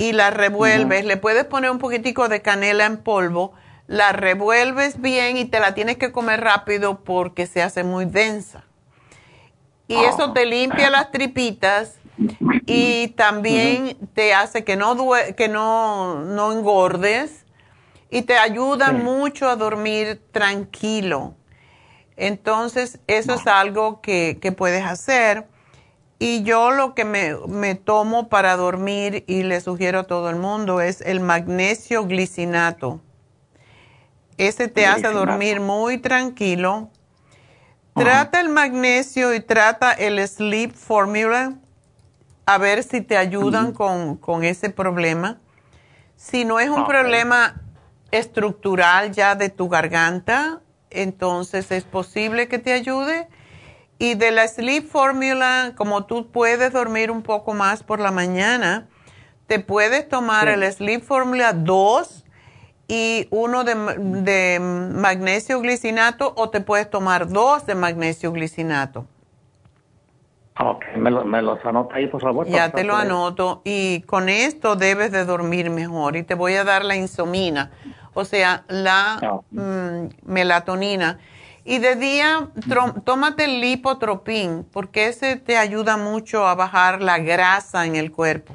y 0.02 0.14
la 0.14 0.32
revuelves. 0.32 1.06
Le 1.06 1.16
puedes 1.16 1.46
poner 1.46 1.70
un 1.70 1.78
poquitico 1.78 2.28
de 2.28 2.42
canela 2.42 2.88
en 2.88 2.98
polvo, 2.98 3.54
la 3.86 4.12
revuelves 4.14 5.00
bien 5.00 5.38
y 5.38 5.46
te 5.46 5.60
la 5.60 5.76
tienes 5.76 5.98
que 5.98 6.12
comer 6.12 6.42
rápido 6.42 7.04
porque 7.04 7.46
se 7.46 7.62
hace 7.62 7.84
muy 7.84 8.06
densa. 8.06 8.64
Y 9.88 9.96
eso 9.96 10.34
te 10.34 10.48
limpia 10.48 10.90
las 10.90 11.12
tripitas 11.12 12.00
y 12.66 13.10
también 13.10 13.96
te 14.16 14.34
hace 14.34 14.64
que 14.64 14.76
no, 14.76 14.98
que 15.38 15.48
no, 15.48 16.24
no 16.24 16.52
engordes 16.52 17.46
y 18.10 18.24
te 18.24 18.38
ayuda 18.38 18.94
mucho 18.94 19.50
a 19.50 19.56
dormir 19.56 20.20
tranquilo. 20.32 21.36
Entonces, 22.18 23.00
eso 23.06 23.36
es 23.36 23.46
algo 23.46 24.02
que, 24.02 24.40
que 24.42 24.52
puedes 24.52 24.84
hacer. 24.84 25.46
Y 26.24 26.44
yo 26.44 26.70
lo 26.70 26.94
que 26.94 27.04
me, 27.04 27.74
tomo 27.74 28.30
para 28.30 28.56
dormir 28.56 29.24
y 29.26 29.42
le 29.42 29.60
sugiero 29.60 30.02
a 30.02 30.04
todo 30.04 30.30
el 30.30 30.36
mundo 30.36 30.80
es 30.80 31.02
el 31.02 31.20
magnesio 31.20 32.06
glicinato. 32.06 33.02
Ese 34.38 34.68
te 34.68 34.86
hace 34.86 35.08
dormir 35.08 35.62
muy 35.62 35.98
tranquilo. 35.98 36.92
Trata 37.96 38.40
el 38.40 38.50
magnesio 38.50 39.34
y 39.34 39.40
trata 39.40 39.94
el 39.94 40.20
Sleep 40.28 40.76
Formula 40.76 41.56
a 42.46 42.60
ver 42.60 42.84
si 42.84 43.02
te 43.02 43.18
ayudan 43.18 43.72
con, 43.72 44.16
con, 44.16 44.44
ese 44.44 44.70
problema. 44.70 45.40
Si 46.18 46.46
no 46.46 46.60
es 46.60 46.70
un 46.70 46.86
problema 46.86 47.64
estructural 48.12 49.12
ya 49.12 49.34
de 49.34 49.50
tu 49.50 49.70
garganta, 49.70 50.62
entonces 50.92 51.72
es 51.72 51.84
posible 51.84 52.48
que 52.48 52.60
te 52.60 52.74
ayude 52.74 53.28
y 54.02 54.16
de 54.16 54.32
la 54.32 54.48
Sleep 54.48 54.88
Formula, 54.88 55.74
como 55.78 56.06
tú 56.06 56.32
puedes 56.32 56.74
dormir 56.74 57.12
un 57.12 57.22
poco 57.22 57.54
más 57.54 57.84
por 57.84 58.00
la 58.00 58.10
mañana, 58.10 58.88
te 59.46 59.60
puedes 59.60 60.10
tomar 60.10 60.48
el 60.48 60.64
Sleep 60.74 61.04
Formula 61.04 61.54
2 61.54 62.26
y 62.88 63.28
uno 63.30 63.64
de, 63.64 64.58
magnesio 64.60 65.62
glicinato 65.62 66.34
o 66.36 66.50
te 66.50 66.62
puedes 66.62 66.90
tomar 66.90 67.30
dos 67.30 67.68
de 67.68 67.76
magnesio 67.76 68.32
glicinato. 68.32 69.06
Ok, 70.60 70.84
me, 70.98 71.12
los 71.44 71.64
anota 71.64 71.98
ahí, 71.98 72.08
por 72.08 72.22
favor. 72.22 72.48
Ya 72.48 72.72
te 72.72 72.84
lo 72.84 72.96
anoto. 72.96 73.62
Y 73.66 74.02
con 74.02 74.30
esto 74.30 74.76
debes 74.76 75.12
de 75.12 75.26
dormir 75.26 75.70
mejor. 75.70 76.16
Y 76.16 76.24
te 76.24 76.34
voy 76.34 76.56
a 76.56 76.64
dar 76.64 76.84
la 76.86 76.96
insomina, 76.96 77.70
o 78.16 78.26
sea, 78.26 78.64
la 78.68 79.20
ah. 79.22 79.42
mm, 79.52 80.10
melatonina 80.26 81.20
y 81.64 81.78
de 81.78 81.96
día, 81.96 82.50
tómate 83.06 83.46
el 83.46 83.62
lipotropín, 83.62 84.68
porque 84.72 85.08
ese 85.08 85.36
te 85.36 85.58
ayuda 85.58 85.96
mucho 85.96 86.48
a 86.48 86.56
bajar 86.56 87.02
la 87.02 87.20
grasa 87.20 87.86
en 87.86 87.96
el 87.96 88.12
cuerpo. 88.12 88.54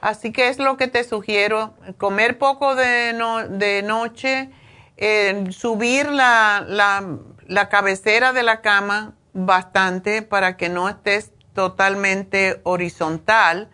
Así 0.00 0.32
que 0.32 0.48
es 0.48 0.58
lo 0.58 0.76
que 0.76 0.88
te 0.88 1.04
sugiero, 1.04 1.74
comer 1.96 2.38
poco 2.38 2.74
de, 2.74 3.14
de 3.50 3.82
noche, 3.82 4.50
eh, 4.96 5.46
subir 5.50 6.08
la, 6.08 6.64
la, 6.66 7.18
la 7.46 7.68
cabecera 7.68 8.32
de 8.32 8.42
la 8.42 8.60
cama 8.60 9.14
bastante 9.32 10.22
para 10.22 10.56
que 10.56 10.68
no 10.68 10.88
estés 10.88 11.32
totalmente 11.52 12.60
horizontal 12.64 13.70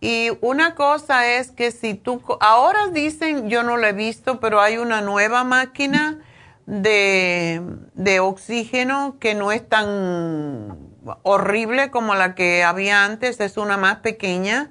y 0.00 0.30
una 0.40 0.74
cosa 0.74 1.26
es 1.26 1.50
que 1.50 1.72
si 1.72 1.94
tú, 1.94 2.22
ahora 2.40 2.88
dicen, 2.88 3.48
yo 3.50 3.62
no 3.64 3.76
lo 3.76 3.86
he 3.86 3.92
visto, 3.92 4.38
pero 4.38 4.60
hay 4.60 4.78
una 4.78 5.00
nueva 5.00 5.42
máquina 5.42 6.20
de, 6.66 7.62
de 7.94 8.20
oxígeno 8.20 9.16
que 9.18 9.34
no 9.34 9.50
es 9.50 9.68
tan 9.68 10.78
horrible 11.22 11.90
como 11.90 12.14
la 12.14 12.34
que 12.36 12.62
había 12.62 13.04
antes, 13.04 13.40
es 13.40 13.56
una 13.56 13.76
más 13.76 13.96
pequeña. 13.96 14.70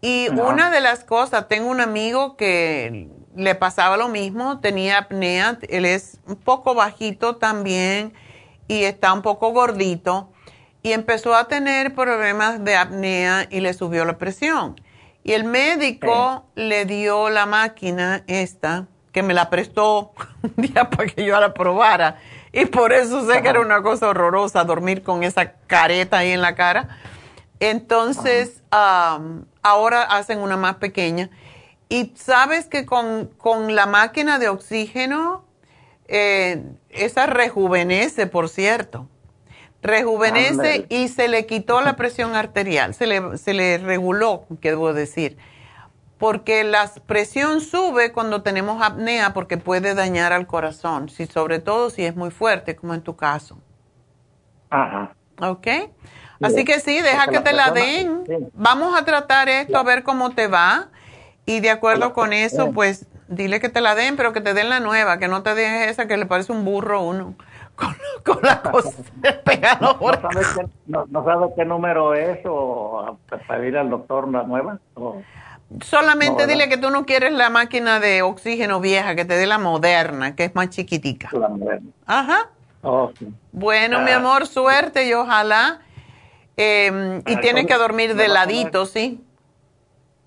Y 0.00 0.28
una 0.30 0.70
de 0.70 0.80
las 0.80 1.04
cosas, 1.04 1.46
tengo 1.46 1.68
un 1.68 1.82
amigo 1.82 2.38
que 2.38 3.10
le 3.36 3.54
pasaba 3.54 3.98
lo 3.98 4.08
mismo, 4.08 4.60
tenía 4.60 4.96
apnea, 4.96 5.58
él 5.68 5.84
es 5.84 6.18
un 6.26 6.36
poco 6.36 6.74
bajito 6.74 7.36
también 7.36 8.14
y 8.68 8.84
está 8.84 9.12
un 9.12 9.20
poco 9.20 9.50
gordito 9.52 10.32
y 10.82 10.92
empezó 10.92 11.34
a 11.34 11.48
tener 11.48 11.94
problemas 11.94 12.64
de 12.64 12.76
apnea 12.76 13.46
y 13.50 13.60
le 13.60 13.74
subió 13.74 14.04
la 14.04 14.18
presión. 14.18 14.80
Y 15.22 15.32
el 15.32 15.44
médico 15.44 16.46
le 16.54 16.86
dio 16.86 17.28
la 17.28 17.44
máquina 17.46 18.24
esta, 18.26 18.86
que 19.12 19.22
me 19.22 19.34
la 19.34 19.50
prestó 19.50 20.12
un 20.42 20.54
día 20.56 20.88
para 20.88 21.06
que 21.06 21.24
yo 21.24 21.38
la 21.38 21.52
probara. 21.52 22.18
y 22.52 22.66
por 22.66 22.92
eso 22.92 23.26
sé 23.30 23.42
que 23.42 23.48
era 23.48 23.60
una 23.60 23.82
cosa 23.82 24.08
horrorosa 24.08 24.64
dormir 24.64 25.02
con 25.02 25.22
esa 25.22 25.52
careta 25.66 26.18
ahí 26.18 26.30
en 26.30 26.40
la 26.40 26.54
cara. 26.54 26.88
Entonces, 27.60 28.62
ahora 28.70 30.02
hacen 30.02 30.38
una 30.38 30.56
más 30.56 30.76
pequeña. 30.76 31.28
Y 31.90 32.12
sabes 32.16 32.66
que 32.66 32.86
con, 32.86 33.28
la 33.74 33.84
máquina 33.84 34.38
de 34.38 34.48
oxígeno, 34.48 35.44
eh, 36.08 36.64
esa 36.88 37.26
rejuvenece, 37.26 38.26
por 38.26 38.48
cierto. 38.48 39.08
Rejuvenece 39.82 40.86
y 40.88 41.08
se 41.08 41.28
le 41.28 41.46
quitó 41.46 41.80
la 41.80 41.96
presión 41.96 42.34
arterial, 42.34 42.94
se 42.94 43.06
le, 43.06 43.38
se 43.38 43.54
le 43.54 43.78
reguló, 43.78 44.46
que 44.60 44.70
debo 44.70 44.92
decir. 44.92 45.38
Porque 46.18 46.64
la 46.64 46.90
presión 47.06 47.62
sube 47.62 48.12
cuando 48.12 48.42
tenemos 48.42 48.82
apnea 48.82 49.32
porque 49.32 49.56
puede 49.56 49.94
dañar 49.94 50.34
al 50.34 50.46
corazón, 50.46 51.08
si, 51.08 51.26
sobre 51.26 51.60
todo 51.60 51.88
si 51.88 52.04
es 52.04 52.14
muy 52.14 52.30
fuerte, 52.30 52.76
como 52.76 52.92
en 52.92 53.00
tu 53.00 53.16
caso. 53.16 53.58
Ajá. 54.68 55.14
¿Ok? 55.40 55.66
Así 56.42 56.64
que 56.64 56.80
sí, 56.80 57.00
deja 57.00 57.28
que 57.28 57.40
te 57.40 57.52
la 57.52 57.70
den. 57.70 58.24
Vamos 58.54 58.98
a 58.98 59.04
tratar 59.04 59.48
esto 59.48 59.78
a 59.78 59.82
ver 59.82 60.02
cómo 60.02 60.30
te 60.30 60.46
va. 60.46 60.88
Y 61.46 61.60
de 61.60 61.70
acuerdo 61.70 62.12
con 62.12 62.32
eso, 62.32 62.72
pues 62.72 63.06
dile 63.28 63.60
que 63.60 63.68
te 63.68 63.80
la 63.80 63.94
den, 63.94 64.16
pero 64.16 64.32
que 64.32 64.40
te 64.40 64.54
den 64.54 64.68
la 64.68 64.80
nueva, 64.80 65.18
que 65.18 65.28
no 65.28 65.42
te 65.42 65.54
den 65.54 65.88
esa 65.88 66.06
que 66.06 66.16
le 66.16 66.26
parece 66.26 66.52
un 66.52 66.64
burro 66.64 67.02
uno. 67.02 67.34
Con, 68.24 68.38
la 68.42 68.60
cosa 68.60 68.90
pegada 69.44 69.96
no, 70.86 71.06
no, 71.08 71.24
sabe 71.24 71.46
qué 71.56 71.64
número 71.64 72.14
es 72.14 72.38
o 72.44 73.16
pedir 73.48 73.78
al 73.78 73.88
doctor 73.88 74.26
una 74.26 74.42
nueva. 74.42 74.78
Solamente 75.82 76.46
dile 76.46 76.68
que 76.68 76.76
tú 76.76 76.90
no 76.90 77.06
quieres 77.06 77.32
la 77.32 77.48
máquina 77.48 77.98
de 77.98 78.22
oxígeno 78.22 78.80
vieja, 78.80 79.14
que 79.14 79.24
te 79.24 79.34
dé 79.34 79.46
la 79.46 79.58
moderna, 79.58 80.36
que 80.36 80.44
es 80.44 80.54
más 80.54 80.68
chiquitica. 80.68 81.30
La 81.32 81.48
moderna. 81.48 81.90
Ajá. 82.06 82.50
Bueno, 83.52 84.00
mi 84.00 84.10
ah. 84.10 84.16
amor, 84.16 84.46
suerte 84.46 85.06
y 85.06 85.14
ojalá 85.14 85.80
Em, 86.62 87.22
y 87.26 87.36
tienes 87.36 87.66
que 87.66 87.74
dormir 87.74 88.14
de 88.14 88.28
ladito, 88.28 88.84
¿sí? 88.84 89.18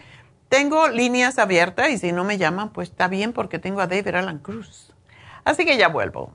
Tengo 0.49 0.89
líneas 0.89 1.39
abiertas 1.39 1.91
y 1.91 1.99
si 1.99 2.11
no 2.11 2.25
me 2.25 2.37
llaman, 2.39 2.71
pues 2.71 2.91
está 2.91 3.07
bien 3.07 3.33
porque 3.33 3.61
tengo 3.61 3.81
a 3.81 3.87
David 3.87 4.15
Alan 4.15 4.39
Cruz. 4.39 4.93
Así 5.45 5.65
que 5.65 5.77
ya 5.77 5.87
vuelvo. 5.89 6.35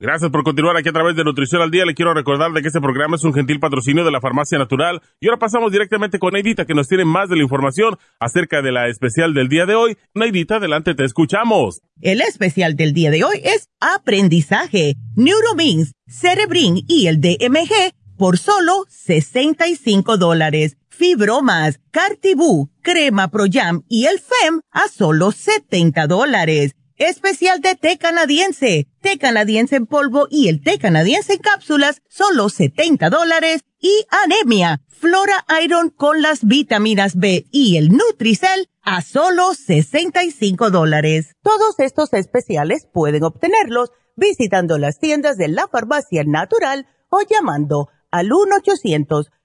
Gracias 0.00 0.30
por 0.30 0.44
continuar 0.44 0.76
aquí 0.76 0.90
a 0.90 0.92
través 0.92 1.16
de 1.16 1.24
Nutrición 1.24 1.60
al 1.60 1.72
Día. 1.72 1.84
Le 1.84 1.92
quiero 1.92 2.14
recordar 2.14 2.52
de 2.52 2.62
que 2.62 2.68
este 2.68 2.80
programa 2.80 3.16
es 3.16 3.24
un 3.24 3.34
gentil 3.34 3.58
patrocinio 3.58 4.04
de 4.04 4.12
la 4.12 4.20
Farmacia 4.20 4.56
Natural. 4.56 5.02
Y 5.18 5.26
ahora 5.26 5.40
pasamos 5.40 5.72
directamente 5.72 6.20
con 6.20 6.34
Neidita, 6.34 6.66
que 6.66 6.74
nos 6.74 6.86
tiene 6.86 7.04
más 7.04 7.28
de 7.28 7.34
la 7.34 7.42
información 7.42 7.98
acerca 8.20 8.62
de 8.62 8.70
la 8.70 8.86
especial 8.86 9.34
del 9.34 9.48
día 9.48 9.66
de 9.66 9.74
hoy. 9.74 9.98
Neidita, 10.14 10.58
adelante, 10.58 10.94
te 10.94 11.04
escuchamos. 11.04 11.80
El 12.00 12.20
especial 12.20 12.76
del 12.76 12.92
día 12.92 13.10
de 13.10 13.24
hoy 13.24 13.40
es 13.42 13.70
Aprendizaje, 13.80 14.94
Neuromins, 15.16 15.94
Cerebrin 16.06 16.84
y 16.86 17.08
el 17.08 17.20
DMG 17.20 17.92
por 18.16 18.38
solo 18.38 18.84
65 18.90 20.16
dólares. 20.16 20.76
Fibromas, 20.90 21.80
Cartibú, 21.90 22.70
Crema 22.82 23.28
Pro 23.28 23.46
Jam 23.50 23.82
y 23.88 24.06
el 24.06 24.20
FEM 24.20 24.60
a 24.70 24.86
solo 24.86 25.32
70 25.32 26.06
dólares. 26.06 26.76
Especial 26.98 27.60
de 27.60 27.76
té 27.76 27.96
canadiense, 27.96 28.88
té 29.00 29.18
canadiense 29.18 29.76
en 29.76 29.86
polvo 29.86 30.26
y 30.28 30.48
el 30.48 30.64
té 30.64 30.80
canadiense 30.80 31.34
en 31.34 31.38
cápsulas, 31.38 32.02
solo 32.08 32.48
70 32.48 33.08
dólares. 33.08 33.60
Y 33.78 34.04
anemia, 34.10 34.80
Flora 34.88 35.44
Iron 35.62 35.90
con 35.90 36.22
las 36.22 36.44
vitaminas 36.44 37.14
B 37.14 37.46
y 37.52 37.76
el 37.76 37.90
Nutricel 37.90 38.68
a 38.82 39.02
solo 39.02 39.54
65 39.54 40.72
dólares. 40.72 41.36
Todos 41.44 41.78
estos 41.78 42.12
especiales 42.14 42.88
pueden 42.92 43.22
obtenerlos 43.22 43.92
visitando 44.16 44.76
las 44.76 44.98
tiendas 44.98 45.36
de 45.36 45.46
la 45.46 45.68
farmacia 45.68 46.24
natural 46.24 46.88
o 47.10 47.20
llamando 47.22 47.90
al 48.10 48.30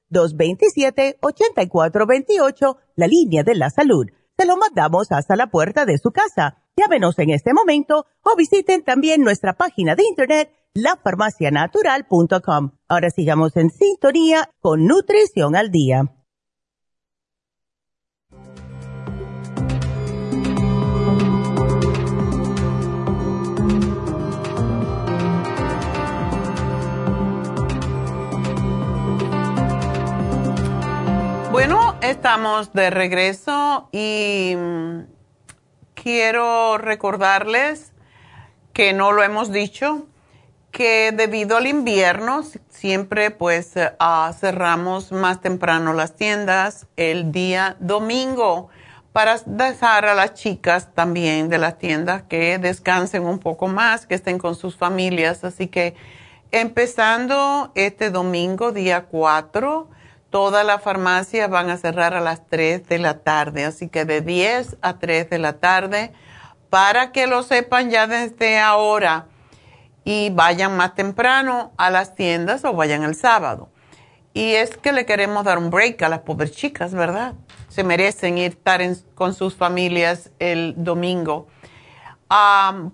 1-800-227-8428, 0.10 2.78
la 2.96 3.06
línea 3.06 3.44
de 3.44 3.54
la 3.54 3.70
salud. 3.70 4.08
Se 4.40 4.48
lo 4.48 4.58
mandamos 4.58 5.12
hasta 5.12 5.36
la 5.36 5.52
puerta 5.52 5.86
de 5.86 6.00
su 6.00 6.10
casa 6.10 6.62
Llámenos 6.76 7.20
en 7.20 7.30
este 7.30 7.54
momento 7.54 8.08
o 8.24 8.36
visiten 8.36 8.84
también 8.84 9.22
nuestra 9.22 9.54
página 9.54 9.95
de 9.95 10.06
internet 10.06 10.52
lafarmacianatural.com. 10.74 12.72
Ahora 12.88 13.12
sigamos 13.12 13.56
en 13.58 13.70
sintonía 13.70 14.50
con 14.60 14.88
Nutrición 14.88 15.56
al 15.56 15.70
Día. 15.70 16.06
Bueno, 31.52 31.94
estamos 32.02 32.74
de 32.74 32.90
regreso 32.90 33.90
y 33.91 34.56
quiero 36.04 36.78
recordarles 36.78 37.94
que 38.74 38.92
no 38.92 39.14
lo 39.14 39.24
hemos 39.24 39.54
dicho, 39.54 40.06
que 40.72 41.14
debido 41.14 41.56
al 41.56 41.66
invierno 41.66 42.44
siempre 42.68 43.32
pues 43.32 43.76
ah, 44.00 44.34
cerramos 44.38 45.14
más 45.14 45.40
temprano 45.40 45.94
las 45.94 46.16
tiendas 46.16 46.88
el 46.98 47.32
día 47.32 47.78
domingo 47.80 48.70
para 49.14 49.38
dejar 49.46 50.06
a 50.06 50.14
las 50.14 50.34
chicas 50.34 50.94
también 50.94 51.48
de 51.48 51.60
las 51.60 51.78
tiendas 51.78 52.24
que 52.24 52.58
descansen 52.58 53.24
un 53.24 53.40
poco 53.40 53.68
más, 53.68 54.06
que 54.06 54.16
estén 54.16 54.40
con 54.40 54.56
sus 54.56 54.76
familias. 54.76 55.44
Así 55.46 55.68
que 55.68 55.96
empezando 56.52 57.72
este 57.76 58.10
domingo, 58.10 58.72
día 58.72 59.06
4, 59.06 59.88
Todas 60.34 60.65
las 60.65 60.81
farmacias 60.81 61.47
van 61.47 61.69
a 61.69 61.77
cerrar 61.77 62.15
a 62.15 62.19
las 62.19 62.47
3 62.47 62.88
de 62.88 62.97
la 62.97 63.19
tarde, 63.19 63.65
así 63.65 63.88
que 63.88 64.03
de 64.03 64.22
10 64.22 64.77
a 64.81 64.97
3 64.97 65.30
de 65.30 65.38
la 65.38 65.60
tarde 65.60 66.11
para 66.72 67.11
que 67.11 67.27
lo 67.27 67.43
sepan 67.43 67.91
ya 67.91 68.07
desde 68.07 68.57
ahora 68.57 69.27
y 70.03 70.31
vayan 70.31 70.76
más 70.76 70.95
temprano 70.95 71.72
a 71.77 71.91
las 71.91 72.15
tiendas 72.15 72.65
o 72.65 72.73
vayan 72.73 73.03
el 73.03 73.14
sábado. 73.14 73.69
Y 74.34 74.53
es 74.53 74.76
que 74.76 74.91
le 74.91 75.05
queremos 75.05 75.43
dar 75.43 75.60
un 75.60 75.69
break 75.69 76.01
a 76.01 76.10
las 76.10 76.22
pobres 76.22 76.53
chicas, 76.53 76.95
¿verdad? 76.95 77.35
Se 77.69 77.84
merecen 77.84 78.39
ir 78.39 78.53
estar 78.53 78.81
con 79.14 79.35
sus 79.35 79.53
familias 79.55 80.31
el 80.39 80.73
domingo. 80.77 81.45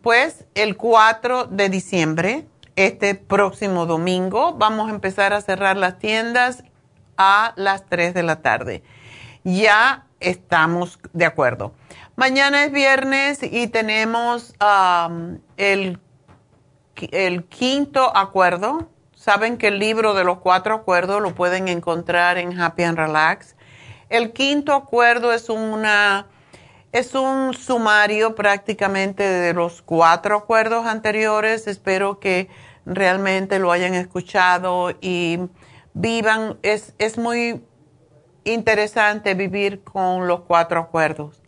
pues 0.04 0.44
el 0.56 0.76
4 0.76 1.46
de 1.46 1.70
diciembre, 1.70 2.46
este 2.76 3.16
próximo 3.16 3.86
domingo, 3.86 4.56
vamos 4.56 4.90
a 4.90 4.94
empezar 4.94 5.32
a 5.32 5.40
cerrar 5.40 5.78
las 5.78 6.00
tiendas 6.00 6.66
a 7.20 7.54
las 7.56 7.86
3 7.86 8.16
de 8.16 8.24
la 8.24 8.42
tarde. 8.42 8.82
Ya 9.44 10.08
estamos 10.20 11.00
de 11.14 11.26
acuerdo. 11.26 11.74
Mañana 12.16 12.64
es 12.64 12.72
viernes 12.72 13.44
y 13.44 13.68
tenemos 13.68 14.56
el, 15.58 16.00
el 17.12 17.44
quinto 17.46 18.18
acuerdo 18.18 18.90
Saben 19.20 19.58
que 19.58 19.68
el 19.68 19.80
libro 19.80 20.14
de 20.14 20.24
los 20.24 20.38
cuatro 20.38 20.74
acuerdos 20.74 21.22
lo 21.22 21.36
pueden 21.36 21.68
encontrar 21.68 22.38
en 22.38 22.58
Happy 22.58 22.84
and 22.84 22.98
Relax. 22.98 23.58
El 24.08 24.32
quinto 24.32 24.74
acuerdo 24.74 25.34
es 25.34 25.50
una 25.50 26.28
es 26.94 27.14
un 27.16 27.54
sumario 27.54 28.34
prácticamente 28.34 29.24
de 29.24 29.54
los 29.54 29.82
cuatro 29.82 30.38
acuerdos 30.38 30.86
anteriores. 30.86 31.68
Espero 31.68 32.22
que 32.22 32.48
realmente 32.86 33.60
lo 33.60 33.74
hayan 33.74 33.94
escuchado 33.94 34.92
y 35.02 35.40
vivan. 35.94 36.58
Es, 36.62 36.94
es 36.98 37.18
muy 37.18 37.64
interesante 38.44 39.34
vivir 39.34 39.84
con 39.84 40.28
los 40.28 40.42
cuatro 40.42 40.80
acuerdos. 40.80 41.42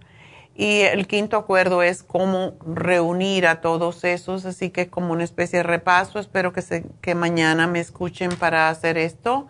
Y 0.53 0.81
el 0.81 1.07
quinto 1.07 1.38
acuerdo 1.38 1.81
es 1.81 2.03
cómo 2.03 2.53
reunir 2.65 3.47
a 3.47 3.61
todos 3.61 4.03
esos, 4.03 4.45
así 4.45 4.69
que 4.69 4.89
como 4.89 5.13
una 5.13 5.23
especie 5.23 5.59
de 5.59 5.63
repaso. 5.63 6.19
Espero 6.19 6.53
que, 6.53 6.61
se, 6.61 6.85
que 7.01 7.15
mañana 7.15 7.68
me 7.68 7.80
escuchen 7.80 8.31
para 8.35 8.69
hacer 8.69 8.97
esto, 8.97 9.47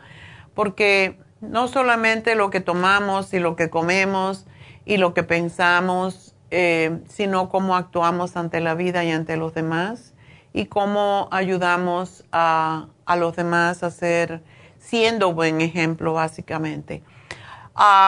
porque 0.54 1.20
no 1.42 1.68
solamente 1.68 2.36
lo 2.36 2.50
que 2.50 2.62
tomamos 2.62 3.34
y 3.34 3.40
lo 3.40 3.56
que 3.56 3.70
comemos 3.70 4.46
y 4.86 4.98
lo 4.98 5.14
que 5.14 5.24
pensamos, 5.24 6.36
eh, 6.52 7.00
sino 7.10 7.50
cómo 7.50 7.76
actuamos 7.76 8.38
ante 8.38 8.60
la 8.60 8.76
vida 8.76 9.04
y 9.04 9.12
ante 9.12 9.38
los 9.38 9.54
demás 9.54 10.14
y 10.54 10.66
cómo 10.66 11.30
ayudamos 11.32 12.26
a, 12.32 12.88
a 13.06 13.16
los 13.16 13.36
demás 13.36 13.84
a 13.84 13.90
ser, 13.90 14.44
siendo 14.82 15.34
buen 15.34 15.62
ejemplo 15.62 16.14
básicamente 16.14 17.04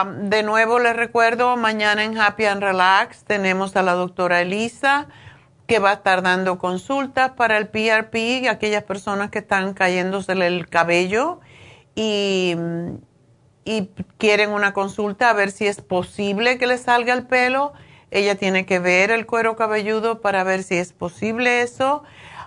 de 0.06 0.42
nuevo 0.42 0.78
les 0.78 0.94
recuerdo, 0.94 1.56
mañana 1.56 2.04
en 2.04 2.18
Happy 2.18 2.44
and 2.44 2.62
Relax 2.62 3.24
tenemos 3.24 3.74
a 3.76 3.82
la 3.82 3.92
doctora 3.92 4.40
Elisa 4.40 5.08
que 5.66 5.78
va 5.78 5.90
a 5.90 5.94
estar 5.94 6.22
dando 6.22 6.58
consultas 6.58 7.32
para 7.32 7.56
el 7.56 7.68
PRP, 7.68 8.48
aquellas 8.48 8.84
personas 8.84 9.30
que 9.30 9.38
están 9.38 9.72
cayéndose 9.72 10.32
el 10.32 10.68
cabello 10.68 11.40
y, 11.94 12.54
y 13.64 13.88
quieren 14.18 14.50
una 14.50 14.74
consulta 14.74 15.30
a 15.30 15.32
ver 15.32 15.50
si 15.50 15.66
es 15.66 15.80
posible 15.80 16.58
que 16.58 16.66
le 16.66 16.76
salga 16.76 17.14
el 17.14 17.26
pelo. 17.26 17.72
Ella 18.10 18.34
tiene 18.34 18.66
que 18.66 18.78
ver 18.78 19.10
el 19.10 19.24
cuero 19.24 19.56
cabelludo 19.56 20.20
para 20.20 20.44
ver 20.44 20.62
si 20.62 20.76
es 20.76 20.92
posible 20.92 21.62
eso. 21.62 22.04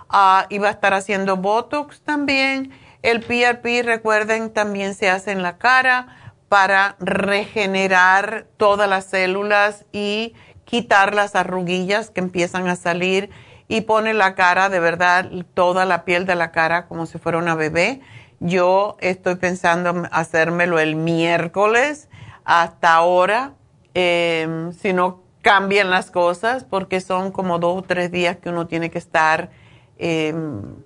Ah, 0.08 0.46
y 0.48 0.58
va 0.58 0.68
a 0.68 0.70
estar 0.70 0.94
haciendo 0.94 1.36
Botox 1.36 2.00
también. 2.02 2.70
El 3.02 3.20
PRP, 3.20 3.82
recuerden, 3.84 4.50
también 4.50 4.94
se 4.94 5.08
hace 5.08 5.30
en 5.30 5.42
la 5.42 5.56
cara 5.56 6.32
para 6.48 6.96
regenerar 6.98 8.46
todas 8.56 8.88
las 8.88 9.04
células 9.04 9.84
y 9.92 10.34
quitar 10.64 11.14
las 11.14 11.36
arruguillas 11.36 12.10
que 12.10 12.20
empiezan 12.20 12.68
a 12.68 12.76
salir 12.76 13.30
y 13.68 13.82
pone 13.82 14.14
la 14.14 14.34
cara, 14.34 14.68
de 14.68 14.80
verdad, 14.80 15.30
toda 15.54 15.84
la 15.84 16.04
piel 16.04 16.26
de 16.26 16.34
la 16.34 16.50
cara 16.50 16.86
como 16.86 17.06
si 17.06 17.18
fuera 17.18 17.38
una 17.38 17.54
bebé. 17.54 18.00
Yo 18.40 18.96
estoy 19.00 19.36
pensando 19.36 20.04
hacérmelo 20.10 20.78
el 20.78 20.96
miércoles 20.96 22.08
hasta 22.44 22.94
ahora, 22.94 23.54
em, 23.94 24.72
si 24.72 24.92
no 24.92 25.22
cambian 25.42 25.90
las 25.90 26.10
cosas, 26.10 26.64
porque 26.64 27.00
son 27.00 27.30
como 27.30 27.58
dos 27.58 27.78
o 27.78 27.82
tres 27.82 28.10
días 28.10 28.36
que 28.38 28.48
uno 28.48 28.66
tiene 28.66 28.90
que 28.90 28.98
estar. 28.98 29.50
Em, 29.98 30.76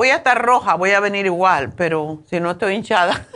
voy 0.00 0.08
a 0.08 0.16
estar 0.16 0.40
roja, 0.40 0.76
voy 0.76 0.92
a 0.92 1.00
venir 1.00 1.26
igual, 1.26 1.74
pero 1.76 2.22
si 2.24 2.40
no 2.40 2.52
estoy 2.52 2.74
hinchada. 2.74 3.26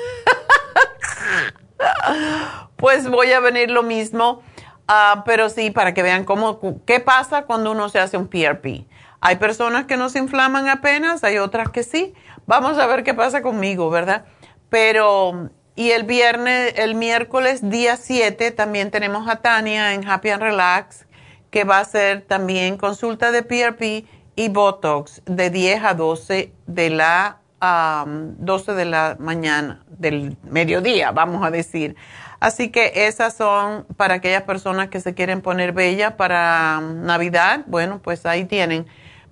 pues 2.77 3.07
voy 3.07 3.33
a 3.33 3.41
venir 3.41 3.71
lo 3.71 3.83
mismo. 3.83 4.41
Ah, 4.89 5.25
pero 5.27 5.51
sí, 5.51 5.71
para 5.71 5.93
que 5.93 6.03
vean 6.03 6.25
cómo, 6.25 6.59
qué 6.87 7.01
pasa 7.01 7.43
cuando 7.43 7.71
uno 7.71 7.91
se 7.91 7.99
hace 7.99 8.17
un 8.17 8.29
PRP. 8.29 8.87
Hay 9.21 9.37
personas 9.37 9.85
que 9.85 9.99
no 9.99 10.09
se 10.09 10.21
inflaman 10.21 10.71
apenas, 10.71 11.23
hay 11.23 11.37
otras 11.37 11.69
que 11.69 11.83
sí. 11.83 12.15
Vamos 12.47 12.79
a 12.79 12.87
ver 12.87 13.05
qué 13.05 13.13
pasa 13.13 13.43
conmigo, 13.43 13.91
¿verdad? 13.91 14.25
Pero, 14.71 15.51
y 15.77 15.91
el 15.91 16.05
viernes, 16.05 16.73
el 16.79 16.95
miércoles 16.95 17.69
día 17.69 17.99
7, 17.99 18.53
también 18.53 18.91
tenemos 18.91 19.29
a 19.29 19.37
Tania 19.37 19.93
en 19.93 20.09
Happy 20.09 20.31
and 20.31 20.43
Relax, 20.43 21.05
que 21.51 21.65
va 21.65 21.77
a 21.77 21.81
hacer 21.81 22.23
también 22.23 22.79
consulta 22.79 23.33
de 23.33 23.43
PRP 23.43 24.07
y 24.37 24.49
Botox 24.49 25.23
de 25.27 25.51
10 25.51 25.85
a 25.85 25.95
12 25.95 26.53
de 26.67 26.91
la 26.91 27.39
12 27.63 28.75
de 28.75 28.85
la 28.85 29.17
mañana, 29.19 29.83
del 29.89 30.37
mediodía, 30.43 31.13
vamos 31.13 31.45
a 31.47 31.51
decir. 31.51 31.97
Así 32.41 32.71
que 32.71 33.07
esas 33.07 33.37
son 33.37 33.87
para 33.97 34.15
aquellas 34.15 34.43
personas 34.43 34.89
que 34.89 35.01
se 35.01 35.15
quieren 35.15 35.41
poner 35.41 35.73
bella 35.73 36.17
para 36.17 36.81
Navidad. 36.81 37.65
Bueno, 37.67 38.01
pues 38.03 38.27
ahí 38.27 38.45
tienen. 38.45 38.87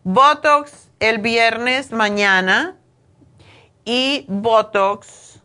Botox 0.05 0.89
el 0.99 1.19
viernes 1.19 1.93
mañana 1.93 2.77
y 3.85 4.25
Botox 4.29 5.43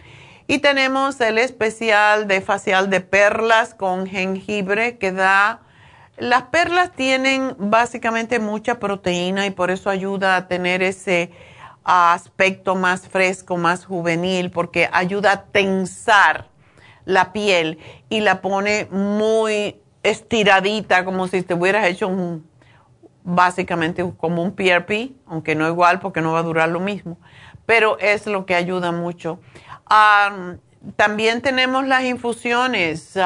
y 0.48 0.58
tenemos 0.58 1.20
el 1.20 1.38
especial 1.38 2.26
de 2.26 2.40
facial 2.40 2.90
de 2.90 3.00
perlas 3.00 3.74
con 3.74 4.08
jengibre 4.08 4.98
que 4.98 5.12
da... 5.12 5.60
Las 6.16 6.42
perlas 6.42 6.90
tienen 6.92 7.54
básicamente 7.56 8.40
mucha 8.40 8.80
proteína 8.80 9.46
y 9.46 9.50
por 9.50 9.70
eso 9.70 9.88
ayuda 9.88 10.34
a 10.34 10.48
tener 10.48 10.82
ese 10.82 11.30
aspecto 11.84 12.74
más 12.74 13.06
fresco, 13.08 13.56
más 13.56 13.84
juvenil, 13.86 14.50
porque 14.50 14.88
ayuda 14.92 15.30
a 15.32 15.44
tensar 15.44 16.48
la 17.04 17.32
piel 17.32 17.78
y 18.08 18.18
la 18.20 18.40
pone 18.42 18.88
muy 18.90 19.80
estiradita, 20.02 21.04
como 21.04 21.28
si 21.28 21.42
te 21.42 21.54
hubieras 21.54 21.86
hecho 21.86 22.08
un, 22.08 22.49
básicamente 23.34 24.04
como 24.16 24.42
un 24.42 24.54
PRP, 24.54 25.12
aunque 25.26 25.54
no 25.54 25.68
igual 25.68 26.00
porque 26.00 26.20
no 26.20 26.32
va 26.32 26.40
a 26.40 26.44
durar 26.44 26.68
lo 26.68 26.80
mismo, 26.80 27.18
pero 27.66 27.98
es 27.98 28.26
lo 28.26 28.46
que 28.46 28.54
ayuda 28.54 28.92
mucho 28.92 29.40
también 30.96 31.42
tenemos 31.42 31.86
las 31.86 32.04
infusiones. 32.04 33.18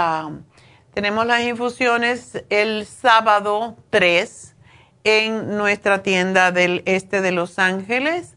tenemos 0.92 1.26
las 1.26 1.42
infusiones 1.42 2.42
el 2.50 2.84
sábado 2.86 3.76
3 3.90 4.56
en 5.04 5.56
nuestra 5.56 6.02
tienda 6.02 6.50
del 6.52 6.82
este 6.86 7.20
de 7.20 7.32
Los 7.32 7.58
Ángeles. 7.58 8.36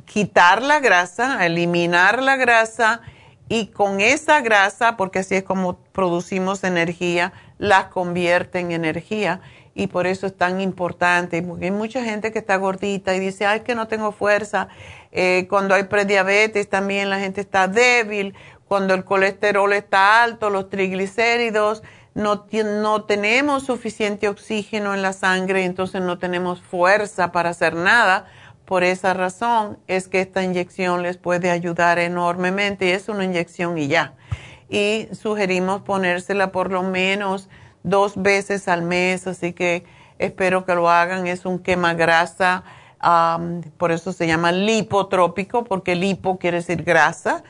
quitar 0.04 0.62
la 0.62 0.80
grasa, 0.80 1.38
a 1.38 1.46
eliminar 1.46 2.20
la 2.20 2.34
grasa 2.34 3.02
y 3.48 3.68
con 3.68 4.00
esa 4.00 4.40
grasa, 4.40 4.96
porque 4.96 5.20
así 5.20 5.36
es 5.36 5.44
como 5.44 5.78
producimos 5.92 6.64
energía, 6.64 7.32
la 7.58 7.88
convierte 7.88 8.58
en 8.58 8.72
energía 8.72 9.42
y 9.76 9.86
por 9.86 10.08
eso 10.08 10.26
es 10.26 10.36
tan 10.36 10.60
importante, 10.60 11.40
porque 11.40 11.66
hay 11.66 11.70
mucha 11.70 12.02
gente 12.02 12.32
que 12.32 12.40
está 12.40 12.56
gordita 12.56 13.14
y 13.14 13.20
dice, 13.20 13.46
ay, 13.46 13.60
que 13.60 13.76
no 13.76 13.86
tengo 13.86 14.10
fuerza. 14.10 14.66
Eh, 15.12 15.46
cuando 15.48 15.76
hay 15.76 15.84
prediabetes 15.84 16.68
también 16.68 17.10
la 17.10 17.20
gente 17.20 17.40
está 17.40 17.68
débil, 17.68 18.34
cuando 18.66 18.94
el 18.94 19.04
colesterol 19.04 19.72
está 19.72 20.24
alto, 20.24 20.50
los 20.50 20.68
triglicéridos, 20.68 21.84
no, 22.14 22.48
no 22.64 23.04
tenemos 23.04 23.66
suficiente 23.66 24.26
oxígeno 24.28 24.94
en 24.94 25.02
la 25.02 25.12
sangre, 25.12 25.64
entonces 25.64 26.02
no 26.02 26.18
tenemos 26.18 26.60
fuerza 26.60 27.30
para 27.30 27.50
hacer 27.50 27.76
nada. 27.76 28.26
Por 28.70 28.84
esa 28.84 29.14
razón 29.14 29.80
es 29.88 30.06
que 30.06 30.20
esta 30.20 30.44
inyección 30.44 31.02
les 31.02 31.16
puede 31.16 31.50
ayudar 31.50 31.98
enormemente 31.98 32.86
y 32.86 32.90
es 32.90 33.08
una 33.08 33.24
inyección 33.24 33.76
y 33.76 33.88
ya. 33.88 34.14
Y 34.68 35.08
sugerimos 35.10 35.82
ponérsela 35.82 36.52
por 36.52 36.70
lo 36.70 36.84
menos 36.84 37.48
dos 37.82 38.22
veces 38.22 38.68
al 38.68 38.82
mes, 38.82 39.26
así 39.26 39.54
que 39.54 39.84
espero 40.20 40.64
que 40.64 40.76
lo 40.76 40.88
hagan. 40.88 41.26
Es 41.26 41.46
un 41.46 41.58
quemagrasa, 41.58 42.62
um, 43.02 43.60
por 43.76 43.90
eso 43.90 44.12
se 44.12 44.28
llama 44.28 44.52
lipotrópico, 44.52 45.64
porque 45.64 45.96
lipo 45.96 46.38
quiere 46.38 46.58
decir 46.58 46.84
grasa 46.84 47.42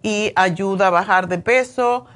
y 0.00 0.30
ayuda 0.36 0.86
a 0.86 0.90
bajar 0.90 1.26
de 1.26 1.38
peso, 1.38 2.06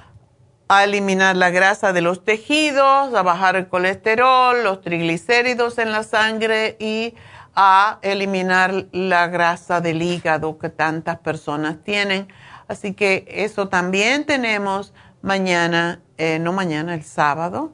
a 0.69 0.85
eliminar 0.85 1.35
la 1.35 1.51
grasa 1.51 1.93
de 1.93 2.01
los 2.01 2.25
tejidos, 2.25 3.13
a 3.13 3.23
bajar 3.23 3.57
el 3.57 3.67
colesterol, 3.67 4.63
los 4.63 4.83
triglicéridos 4.83 5.79
en 5.79 5.91
la 5.91 6.05
sangre 6.05 6.77
y 6.79 7.17
a 7.55 7.99
eliminar 8.03 8.87
la 8.93 9.29
grasa 9.29 9.81
del 9.81 10.03
hígado 10.03 10.59
que 10.59 10.69
tantas 10.69 11.19
personas 11.19 11.83
tienen. 11.85 12.29
Así 12.69 12.95
que 12.95 13.25
eso 13.29 13.69
también 13.69 14.25
tenemos 14.25 14.95
mañana, 15.21 16.01
eh, 16.17 16.39
no 16.39 16.53
mañana, 16.53 16.95
el 16.95 17.03
sábado, 17.05 17.73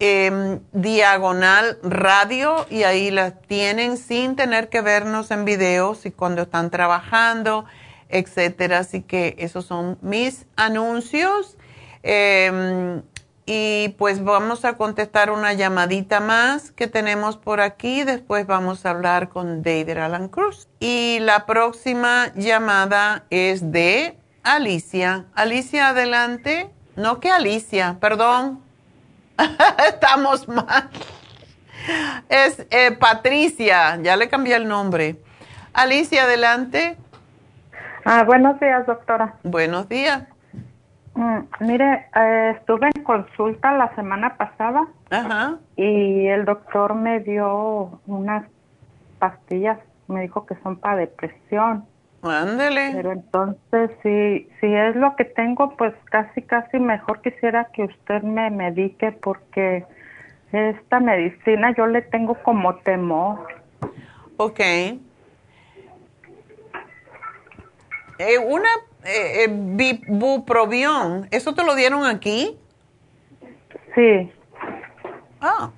eh, 0.00 0.58
diagonal 0.72 1.78
radio, 1.82 2.66
y 2.70 2.82
ahí 2.84 3.10
las 3.10 3.40
tienen 3.42 3.96
sin 3.96 4.36
tener 4.36 4.68
que 4.68 4.80
vernos 4.80 5.30
en 5.30 5.44
videos 5.44 6.06
y 6.06 6.10
cuando 6.10 6.42
están 6.42 6.70
trabajando 6.70 7.64
etcétera. 8.14 8.78
Así 8.78 9.02
que 9.02 9.34
esos 9.38 9.66
son 9.66 9.98
mis 10.00 10.46
anuncios. 10.56 11.56
Em, 12.02 13.02
y 13.46 13.90
pues 13.98 14.24
vamos 14.24 14.64
a 14.64 14.74
contestar 14.74 15.30
una 15.30 15.52
llamadita 15.52 16.20
más 16.20 16.70
que 16.70 16.86
tenemos 16.86 17.36
por 17.36 17.60
aquí. 17.60 18.02
Después 18.04 18.46
vamos 18.46 18.86
a 18.86 18.90
hablar 18.90 19.28
con 19.28 19.62
David 19.62 19.98
Alan 19.98 20.28
Cruz. 20.28 20.66
Y 20.80 21.18
la 21.20 21.44
próxima 21.44 22.32
llamada 22.34 23.24
es 23.30 23.70
de 23.70 24.16
Alicia. 24.42 25.26
Alicia, 25.34 25.88
adelante. 25.88 26.70
No 26.96 27.20
que 27.20 27.30
Alicia, 27.30 27.98
perdón. 28.00 28.62
Estamos 29.88 30.48
mal. 30.48 30.88
Es 32.30 32.66
eh, 32.70 32.92
Patricia, 32.92 33.98
ya 34.02 34.16
le 34.16 34.28
cambié 34.28 34.56
el 34.56 34.66
nombre. 34.66 35.16
Alicia, 35.74 36.22
adelante. 36.22 36.96
Ah, 38.06 38.22
buenos 38.24 38.58
días, 38.60 38.86
doctora. 38.86 39.34
Buenos 39.42 39.88
días. 39.88 40.33
Mm, 41.14 41.38
mire, 41.60 42.06
eh, 42.16 42.56
estuve 42.58 42.90
en 42.94 43.04
consulta 43.04 43.72
la 43.72 43.94
semana 43.94 44.36
pasada 44.36 44.88
Ajá. 45.10 45.58
y 45.76 46.26
el 46.26 46.44
doctor 46.44 46.94
me 46.94 47.20
dio 47.20 48.00
unas 48.06 48.46
pastillas, 49.18 49.78
me 50.08 50.22
dijo 50.22 50.44
que 50.44 50.56
son 50.62 50.76
para 50.76 50.96
depresión. 50.96 51.84
Ándele. 52.22 52.92
Pero 52.94 53.12
entonces, 53.12 53.90
si, 54.02 54.48
si 54.60 54.66
es 54.66 54.96
lo 54.96 55.14
que 55.14 55.24
tengo, 55.24 55.76
pues 55.76 55.94
casi, 56.10 56.42
casi 56.42 56.78
mejor 56.78 57.20
quisiera 57.20 57.66
que 57.72 57.84
usted 57.84 58.22
me 58.22 58.50
medique 58.50 59.12
porque 59.12 59.84
esta 60.52 61.00
medicina 61.00 61.74
yo 61.76 61.86
le 61.86 62.02
tengo 62.02 62.34
como 62.42 62.76
temor. 62.76 63.46
Ok. 64.36 64.60
Eh, 68.18 68.38
una 68.38 68.68
eh, 69.04 69.44
eh 69.44 70.00
buprobión, 70.08 71.28
¿eso 71.30 71.54
te 71.54 71.64
lo 71.64 71.74
dieron 71.74 72.04
aquí? 72.04 72.58
Sí. 73.94 74.32
Ah, 75.40 75.70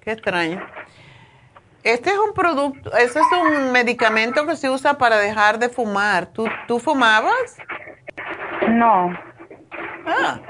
qué 0.00 0.12
extraño. 0.12 0.60
Este 1.82 2.10
es 2.10 2.18
un 2.18 2.34
producto, 2.34 2.94
ese 2.96 3.20
es 3.20 3.26
un 3.32 3.72
medicamento 3.72 4.46
que 4.46 4.56
se 4.56 4.68
usa 4.68 4.98
para 4.98 5.16
dejar 5.16 5.58
de 5.58 5.70
fumar. 5.70 6.26
¿Tú, 6.26 6.46
tú 6.66 6.78
fumabas? 6.78 7.56
No. 8.68 9.18
Ah. 10.06 10.40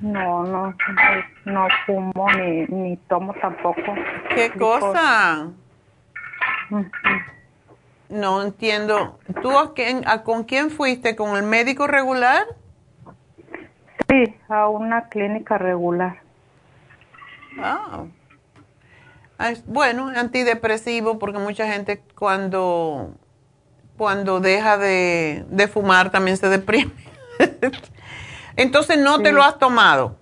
No, 0.00 0.42
no, 0.44 0.74
no, 1.44 1.68
fumo 1.86 2.26
ni, 2.32 2.66
ni 2.66 2.96
tomo 3.08 3.34
tampoco. 3.34 3.94
¿Qué 4.34 4.50
cosa? 4.50 5.48
No 8.12 8.42
entiendo. 8.42 9.18
¿Tú 9.40 9.58
a 9.58 9.72
quién, 9.72 10.06
a, 10.06 10.22
con 10.22 10.44
quién 10.44 10.70
fuiste? 10.70 11.16
¿Con 11.16 11.34
el 11.34 11.44
médico 11.44 11.86
regular? 11.86 12.44
Sí, 14.06 14.36
a 14.50 14.68
una 14.68 15.08
clínica 15.08 15.56
regular. 15.56 16.20
Ah. 17.58 18.04
Bueno, 19.64 20.08
antidepresivo 20.14 21.18
porque 21.18 21.38
mucha 21.38 21.66
gente 21.66 22.02
cuando, 22.14 23.14
cuando 23.96 24.40
deja 24.40 24.76
de, 24.76 25.46
de 25.48 25.68
fumar 25.68 26.10
también 26.10 26.36
se 26.36 26.50
deprime. 26.50 26.92
Entonces, 28.56 28.98
¿no 28.98 29.22
te 29.22 29.32
lo 29.32 29.42
has 29.42 29.58
tomado? 29.58 30.18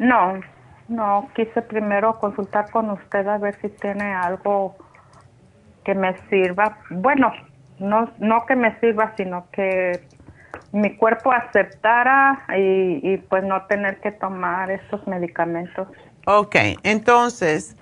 No, 0.00 0.40
no, 0.88 1.28
quise 1.36 1.62
primero 1.62 2.18
consultar 2.18 2.68
con 2.72 2.90
usted 2.90 3.28
a 3.28 3.38
ver 3.38 3.56
si 3.60 3.68
tiene 3.68 4.12
algo 4.12 4.74
que 5.84 5.94
me 5.94 6.16
sirva, 6.28 6.78
bueno, 6.90 7.32
no, 7.78 8.10
no 8.18 8.46
que 8.46 8.56
me 8.56 8.78
sirva, 8.80 9.14
sino 9.16 9.46
que 9.52 10.00
mi 10.72 10.96
cuerpo 10.96 11.32
aceptara 11.32 12.44
y, 12.56 13.00
y 13.02 13.16
pues 13.16 13.44
no 13.44 13.62
tener 13.66 14.00
que 14.00 14.12
tomar 14.12 14.70
estos 14.70 15.06
medicamentos. 15.06 15.88
Ok, 16.26 16.56
entonces, 16.82 17.76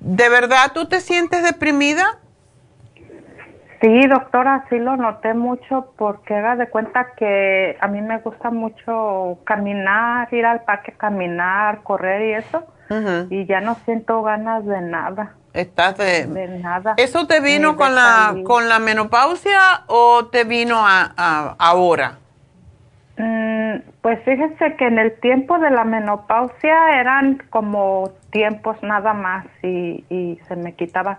¿de 0.00 0.28
verdad 0.28 0.72
tú 0.72 0.86
te 0.86 1.00
sientes 1.00 1.42
deprimida? 1.42 2.04
Sí, 3.80 4.06
doctora, 4.06 4.64
sí 4.70 4.78
lo 4.78 4.96
noté 4.96 5.34
mucho 5.34 5.92
porque 5.98 6.34
haga 6.34 6.56
de 6.56 6.68
cuenta 6.68 7.12
que 7.16 7.76
a 7.80 7.88
mí 7.88 8.00
me 8.00 8.18
gusta 8.18 8.50
mucho 8.50 9.38
caminar, 9.44 10.32
ir 10.32 10.46
al 10.46 10.62
parque 10.62 10.92
caminar, 10.92 11.82
correr 11.82 12.22
y 12.22 12.32
eso, 12.32 12.64
y 13.28 13.44
ya 13.44 13.60
no 13.60 13.74
siento 13.84 14.22
ganas 14.22 14.64
de 14.64 14.80
nada. 14.80 15.34
Estás 15.56 15.96
de, 15.96 16.26
nada. 16.60 16.94
¿Eso 16.98 17.26
te 17.26 17.40
vino 17.40 17.76
con 17.76 17.94
la, 17.94 18.36
con 18.44 18.68
la 18.68 18.78
menopausia 18.78 19.84
o 19.86 20.26
te 20.26 20.44
vino 20.44 20.76
a, 20.86 21.54
ahora? 21.58 22.18
Mm, 23.16 23.76
pues 24.02 24.22
fíjese 24.24 24.76
que 24.76 24.86
en 24.86 24.98
el 24.98 25.18
tiempo 25.18 25.58
de 25.58 25.70
la 25.70 25.84
menopausia 25.84 27.00
eran 27.00 27.42
como 27.48 28.10
tiempos 28.30 28.76
nada 28.82 29.14
más 29.14 29.46
y, 29.62 30.04
y 30.10 30.38
se 30.46 30.56
me 30.56 30.74
quitaba, 30.74 31.16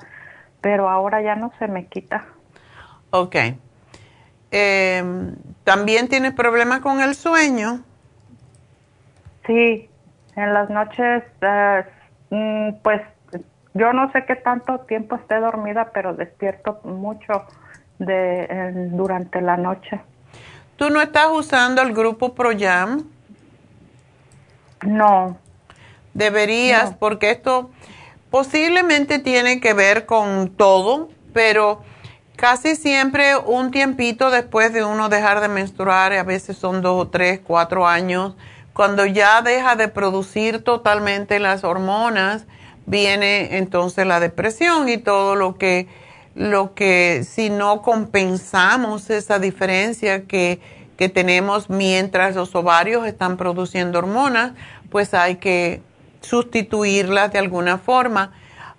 pero 0.61 0.87
ahora 0.87 1.23
ya 1.23 1.35
no 1.35 1.51
se 1.57 1.67
me 1.67 1.87
quita. 1.87 2.23
Ok. 3.09 3.35
Eh, 4.51 5.03
¿También 5.63 6.09
tienes 6.09 6.33
problemas 6.33 6.81
con 6.81 7.01
el 7.01 7.15
sueño? 7.15 7.81
Sí, 9.47 9.89
en 10.35 10.53
las 10.53 10.69
noches, 10.69 11.23
eh, 11.41 11.83
mm, 12.29 12.73
pues 12.83 13.01
yo 13.77 13.93
no 13.93 14.11
sé 14.11 14.25
qué 14.25 14.35
tanto 14.35 14.79
tiempo 14.79 15.15
esté 15.15 15.39
dormida, 15.39 15.91
pero 15.93 16.13
despierto 16.13 16.79
mucho 16.83 17.45
de 17.99 18.89
durante 18.91 19.41
la 19.41 19.57
noche. 19.57 20.01
¿Tú 20.75 20.89
no 20.89 21.01
estás 21.01 21.27
usando 21.31 21.81
el 21.81 21.93
grupo 21.93 22.35
ProYam? 22.35 23.03
No. 24.85 25.37
Deberías, 26.13 26.93
porque 26.93 27.31
esto 27.31 27.71
posiblemente 28.29 29.19
tiene 29.19 29.59
que 29.59 29.73
ver 29.73 30.05
con 30.05 30.49
todo, 30.49 31.09
pero 31.33 31.81
casi 32.35 32.75
siempre 32.75 33.37
un 33.37 33.71
tiempito 33.71 34.29
después 34.29 34.73
de 34.73 34.83
uno 34.83 35.09
dejar 35.09 35.41
de 35.41 35.47
menstruar, 35.47 36.13
a 36.13 36.23
veces 36.23 36.57
son 36.57 36.81
dos 36.81 37.05
o 37.05 37.07
tres, 37.09 37.39
cuatro 37.43 37.87
años, 37.87 38.35
cuando 38.73 39.05
ya 39.07 39.41
deja 39.41 39.75
de 39.75 39.87
producir 39.87 40.63
totalmente 40.63 41.39
las 41.39 41.63
hormonas, 41.63 42.45
viene 42.87 43.57
entonces 43.57 44.07
la 44.07 44.19
depresión 44.19 44.89
y 44.89 44.97
todo 44.97 45.35
lo 45.35 45.57
que, 45.57 45.87
lo 46.33 46.73
que 46.73 47.23
si 47.29 47.51
no 47.51 47.83
compensamos 47.83 49.11
esa 49.11 49.37
diferencia 49.37 50.23
que, 50.23 50.59
que 50.97 51.09
tenemos 51.09 51.69
mientras 51.69 52.35
los 52.35 52.55
ovarios 52.55 53.05
están 53.05 53.37
produciendo 53.37 53.99
hormonas, 53.99 54.53
pues 54.89 55.13
hay 55.13 55.35
que 55.35 55.81
sustituirlas 56.21 57.31
de 57.31 57.39
alguna 57.39 57.77
forma. 57.77 58.31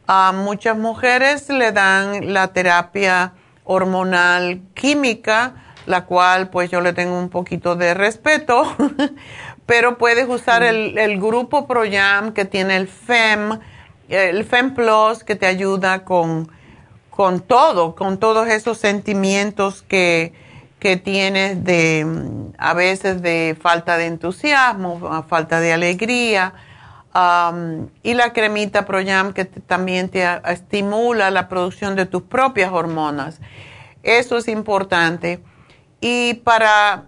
A 0.06 0.32
muchas 0.32 0.76
mujeres 0.76 1.48
le 1.50 1.70
dan 1.70 2.32
la 2.32 2.48
terapia 2.48 3.34
hormonal 3.64 4.62
química, 4.72 5.54
la 5.84 6.06
cual 6.06 6.48
pues 6.48 6.70
yo 6.70 6.80
le 6.80 6.94
tengo 6.94 7.18
un 7.18 7.28
poquito 7.28 7.76
de 7.76 7.92
respeto, 7.92 8.74
pero 9.66 9.98
puedes 9.98 10.26
usar 10.26 10.62
el, 10.62 10.96
el, 10.96 11.20
grupo 11.20 11.66
ProYam 11.66 12.32
que 12.32 12.46
tiene 12.46 12.76
el 12.76 12.88
FEM, 12.88 13.60
el 14.08 14.44
FEM 14.44 14.74
Plus 14.74 15.24
que 15.24 15.36
te 15.36 15.46
ayuda 15.46 16.04
con, 16.04 16.50
con 17.10 17.40
todo, 17.40 17.94
con 17.94 18.18
todos 18.18 18.48
esos 18.48 18.78
sentimientos 18.78 19.82
que, 19.82 20.32
que 20.78 20.96
tienes 20.96 21.64
de 21.64 22.06
a 22.58 22.74
veces 22.74 23.22
de 23.22 23.56
falta 23.60 23.96
de 23.96 24.06
entusiasmo, 24.06 25.24
falta 25.28 25.60
de 25.60 25.72
alegría 25.72 26.54
y 28.02 28.14
la 28.14 28.32
cremita 28.32 28.86
Proyam 28.86 29.32
que 29.32 29.44
también 29.44 30.08
te 30.08 30.24
estimula 30.46 31.30
la 31.30 31.48
producción 31.48 31.96
de 31.96 32.06
tus 32.06 32.22
propias 32.22 32.70
hormonas. 32.70 33.40
Eso 34.02 34.36
es 34.36 34.48
importante. 34.48 35.40
Y 36.00 36.34
para 36.34 37.06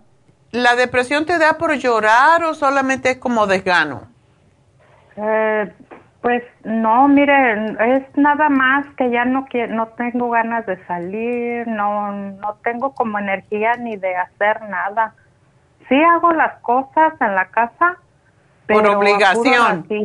la 0.50 0.74
depresión 0.74 1.26
te 1.26 1.38
da 1.38 1.58
por 1.58 1.74
llorar 1.74 2.42
o 2.44 2.54
solamente 2.54 3.10
es 3.10 3.18
como 3.18 3.46
desgano? 3.46 4.08
Eh, 5.16 5.72
pues 6.20 6.42
no, 6.64 7.08
mire, 7.08 7.54
es 7.96 8.02
nada 8.16 8.50
más 8.50 8.86
que 8.96 9.10
ya 9.10 9.24
no 9.24 9.46
quiero, 9.46 9.74
no 9.74 9.88
tengo 9.88 10.30
ganas 10.30 10.66
de 10.66 10.76
salir, 10.84 11.66
no, 11.66 12.12
no 12.12 12.54
tengo 12.62 12.94
como 12.94 13.18
energía 13.18 13.74
ni 13.76 13.96
de 13.96 14.16
hacer 14.16 14.62
nada. 14.68 15.14
Sí 15.88 15.94
hago 15.94 16.32
las 16.32 16.60
cosas 16.60 17.14
en 17.20 17.34
la 17.34 17.46
casa, 17.46 17.96
por 18.68 18.86
obligación. 18.86 19.86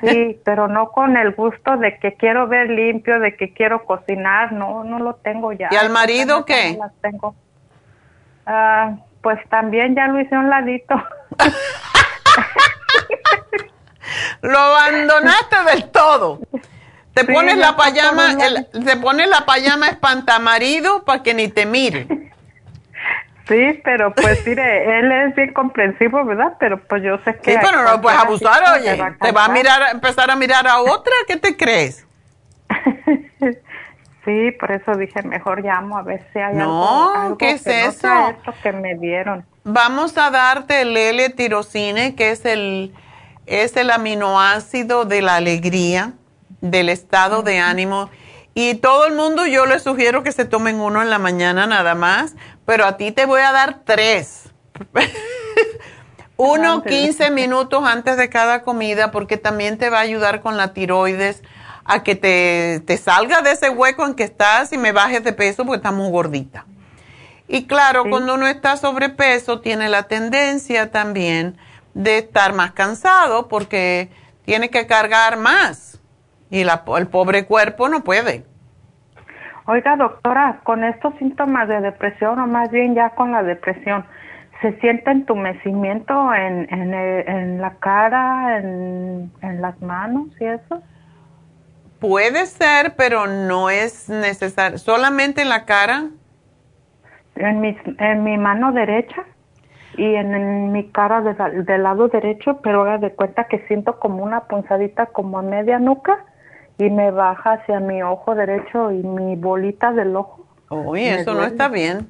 Sí, 0.00 0.40
pero 0.44 0.68
no 0.68 0.90
con 0.92 1.16
el 1.16 1.34
gusto 1.34 1.76
de 1.76 1.98
que 1.98 2.14
quiero 2.14 2.46
ver 2.46 2.70
limpio, 2.70 3.18
de 3.18 3.36
que 3.36 3.52
quiero 3.52 3.84
cocinar, 3.84 4.52
no, 4.52 4.84
no 4.84 5.00
lo 5.00 5.14
tengo 5.16 5.52
ya. 5.52 5.70
¿Y 5.72 5.74
al 5.74 5.90
marido 5.90 6.44
qué? 6.44 6.76
Las 6.78 6.94
tengo. 7.00 7.34
Ah, 8.46 8.94
pues 9.22 9.40
también 9.48 9.96
ya 9.96 10.06
lo 10.06 10.20
hice 10.20 10.36
a 10.36 10.38
un 10.38 10.50
ladito. 10.50 10.94
lo 14.42 14.58
abandonaste 14.58 15.56
del 15.70 15.90
todo. 15.90 16.40
Te 17.14 17.24
pones 17.24 17.56
la 17.56 17.76
payama, 17.76 18.36
te 18.72 18.96
pones 18.96 19.28
la 19.28 19.44
payama 19.44 19.88
espantamarido 19.88 21.04
para 21.04 21.22
que 21.22 21.34
ni 21.34 21.48
te 21.48 21.66
mire. 21.66 22.06
Sí, 23.48 23.80
pero 23.84 24.14
pues 24.14 24.46
mire, 24.46 24.98
él 24.98 25.12
es 25.12 25.34
bien 25.34 25.52
comprensivo, 25.52 26.24
¿verdad? 26.24 26.54
Pero 26.58 26.80
pues 26.84 27.02
yo 27.02 27.18
sé 27.24 27.36
que... 27.36 27.52
Sí, 27.52 27.58
pero 27.60 27.82
no 27.82 28.00
puedes 28.00 28.18
abusar, 28.18 28.62
oye. 28.78 28.96
Te 29.20 29.32
va 29.32 29.46
a 29.46 29.48
mirar, 29.48 29.82
empezar 29.92 30.30
a 30.30 30.36
mirar 30.36 30.66
a 30.66 30.80
otra, 30.80 31.12
¿qué 31.26 31.36
te 31.36 31.56
crees? 31.56 32.06
sí, 34.24 34.50
por 34.52 34.72
eso 34.72 34.94
dije, 34.94 35.22
mejor 35.22 35.62
llamo 35.62 35.98
a 35.98 36.02
ver 36.02 36.24
si 36.32 36.38
hay 36.38 36.54
no, 36.54 37.14
algo, 37.14 37.38
¿qué 37.38 37.50
es 37.50 37.64
que 37.64 37.84
eso? 37.86 38.08
No 38.08 38.30
esto 38.30 38.54
que 38.62 38.72
me 38.72 38.94
dieron. 38.94 39.44
Vamos 39.64 40.16
a 40.16 40.30
darte 40.30 40.82
el 40.82 40.96
L-tirocine, 40.96 42.14
que 42.14 42.30
es 42.30 42.44
el, 42.46 42.94
es 43.46 43.76
el 43.76 43.90
aminoácido 43.90 45.04
de 45.04 45.22
la 45.22 45.36
alegría, 45.36 46.14
del 46.60 46.88
estado 46.88 47.42
de 47.42 47.58
ánimo. 47.58 48.10
Y 48.54 48.74
todo 48.74 49.06
el 49.06 49.14
mundo 49.14 49.46
yo 49.46 49.66
les 49.66 49.82
sugiero 49.82 50.22
que 50.22 50.32
se 50.32 50.44
tomen 50.44 50.80
uno 50.80 51.02
en 51.02 51.10
la 51.10 51.18
mañana 51.18 51.66
nada 51.66 51.94
más, 51.94 52.34
pero 52.66 52.84
a 52.84 52.96
ti 52.96 53.12
te 53.12 53.26
voy 53.26 53.40
a 53.40 53.52
dar 53.52 53.80
tres. 53.84 54.50
Uno, 56.36 56.82
15 56.82 57.30
minutos 57.30 57.84
antes 57.84 58.16
de 58.16 58.28
cada 58.28 58.62
comida, 58.62 59.10
porque 59.10 59.36
también 59.36 59.78
te 59.78 59.90
va 59.90 59.98
a 59.98 60.02
ayudar 60.02 60.40
con 60.40 60.56
la 60.56 60.72
tiroides 60.72 61.42
a 61.84 62.02
que 62.02 62.14
te, 62.14 62.96
salga 62.96 63.42
de 63.42 63.52
ese 63.52 63.70
hueco 63.70 64.06
en 64.06 64.14
que 64.14 64.24
estás 64.24 64.72
y 64.72 64.78
me 64.78 64.92
bajes 64.92 65.24
de 65.24 65.32
peso 65.32 65.64
porque 65.64 65.78
estás 65.78 65.92
muy 65.92 66.10
gordita. 66.10 66.66
Y 67.48 67.66
claro, 67.66 68.04
cuando 68.08 68.34
uno 68.34 68.46
está 68.46 68.76
sobrepeso, 68.76 69.60
tiene 69.60 69.88
la 69.88 70.04
tendencia 70.04 70.90
también 70.90 71.58
de 71.94 72.18
estar 72.18 72.52
más 72.54 72.72
cansado 72.72 73.48
porque 73.48 74.10
tiene 74.44 74.70
que 74.70 74.86
cargar 74.86 75.36
más 75.36 76.00
y 76.50 76.64
la, 76.64 76.84
el 76.98 77.06
pobre 77.08 77.46
cuerpo 77.46 77.88
no 77.88 78.04
puede. 78.04 78.44
Oiga, 79.66 79.96
doctora, 79.96 80.60
con 80.64 80.84
estos 80.84 81.14
síntomas 81.18 81.68
de 81.68 81.80
depresión, 81.80 82.38
o 82.38 82.46
más 82.46 82.70
bien 82.70 82.94
ya 82.94 83.10
con 83.10 83.30
la 83.30 83.42
depresión, 83.42 84.04
¿se 84.60 84.78
siente 84.80 85.10
entumecimiento 85.10 86.34
en, 86.34 86.66
en, 86.72 86.92
en 86.94 87.60
la 87.60 87.74
cara, 87.76 88.58
en, 88.58 89.30
en 89.40 89.62
las 89.62 89.80
manos 89.80 90.28
y 90.40 90.44
eso? 90.44 90.82
Puede 92.00 92.46
ser, 92.46 92.96
pero 92.96 93.28
no 93.28 93.70
es 93.70 94.08
necesario. 94.08 94.78
¿Solamente 94.78 95.42
en 95.42 95.48
la 95.48 95.64
cara? 95.64 96.06
En 97.36 97.60
mi, 97.60 97.78
en 97.98 98.24
mi 98.24 98.36
mano 98.36 98.72
derecha 98.72 99.24
y 99.96 100.14
en, 100.14 100.72
mi 100.72 100.88
cara 100.88 101.20
del 101.20 101.82
lado 101.82 102.08
derecho, 102.08 102.58
pero 102.62 102.82
haga 102.82 102.98
de 102.98 103.12
cuenta 103.12 103.44
que 103.44 103.66
siento 103.66 103.98
como 103.98 104.22
una 104.24 104.44
punzadita 104.44 105.06
como 105.06 105.38
a 105.38 105.42
media 105.42 105.78
nuca 105.78 106.24
y 106.78 106.90
me 106.90 107.10
baja 107.10 107.54
hacia 107.54 107.80
mi 107.80 108.02
ojo 108.02 108.34
derecho 108.34 108.90
y 108.90 109.02
mi 109.02 109.36
bolita 109.36 109.92
del 109.92 110.16
ojo. 110.16 110.46
Uy, 110.70 111.04
eso 111.04 111.34
no 111.34 111.44
está 111.44 111.68
bien. 111.68 112.08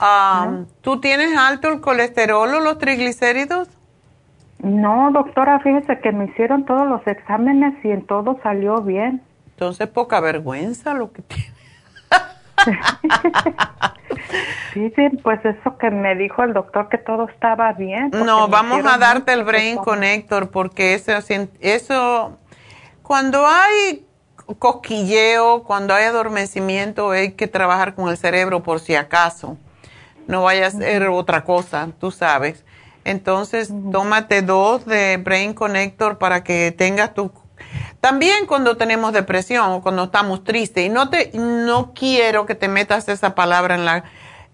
Um, 0.00 0.66
¿Tú 0.80 1.00
tienes 1.00 1.36
alto 1.36 1.68
el 1.68 1.80
colesterol 1.80 2.48
o 2.54 2.60
los 2.60 2.78
triglicéridos? 2.78 3.68
No, 4.60 5.10
doctora, 5.12 5.58
fíjese 5.60 5.98
que 6.00 6.12
me 6.12 6.26
hicieron 6.26 6.64
todos 6.64 6.88
los 6.88 7.04
exámenes 7.06 7.74
y 7.84 7.90
en 7.90 8.06
todo 8.06 8.38
salió 8.42 8.80
bien. 8.80 9.20
Entonces, 9.50 9.88
poca 9.88 10.20
vergüenza 10.20 10.94
lo 10.94 11.12
que 11.12 11.22
tiene. 11.22 11.61
sí, 14.74 14.92
sí, 14.94 15.08
pues 15.22 15.44
eso 15.44 15.78
que 15.78 15.90
me 15.90 16.14
dijo 16.14 16.42
el 16.42 16.52
doctor 16.52 16.88
que 16.88 16.98
todo 16.98 17.28
estaba 17.28 17.72
bien. 17.72 18.10
No, 18.10 18.48
vamos 18.48 18.84
a 18.86 18.98
darte 18.98 19.32
el 19.32 19.44
Brain 19.44 19.76
Connector 19.76 20.50
porque 20.50 20.94
eso, 20.94 21.12
eso 21.60 22.38
cuando 23.02 23.46
hay 23.46 24.06
cosquilleo, 24.58 25.64
cuando 25.64 25.94
hay 25.94 26.04
adormecimiento, 26.04 27.10
hay 27.10 27.32
que 27.32 27.48
trabajar 27.48 27.94
con 27.94 28.08
el 28.08 28.16
cerebro 28.16 28.62
por 28.62 28.80
si 28.80 28.94
acaso. 28.94 29.56
No 30.26 30.44
vaya 30.44 30.68
a 30.68 30.70
ser 30.70 31.08
otra 31.08 31.44
cosa, 31.44 31.88
tú 31.98 32.10
sabes. 32.10 32.64
Entonces, 33.04 33.72
tómate 33.90 34.42
dos 34.42 34.86
de 34.86 35.16
Brain 35.16 35.54
Connector 35.54 36.18
para 36.18 36.44
que 36.44 36.72
tengas 36.76 37.14
tu... 37.14 37.32
También 38.02 38.46
cuando 38.46 38.76
tenemos 38.76 39.12
depresión 39.12 39.70
o 39.70 39.80
cuando 39.80 40.02
estamos 40.02 40.42
tristes, 40.42 40.84
y 40.84 40.88
no, 40.88 41.08
te, 41.08 41.30
no 41.34 41.94
quiero 41.94 42.46
que 42.46 42.56
te 42.56 42.66
metas 42.66 43.08
esa 43.08 43.36
palabra 43.36 43.76
en 43.76 43.84
la, 43.84 44.02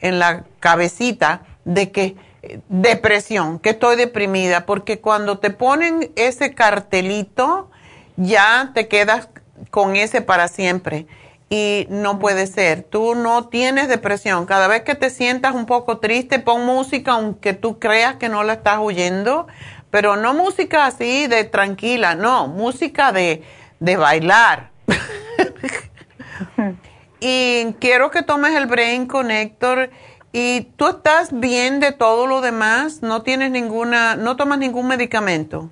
en 0.00 0.18
la 0.18 0.44
cabecita 0.60 1.40
de 1.64 1.90
que 1.90 2.16
eh, 2.42 2.60
depresión, 2.68 3.58
que 3.58 3.70
estoy 3.70 3.96
deprimida, 3.96 4.66
porque 4.66 5.00
cuando 5.00 5.38
te 5.38 5.48
ponen 5.48 6.12
ese 6.14 6.52
cartelito, 6.54 7.70
ya 8.18 8.72
te 8.74 8.86
quedas 8.86 9.30
con 9.70 9.96
ese 9.96 10.20
para 10.20 10.48
siempre. 10.48 11.06
Y 11.48 11.86
no 11.88 12.18
puede 12.18 12.46
ser. 12.46 12.82
Tú 12.82 13.14
no 13.14 13.48
tienes 13.48 13.88
depresión. 13.88 14.44
Cada 14.44 14.68
vez 14.68 14.82
que 14.82 14.94
te 14.94 15.08
sientas 15.08 15.54
un 15.54 15.64
poco 15.64 15.96
triste, 15.96 16.38
pon 16.38 16.66
música, 16.66 17.12
aunque 17.12 17.54
tú 17.54 17.78
creas 17.78 18.16
que 18.16 18.28
no 18.28 18.44
la 18.44 18.52
estás 18.52 18.80
oyendo, 18.80 19.46
pero 19.90 20.16
no 20.16 20.34
música 20.34 20.86
así 20.86 21.26
de 21.26 21.44
tranquila, 21.44 22.14
no, 22.14 22.48
música 22.48 23.12
de, 23.12 23.42
de 23.80 23.96
bailar. 23.96 24.70
y 27.20 27.74
quiero 27.80 28.10
que 28.10 28.22
tomes 28.22 28.54
el 28.54 28.66
Brain 28.66 29.06
Connector. 29.06 29.90
¿Y 30.30 30.72
tú 30.76 30.88
estás 30.88 31.38
bien 31.38 31.80
de 31.80 31.92
todo 31.92 32.26
lo 32.26 32.40
demás? 32.40 33.02
¿No 33.02 33.22
tienes 33.22 33.50
ninguna, 33.50 34.14
no 34.14 34.36
tomas 34.36 34.58
ningún 34.58 34.86
medicamento? 34.86 35.70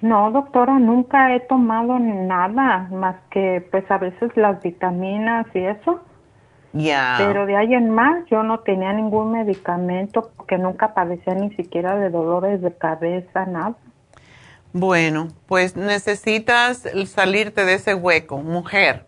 No, 0.00 0.30
doctora, 0.30 0.78
nunca 0.78 1.34
he 1.34 1.40
tomado 1.40 1.98
nada 1.98 2.88
más 2.90 3.16
que 3.30 3.66
pues 3.70 3.88
a 3.90 3.98
veces 3.98 4.30
las 4.36 4.62
vitaminas 4.62 5.46
y 5.54 5.58
eso. 5.58 6.00
Pero 6.72 7.46
de 7.46 7.56
ahí 7.56 7.74
en 7.74 7.90
más 7.90 8.24
yo 8.30 8.42
no 8.42 8.60
tenía 8.60 8.92
ningún 8.92 9.32
medicamento 9.32 10.30
porque 10.36 10.58
nunca 10.58 10.94
padecía 10.94 11.34
ni 11.34 11.50
siquiera 11.54 11.96
de 11.96 12.10
dolores 12.10 12.60
de 12.60 12.72
cabeza, 12.72 13.46
nada. 13.46 13.74
Bueno, 14.72 15.28
pues 15.46 15.76
necesitas 15.76 16.86
salirte 17.06 17.64
de 17.64 17.74
ese 17.74 17.94
hueco, 17.94 18.38
mujer. 18.38 19.06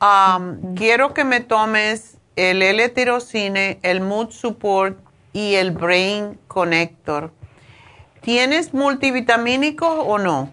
Um, 0.00 0.74
quiero 0.74 1.14
que 1.14 1.24
me 1.24 1.40
tomes 1.40 2.18
el 2.36 2.62
L-tirocine, 2.62 3.78
el 3.82 4.00
Mood 4.00 4.30
Support 4.30 4.98
y 5.32 5.54
el 5.54 5.70
Brain 5.70 6.38
Connector. 6.48 7.32
¿Tienes 8.22 8.74
multivitamínicos 8.74 10.04
o 10.06 10.18
no? 10.18 10.50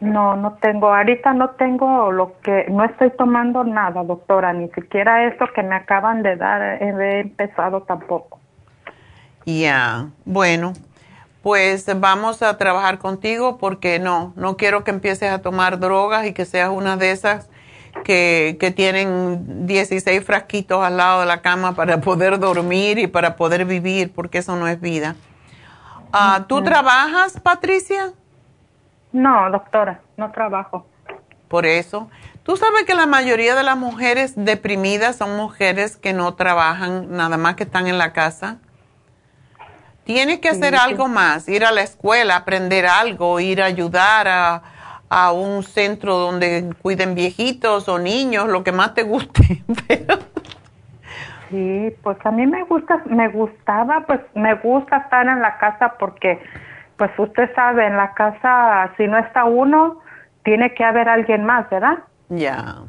No, 0.00 0.36
no 0.36 0.54
tengo. 0.60 0.94
Ahorita 0.94 1.32
no 1.32 1.50
tengo 1.50 2.12
lo 2.12 2.38
que, 2.40 2.66
no 2.70 2.84
estoy 2.84 3.10
tomando 3.10 3.64
nada, 3.64 4.04
doctora, 4.04 4.52
ni 4.52 4.68
siquiera 4.68 5.26
esto 5.26 5.46
que 5.54 5.62
me 5.62 5.74
acaban 5.74 6.22
de 6.22 6.36
dar 6.36 6.82
he 6.82 7.20
empezado 7.20 7.82
tampoco. 7.82 8.38
Ya, 9.44 10.08
bueno, 10.24 10.74
pues 11.42 11.86
vamos 11.98 12.42
a 12.42 12.58
trabajar 12.58 12.98
contigo 12.98 13.58
porque 13.58 13.98
no, 13.98 14.32
no 14.36 14.56
quiero 14.56 14.84
que 14.84 14.90
empieces 14.90 15.30
a 15.30 15.40
tomar 15.40 15.80
drogas 15.80 16.26
y 16.26 16.32
que 16.32 16.44
seas 16.44 16.70
una 16.70 16.96
de 16.96 17.10
esas 17.10 17.48
que, 18.04 18.56
que 18.60 18.70
tienen 18.70 19.66
16 19.66 20.24
frasquitos 20.24 20.84
al 20.84 20.96
lado 20.96 21.20
de 21.20 21.26
la 21.26 21.40
cama 21.40 21.74
para 21.74 22.00
poder 22.00 22.38
dormir 22.38 22.98
y 22.98 23.06
para 23.06 23.36
poder 23.36 23.64
vivir, 23.64 24.12
porque 24.12 24.38
eso 24.38 24.54
no 24.56 24.68
es 24.68 24.80
vida. 24.80 25.16
Ah, 26.12 26.44
¿Tú 26.48 26.62
trabajas, 26.62 27.38
Patricia? 27.40 28.12
No, 29.12 29.50
doctora, 29.50 30.00
no 30.16 30.30
trabajo. 30.30 30.86
Por 31.48 31.66
eso. 31.66 32.10
Tú 32.42 32.56
sabes 32.56 32.84
que 32.84 32.94
la 32.94 33.06
mayoría 33.06 33.54
de 33.54 33.62
las 33.62 33.76
mujeres 33.76 34.34
deprimidas 34.36 35.16
son 35.16 35.36
mujeres 35.36 35.96
que 35.96 36.12
no 36.12 36.34
trabajan, 36.34 37.10
nada 37.10 37.36
más 37.36 37.56
que 37.56 37.64
están 37.64 37.86
en 37.86 37.98
la 37.98 38.12
casa. 38.12 38.58
Tienes 40.04 40.38
que 40.38 40.48
hacer 40.48 40.74
algo 40.74 41.08
más, 41.08 41.48
ir 41.48 41.64
a 41.64 41.72
la 41.72 41.82
escuela, 41.82 42.36
aprender 42.36 42.86
algo, 42.86 43.40
ir 43.40 43.60
a 43.60 43.66
ayudar 43.66 44.26
a, 44.28 44.62
a 45.10 45.32
un 45.32 45.62
centro 45.62 46.16
donde 46.16 46.74
cuiden 46.80 47.14
viejitos 47.14 47.88
o 47.88 47.98
niños, 47.98 48.48
lo 48.48 48.64
que 48.64 48.72
más 48.72 48.94
te 48.94 49.02
guste. 49.02 49.62
Sí, 51.50 51.94
pues 52.02 52.18
a 52.24 52.30
mí 52.30 52.46
me 52.46 52.62
gusta, 52.64 53.02
me 53.06 53.28
gustaba, 53.28 54.04
pues 54.06 54.20
me 54.34 54.54
gusta 54.56 54.98
estar 54.98 55.26
en 55.26 55.40
la 55.40 55.56
casa 55.56 55.94
porque, 55.98 56.38
pues 56.98 57.10
usted 57.16 57.54
sabe, 57.54 57.86
en 57.86 57.96
la 57.96 58.12
casa 58.12 58.92
si 58.96 59.06
no 59.06 59.18
está 59.18 59.44
uno, 59.44 60.00
tiene 60.42 60.74
que 60.74 60.84
haber 60.84 61.08
alguien 61.08 61.44
más, 61.44 61.70
¿verdad? 61.70 61.98
Ya. 62.28 62.82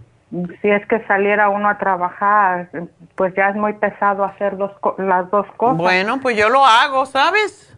Si 0.61 0.69
es 0.69 0.86
que 0.88 1.03
saliera 1.06 1.49
uno 1.49 1.69
a 1.69 1.77
trabajar, 1.77 2.69
pues 3.15 3.34
ya 3.36 3.49
es 3.49 3.56
muy 3.56 3.73
pesado 3.73 4.23
hacer 4.23 4.57
dos 4.57 4.72
las 4.98 5.30
dos 5.31 5.45
cosas. 5.57 5.77
Bueno, 5.77 6.19
pues 6.22 6.38
yo 6.38 6.49
lo 6.49 6.65
hago, 6.65 7.06
¿sabes? 7.06 7.76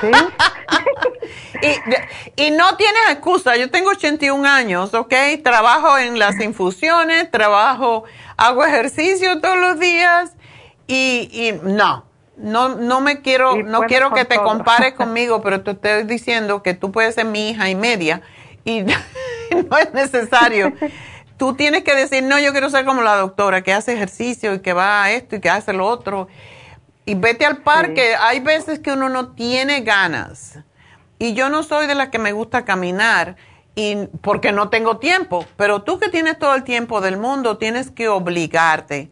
¿Sí? 0.00 0.10
y, 2.36 2.46
y, 2.46 2.50
no 2.50 2.76
tienes 2.76 3.10
excusa, 3.10 3.56
yo 3.56 3.70
tengo 3.70 3.90
81 3.90 4.46
años, 4.46 4.92
¿ok? 4.92 5.14
Trabajo 5.42 5.96
en 5.96 6.18
las 6.18 6.38
infusiones, 6.40 7.30
trabajo, 7.30 8.04
hago 8.36 8.64
ejercicio 8.64 9.40
todos 9.40 9.58
los 9.58 9.78
días 9.78 10.36
y, 10.86 11.30
y 11.32 11.66
no, 11.66 12.04
no, 12.42 12.70
no 12.70 13.00
me 13.00 13.22
quiero, 13.22 13.62
no 13.62 13.82
quiero 13.82 14.12
que 14.12 14.24
te 14.24 14.36
compares 14.36 14.92
conmigo, 14.96 15.40
pero 15.42 15.62
te 15.62 15.70
estoy 15.70 16.02
diciendo 16.04 16.62
que 16.62 16.74
tú 16.74 16.92
puedes 16.92 17.14
ser 17.14 17.24
mi 17.24 17.50
hija 17.50 17.70
y 17.70 17.74
media 17.74 18.20
y 18.64 18.82
no 19.70 19.78
es 19.78 19.92
necesario. 19.94 20.72
Tú 21.36 21.54
tienes 21.54 21.82
que 21.82 21.94
decir, 21.94 22.22
no, 22.22 22.38
yo 22.38 22.52
quiero 22.52 22.68
ser 22.70 22.84
como 22.84 23.02
la 23.02 23.16
doctora, 23.16 23.62
que 23.62 23.72
hace 23.72 23.94
ejercicio 23.94 24.54
y 24.54 24.60
que 24.60 24.72
va 24.72 25.04
a 25.04 25.12
esto 25.12 25.36
y 25.36 25.40
que 25.40 25.50
hace 25.50 25.72
lo 25.72 25.86
otro. 25.86 26.28
Y 27.04 27.14
vete 27.14 27.44
al 27.44 27.58
parque. 27.58 28.14
Hay 28.14 28.40
veces 28.40 28.78
que 28.78 28.92
uno 28.92 29.08
no 29.08 29.32
tiene 29.32 29.80
ganas. 29.80 30.58
Y 31.18 31.34
yo 31.34 31.48
no 31.48 31.62
soy 31.62 31.86
de 31.86 31.94
la 31.94 32.10
que 32.10 32.18
me 32.18 32.32
gusta 32.32 32.64
caminar 32.64 33.36
y 33.74 34.06
porque 34.20 34.52
no 34.52 34.68
tengo 34.68 34.98
tiempo. 34.98 35.44
Pero 35.56 35.82
tú 35.82 35.98
que 35.98 36.08
tienes 36.08 36.38
todo 36.38 36.54
el 36.54 36.62
tiempo 36.62 37.00
del 37.00 37.16
mundo, 37.16 37.58
tienes 37.58 37.90
que 37.90 38.08
obligarte. 38.08 39.10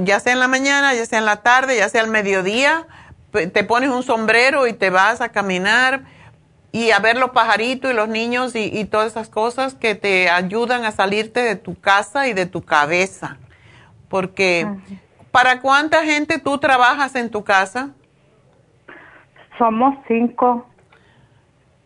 Ya 0.00 0.20
sea 0.20 0.32
en 0.32 0.38
la 0.40 0.48
mañana, 0.48 0.94
ya 0.94 1.04
sea 1.06 1.18
en 1.18 1.26
la 1.26 1.42
tarde, 1.42 1.76
ya 1.76 1.88
sea 1.88 2.02
al 2.02 2.08
mediodía, 2.08 2.86
te 3.32 3.64
pones 3.64 3.90
un 3.90 4.02
sombrero 4.02 4.66
y 4.66 4.74
te 4.74 4.90
vas 4.90 5.20
a 5.20 5.30
caminar 5.30 6.02
y 6.72 6.90
a 6.90 6.98
ver 6.98 7.18
los 7.18 7.30
pajaritos 7.30 7.90
y 7.90 7.94
los 7.94 8.08
niños 8.08 8.54
y, 8.54 8.84
todas 8.86 9.08
esas 9.08 9.28
cosas 9.28 9.74
que 9.74 9.94
te 9.94 10.30
ayudan 10.30 10.84
a 10.84 10.90
salirte 10.90 11.40
de 11.40 11.56
tu 11.56 11.78
casa 11.78 12.28
y 12.28 12.32
de 12.32 12.46
tu 12.46 12.62
cabeza. 12.62 13.36
Porque, 14.08 14.66
¿para 15.30 15.60
cuánta 15.60 16.04
gente 16.04 16.38
tú 16.38 16.58
trabajas 16.58 17.14
en 17.14 17.30
tu 17.30 17.44
casa? 17.44 17.90
Somos 19.58 19.94
cinco. 20.08 20.66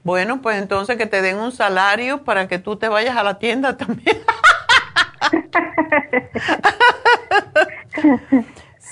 Bueno, 0.05 0.41
pues 0.41 0.63
entonces 0.63 0.97
que 0.97 1.07
te 1.07 1.21
den 1.21 1.37
un 1.37 1.51
salario 1.51 2.23
para 2.23 2.47
que 2.47 2.61
tú 2.61 2.77
te 2.77 2.89
vayas 2.89 3.17
a 3.17 3.25
la 3.25 3.41
tienda 3.41 3.77
también. 3.77 4.19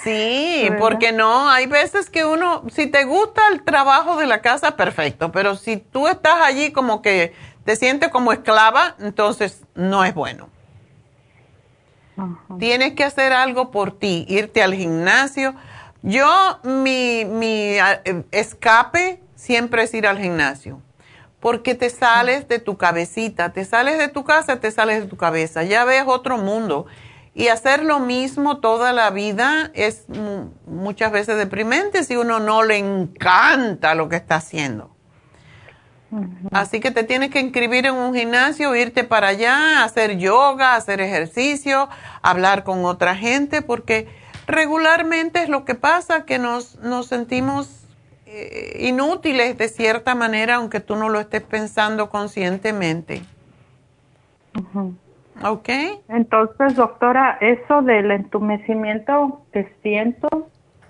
Sí, 0.05 0.69
porque 0.79 1.13
no, 1.13 1.49
hay 1.49 1.67
veces 1.67 2.11
que 2.11 2.27
uno, 2.27 2.65
si 2.71 2.87
te 2.89 3.05
gusta 3.05 3.41
el 3.51 3.63
trabajo 3.63 4.17
de 4.17 4.27
la 4.27 4.43
casa, 4.43 4.77
perfecto, 4.77 5.33
pero 5.33 5.57
si 5.57 5.79
tú 5.79 6.09
estás 6.09 6.43
allí 6.43 6.73
como 6.73 7.01
que 7.01 7.33
te 7.65 7.75
sientes 7.75 8.11
como 8.11 8.33
esclava, 8.33 8.97
entonces 8.99 9.63
no 9.75 10.05
es 10.05 10.15
bueno. 10.15 10.51
Tienes 12.59 12.93
que 12.93 13.03
hacer 13.03 13.33
algo 13.33 13.71
por 13.71 13.99
ti, 13.99 14.27
irte 14.29 14.63
al 14.63 14.75
gimnasio. 14.75 15.55
Yo, 16.03 16.59
mi, 16.63 17.25
mi 17.25 17.79
eh, 17.79 18.25
escape 18.31 19.21
siempre 19.35 19.85
es 19.85 19.95
ir 19.95 20.07
al 20.07 20.19
gimnasio, 20.19 20.81
porque 21.45 21.75
te 21.75 21.91
sales 21.91 22.49
de 22.49 22.59
tu 22.59 22.79
cabecita, 22.79 23.53
te 23.53 23.67
sales 23.67 23.99
de 23.99 24.09
tu 24.09 24.25
casa, 24.25 24.61
te 24.61 24.71
sales 24.71 25.03
de 25.03 25.07
tu 25.07 25.19
cabeza, 25.19 25.63
ya 25.63 25.85
ves 25.85 26.05
otro 26.07 26.39
mundo. 26.39 26.87
Y 27.35 27.49
hacer 27.49 27.85
lo 27.85 28.01
mismo 28.01 28.61
toda 28.61 28.95
la 28.95 29.11
vida 29.11 29.71
es 29.75 30.07
muchas 30.67 31.13
veces 31.13 31.37
deprimente 31.37 32.03
si 32.03 32.17
uno 32.17 32.41
no 32.41 32.63
le 32.63 32.79
encanta 32.79 33.95
lo 33.95 34.09
que 34.09 34.17
está 34.17 34.37
haciendo. 34.37 34.97
Así 36.51 36.81
que 36.81 36.91
te 36.91 37.05
tienes 37.05 37.29
que 37.29 37.41
inscribir 37.41 37.85
en 37.85 37.97
un 37.97 38.15
gimnasio, 38.15 38.75
irte 38.75 39.05
para 39.05 39.29
allá, 39.29 39.85
hacer 39.85 40.17
yoga, 40.17 40.77
hacer 40.77 41.03
ejercicio, 41.03 41.91
hablar 42.23 42.65
con 42.65 42.87
otra 42.87 43.17
gente, 43.17 43.61
porque 43.61 44.09
regularmente 44.47 45.43
es 45.43 45.51
lo 45.51 45.67
que 45.67 45.75
pasa, 45.75 46.25
que 46.25 46.39
nos, 46.39 46.77
nos 46.77 47.09
sentimos 47.09 47.84
inútiles 48.79 49.57
de 49.59 49.69
cierta 49.69 50.15
manera, 50.15 50.57
aunque 50.57 50.81
tú 50.81 50.97
no 50.97 51.09
lo 51.09 51.21
estés 51.21 51.43
pensando 51.43 52.09
conscientemente. 52.09 53.23
Ok. 55.43 55.69
Entonces, 56.09 56.77
doctora, 56.77 57.39
eso 57.41 57.83
del 57.83 58.11
entumecimiento 58.11 59.43
que 59.53 59.73
siento 59.83 60.29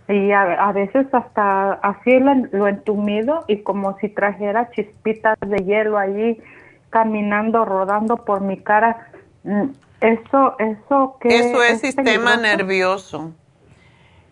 y 0.08 0.32
a, 0.32 0.70
veces 0.72 1.06
hasta 1.12 1.72
así 1.74 2.18
lo, 2.52 2.68
entumido 2.68 3.44
y 3.48 3.62
como 3.62 3.96
si 4.00 4.10
trajera 4.10 4.70
chispitas 4.72 5.38
de 5.40 5.64
hielo 5.64 5.96
allí 5.96 6.42
caminando, 6.90 7.64
rodando 7.64 8.18
por 8.18 8.42
mi 8.42 8.58
cara. 8.58 9.08
Mm, 9.44 9.70
eso, 10.00 10.56
eso 10.58 11.16
que 11.20 11.38
eso 11.38 11.62
es, 11.62 11.80
sistema 11.80 12.36
nervioso. 12.36 13.32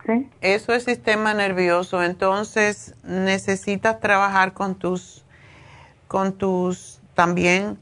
¿Sí? 0.07 0.29
Eso 0.41 0.73
es 0.73 0.85
sistema 0.85 1.35
nervioso. 1.35 2.03
Entonces 2.03 2.95
necesitas 3.05 4.01
trabajar 4.01 4.53
con 4.53 4.75
tus, 4.75 5.25
con 6.09 6.33
tus 6.33 7.01
también 7.15 7.79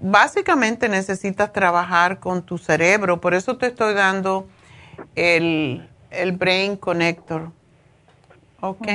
básicamente 0.00 0.88
necesitas 0.88 1.52
trabajar 1.52 2.20
con 2.20 2.42
tu 2.42 2.58
cerebro, 2.58 3.20
por 3.20 3.34
eso 3.34 3.56
te 3.56 3.66
estoy 3.66 3.94
dando 3.94 4.46
el, 5.14 5.88
Brain 6.34 6.76
Connector. 6.76 7.50
¿Ok? 8.60 8.88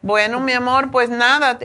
Bueno, 0.00 0.40
mi 0.40 0.52
amor, 0.52 0.90
pues 0.90 1.08
nada, 1.10 1.58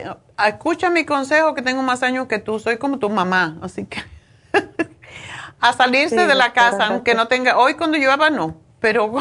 escucha 0.46 0.90
mi 0.90 1.04
consejo 1.04 1.54
que 1.54 1.62
tengo 1.62 1.82
más 1.82 2.02
años 2.02 2.28
que 2.28 2.38
tú, 2.38 2.60
soy 2.60 2.78
como 2.78 2.98
tu 2.98 3.10
mamá, 3.10 3.58
así 3.62 3.84
que 3.84 4.00
a 5.60 5.72
salirse 5.72 6.26
de 6.26 6.34
la 6.34 6.52
casa, 6.52 6.86
aunque 6.86 7.14
no 7.14 7.28
tenga, 7.28 7.58
hoy 7.58 7.74
cuando 7.74 7.98
llueva 7.98 8.30
no, 8.30 8.56
pero, 8.80 9.12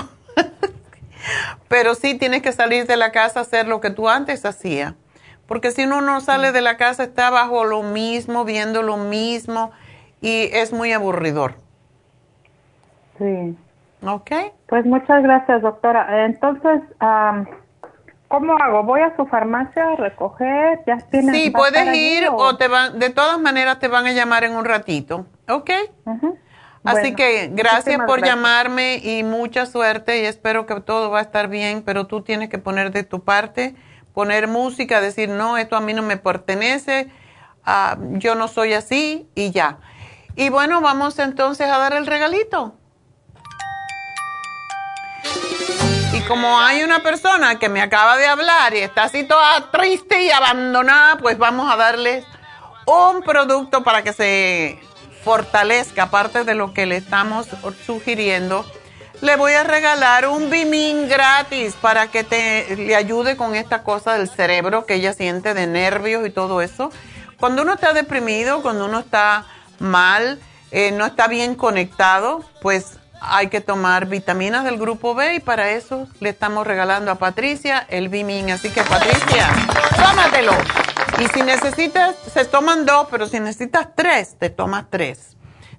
pero 1.68 1.96
sí 1.96 2.16
tienes 2.16 2.42
que 2.42 2.52
salir 2.52 2.86
de 2.86 2.98
la 2.98 3.12
casa 3.12 3.40
a 3.40 3.44
hacer 3.44 3.68
lo 3.68 3.82
que 3.82 3.90
tú 3.90 4.10
antes 4.10 4.46
hacías. 4.46 4.94
Porque 5.48 5.72
si 5.72 5.86
uno 5.86 6.02
no 6.02 6.20
sale 6.20 6.52
de 6.52 6.62
la 6.62 6.76
casa, 6.76 7.04
está 7.04 7.30
bajo 7.30 7.64
lo 7.64 7.82
mismo, 7.82 8.44
viendo 8.44 8.84
lo 8.84 8.98
mismo 8.98 9.72
y 10.20 10.50
es 10.52 10.74
muy 10.74 10.92
aburridor. 10.92 11.56
Sí. 13.18 13.58
Ok. 14.06 14.32
Pues 14.68 14.86
muchas 14.86 15.24
gracias, 15.24 15.62
doctora. 15.62 16.26
Entonces, 16.26 16.82
¿Cómo 18.28 18.58
hago? 18.58 18.84
¿Voy 18.84 19.02
a 19.02 19.16
su 19.16 19.26
farmacia 19.26 19.94
a 19.94 19.96
recoger? 19.96 20.82
¿Ya 20.86 20.98
tienes, 20.98 21.34
Sí, 21.34 21.50
puedes 21.50 21.88
allí 21.88 22.18
ir 22.18 22.28
o 22.30 22.58
te 22.58 22.68
van, 22.68 23.00
de 23.00 23.10
todas 23.10 23.40
maneras 23.40 23.80
te 23.80 23.88
van 23.88 24.06
a 24.06 24.12
llamar 24.12 24.44
en 24.44 24.54
un 24.54 24.66
ratito, 24.66 25.26
¿ok? 25.48 25.70
Así 26.84 27.02
Bueno, 27.02 27.16
que 27.18 27.50
gracias 27.52 27.98
por 28.06 28.20
gracias. 28.20 28.30
llamarme 28.36 28.98
y 29.04 29.24
mucha 29.24 29.66
suerte 29.66 30.22
y 30.22 30.26
espero 30.26 30.66
que 30.66 30.80
todo 30.82 31.10
va 31.10 31.20
a 31.20 31.22
estar 31.22 31.48
bien, 31.50 31.82
pero 31.84 32.08
tú 32.08 32.22
tienes 32.22 32.50
que 32.50 32.58
poner 32.60 32.92
de 32.92 33.04
tu 33.04 33.24
parte, 33.24 33.76
poner 34.14 34.48
música, 34.48 35.02
decir, 35.02 35.30
no, 35.30 35.58
esto 35.58 35.76
a 35.76 35.82
mí 35.82 35.94
no 35.94 36.02
me 36.02 36.18
pertenece, 36.18 37.10
ah, 37.66 37.98
yo 38.14 38.36
no 38.36 38.48
soy 38.48 38.74
así 38.74 39.28
y 39.36 39.52
ya. 39.52 39.80
Y 40.36 40.50
bueno, 40.50 40.80
vamos 40.82 41.20
entonces 41.20 41.68
a 41.68 41.78
dar 41.78 41.94
el 41.94 42.06
regalito. 42.06 42.76
Y 46.14 46.22
como 46.22 46.60
hay 46.60 46.84
una 46.84 47.00
persona 47.04 47.60
que 47.60 47.70
me 47.70 47.82
acaba 47.82 48.18
de 48.18 48.28
hablar 48.28 48.74
y 48.74 48.80
está 48.80 49.04
así 49.04 49.24
toda 49.24 49.72
triste 49.72 50.24
y 50.24 50.32
abandonada, 50.32 51.18
pues 51.18 51.38
vamos 51.38 51.72
a 51.72 51.76
darles 51.76 52.26
un 52.86 53.22
producto 53.24 53.84
para 53.84 54.02
que 54.04 54.14
se 54.14 54.80
fortalezca, 55.28 56.04
aparte 56.04 56.46
de 56.46 56.56
lo 56.56 56.74
que 56.74 56.86
le 56.86 56.96
estamos 56.96 57.48
sugiriendo. 57.86 58.66
Le 59.20 59.36
voy 59.36 59.52
a 59.52 59.66
regalar 59.66 60.26
un 60.26 60.50
Bimin 60.50 61.10
gratis 61.10 61.74
para 61.82 62.08
que 62.08 62.24
te, 62.24 62.78
le 62.78 62.96
ayude 62.96 63.36
con 63.36 63.54
esta 63.54 63.84
cosa 63.84 64.14
del 64.14 64.30
cerebro 64.30 64.86
que 64.86 64.94
ella 64.94 65.12
siente 65.12 65.54
de 65.54 65.68
nervios 65.68 66.26
y 66.26 66.30
todo 66.30 66.62
eso. 66.62 66.92
Cuando 67.38 67.64
uno 67.64 67.74
está 67.74 67.92
deprimido, 67.92 68.62
cuando 68.62 68.86
uno 68.86 69.00
está 69.00 69.44
mal, 69.80 70.40
eh, 70.72 70.94
no 70.94 71.06
está 71.06 71.28
bien 71.28 71.56
conectado, 71.56 72.46
pues 72.62 72.98
hay 73.20 73.50
que 73.50 73.60
tomar 73.60 74.06
vitaminas 74.06 74.64
del 74.64 74.78
grupo 74.78 75.14
B 75.14 75.36
y 75.36 75.40
para 75.42 75.72
eso 75.72 76.08
le 76.22 76.30
estamos 76.30 76.66
regalando 76.66 77.12
a 77.12 77.16
Patricia 77.16 77.86
el 77.90 78.08
Bimin. 78.08 78.52
Así 78.52 78.70
que 78.70 78.82
Patricia, 78.84 79.50
tómatelo. 79.98 80.54
Y 81.20 81.28
si 81.30 81.42
necesitas, 81.42 82.16
se 82.32 82.46
toman 82.46 82.86
dos, 82.86 83.08
pero 83.10 83.26
si 83.28 83.40
necesitas 83.40 83.88
tres, 83.96 84.38
te 84.38 84.50
tomas 84.50 84.86
tres. 84.90 85.36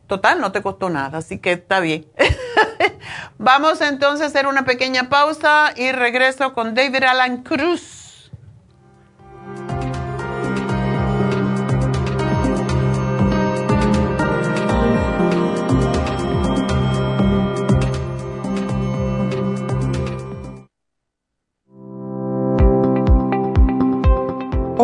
Total, 0.09 0.41
no 0.41 0.51
te 0.53 0.63
costó 0.63 0.91
nada, 0.91 1.19
así 1.19 1.39
que 1.39 1.53
está 1.53 1.81
bien. 1.81 2.07
Vamos 3.39 3.81
entonces 3.81 4.25
a 4.25 4.27
hacer 4.27 4.47
una 4.47 4.65
pequeña 4.65 5.09
pausa 5.09 5.73
y 5.77 5.93
regreso 5.93 6.55
con 6.55 6.75
David 6.75 7.05
Alan 7.05 7.43
Cruz. 7.43 8.08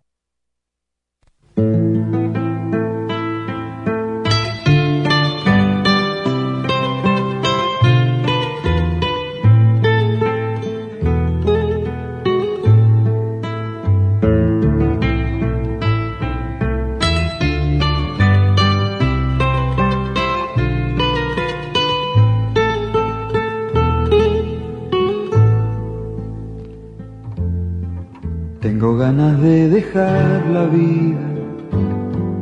Tengo 28.61 28.95
ganas 28.95 29.41
de 29.41 29.69
dejar 29.69 30.45
la 30.47 30.65
vida 30.65 31.19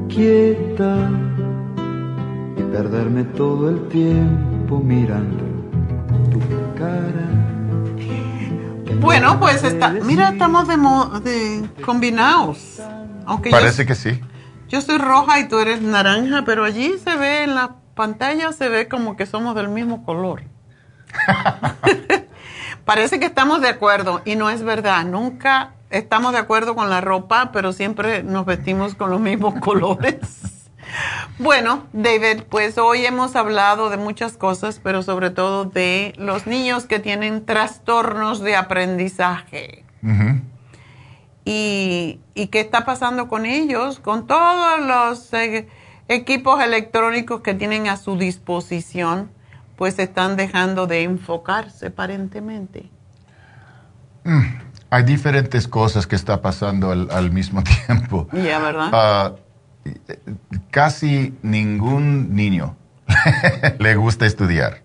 quieta 0.10 1.10
y 2.58 2.62
perderme 2.64 3.24
todo 3.24 3.70
el 3.70 3.88
tiempo 3.88 4.80
mirando 4.80 5.44
tu 6.30 6.40
cara. 6.78 7.30
Bueno, 9.00 9.40
pues 9.40 9.64
está, 9.64 9.92
mira, 9.92 10.30
estamos 10.30 10.68
de, 10.68 10.76
mo- 10.76 11.20
de 11.22 11.70
combinados. 11.86 12.82
Aunque 13.26 13.50
Parece 13.50 13.84
yo, 13.84 13.88
que 13.88 13.96
sí. 13.96 14.20
yo 14.68 14.82
soy 14.82 14.98
roja 14.98 15.40
y 15.40 15.48
tú 15.48 15.60
eres 15.60 15.82
naranja, 15.82 16.44
pero 16.46 16.66
allí 16.66 16.96
se 17.02 17.16
ve 17.16 17.44
en 17.44 17.56
la 17.56 17.76
pantalla, 17.96 18.52
se 18.52 18.68
ve 18.68 18.90
como 18.90 19.16
que 19.16 19.26
somos 19.26 19.56
del 19.56 19.70
mismo 19.70 20.04
color. 20.04 20.44
Parece 22.86 23.20
que 23.22 23.26
estamos 23.28 23.62
de 23.62 23.70
acuerdo 23.70 24.22
y 24.26 24.36
no 24.36 24.50
es 24.50 24.64
verdad. 24.64 25.06
Nunca 25.06 25.76
estamos 25.90 26.34
de 26.34 26.40
acuerdo 26.40 26.76
con 26.76 26.90
la 26.90 27.02
ropa, 27.02 27.52
pero 27.52 27.74
siempre 27.74 28.24
nos 28.24 28.46
vestimos 28.46 28.96
con 28.96 29.10
los 29.10 29.20
mismos 29.20 29.56
colores. 29.62 30.18
Bueno, 31.38 31.84
David, 31.94 32.44
pues 32.50 32.78
hoy 32.78 33.06
hemos 33.06 33.36
hablado 33.36 33.90
de 33.90 33.98
muchas 33.98 34.38
cosas, 34.38 34.80
pero 34.84 35.04
sobre 35.04 35.30
todo 35.30 35.66
de 35.66 36.14
los 36.18 36.48
niños 36.48 36.86
que 36.86 37.00
tienen 37.00 37.46
trastornos 37.46 38.42
de 38.42 38.56
aprendizaje. 38.56 39.86
y, 41.46 42.20
y, 42.34 42.48
qué 42.48 42.60
está 42.60 42.86
pasando 42.86 43.28
con 43.28 43.46
ellos, 43.46 44.00
con 44.00 44.28
todos 44.28 44.80
los 44.80 45.34
eh, 45.34 45.68
equipos 46.08 46.62
electrónicos 46.62 47.42
que 47.42 47.54
tienen 47.54 47.88
a 47.88 47.98
su 47.98 48.18
disposición, 48.18 49.32
pues 49.76 50.00
están 50.00 50.36
dejando 50.36 50.88
de 50.88 51.04
enfocarse 51.04 51.88
aparentemente. 51.88 52.90
Mm, 54.24 54.69
hay 54.90 55.04
diferentes 55.04 55.68
cosas 55.68 56.08
que 56.08 56.16
está 56.16 56.42
pasando 56.42 56.92
al, 56.92 57.32
mismo 57.32 57.64
tiempo. 57.88 58.28
Ya, 58.34 58.60
¿verdad? 58.60 58.90
Ah, 58.92 59.32
casi 60.72 61.38
ningún 61.42 62.36
niño 62.36 62.76
le 63.80 63.96
gusta 63.96 64.26
estudiar. 64.26 64.82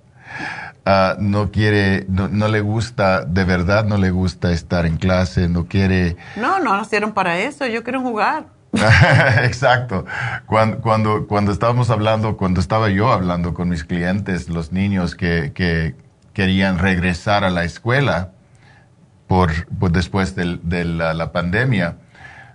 Ah, 0.87 1.17
no 1.19 1.51
quiere, 1.51 2.05
no, 2.09 2.49
le 2.49 2.61
gusta, 2.61 3.25
de 3.25 3.45
verdad 3.45 3.87
no 3.87 3.97
le 3.97 4.11
gusta 4.11 4.53
estar 4.53 4.85
en 4.85 4.99
clase, 4.99 5.49
no 5.49 5.67
quiere... 5.67 6.17
No, 6.37 6.61
no 6.61 6.77
nacieron 6.77 7.15
para 7.15 7.39
eso, 7.39 7.67
yo 7.67 7.83
quiero 7.83 8.03
jugar. 8.03 8.45
Exacto. 9.45 10.05
Cuando, 10.45 10.81
cuando, 10.81 11.27
cuando, 11.27 11.53
estábamos 11.53 11.89
hablando, 11.89 12.37
cuando 12.37 12.61
estaba 12.61 12.91
yo 12.91 13.11
hablando 13.11 13.55
con 13.55 13.71
mis 13.71 13.85
clientes, 13.85 14.51
los 14.51 14.73
niños 14.73 15.15
que, 15.15 15.53
que 15.55 15.95
querían 16.35 16.79
regresar 16.79 17.45
a 17.45 17.51
la 17.51 17.65
escuela 17.65 18.34
por, 19.27 19.51
pues, 19.79 19.93
después 19.93 20.35
de, 20.35 20.85
la, 20.85 21.33
pandemia, 21.33 21.97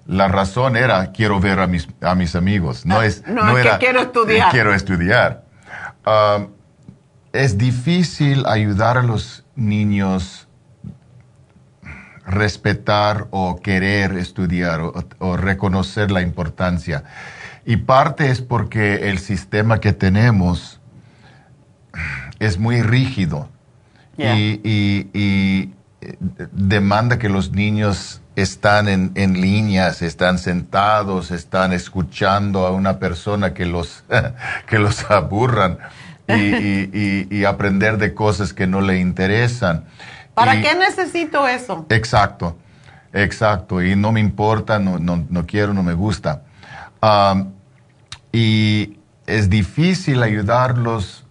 la 0.05 0.27
razón 0.27 0.77
era 0.77 1.11
quiero 1.11 1.39
ver 1.39 1.59
a 1.59 1.67
mis, 1.67 1.87
a 2.01 2.15
mis 2.15 2.35
amigos. 2.35 2.85
No 2.85 3.01
es, 3.01 3.25
no, 3.27 3.57
era 3.57 3.73
que 3.73 3.85
quiero 3.85 4.01
estudiar. 4.01 4.51
Quiero 4.51 4.73
estudiar. 4.73 5.43
Ah, 6.05 6.45
es 7.33 7.57
difícil 7.57 8.45
ayudar 8.45 8.97
a 8.97 9.03
los 9.03 9.45
niños 9.55 10.47
respetar 12.29 13.27
o 13.31 13.59
querer 13.59 14.13
estudiar 14.13 14.81
o, 14.81 15.37
reconocer 15.37 16.11
la 16.11 16.21
importancia. 16.21 17.03
Y 17.65 17.77
parte 17.77 18.29
es 18.29 18.41
porque 18.41 19.09
el 19.09 19.19
sistema 19.19 19.79
que 19.79 19.93
tenemos 19.93 20.79
es 22.39 22.57
muy 22.57 22.81
rígido 22.81 23.49
y, 24.17 24.59
y, 24.63 25.73
demanda 26.51 27.19
que 27.19 27.29
los 27.29 27.51
niños 27.51 28.21
están 28.35 28.87
en, 28.87 29.11
en, 29.15 29.41
líneas, 29.41 30.01
están 30.01 30.37
sentados, 30.37 31.31
están 31.31 31.73
escuchando 31.73 32.65
a 32.65 32.71
una 32.71 32.99
persona 32.99 33.53
que 33.53 33.65
los, 33.65 34.03
que 34.67 34.79
los 34.79 35.09
aburran 35.11 35.77
y, 36.27 37.27
y 37.35 37.45
aprender 37.45 37.97
de 37.97 38.13
cosas 38.13 38.53
que 38.53 38.67
no 38.67 38.81
le 38.81 38.99
interesan. 38.99 39.85
¿Para 40.33 40.61
qué 40.61 40.75
necesito 40.75 41.47
eso? 41.47 41.85
Exacto, 41.89 42.57
exacto. 43.13 43.83
Y 43.83 43.95
no 43.95 44.11
me 44.11 44.19
importa, 44.19 44.79
no, 44.79 44.97
no, 44.99 45.45
quiero, 45.45 45.73
no 45.73 45.83
me 45.83 45.93
gusta. 45.93 46.43
y 48.31 48.97
es 49.27 49.49
difícil 49.49 50.23
ayudarlos 50.23 51.25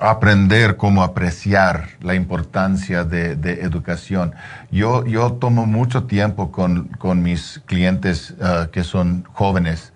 aprender 0.00 0.76
cómo 0.76 1.02
apreciar 1.02 1.90
la 2.00 2.14
importancia 2.14 3.04
de, 3.04 3.32
educación. 3.62 4.34
Yo, 4.70 5.04
yo 5.04 5.34
tomo 5.34 5.66
mucho 5.66 6.04
tiempo 6.04 6.50
con, 6.50 6.88
con 6.88 7.22
mis 7.22 7.60
clientes 7.66 8.34
ah, 8.40 8.68
que 8.72 8.82
son 8.82 9.24
jóvenes, 9.32 9.92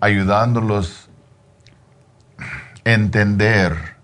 ayudándolos 0.00 1.10
a 2.84 2.90
entender 2.90 3.96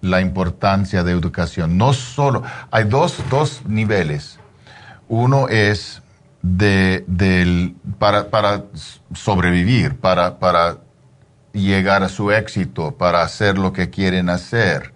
la 0.00 0.20
importancia 0.20 1.02
de 1.02 1.10
educación. 1.10 1.76
No 1.76 1.92
solo, 1.92 2.44
hay 2.70 2.84
dos, 2.84 3.22
dos 3.28 3.62
niveles. 3.66 4.38
Uno 5.08 5.48
es 5.48 6.02
de, 6.42 7.04
del, 7.08 7.74
para, 7.98 8.30
para 8.30 8.64
sobrevivir, 9.12 9.96
para, 9.96 10.38
para 10.38 10.78
llegar 11.62 12.02
a 12.02 12.08
su 12.08 12.30
éxito, 12.30 12.92
para 12.92 13.22
hacer 13.22 13.58
lo 13.58 13.72
que 13.72 13.90
quieren 13.90 14.28
hacer. 14.28 14.92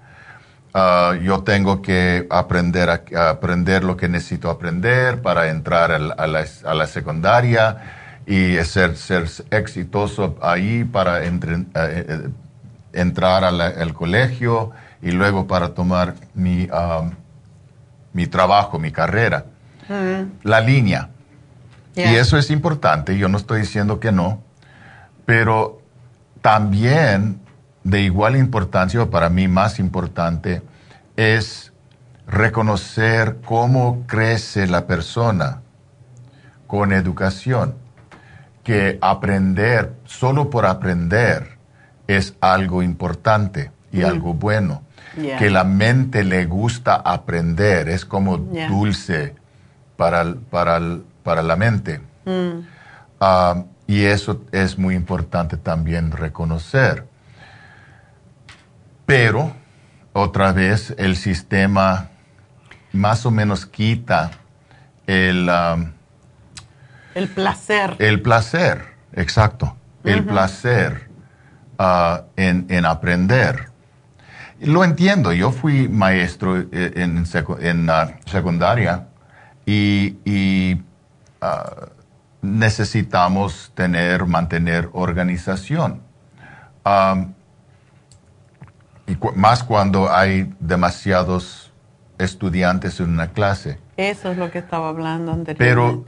Ah, 0.72 1.14
yo 1.20 1.42
tengo 1.42 1.82
que 1.82 2.26
aprender 2.30 2.90
a, 2.90 3.30
aprender 3.30 3.82
lo 3.82 3.96
que 3.96 4.08
necesito 4.08 4.50
aprender 4.50 5.20
para 5.20 5.48
entrar 5.48 5.90
a 5.90 5.98
la, 5.98 6.14
a 6.14 6.74
la, 6.74 6.86
secundaria 6.86 7.78
y 8.24 8.54
ser, 8.62 8.96
ser 8.96 9.26
exitoso 9.50 10.36
ahí 10.40 10.84
para 10.84 11.24
eh, 11.24 11.30
entrar 12.92 13.42
al 13.44 13.94
colegio 13.94 14.70
y 15.02 15.10
luego 15.10 15.46
para 15.46 15.70
tomar 15.70 16.14
mi, 16.34 16.68
um, 16.70 17.10
mi 18.12 18.26
trabajo, 18.26 18.78
mi 18.78 18.92
carrera. 18.92 19.46
Mm. 19.88 20.46
La 20.48 20.60
línea. 20.60 21.10
Y 21.96 22.14
eso 22.14 22.38
es 22.38 22.50
importante, 22.50 23.18
yo 23.18 23.28
no 23.28 23.36
estoy 23.36 23.60
diciendo 23.60 24.00
que 24.00 24.10
no, 24.10 24.42
pero 25.26 25.79
también 26.40 27.40
de 27.84 28.00
igual 28.02 28.36
importancia, 28.36 29.02
o 29.02 29.10
para 29.10 29.30
mí 29.30 29.48
más 29.48 29.78
importante, 29.78 30.62
es 31.16 31.72
reconocer 32.26 33.38
cómo 33.44 34.04
crece 34.06 34.66
la 34.66 34.86
persona 34.86 35.62
con 36.66 36.92
educación, 36.92 37.74
que 38.62 38.98
aprender, 39.00 39.94
solo 40.04 40.50
por 40.50 40.66
aprender, 40.66 41.58
es 42.06 42.34
algo 42.40 42.82
importante 42.82 43.70
y 43.92 44.00
mm. 44.00 44.04
algo 44.04 44.34
bueno 44.34 44.82
que 45.14 45.50
la 45.50 45.64
mente 45.64 46.24
le 46.24 46.46
gusta 46.46 46.94
aprender, 46.94 47.88
es 47.88 48.04
como 48.04 48.38
dulce 48.38 49.34
para, 49.96 50.34
para, 50.50 50.80
para, 51.22 51.42
la 51.42 51.56
mente. 51.56 52.00
Mm. 52.24 52.60
Ah, 53.20 53.64
y 53.90 54.04
eso 54.04 54.44
es 54.52 54.78
muy 54.78 54.94
importante 54.94 55.56
también 55.56 56.12
reconocer. 56.12 57.08
Pero, 59.04 59.52
otra 60.12 60.52
vez, 60.52 60.94
el 60.96 61.16
sistema 61.16 62.10
más 62.92 63.26
o 63.26 63.32
menos 63.32 63.66
quita 63.66 64.30
el... 65.08 65.50
El 67.16 67.28
placer. 67.30 67.96
El 67.98 68.22
placer, 68.22 68.94
exacto. 69.12 69.76
El 70.04 70.24
placer 70.24 71.08
ah, 71.76 72.26
en, 72.36 72.66
en 72.68 72.84
aprender. 72.84 73.70
Lo 74.60 74.84
entiendo, 74.84 75.32
yo 75.32 75.50
fui 75.50 75.88
maestro 75.88 76.60
eh, 76.60 76.92
en, 76.94 77.16
en 77.16 77.26
secundaria 78.24 79.08
y, 79.66 80.80
ah, 81.40 81.88
necesitamos 82.42 83.72
tener, 83.74 84.26
mantener 84.26 84.88
organización. 84.92 86.02
y 89.06 89.16
más 89.34 89.64
cuando 89.64 90.12
hay 90.12 90.54
demasiados 90.60 91.72
estudiantes 92.18 93.00
en 93.00 93.10
una 93.10 93.28
clase. 93.28 93.78
Eso 93.96 94.30
es 94.30 94.38
lo 94.38 94.50
que 94.50 94.58
estaba 94.58 94.88
hablando 94.88 95.32
anteriormente. 95.32 95.58
Pero 95.64 96.04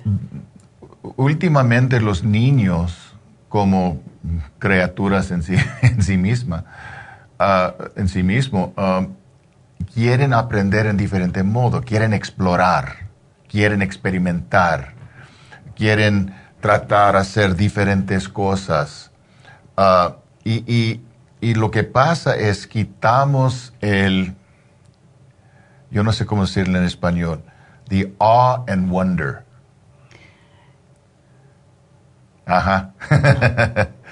últimamente 1.16 2.00
los 2.00 2.22
niños, 2.22 3.14
como 3.48 4.00
criaturas 4.58 5.30
en 5.30 5.42
sí, 5.42 5.56
en 5.82 6.02
sí 6.02 6.16
mismas, 6.16 6.64
Ah, 7.44 7.74
en 7.96 8.06
sí 8.06 8.22
mismo, 8.22 8.72
quieren 9.94 10.32
aprender 10.32 10.86
en 10.86 10.96
diferente 10.96 11.42
modo, 11.42 11.80
quieren 11.82 12.12
explorar, 12.12 13.08
quieren 13.48 13.82
experimentar, 13.82 14.94
quieren 15.76 16.34
tratar 16.60 17.14
de 17.14 17.20
hacer 17.20 17.56
diferentes 17.56 18.28
cosas. 18.28 19.10
Ah, 19.76 20.16
y, 20.44 21.00
lo 21.40 21.70
que 21.70 21.82
pasa 21.82 22.36
es 22.36 22.66
quitamos 22.66 23.72
el, 23.80 24.34
yo 25.90 26.04
no 26.04 26.12
sé 26.12 26.24
cómo 26.24 26.42
decirlo 26.42 26.78
en 26.78 26.84
español, 26.84 27.42
the 27.88 28.12
awe 28.18 28.64
and 28.68 28.90
wonder. 28.90 29.44
Ajá. 32.46 32.92
Um. 33.00 33.92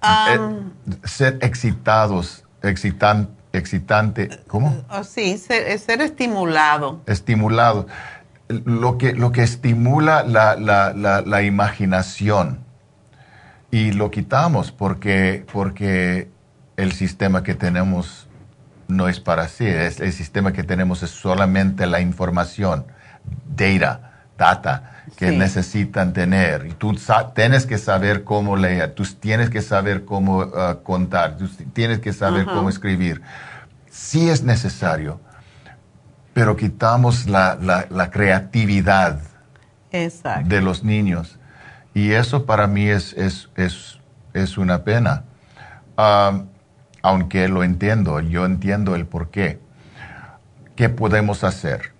Eh, 0.00 0.38
ser 1.02 1.38
excitados 1.42 2.44
excitan, 2.62 3.30
excitante, 3.52 4.28
¿cómo? 4.46 4.84
Oh, 4.90 5.04
sí, 5.04 5.38
ser, 5.38 5.78
ser, 5.78 6.00
estimulado. 6.00 7.02
Estimulado. 7.06 7.86
Lo 8.48 8.96
que, 8.96 9.12
lo 9.12 9.30
que 9.30 9.42
estimula 9.42 10.22
la, 10.22 10.56
la, 10.56 10.92
la, 10.94 11.42
imaginación. 11.42 12.60
Y 13.70 13.92
lo 13.92 14.10
quitamos 14.10 14.72
porque, 14.72 15.44
porque 15.52 16.28
el 16.76 16.92
sistema 16.92 17.42
que 17.42 17.54
tenemos 17.54 18.26
no 18.88 19.08
es 19.08 19.20
para 19.20 19.48
sí. 19.48 19.66
Es, 19.66 20.00
el 20.00 20.12
sistema 20.12 20.52
que 20.52 20.64
tenemos 20.64 21.02
es 21.02 21.10
solamente 21.10 21.86
la 21.86 22.00
información, 22.00 22.86
data, 23.54 24.24
data 24.38 24.98
que 25.16 25.30
Sí. 25.30 25.36
necesitan 25.36 26.12
tener. 26.12 26.66
Y 26.66 26.72
tú 26.72 26.96
tienes 27.34 27.66
que 27.66 27.78
saber 27.78 28.24
cómo 28.24 28.56
leer, 28.56 28.92
tú 28.94 29.04
tienes 29.04 29.50
que 29.50 29.62
saber 29.62 30.04
cómo 30.04 30.42
ah, 30.54 30.78
contar, 30.82 31.36
tú 31.36 31.48
tienes 31.72 31.98
que 31.98 32.12
saber 32.12 32.46
cómo 32.46 32.68
escribir. 32.68 33.22
Sí 33.90 34.28
es 34.28 34.42
necesario, 34.42 35.20
pero 36.38 36.54
quitamos 36.54 37.26
la, 37.26 37.58
la- 37.60 37.86
la 37.90 38.12
creatividad 38.12 39.18
Exacto. 39.90 40.48
de 40.48 40.60
los 40.62 40.84
niños. 40.84 41.36
Y 41.94 42.12
eso 42.12 42.46
para 42.46 42.68
mí 42.68 42.86
es, 42.88 43.12
es, 43.14 43.48
es, 43.56 43.98
es 44.34 44.56
una 44.56 44.84
pena. 44.84 45.24
Aunque 47.02 47.48
lo 47.48 47.64
entiendo, 47.64 48.20
yo 48.20 48.46
entiendo 48.46 48.94
el 48.94 49.04
por 49.04 49.30
qué. 49.30 49.58
¿Qué 50.76 50.88
podemos 50.88 51.42
hacer? 51.42 51.92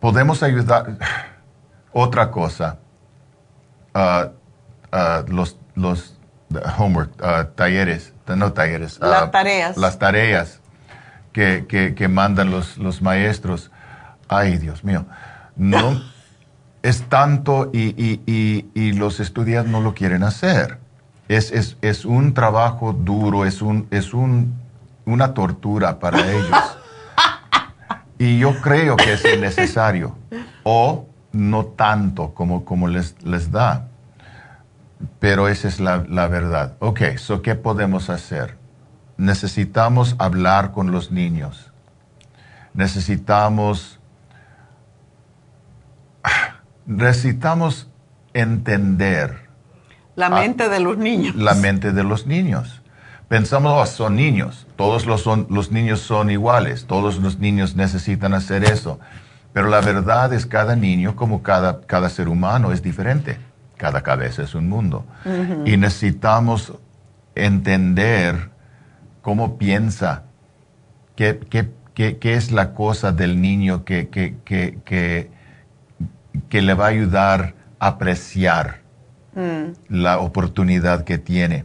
Podemos 0.00 0.42
ayudar. 0.42 0.96
Otra 1.92 2.32
cosa, 2.32 2.78
ah, 3.94 4.30
ah, 4.90 5.22
los, 5.28 5.56
los 5.76 6.18
homework, 6.78 7.12
ah, 7.22 7.46
talleres, 7.54 8.12
no 8.26 8.52
talleres, 8.52 8.98
Las 9.00 9.30
tareas. 9.30 9.76
Las 9.76 9.98
tareas 10.00 10.59
que, 11.32 11.66
que, 11.68 11.94
que 11.94 12.08
mandan 12.08 12.50
los, 12.50 12.78
los 12.78 13.02
maestros. 13.02 13.70
Ay, 14.28 14.58
Dios 14.58 14.84
mío. 14.84 15.06
No, 15.56 16.00
es 16.82 17.02
tanto 17.08 17.70
y, 17.72 17.94
y- 18.02 18.22
y- 18.26 18.66
y 18.74 18.92
los 18.92 19.20
estudiantes 19.20 19.70
no 19.72 19.80
lo 19.80 19.94
quieren 19.94 20.22
hacer. 20.22 20.78
Es, 21.28 21.52
es, 21.52 21.76
es 21.80 22.04
un 22.04 22.34
trabajo 22.34 22.92
duro, 22.92 23.44
es, 23.44 23.62
un, 23.62 23.86
es 23.90 24.12
un, 24.14 24.54
una 25.04 25.32
tortura 25.34 25.98
para 25.98 26.18
ellos. 26.32 26.78
Y 28.18 28.38
yo 28.38 28.60
creo 28.60 28.96
que 28.96 29.12
es 29.14 29.24
innecesario. 29.24 30.16
O 30.64 31.06
no 31.32 31.64
tanto 31.64 32.34
como, 32.34 32.64
como 32.64 32.88
les, 32.88 33.14
les 33.22 33.50
da. 33.50 33.86
Pero 35.18 35.48
esa 35.48 35.68
es 35.68 35.80
la, 35.80 36.04
la 36.08 36.26
verdad. 36.26 36.74
Ok, 36.80 37.16
so 37.16 37.40
¿qué 37.40 37.54
podemos 37.54 38.10
hacer? 38.10 38.56
Necesitamos 39.20 40.16
hablar 40.18 40.72
con 40.72 40.92
los 40.92 41.10
niños. 41.10 41.70
Necesitamos 42.72 44.00
necesitamos 46.86 47.90
entender 48.32 49.48
La 50.16 50.30
mente 50.30 50.70
de 50.70 50.80
los 50.80 50.96
niños. 50.96 51.36
la 51.36 51.52
mente 51.52 51.92
de 51.92 52.02
los 52.02 52.26
niños. 52.26 52.80
Pensamos, 53.28 53.72
oh, 53.76 53.84
son 53.84 54.16
niños, 54.16 54.66
todos 54.76 55.04
los, 55.04 55.20
son, 55.20 55.46
los 55.50 55.70
niños 55.70 56.00
son 56.00 56.30
iguales, 56.30 56.86
todos 56.86 57.18
los 57.18 57.38
niños 57.38 57.76
necesitan 57.76 58.32
hacer 58.32 58.64
eso. 58.64 59.00
Pero 59.52 59.68
la 59.68 59.82
verdad 59.82 60.32
es 60.32 60.46
cada 60.46 60.76
niño, 60.76 61.14
como 61.14 61.42
cada, 61.42 61.82
cada 61.82 62.08
ser 62.08 62.28
humano, 62.28 62.72
es 62.72 62.82
diferente. 62.82 63.38
Cada 63.76 64.02
cabeza 64.02 64.42
es 64.42 64.54
un 64.54 64.68
mundo. 64.68 65.04
Y 65.66 65.76
necesitamos 65.76 66.72
entender 67.34 68.50
cómo 69.22 69.58
piensa, 69.58 70.24
qué, 71.16 71.38
qué- 71.50 71.70
qué- 71.94 72.18
qué 72.18 72.34
es 72.34 72.50
la 72.52 72.72
cosa 72.74 73.12
del 73.12 73.40
niño 73.40 73.84
que, 73.84 74.08
que, 74.08 74.36
que, 74.44 74.78
que, 76.48 76.62
le 76.62 76.74
va 76.74 76.86
a 76.86 76.88
ayudar 76.88 77.54
a 77.78 77.88
apreciar 77.88 78.80
Mm. 79.34 79.72
la 79.88 80.18
oportunidad 80.18 81.04
que 81.04 81.16
tiene. 81.18 81.64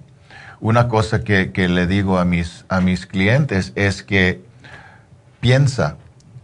Una 0.60 0.88
cosa 0.88 1.23
que, 1.23 1.52
que 1.52 1.68
le 1.68 1.88
digo 1.88 2.19
a 2.19 2.26
mis, 2.26 2.64
a 2.69 2.80
mis 2.80 3.06
clientes 3.07 3.72
es 3.76 4.03
que 4.03 4.44
piensa, 5.40 5.98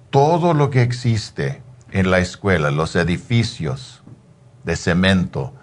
todo 0.09 0.53
lo 0.53 0.69
que 0.71 0.81
existe 0.81 1.61
en 1.91 2.09
la 2.11 2.19
escuela, 2.19 2.71
los 2.71 2.95
edificios 2.95 4.01
de 4.63 4.75
cemento, 4.75 5.53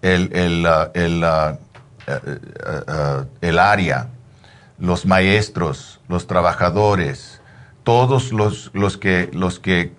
el, 0.00 0.30
el, 0.34 0.66
el, 0.94 1.22
eh, 1.24 1.58
eh, 2.06 2.38
ah, 2.88 3.24
el 3.40 3.58
área, 3.58 4.08
los 4.82 5.06
maestros, 5.06 6.00
los 6.08 6.26
trabajadores, 6.26 7.40
todos 7.84 8.32
los, 8.32 8.70
los, 8.74 8.96
que, 8.98 9.30
los 9.32 9.60
que 9.60 9.92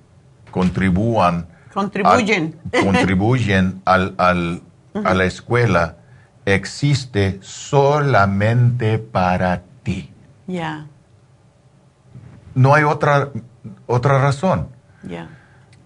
Contribuyen. 0.51 1.47
a- 1.73 2.83
contribuyen 2.83 3.81
al, 3.85 4.13
al- 4.17 4.61
a 5.05 5.13
la 5.15 5.23
escuela 5.23 5.97
existe 6.45 7.39
solamente 7.41 8.99
para 8.99 9.63
ti. 9.83 10.11
Ya, 10.47 10.85
No 12.53 12.75
hay 12.75 12.83
otra, 12.83 13.29
otra 13.87 14.19
razón. 14.19 14.67
ya. 15.01 15.29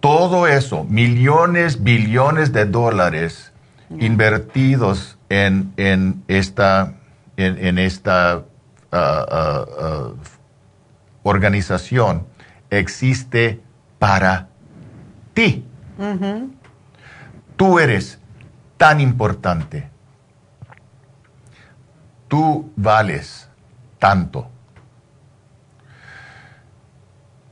Todo 0.00 0.46
eso, 0.48 0.84
millones, 0.84 1.82
billones 1.84 2.52
de 2.52 2.66
dólares 2.66 3.52
invertidos 4.00 5.18
en, 5.28 5.72
en 5.76 6.22
esta, 6.28 6.94
en, 7.36 7.64
en 7.64 7.78
esta 7.78 8.42
ah, 8.92 9.26
ah, 9.30 10.10
organización, 11.22 12.26
existe 12.70 13.60
para 13.98 14.48
ti. 15.34 15.64
Tú 17.56 17.78
eres 17.78 18.18
tan 18.76 19.00
importante. 19.00 19.90
Tú 22.28 22.70
vales 22.76 23.48
tanto. 23.98 24.48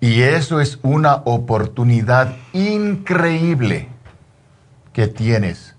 Y 0.01 0.23
eso 0.23 0.61
es 0.61 0.79
una 0.83 1.17
oportunidad 1.25 2.37
increíble 2.53 3.89
que 4.93 5.09
tienes 5.09 5.75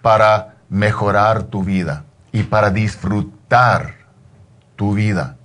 para 0.00 0.56
mejorar 0.68 1.44
tu 1.44 1.62
vida 1.62 2.04
y 2.32 2.42
para 2.42 2.70
disfrutar 2.70 4.01
tu 4.82 4.94
vida. 4.94 5.36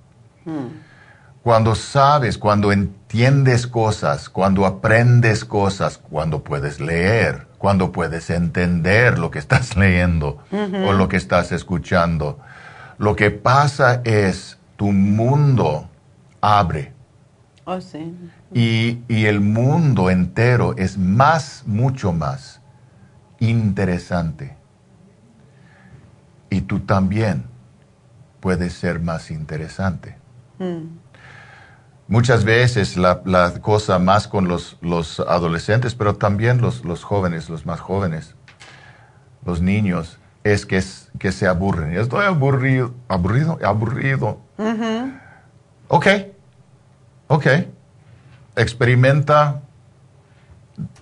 Cuando 1.44 1.76
sabes, 1.76 2.36
cuando 2.38 2.72
entiendes 2.72 3.68
cosas, 3.68 4.28
cuando 4.28 4.66
aprendes 4.66 5.44
cosas, 5.44 5.96
cuando 5.96 6.42
puedes 6.42 6.80
leer, 6.80 7.46
cuando 7.56 7.92
puedes 7.92 8.30
entender 8.30 9.16
lo 9.20 9.30
que 9.30 9.38
estás 9.38 9.76
leyendo 9.84 10.38
o 10.50 10.92
lo 10.92 11.08
que 11.08 11.16
estás 11.16 11.52
escuchando, 11.52 12.40
lo 12.98 13.14
que 13.14 13.30
pasa 13.30 14.00
es 14.02 14.58
tu 14.76 14.90
mundo 14.90 15.88
abre 16.40 16.92
Oh, 17.64 17.80
sí. 17.80 18.16
y, 18.52 18.98
y 19.06 19.26
el 19.26 19.40
mundo 19.40 20.10
entero 20.10 20.74
es 20.76 20.98
más, 20.98 21.62
mucho 21.64 22.12
más 22.12 22.60
interesante. 23.38 24.56
Y 26.50 26.62
tú 26.62 26.80
también 26.80 27.44
puedes 28.40 28.72
ser 28.74 29.00
más 29.00 29.30
interesante. 29.30 30.16
Mm. 30.58 30.98
Muchas 32.08 32.44
veces 32.44 32.96
la, 32.96 33.20
la 33.26 33.60
cosa 33.60 33.98
más 33.98 34.28
con 34.28 34.48
los, 34.48 34.78
los 34.80 35.20
adolescentes, 35.20 35.94
pero 35.94 36.14
también 36.16 36.60
los, 36.60 36.84
los 36.84 37.04
jóvenes, 37.04 37.50
los 37.50 37.66
más 37.66 37.80
jóvenes, 37.80 38.34
los 39.44 39.60
niños, 39.60 40.18
es 40.42 40.64
que, 40.64 40.78
es 40.78 41.10
que 41.18 41.32
se 41.32 41.46
aburren. 41.46 41.96
Estoy 41.96 42.24
aburrido, 42.24 42.94
aburrido, 43.08 43.58
aburrido. 43.62 44.40
Ujú. 44.56 45.12
Ok, 45.88 46.06
ok. 47.28 47.46
Experimenta 48.56 49.60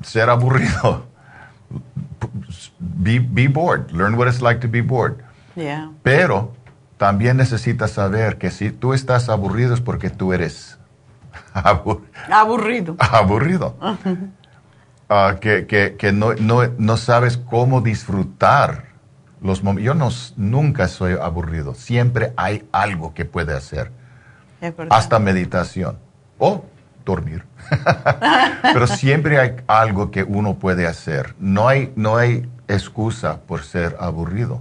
ser 0.03 0.29
aburrido. 0.29 1.07
Be, 2.79 3.19
be 3.19 3.49
bored. 3.49 3.91
Learn 3.93 4.17
what 4.17 4.29
it's 4.29 4.41
like 4.41 4.61
to 4.61 4.69
be 4.69 4.81
bored. 4.81 5.23
Ya. 5.55 5.91
Pero 6.03 6.55
también 6.97 7.36
necesitas 7.36 7.90
saber 7.93 8.39
que 8.39 8.51
si 8.51 8.70
tú 8.70 8.94
estás 8.94 9.28
aburrido 9.28 9.74
es 9.74 9.81
porque 9.81 10.10
tú 10.10 10.32
eres 10.32 10.78
abu- 11.55 12.02
Aburrido. 12.31 12.97
aburrido. 12.98 13.77
Ah, 15.09 15.36
que 15.40 15.66
que- 15.68 15.94
que 15.97 16.10
no, 16.10 16.35
no, 16.35 16.62
no 16.78 16.97
sabes 16.97 17.36
cómo 17.36 17.81
disfrutar 17.81 18.86
los 19.40 19.62
momentos. 19.62 19.85
Yo 19.85 19.94
no, 19.94 20.09
nunca 20.36 20.89
soy 20.89 21.12
aburrido. 21.14 21.74
Siempre 21.74 22.32
hay 22.36 22.66
algo 22.73 23.14
que 23.14 23.24
puede 23.24 23.55
hacer. 23.55 23.93
Hasta 24.90 25.20
meditación. 25.20 25.97
O 26.39 26.64
dormir. 27.05 27.44
Pero 28.73 28.89
siempre 28.89 29.39
hay 29.39 29.56
algo 29.68 30.10
que 30.10 30.24
uno 30.24 30.55
puede 30.55 30.89
hacer. 30.89 31.36
No 31.39 31.68
hay, 31.68 31.93
no 31.94 32.16
hay 32.16 32.51
excusa 32.66 33.39
por 33.43 33.62
ser 33.62 33.97
aburrido. 34.01 34.60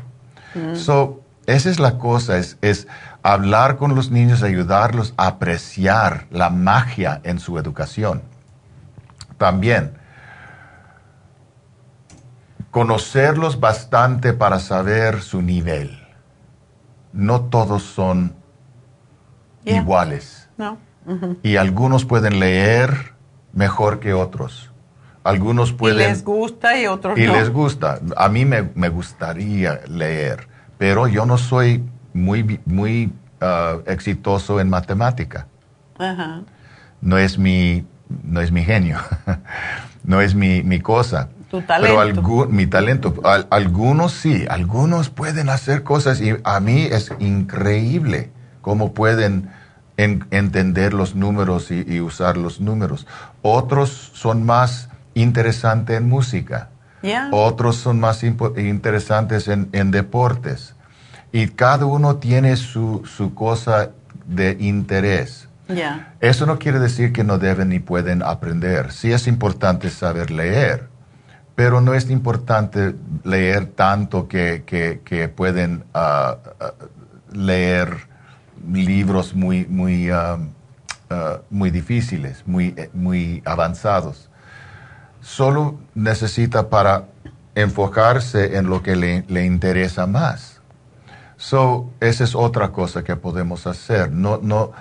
Mm. 0.53 0.75
So, 0.75 1.21
esa 1.47 1.69
es 1.69 1.79
la 1.79 1.97
cosa, 1.97 2.37
es, 2.37 2.57
es 2.61 2.87
hablar 3.23 3.77
con 3.77 3.95
los 3.95 4.11
niños, 4.11 4.43
ayudarlos 4.43 5.13
a 5.17 5.27
apreciar 5.27 6.25
la 6.31 6.49
magia 6.49 7.21
en 7.23 7.39
su 7.39 7.57
educación. 7.57 8.21
También, 9.37 9.97
conocerlos 12.71 13.59
bastante 13.59 14.33
para 14.33 14.59
saber 14.59 15.21
su 15.21 15.41
nivel. 15.41 15.99
No 17.13 17.41
todos 17.41 17.83
son 17.83 18.33
Yeah. 19.65 19.77
iguales 19.81 20.47
No. 20.57 20.77
Y 21.43 21.57
algunos 21.57 22.05
pueden 22.05 22.39
leer 22.39 23.13
mejor 23.53 23.99
que 23.99 24.13
otros. 24.13 24.71
Algunos 25.23 25.71
pueden... 25.73 25.97
Y 25.97 26.03
les 26.03 26.23
gusta 26.23 26.79
y 26.79 26.85
otros 26.87 27.17
y 27.17 27.25
no. 27.25 27.33
les 27.33 27.49
gusta. 27.51 27.99
A 28.15 28.29
mí 28.29 28.45
me, 28.45 28.69
me 28.75 28.89
gustaría 28.89 29.81
leer, 29.87 30.47
pero 30.77 31.07
yo 31.07 31.25
no 31.25 31.37
soy 31.37 31.83
muy, 32.13 32.59
muy 32.65 33.11
ah, 33.41 33.77
exitoso 33.85 34.59
en 34.59 34.69
matemática. 34.69 35.47
Ajá. 35.97 36.41
No 37.01 37.17
es 37.17 37.37
mi, 37.37 37.85
no 38.23 38.41
es 38.41 38.51
mi 38.51 38.63
genio, 38.63 38.97
no 40.03 40.21
es 40.21 40.35
mi, 40.35 40.63
mi 40.63 40.79
cosa. 40.79 41.29
Tu 41.49 41.61
Pero 41.61 41.95
talento. 41.95 42.21
algu- 42.21 42.47
mi 42.49 42.65
talento, 42.67 43.13
al- 43.23 43.47
algunos 43.51 44.11
sí, 44.13 44.45
algunos 44.49 45.09
pueden 45.09 45.49
hacer 45.49 45.83
cosas 45.83 46.19
y 46.21 46.35
a 46.43 46.59
mí 46.59 46.81
es 46.83 47.11
increíble 47.19 48.31
cómo 48.61 48.93
pueden 48.93 49.49
en- 49.97 50.25
entender 50.31 50.93
los 50.93 51.15
números 51.15 51.69
y, 51.71 51.85
y 51.87 52.01
usar 52.01 52.35
los 52.37 52.59
números. 52.59 53.05
Otros 53.43 53.89
son 54.13 54.43
más 54.45 54.89
interesantes 55.13 55.97
en 55.97 56.09
música, 56.09 56.69
Otros 57.31 57.75
son 57.77 57.99
más 57.99 58.23
interesantes 58.23 59.47
en, 59.47 59.69
en 59.73 59.91
deportes 59.91 60.73
y 61.31 61.47
cada 61.47 61.85
uno 61.85 62.15
tiene 62.17 62.55
su, 62.55 63.03
su 63.05 63.33
cosa 63.33 63.89
de 64.25 64.57
interés. 64.59 65.47
Eso 66.19 66.45
no 66.45 66.57
quiere 66.59 66.79
decir 66.79 67.11
que 67.13 67.23
no 67.23 67.37
deben 67.37 67.69
ni 67.69 67.79
pueden 67.79 68.23
aprender. 68.23 68.91
Sí 68.91 69.11
es 69.11 69.27
importante 69.27 69.89
saber 69.89 70.31
leer, 70.31 70.87
pero 71.55 71.81
no 71.81 71.93
es 71.93 72.09
importante 72.09 72.95
leer 73.23 73.67
tanto 73.67 74.27
que, 74.27 74.63
que- 74.65 75.01
que 75.03 75.27
pueden 75.29 75.83
ah, 75.93 76.37
ah, 76.59 76.71
leer 77.33 77.97
libros 78.71 79.35
muy, 79.35 79.65
muy, 79.67 80.09
ah, 80.09 80.37
muy 81.49 81.69
difíciles, 81.69 82.43
muy, 82.47 82.73
eh, 82.77 82.89
muy 82.93 83.41
avanzados. 83.45 84.29
Solo 85.25 85.79
necesita 85.95 86.69
para 86.69 87.05
enfocarse 87.55 88.57
en 88.57 88.69
lo 88.69 88.83
que 88.83 88.95
le, 88.95 89.25
le 89.27 89.43
interesa 89.43 90.05
más. 90.05 90.61
So, 91.35 91.89
esa 91.99 92.23
es 92.23 92.35
otra 92.35 92.71
cosa 92.71 93.03
que 93.03 93.15
podemos 93.15 93.65
hacer. 93.65 94.11
No, 94.11 94.39
no 94.41 94.71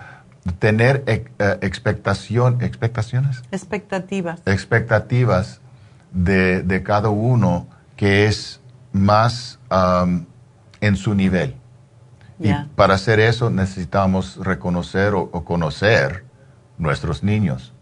tener 0.59 1.03
eh, 1.07 1.25
expectación, 1.63 2.61
expectaciones, 2.61 3.43
Expectativas. 3.51 4.43
expectativas 4.45 5.61
de, 6.13 6.63
de 6.63 6.83
cada 6.83 7.09
uno 7.09 7.67
que 7.97 8.27
es 8.27 8.61
más 8.93 9.59
am, 9.71 10.27
en 10.83 10.97
su 10.97 11.15
nivel. 11.15 11.57
Y 12.39 12.53
para 12.77 12.95
hacer 12.95 13.19
eso 13.21 13.49
necesitamos 13.49 14.37
reconocer 14.37 15.15
o, 15.15 15.23
o 15.33 15.45
conocer 15.45 16.25
nuestros 16.79 17.23
niños. 17.23 17.74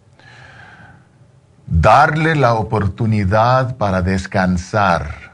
Darle 1.67 2.35
la 2.35 2.55
oportunidad 2.55 3.77
para 3.77 4.03
descansar. 4.03 5.33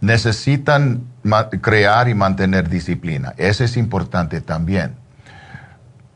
Necesitan 0.00 1.04
crear 1.60 2.08
y 2.08 2.14
mantener 2.14 2.68
disciplina. 2.68 3.32
Eso 3.36 3.64
es 3.64 3.76
importante 3.76 4.40
también. 4.40 4.96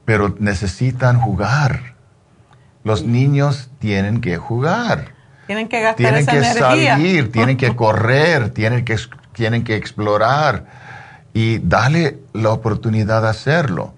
Pero 0.04 0.34
necesitan 0.38 1.18
jugar. 1.20 1.94
Los 2.84 3.04
niños 3.04 3.70
tienen 3.78 4.20
que 4.20 4.36
jugar 4.36 5.12
Tienen 5.46 5.68
que 5.68 5.80
gastar 5.80 5.96
tienen 5.96 6.20
esa 6.20 6.30
que 6.32 6.38
energía. 6.38 6.92
salir, 6.94 7.32
tienen 7.32 7.56
que 7.56 7.74
correr, 7.74 8.50
tienen 8.50 8.84
que, 8.84 8.96
tienen 9.32 9.64
que 9.64 9.76
explorar 9.76 10.64
y 11.34 11.58
darle 11.58 12.18
la 12.32 12.50
oportunidad 12.50 13.22
de 13.22 13.28
hacerlo, 13.28 13.94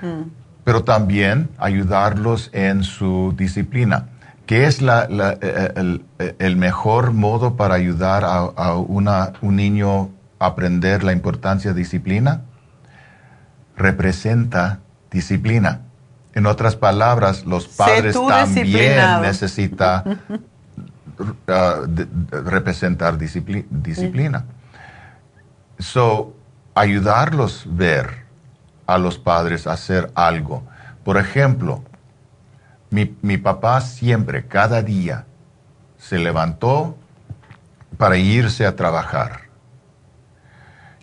Mm. 0.00 0.30
pero 0.64 0.84
también 0.84 1.48
ayudarlos 1.58 2.50
en 2.52 2.84
su 2.84 3.34
disciplina. 3.36 4.06
¿Qué 4.48 4.64
es 4.64 4.80
la- 4.80 5.06
la- 5.10 5.36
eh, 5.42 5.72
el, 5.76 6.04
el 6.38 6.56
mejor 6.56 7.12
modo 7.12 7.54
para 7.56 7.74
ayudar 7.74 8.24
a, 8.24 8.38
a 8.38 8.76
una- 8.76 9.34
un 9.42 9.56
niño 9.56 10.08
a 10.38 10.46
aprender 10.46 11.04
la 11.04 11.12
importancia 11.12 11.74
de 11.74 11.78
disciplina? 11.78 12.40
Representa 13.76 14.80
disciplina. 15.10 15.82
En 16.34 16.46
otras 16.46 16.76
palabras, 16.76 17.44
los 17.44 17.68
padres 17.68 18.14
también 18.54 18.96
necesitan 19.20 20.18
uh, 21.18 21.86
de- 21.86 22.06
de- 22.06 22.40
representar 22.40 23.18
discipli- 23.18 23.66
disciplina. 23.70 24.46
So, 25.78 26.34
ayudarlos 26.74 27.66
ver 27.68 28.24
a 28.86 28.96
los 28.96 29.18
padres 29.18 29.66
a 29.66 29.72
hacer 29.72 30.10
algo. 30.14 30.62
Por 31.04 31.18
ejemplo, 31.18 31.82
mi, 32.90 33.14
mi 33.22 33.36
papá 33.36 33.80
siempre, 33.80 34.46
cada 34.46 34.82
día, 34.82 35.24
se 35.98 36.18
levantó 36.18 36.96
para 37.96 38.16
irse 38.16 38.64
a 38.66 38.76
trabajar. 38.76 39.42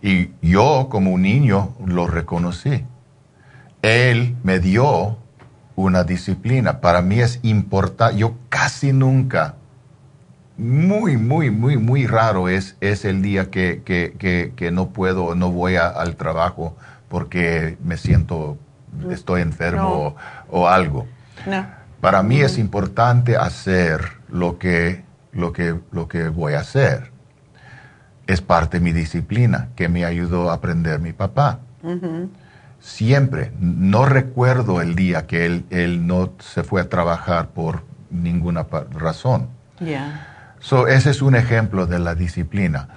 Y 0.01 0.31
yo, 0.41 0.87
como 0.89 1.11
un 1.11 1.23
niño, 1.23 1.73
lo 1.85 2.07
reconocí. 2.07 2.85
Él 3.81 4.35
me 4.43 4.59
dio 4.59 5.17
una 5.75 6.03
disciplina. 6.03 6.79
Para 6.79 7.01
mí 7.01 7.19
es 7.19 7.39
importante. 7.43 8.17
Yo 8.19 8.35
casi 8.49 8.93
nunca, 8.93 9.55
muy, 10.57 11.17
muy, 11.17 11.49
muy, 11.51 11.77
muy 11.77 12.07
raro 12.07 12.47
es, 12.49 12.77
es 12.79 13.03
el 13.03 13.21
día 13.21 13.49
que, 13.51 13.81
que- 13.83 14.15
que- 14.17 14.53
que 14.55 14.71
no 14.71 14.87
puedo, 14.89 15.35
no 15.35 15.51
voy 15.51 15.75
a- 15.75 15.87
al 15.89 16.15
trabajo 16.15 16.75
porque 17.09 17.77
me 17.83 17.97
siento, 17.97 18.57
estoy 19.11 19.41
enfermo 19.41 20.15
o, 20.49 20.61
o 20.61 20.67
algo. 20.69 21.07
No. 21.47 21.65
Para 22.01 22.21
mí 22.23 22.41
es 22.41 22.57
importante 22.57 23.35
hacer 23.37 24.01
lo 24.29 24.57
que, 24.59 25.03
lo 25.31 25.51
que, 25.53 25.79
lo 25.91 26.07
que 26.07 26.27
voy 26.29 26.53
a 26.53 26.59
hacer. 26.59 27.11
Es 28.27 28.41
parte 28.41 28.77
de 28.79 28.83
mi 28.83 28.91
disciplina 28.91 29.69
que 29.75 29.87
me 29.89 30.05
ayudó 30.05 30.49
a 30.49 30.55
aprender 30.55 30.99
mi 30.99 31.13
papá. 31.13 31.59
Siempre. 32.79 33.51
No 33.59 34.05
recuerdo 34.05 34.81
el 34.81 34.95
día 34.95 35.25
que 35.25 35.45
él, 35.45 35.65
él 35.69 36.05
no 36.05 36.33
se 36.39 36.63
fue 36.63 36.81
a 36.81 36.89
trabajar 36.89 37.49
por 37.49 37.83
ninguna 38.11 38.65
razón. 38.91 39.47
Ya. 39.79 40.27
So, 40.59 40.87
ese 40.87 41.09
es 41.11 41.21
un 41.21 41.35
ejemplo 41.35 41.85
de 41.87 41.99
la 41.99 42.15
disciplina. 42.15 42.87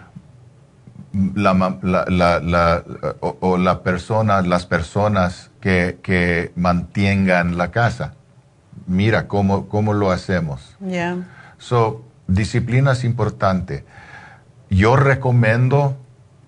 La, 1.35 1.55
la- 1.83 2.05
la- 2.09 2.41
la- 2.41 2.83
o, 3.21 3.37
o 3.41 3.57
la 3.59 3.83
persona, 3.83 4.43
las 4.43 4.67
personas 4.67 5.51
que, 5.61 5.99
que 6.03 6.53
mantengan 6.57 7.57
la 7.57 7.71
casa. 7.71 8.15
Mira 8.89 9.29
cómo, 9.29 9.69
cómo 9.69 9.93
lo 9.95 10.11
hacemos. 10.11 10.75
Ya. 10.81 11.17
So, 11.59 12.03
disciplina 12.27 12.93
es 12.93 13.05
importante. 13.05 13.85
Yo 14.71 14.97
recomiendo 14.97 15.97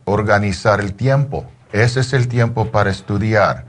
organizar 0.06 0.80
el 0.80 0.94
tiempo. 0.94 1.44
Ese 1.72 2.00
es 2.00 2.12
el 2.14 2.26
tiempo 2.28 2.66
para 2.72 2.90
estudiar. 2.90 3.66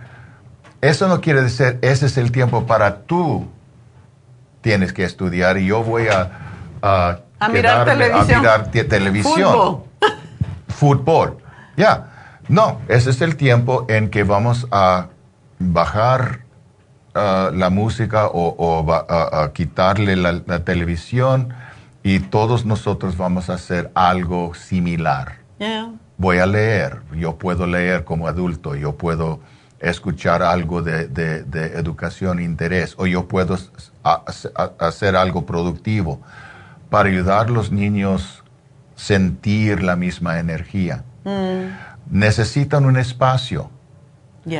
Eso 0.81 1.07
no 1.07 1.21
quiere 1.21 1.43
decir, 1.43 1.77
ese 1.83 2.07
es 2.07 2.17
el 2.17 2.31
tiempo 2.31 2.65
para 2.65 3.01
tú 3.03 3.47
tienes 4.61 4.93
que 4.93 5.03
estudiar 5.03 5.57
y 5.57 5.67
yo 5.67 5.83
voy 5.83 6.07
a, 6.07 6.31
a, 6.81 7.19
A 7.39 7.49
mirar 7.49 7.85
televisión. 7.85 8.37
A 8.37 8.39
mirar 8.41 8.71
te- 8.71 8.83
televisión. 8.85 9.53
Fútbol. 9.53 9.83
Fútbol. 10.69 11.37
Ya. 11.77 12.07
No, 12.47 12.79
ese 12.87 13.11
es 13.11 13.21
el 13.21 13.35
tiempo 13.35 13.85
en 13.89 14.09
que 14.09 14.23
vamos 14.23 14.67
a 14.71 15.07
bajar 15.59 16.40
ah, 17.15 17.49
la 17.53 17.69
música 17.69 18.27
o, 18.27 18.55
o 18.57 18.85
va- 18.85 19.05
a, 19.07 19.43
a 19.43 19.53
quitarle 19.53 20.15
la, 20.15 20.41
la 20.45 20.63
televisión 20.63 21.49
y 22.03 22.19
todos 22.19 22.65
nosotros 22.65 23.17
vamos 23.17 23.49
a 23.49 23.53
hacer 23.55 23.91
algo 23.95 24.53
similar. 24.55 25.39
Voy 26.17 26.37
a 26.39 26.45
leer, 26.45 27.01
yo 27.15 27.35
puedo 27.37 27.65
leer 27.67 28.03
como 28.03 28.27
adulto, 28.27 28.75
yo 28.75 28.95
puedo 28.95 29.39
escuchar 29.79 30.43
algo 30.43 30.81
de, 30.83 31.07
de- 31.07 31.43
de 31.43 31.65
educación 31.79 32.39
e 32.39 32.43
interés, 32.43 32.93
o 32.97 33.07
yo 33.07 33.27
puedo 33.27 33.55
s- 33.55 33.69
a- 34.03 34.23
a- 34.55 34.87
hacer 34.87 35.15
algo 35.15 35.45
productivo 35.45 36.21
para 36.91 37.09
ayudar 37.09 37.47
a 37.47 37.49
los 37.49 37.71
niños 37.71 38.43
sentir 38.95 39.81
la 39.81 39.95
misma 39.95 40.37
energía. 40.39 41.03
Mm. 41.23 41.71
Necesitan 42.11 42.85
un 42.85 42.97
espacio. 42.97 43.71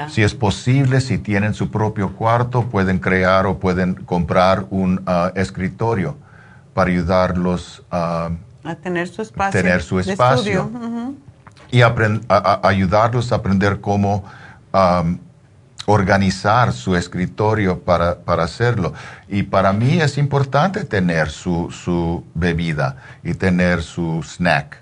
Si 0.10 0.22
es 0.22 0.34
posible, 0.36 1.02
si 1.02 1.18
tienen 1.18 1.54
su 1.54 1.72
propio 1.72 2.14
cuarto, 2.14 2.66
pueden 2.66 3.00
crear 3.00 3.46
o 3.48 3.58
pueden 3.58 3.96
comprar 3.96 4.66
un 4.70 5.02
ah, 5.08 5.32
escritorio 5.36 6.16
para 6.74 6.92
ayudarlos 6.92 7.84
a 7.90 8.30
A 8.64 8.76
tener 8.76 9.08
su 9.08 9.22
espacio. 9.24 9.62
Tener 9.62 9.82
su 9.82 10.00
espacio. 10.00 10.70
y 11.72 11.80
apren- 11.80 12.22
a- 12.30 12.60
a- 12.64 12.68
ayudarlos 12.68 13.32
a 13.32 13.36
aprender 13.36 13.82
cómo 13.82 14.24
organizar 15.88 16.72
su 16.74 16.96
escritorio 16.96 17.80
para, 17.80 18.20
para 18.20 18.44
hacerlo. 18.44 18.94
Y 19.28 19.44
para 19.44 19.74
mí 19.74 20.00
es 20.00 20.18
importante 20.18 20.84
tener 20.84 21.30
su, 21.30 21.72
su 21.72 22.24
bebida 22.36 22.98
y 23.24 23.34
tener 23.34 23.82
su 23.82 24.22
snack. 24.24 24.78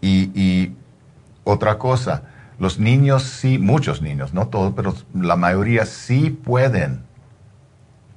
Y, 0.00 0.30
y 0.34 0.76
otra 1.44 1.78
cosa, 1.78 2.22
los 2.58 2.78
niños 2.78 3.22
sí, 3.22 3.58
muchos 3.58 4.02
niños, 4.02 4.34
no 4.34 4.48
todos, 4.48 4.72
pero 4.74 4.94
la 5.14 5.36
mayoría 5.36 5.86
sí 5.86 6.30
pueden 6.30 7.04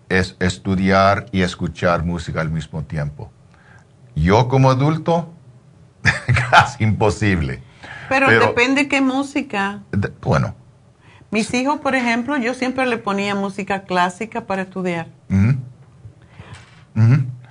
es 0.10 0.36
estudiar 0.40 1.28
y 1.32 1.42
escuchar 1.42 2.04
música 2.04 2.42
al 2.42 2.50
mismo 2.50 2.84
tiempo. 2.84 3.32
Yo 4.16 4.48
como 4.48 4.72
adulto, 4.72 5.32
casi 6.50 6.84
imposible. 6.84 7.62
Pero, 8.10 8.30
depende 8.30 8.88
qué 8.88 9.00
música. 9.00 9.84
bueno. 10.22 10.56
Mis 11.30 11.54
hijos, 11.54 11.80
por 11.80 11.96
ejemplo, 11.96 12.36
yo 12.36 12.54
siempre 12.54 12.86
le 12.86 12.98
ponía 12.98 13.36
música 13.36 13.84
clásica 13.84 14.46
para 14.48 14.64
estudiar. 14.64 15.08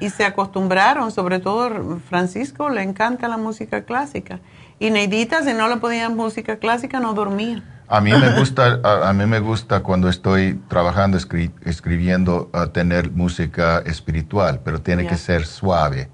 Y 0.00 0.10
se 0.10 0.24
acostumbraron, 0.24 1.10
sobre 1.12 1.38
todo 1.38 1.98
Francisco 2.08 2.68
le 2.68 2.82
encanta 2.82 3.26
la 3.26 3.38
música 3.38 3.84
clásica. 3.84 4.40
Y 4.80 4.90
Neidita, 4.90 5.44
si 5.44 5.52
no 5.52 5.68
le 5.68 5.76
ponían 5.76 6.16
música 6.16 6.56
clásica, 6.56 7.00
no 7.00 7.12
dormía. 7.12 7.62
A 7.86 8.00
mí 8.00 8.12
me 8.12 8.38
gusta, 8.38 8.80
a, 8.82 9.12
mí 9.12 9.26
me 9.26 9.38
gusta 9.38 9.80
cuando 9.80 10.08
estoy 10.08 10.58
trabajando, 10.68 11.18
escribiendo, 11.18 12.50
tener 12.72 13.10
música 13.10 13.80
espiritual, 13.84 14.62
pero 14.64 14.80
tiene 14.80 15.06
que 15.06 15.18
ser 15.18 15.44
suave. 15.44 16.08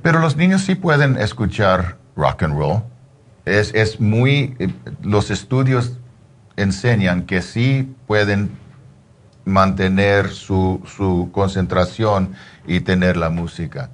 Pero 0.00 0.20
los 0.20 0.36
niños 0.36 0.62
sí 0.62 0.76
pueden 0.76 1.16
escuchar 1.16 1.96
rock 2.14 2.44
and 2.44 2.56
roll. 2.56 2.84
Es, 3.46 3.74
es 3.74 4.00
muy, 4.00 4.54
eh, 4.60 4.68
los 5.02 5.32
estudios 5.32 5.98
enseñan 6.56 7.22
que 7.22 7.42
sí 7.42 7.92
pueden 8.06 8.52
mantener 9.44 10.28
su, 10.28 10.80
su 10.86 11.30
concentración 11.32 12.34
y 12.64 12.78
tener 12.80 13.16
la 13.16 13.30
música. 13.30 13.90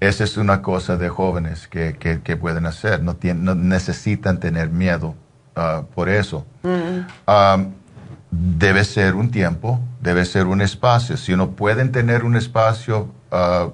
Esa 0.00 0.24
es 0.24 0.36
una 0.36 0.62
cosa 0.62 0.96
de 0.96 1.08
jóvenes 1.08 1.66
que, 1.68 1.96
que, 1.96 2.36
pueden 2.36 2.66
hacer, 2.66 3.02
no, 3.02 3.16
no 3.34 3.54
necesitan 3.54 4.38
tener 4.38 4.70
miedo 4.70 5.16
Ah, 5.58 5.82
por 5.92 6.08
eso. 6.08 6.46
Mm. 6.62 7.66
debe 8.30 8.84
ser 8.84 9.16
un 9.16 9.32
tiempo, 9.32 9.80
debe 10.00 10.24
ser 10.24 10.46
un 10.46 10.60
espacio. 10.60 11.16
Si 11.16 11.34
no 11.34 11.50
pueden 11.50 11.90
tener 11.90 12.24
un 12.24 12.36
espacio 12.36 13.08
ah, 13.32 13.70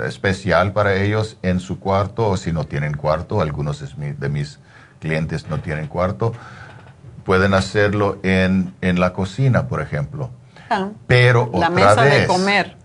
especial 0.00 0.72
para 0.72 0.96
ellos 0.96 1.36
en 1.42 1.60
su 1.60 1.78
cuarto, 1.78 2.28
o 2.28 2.36
si 2.36 2.52
no 2.52 2.64
tienen 2.64 2.94
cuarto, 2.94 3.40
algunos 3.40 3.84
de 3.96 4.28
mis 4.28 4.58
clientes 4.98 5.48
no 5.48 5.60
tienen 5.60 5.86
cuarto, 5.86 6.32
pueden 7.22 7.54
hacerlo 7.54 8.18
en, 8.24 8.74
en 8.80 8.98
la 8.98 9.12
cocina, 9.12 9.68
por 9.68 9.80
ejemplo. 9.80 10.30
Ah. 10.68 10.88
Pero 11.06 11.52
la 11.54 11.70
mesa 11.70 12.02
de 12.02 12.26
comer. 12.26 12.81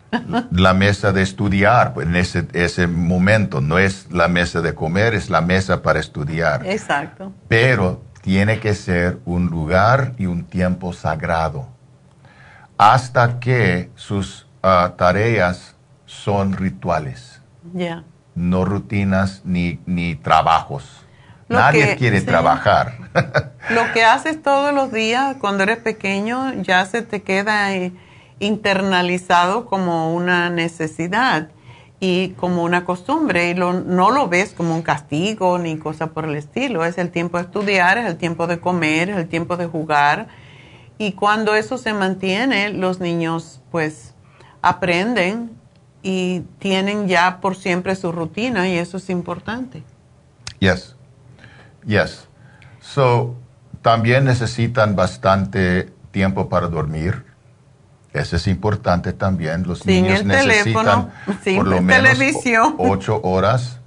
La 0.52 0.74
mesa 0.74 1.11
de 1.11 1.22
estudiar, 1.22 1.94
pues, 1.94 2.08
en 2.08 2.16
ese, 2.16 2.48
ese 2.53 2.88
momento, 2.88 3.61
no 3.61 3.77
es 3.77 4.11
la 4.11 4.27
mesa 4.27 4.61
de 4.61 4.74
comer, 4.74 5.14
es 5.14 5.30
la 5.30 5.42
mesa 5.42 5.82
para 5.82 6.00
estudiar. 6.00 6.66
Exacto. 6.66 7.34
Pero 7.48 8.02
tiene 8.22 8.60
que 8.60 8.74
ser 8.74 9.19
un 9.26 9.48
lugar 9.48 10.14
y 10.18 10.26
un 10.26 10.44
tiempo 10.44 10.94
sagrado, 10.94 11.68
hasta 12.77 13.40
que 13.40 13.90
sus 13.95 14.48
ah, 14.61 14.94
tareas 14.98 15.76
son 16.06 16.53
rituales, 16.53 17.42
no 18.36 18.66
rutinas 18.66 19.42
ni, 19.45 19.80
ni 19.86 20.16
trabajos. 20.16 21.06
Nadie 21.50 21.95
quiere 21.95 22.22
trabajar. 22.22 22.98
Lo 23.69 23.94
que 23.94 24.03
haces 24.03 24.42
todos 24.42 24.74
los 24.74 24.92
días 24.92 25.38
cuando 25.40 25.64
eres 25.64 25.77
pequeño 25.77 26.53
ya 26.61 26.86
se 26.86 27.02
te 27.02 27.22
queda 27.22 27.74
eh, 27.74 27.94
internalizado 28.40 29.66
como 29.66 30.14
una 30.14 30.49
necesidad 30.49 31.49
y 31.99 32.30
como 32.32 32.64
una 32.64 32.85
costumbre 32.85 33.49
y 33.49 33.56
no 33.56 34.11
lo 34.11 34.27
ves 34.27 34.53
como 34.56 34.75
un 34.75 34.83
castigo 34.83 35.57
ni 35.57 35.77
cosa 35.77 36.07
por 36.07 36.25
el 36.25 36.35
estilo. 36.35 36.85
Es 36.85 36.98
el 36.98 37.09
tiempo 37.09 37.38
de 37.38 37.45
estudiar, 37.45 37.98
es 37.98 38.06
el 38.06 38.17
tiempo 38.17 38.45
de 38.45 38.59
comer, 38.59 39.09
es 39.09 39.17
el 39.17 39.27
tiempo 39.27 39.57
de 39.57 39.66
jugar. 39.66 40.27
Y 40.99 41.14
cuando 41.14 41.56
eso 41.56 41.77
se 41.77 41.93
mantiene, 41.93 42.69
los 42.69 42.99
niños 42.99 43.61
pues 43.72 44.14
aprenden 44.61 45.51
y 46.03 46.41
tienen 46.59 47.07
ya 47.07 47.41
por 47.41 47.56
siempre 47.56 47.95
su 47.95 48.11
rutina 48.11 48.69
y 48.69 48.77
eso 48.77 48.98
es 48.98 49.09
importante. 49.09 49.83
Yes. 50.59 50.95
Yes. 51.85 52.27
So, 52.80 53.35
también 53.82 54.25
necesitan 54.25 54.95
bastante 54.95 55.91
tiempo 56.11 56.49
para 56.49 56.67
dormir 56.67 57.27
eso 58.18 58.36
es 58.36 58.48
importante 58.48 59.14
también. 59.14 59.64
Los 59.68 59.86
niños 59.86 60.24
necesitan 60.24 61.12
por 61.56 61.68
lo 61.68 61.82
menos 61.82 62.18
ocho 62.78 63.20
horas 63.24 63.80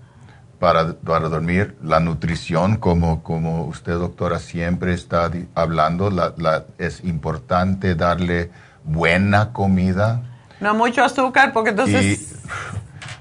para, 0.59 0.95
para, 0.95 1.29
dormir. 1.29 1.77
La 1.83 2.01
nutrición, 2.01 2.77
como, 2.77 3.23
como 3.23 3.65
usted, 3.65 3.95
doctora, 3.95 4.39
siempre 4.39 4.95
está 4.95 5.31
hablando, 5.55 6.11
la, 6.11 6.65
es 6.79 7.03
importante 7.05 7.95
darle 7.95 8.51
buena 8.85 9.53
comida. 9.53 10.23
No 10.61 10.75
mucho 10.75 11.03
azúcar, 11.03 11.53
porque 11.53 11.71
entonces... 11.71 12.37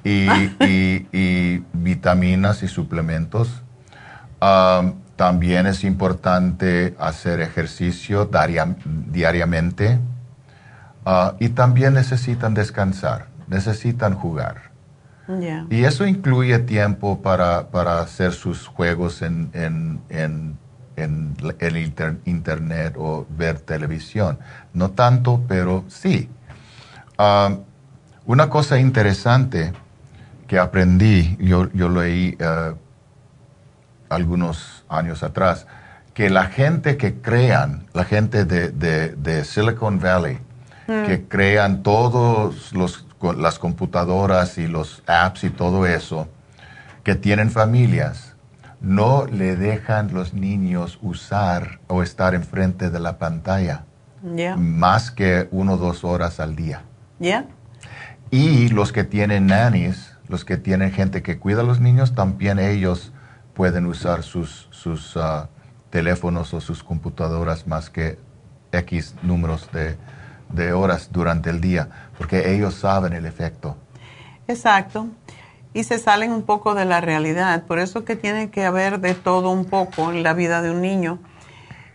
Y, 0.03 0.27
y, 1.11 1.63
vitaminas 1.73 2.63
y 2.63 2.67
suplementos. 2.69 3.49
Um, 4.41 4.93
también 5.17 5.67
es 5.67 5.83
importante 5.83 6.95
hacer 6.97 7.41
ejercicio 7.41 8.29
diariamente 9.11 9.99
Ah, 11.05 11.35
y 11.39 11.49
también 11.49 11.93
necesitan 11.93 12.53
descansar, 12.53 13.27
necesitan 13.47 14.13
jugar. 14.13 14.69
Y 15.69 15.83
eso 15.83 16.07
incluye 16.07 16.57
tiempo 16.57 17.21
para, 17.21 17.67
hacer 18.01 18.31
sus 18.33 18.65
juegos 18.67 19.21
en, 19.21 19.51
en, 20.09 20.57
el 20.97 21.77
internet 22.25 22.95
o 22.97 23.27
ver 23.29 23.59
televisión. 23.59 24.39
No 24.73 24.91
tanto, 24.91 25.43
pero 25.47 25.85
sí. 25.87 26.29
Ah, 27.17 27.57
una 28.25 28.49
cosa 28.49 28.79
interesante 28.79 29.71
que 30.47 30.57
aprendí, 30.57 31.37
yo, 31.39 31.71
yo 31.73 31.89
leí 31.89 32.35
uh, 32.41 32.75
algunos 34.09 34.83
años 34.89 35.21
atrás, 35.21 35.67
que 36.15 36.31
la 36.31 36.45
gente 36.45 36.97
que 36.97 37.21
crean, 37.21 37.85
la 37.93 38.03
gente 38.03 38.45
de, 38.45 38.71
de 38.71 39.45
Silicon 39.45 39.99
Valley, 39.99 40.39
que 40.89 41.25
crean 41.27 41.83
todas 41.83 42.71
las 43.37 43.59
computadoras 43.59 44.57
y 44.57 44.67
los 44.67 45.03
apps 45.05 45.43
y 45.43 45.49
todo 45.49 45.85
eso, 45.85 46.27
que 47.03 47.15
tienen 47.15 47.51
familias, 47.51 48.35
no 48.81 49.25
le 49.25 49.55
dejan 49.55 50.13
los 50.13 50.33
niños 50.33 50.97
usar 51.01 51.79
o 51.87 52.01
estar 52.01 52.33
enfrente 52.33 52.89
de 52.89 52.99
la 52.99 53.17
pantalla 53.17 53.83
más 54.57 55.11
que 55.11 55.47
uno 55.51 55.73
o 55.73 55.77
dos 55.77 56.03
horas 56.03 56.39
al 56.39 56.55
día. 56.55 56.81
Y 58.31 58.69
los 58.69 58.91
que 58.91 59.03
tienen 59.03 59.47
nannies, 59.47 60.15
los 60.27 60.43
que 60.45 60.57
tienen 60.57 60.91
gente 60.91 61.21
que 61.21 61.39
cuida 61.39 61.61
a 61.61 61.63
los 61.63 61.79
niños, 61.79 62.15
también 62.15 62.59
ellos 62.59 63.13
pueden 63.53 63.85
usar 63.85 64.23
sus, 64.23 64.67
sus 64.71 65.15
ah, 65.17 65.49
teléfonos 65.89 66.53
o 66.53 66.61
sus 66.61 66.83
computadoras 66.83 67.67
más 67.67 67.89
que 67.89 68.19
X 68.71 69.15
números 69.23 69.69
de, 69.71 69.97
de 70.49 70.73
horas 70.73 71.09
durante 71.11 71.49
el 71.49 71.61
día, 71.61 71.89
porque 72.17 72.53
ellos 72.53 72.75
saben 72.75 73.13
el 73.13 73.25
efecto. 73.25 73.77
Exacto. 74.47 75.07
Y 75.73 75.83
se 75.83 75.99
salen 75.99 76.31
un 76.31 76.41
poco 76.41 76.73
de 76.73 76.85
la 76.85 76.99
realidad. 76.99 77.63
Por 77.63 77.79
eso 77.79 78.03
que 78.03 78.15
tiene 78.15 78.49
que 78.49 78.65
haber 78.65 78.99
de 78.99 79.13
todo 79.13 79.51
un 79.51 79.65
poco 79.65 80.11
en 80.11 80.23
la 80.23 80.33
vida 80.33 80.61
de 80.61 80.71
un 80.71 80.81
niño. 80.81 81.19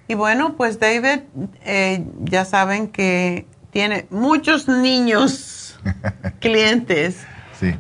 Y 0.07 0.15
bueno, 0.15 0.55
pues 0.57 0.79
David, 0.79 1.23
eh, 1.65 2.07
ya 2.21 2.45
saben 2.45 2.89
que 2.89 3.47
tiene 3.71 4.07
muchos 4.11 4.69
niños 4.69 5.81
clientes. 6.41 7.27
Sí. 7.59 7.75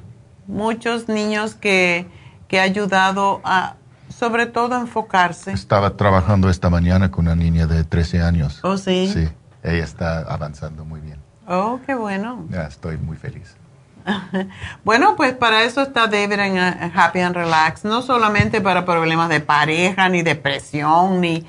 Muchos 0.48 1.08
niños 1.08 1.54
que, 1.54 2.06
que 2.48 2.58
ha 2.58 2.64
ayudado 2.64 3.40
a, 3.44 3.76
sobre 4.08 4.46
todo, 4.46 4.74
a 4.74 4.80
enfocarse. 4.80 5.52
Estaba 5.52 5.96
trabajando 5.96 6.50
esta 6.50 6.68
mañana 6.68 7.10
con 7.10 7.26
una 7.26 7.36
niña 7.36 7.66
de 7.66 7.84
13 7.84 8.22
años. 8.22 8.58
Oh, 8.64 8.76
sí. 8.76 9.10
Sí 9.12 9.28
ella 9.64 9.82
está 9.82 10.20
avanzando 10.20 10.84
muy 10.84 11.00
bien. 11.00 11.18
Oh, 11.48 11.80
qué 11.84 11.94
bueno. 11.94 12.46
Ya 12.50 12.66
estoy 12.66 12.96
muy 12.96 13.16
feliz. 13.16 13.56
bueno, 14.84 15.16
pues 15.16 15.32
para 15.32 15.64
eso 15.64 15.82
está 15.82 16.06
David 16.06 16.38
en 16.38 16.58
uh, 16.58 16.90
Happy 16.94 17.20
and 17.20 17.34
Relax, 17.34 17.84
no 17.84 18.02
solamente 18.02 18.60
para 18.60 18.84
problemas 18.84 19.28
de 19.28 19.40
pareja, 19.40 20.08
ni 20.08 20.22
depresión, 20.22 21.20
ni... 21.20 21.44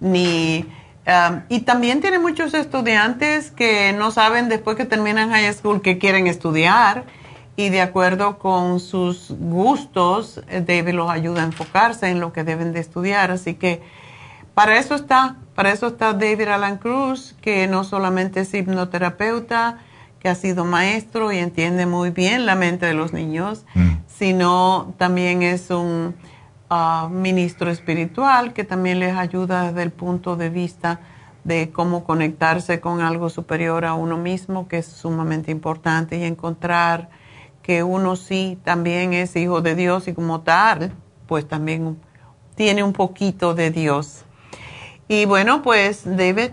ni 0.00 0.68
um, 1.06 1.40
y 1.48 1.60
también 1.60 2.00
tiene 2.00 2.18
muchos 2.18 2.52
estudiantes 2.54 3.50
que 3.50 3.92
no 3.92 4.10
saben 4.10 4.48
después 4.48 4.76
que 4.76 4.84
terminan 4.84 5.30
high 5.30 5.52
school 5.54 5.80
qué 5.80 5.98
quieren 5.98 6.26
estudiar 6.26 7.04
y 7.60 7.68
de 7.68 7.82
acuerdo 7.82 8.38
con 8.38 8.80
sus 8.80 9.30
gustos, 9.38 10.40
eh, 10.48 10.62
David 10.66 10.94
los 10.94 11.10
ayuda 11.10 11.42
a 11.42 11.44
enfocarse 11.44 12.08
en 12.08 12.18
lo 12.18 12.32
que 12.32 12.42
deben 12.42 12.72
de 12.72 12.80
estudiar. 12.80 13.30
Así 13.30 13.54
que 13.54 13.82
para 14.54 14.78
eso 14.78 14.94
está, 14.94 15.36
para 15.54 15.72
eso 15.72 15.88
está 15.88 16.12
David 16.12 16.48
Alan 16.48 16.78
Cruz, 16.78 17.34
que 17.40 17.66
no 17.66 17.84
solamente 17.84 18.40
es 18.40 18.54
hipnoterapeuta, 18.54 19.78
que 20.20 20.28
ha 20.28 20.34
sido 20.34 20.64
maestro 20.64 21.32
y 21.32 21.38
entiende 21.38 21.86
muy 21.86 22.10
bien 22.10 22.44
la 22.44 22.54
mente 22.54 22.86
de 22.86 22.94
los 22.94 23.12
niños, 23.12 23.64
mm. 23.74 23.90
sino 24.06 24.94
también 24.98 25.42
es 25.42 25.70
un 25.70 26.14
ah, 26.68 27.08
ministro 27.10 27.70
espiritual 27.70 28.52
que 28.52 28.64
también 28.64 29.00
les 29.00 29.16
ayuda 29.16 29.68
desde 29.68 29.82
el 29.82 29.90
punto 29.92 30.36
de 30.36 30.50
vista 30.50 31.00
de 31.44 31.70
cómo 31.70 32.04
conectarse 32.04 32.80
con 32.80 33.00
algo 33.00 33.30
superior 33.30 33.86
a 33.86 33.94
uno 33.94 34.18
mismo, 34.18 34.68
que 34.68 34.78
es 34.78 34.86
sumamente 34.86 35.50
importante, 35.50 36.18
y 36.18 36.24
encontrar 36.24 37.08
que 37.62 37.82
uno 37.82 38.16
sí 38.16 38.58
también 38.62 39.14
es 39.14 39.36
hijo 39.36 39.62
de 39.62 39.74
Dios 39.74 40.06
y 40.08 40.12
como 40.12 40.40
tal, 40.42 40.92
pues 41.26 41.48
también 41.48 41.98
tiene 42.56 42.82
un 42.82 42.92
poquito 42.92 43.54
de 43.54 43.70
Dios. 43.70 44.24
Y 45.10 45.24
bueno, 45.24 45.62
pues 45.62 46.02
David, 46.04 46.50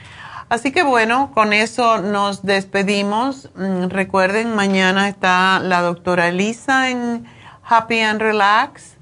Así 0.48 0.72
que 0.72 0.82
bueno, 0.82 1.30
con 1.32 1.52
eso 1.52 1.98
nos 1.98 2.42
despedimos. 2.42 3.50
Mm, 3.54 3.88
recuerden, 3.88 4.56
mañana 4.56 5.08
está 5.08 5.60
la 5.60 5.82
doctora 5.82 6.28
Elisa 6.28 6.90
en 6.90 7.26
Happy 7.62 8.00
and 8.00 8.20
Relax 8.20 8.95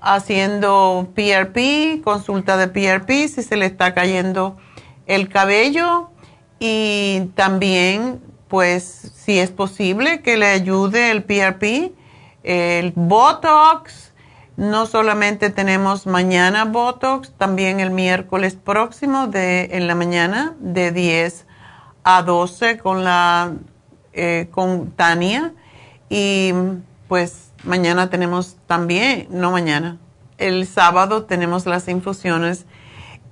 haciendo 0.00 1.08
PRP, 1.14 2.02
consulta 2.02 2.56
de 2.56 2.68
PRP 2.68 3.28
si 3.28 3.42
se 3.42 3.56
le 3.56 3.66
está 3.66 3.94
cayendo 3.94 4.56
el 5.06 5.28
cabello 5.28 6.10
y 6.58 7.30
también 7.34 8.20
pues 8.48 9.12
si 9.14 9.38
es 9.38 9.50
posible 9.50 10.22
que 10.22 10.36
le 10.36 10.46
ayude 10.46 11.10
el 11.10 11.22
PRP, 11.22 11.92
el 12.42 12.92
Botox. 12.96 14.12
No 14.56 14.86
solamente 14.86 15.50
tenemos 15.50 16.06
mañana 16.06 16.64
Botox, 16.64 17.32
también 17.38 17.80
el 17.80 17.90
miércoles 17.90 18.56
próximo 18.56 19.28
de, 19.28 19.70
en 19.72 19.86
la 19.86 19.94
mañana 19.94 20.54
de 20.58 20.90
10 20.90 21.46
a 22.02 22.22
12 22.22 22.78
con 22.78 23.04
la 23.04 23.52
eh, 24.12 24.48
con 24.50 24.90
Tania 24.90 25.52
y 26.08 26.52
pues 27.06 27.49
mañana 27.64 28.10
tenemos 28.10 28.56
también, 28.66 29.26
no 29.30 29.50
mañana, 29.50 29.98
el 30.38 30.66
sábado 30.66 31.24
tenemos 31.24 31.66
las 31.66 31.88
infusiones 31.88 32.66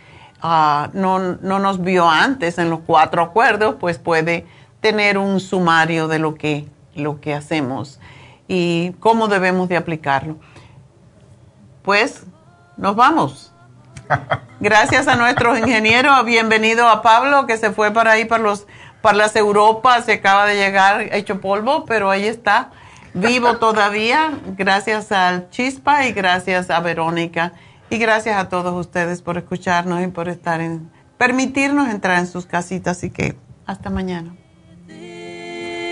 ah, 0.43 0.91
no, 0.93 1.19
no 1.19 1.59
nos 1.59 1.81
vio 1.81 2.09
antes 2.09 2.59
en 2.59 2.71
los 2.71 2.81
cuatro 2.81 3.23
acuerdos, 3.23 3.77
pues 3.81 3.99
puede 3.99 4.47
tener 4.81 5.19
un 5.19 5.41
sumario 5.41 6.09
de 6.09 6.19
lo 6.19 6.35
que, 6.35 6.67
lo 6.95 7.21
que 7.21 7.35
hacemos 7.35 8.01
y 8.47 8.93
cómo 9.01 9.29
debemos 9.29 9.69
de 9.69 9.77
aplicarlo. 9.77 10.37
Pues 11.83 12.25
nos 12.77 12.97
vamos. 12.97 13.53
Gracias 14.61 15.07
a 15.09 15.17
nuestros 15.17 15.59
ingenieros. 15.59 16.25
Bienvenido 16.25 16.89
a 16.89 17.03
Pablo, 17.03 17.47
que 17.47 17.57
se 17.57 17.71
fue 17.71 17.93
para 17.93 18.13
ahí, 18.13 18.25
para, 18.25 18.43
los, 18.43 18.67
para 19.03 19.19
las 19.19 19.37
Europas, 19.37 20.05
se 20.05 20.15
acaba 20.15 20.47
de 20.47 20.57
llegar 20.57 21.15
hecho 21.15 21.41
polvo, 21.41 21.85
pero 21.85 22.11
ahí 22.11 22.27
está, 22.27 22.71
vivo 23.15 23.57
todavía. 23.59 24.33
Gracias 24.57 25.13
al 25.13 25.51
Chispa 25.51 26.07
y 26.07 26.13
gracias 26.13 26.71
a 26.71 26.81
Verónica. 26.81 27.53
Y 27.91 27.99
gracias 27.99 28.37
a 28.37 28.49
todos 28.49 28.75
ustedes 28.75 29.23
por 29.23 29.39
escucharnos 29.39 30.03
y 30.03 30.09
por 30.09 30.29
estar 30.29 30.61
en, 30.61 30.91
permitirnos 31.17 31.89
entrar 31.89 32.19
en 32.19 32.27
sus 32.27 32.45
casitas. 32.45 32.99
Así 32.99 33.11
que 33.11 33.37
hasta 33.67 33.91
mañana. 33.91 34.35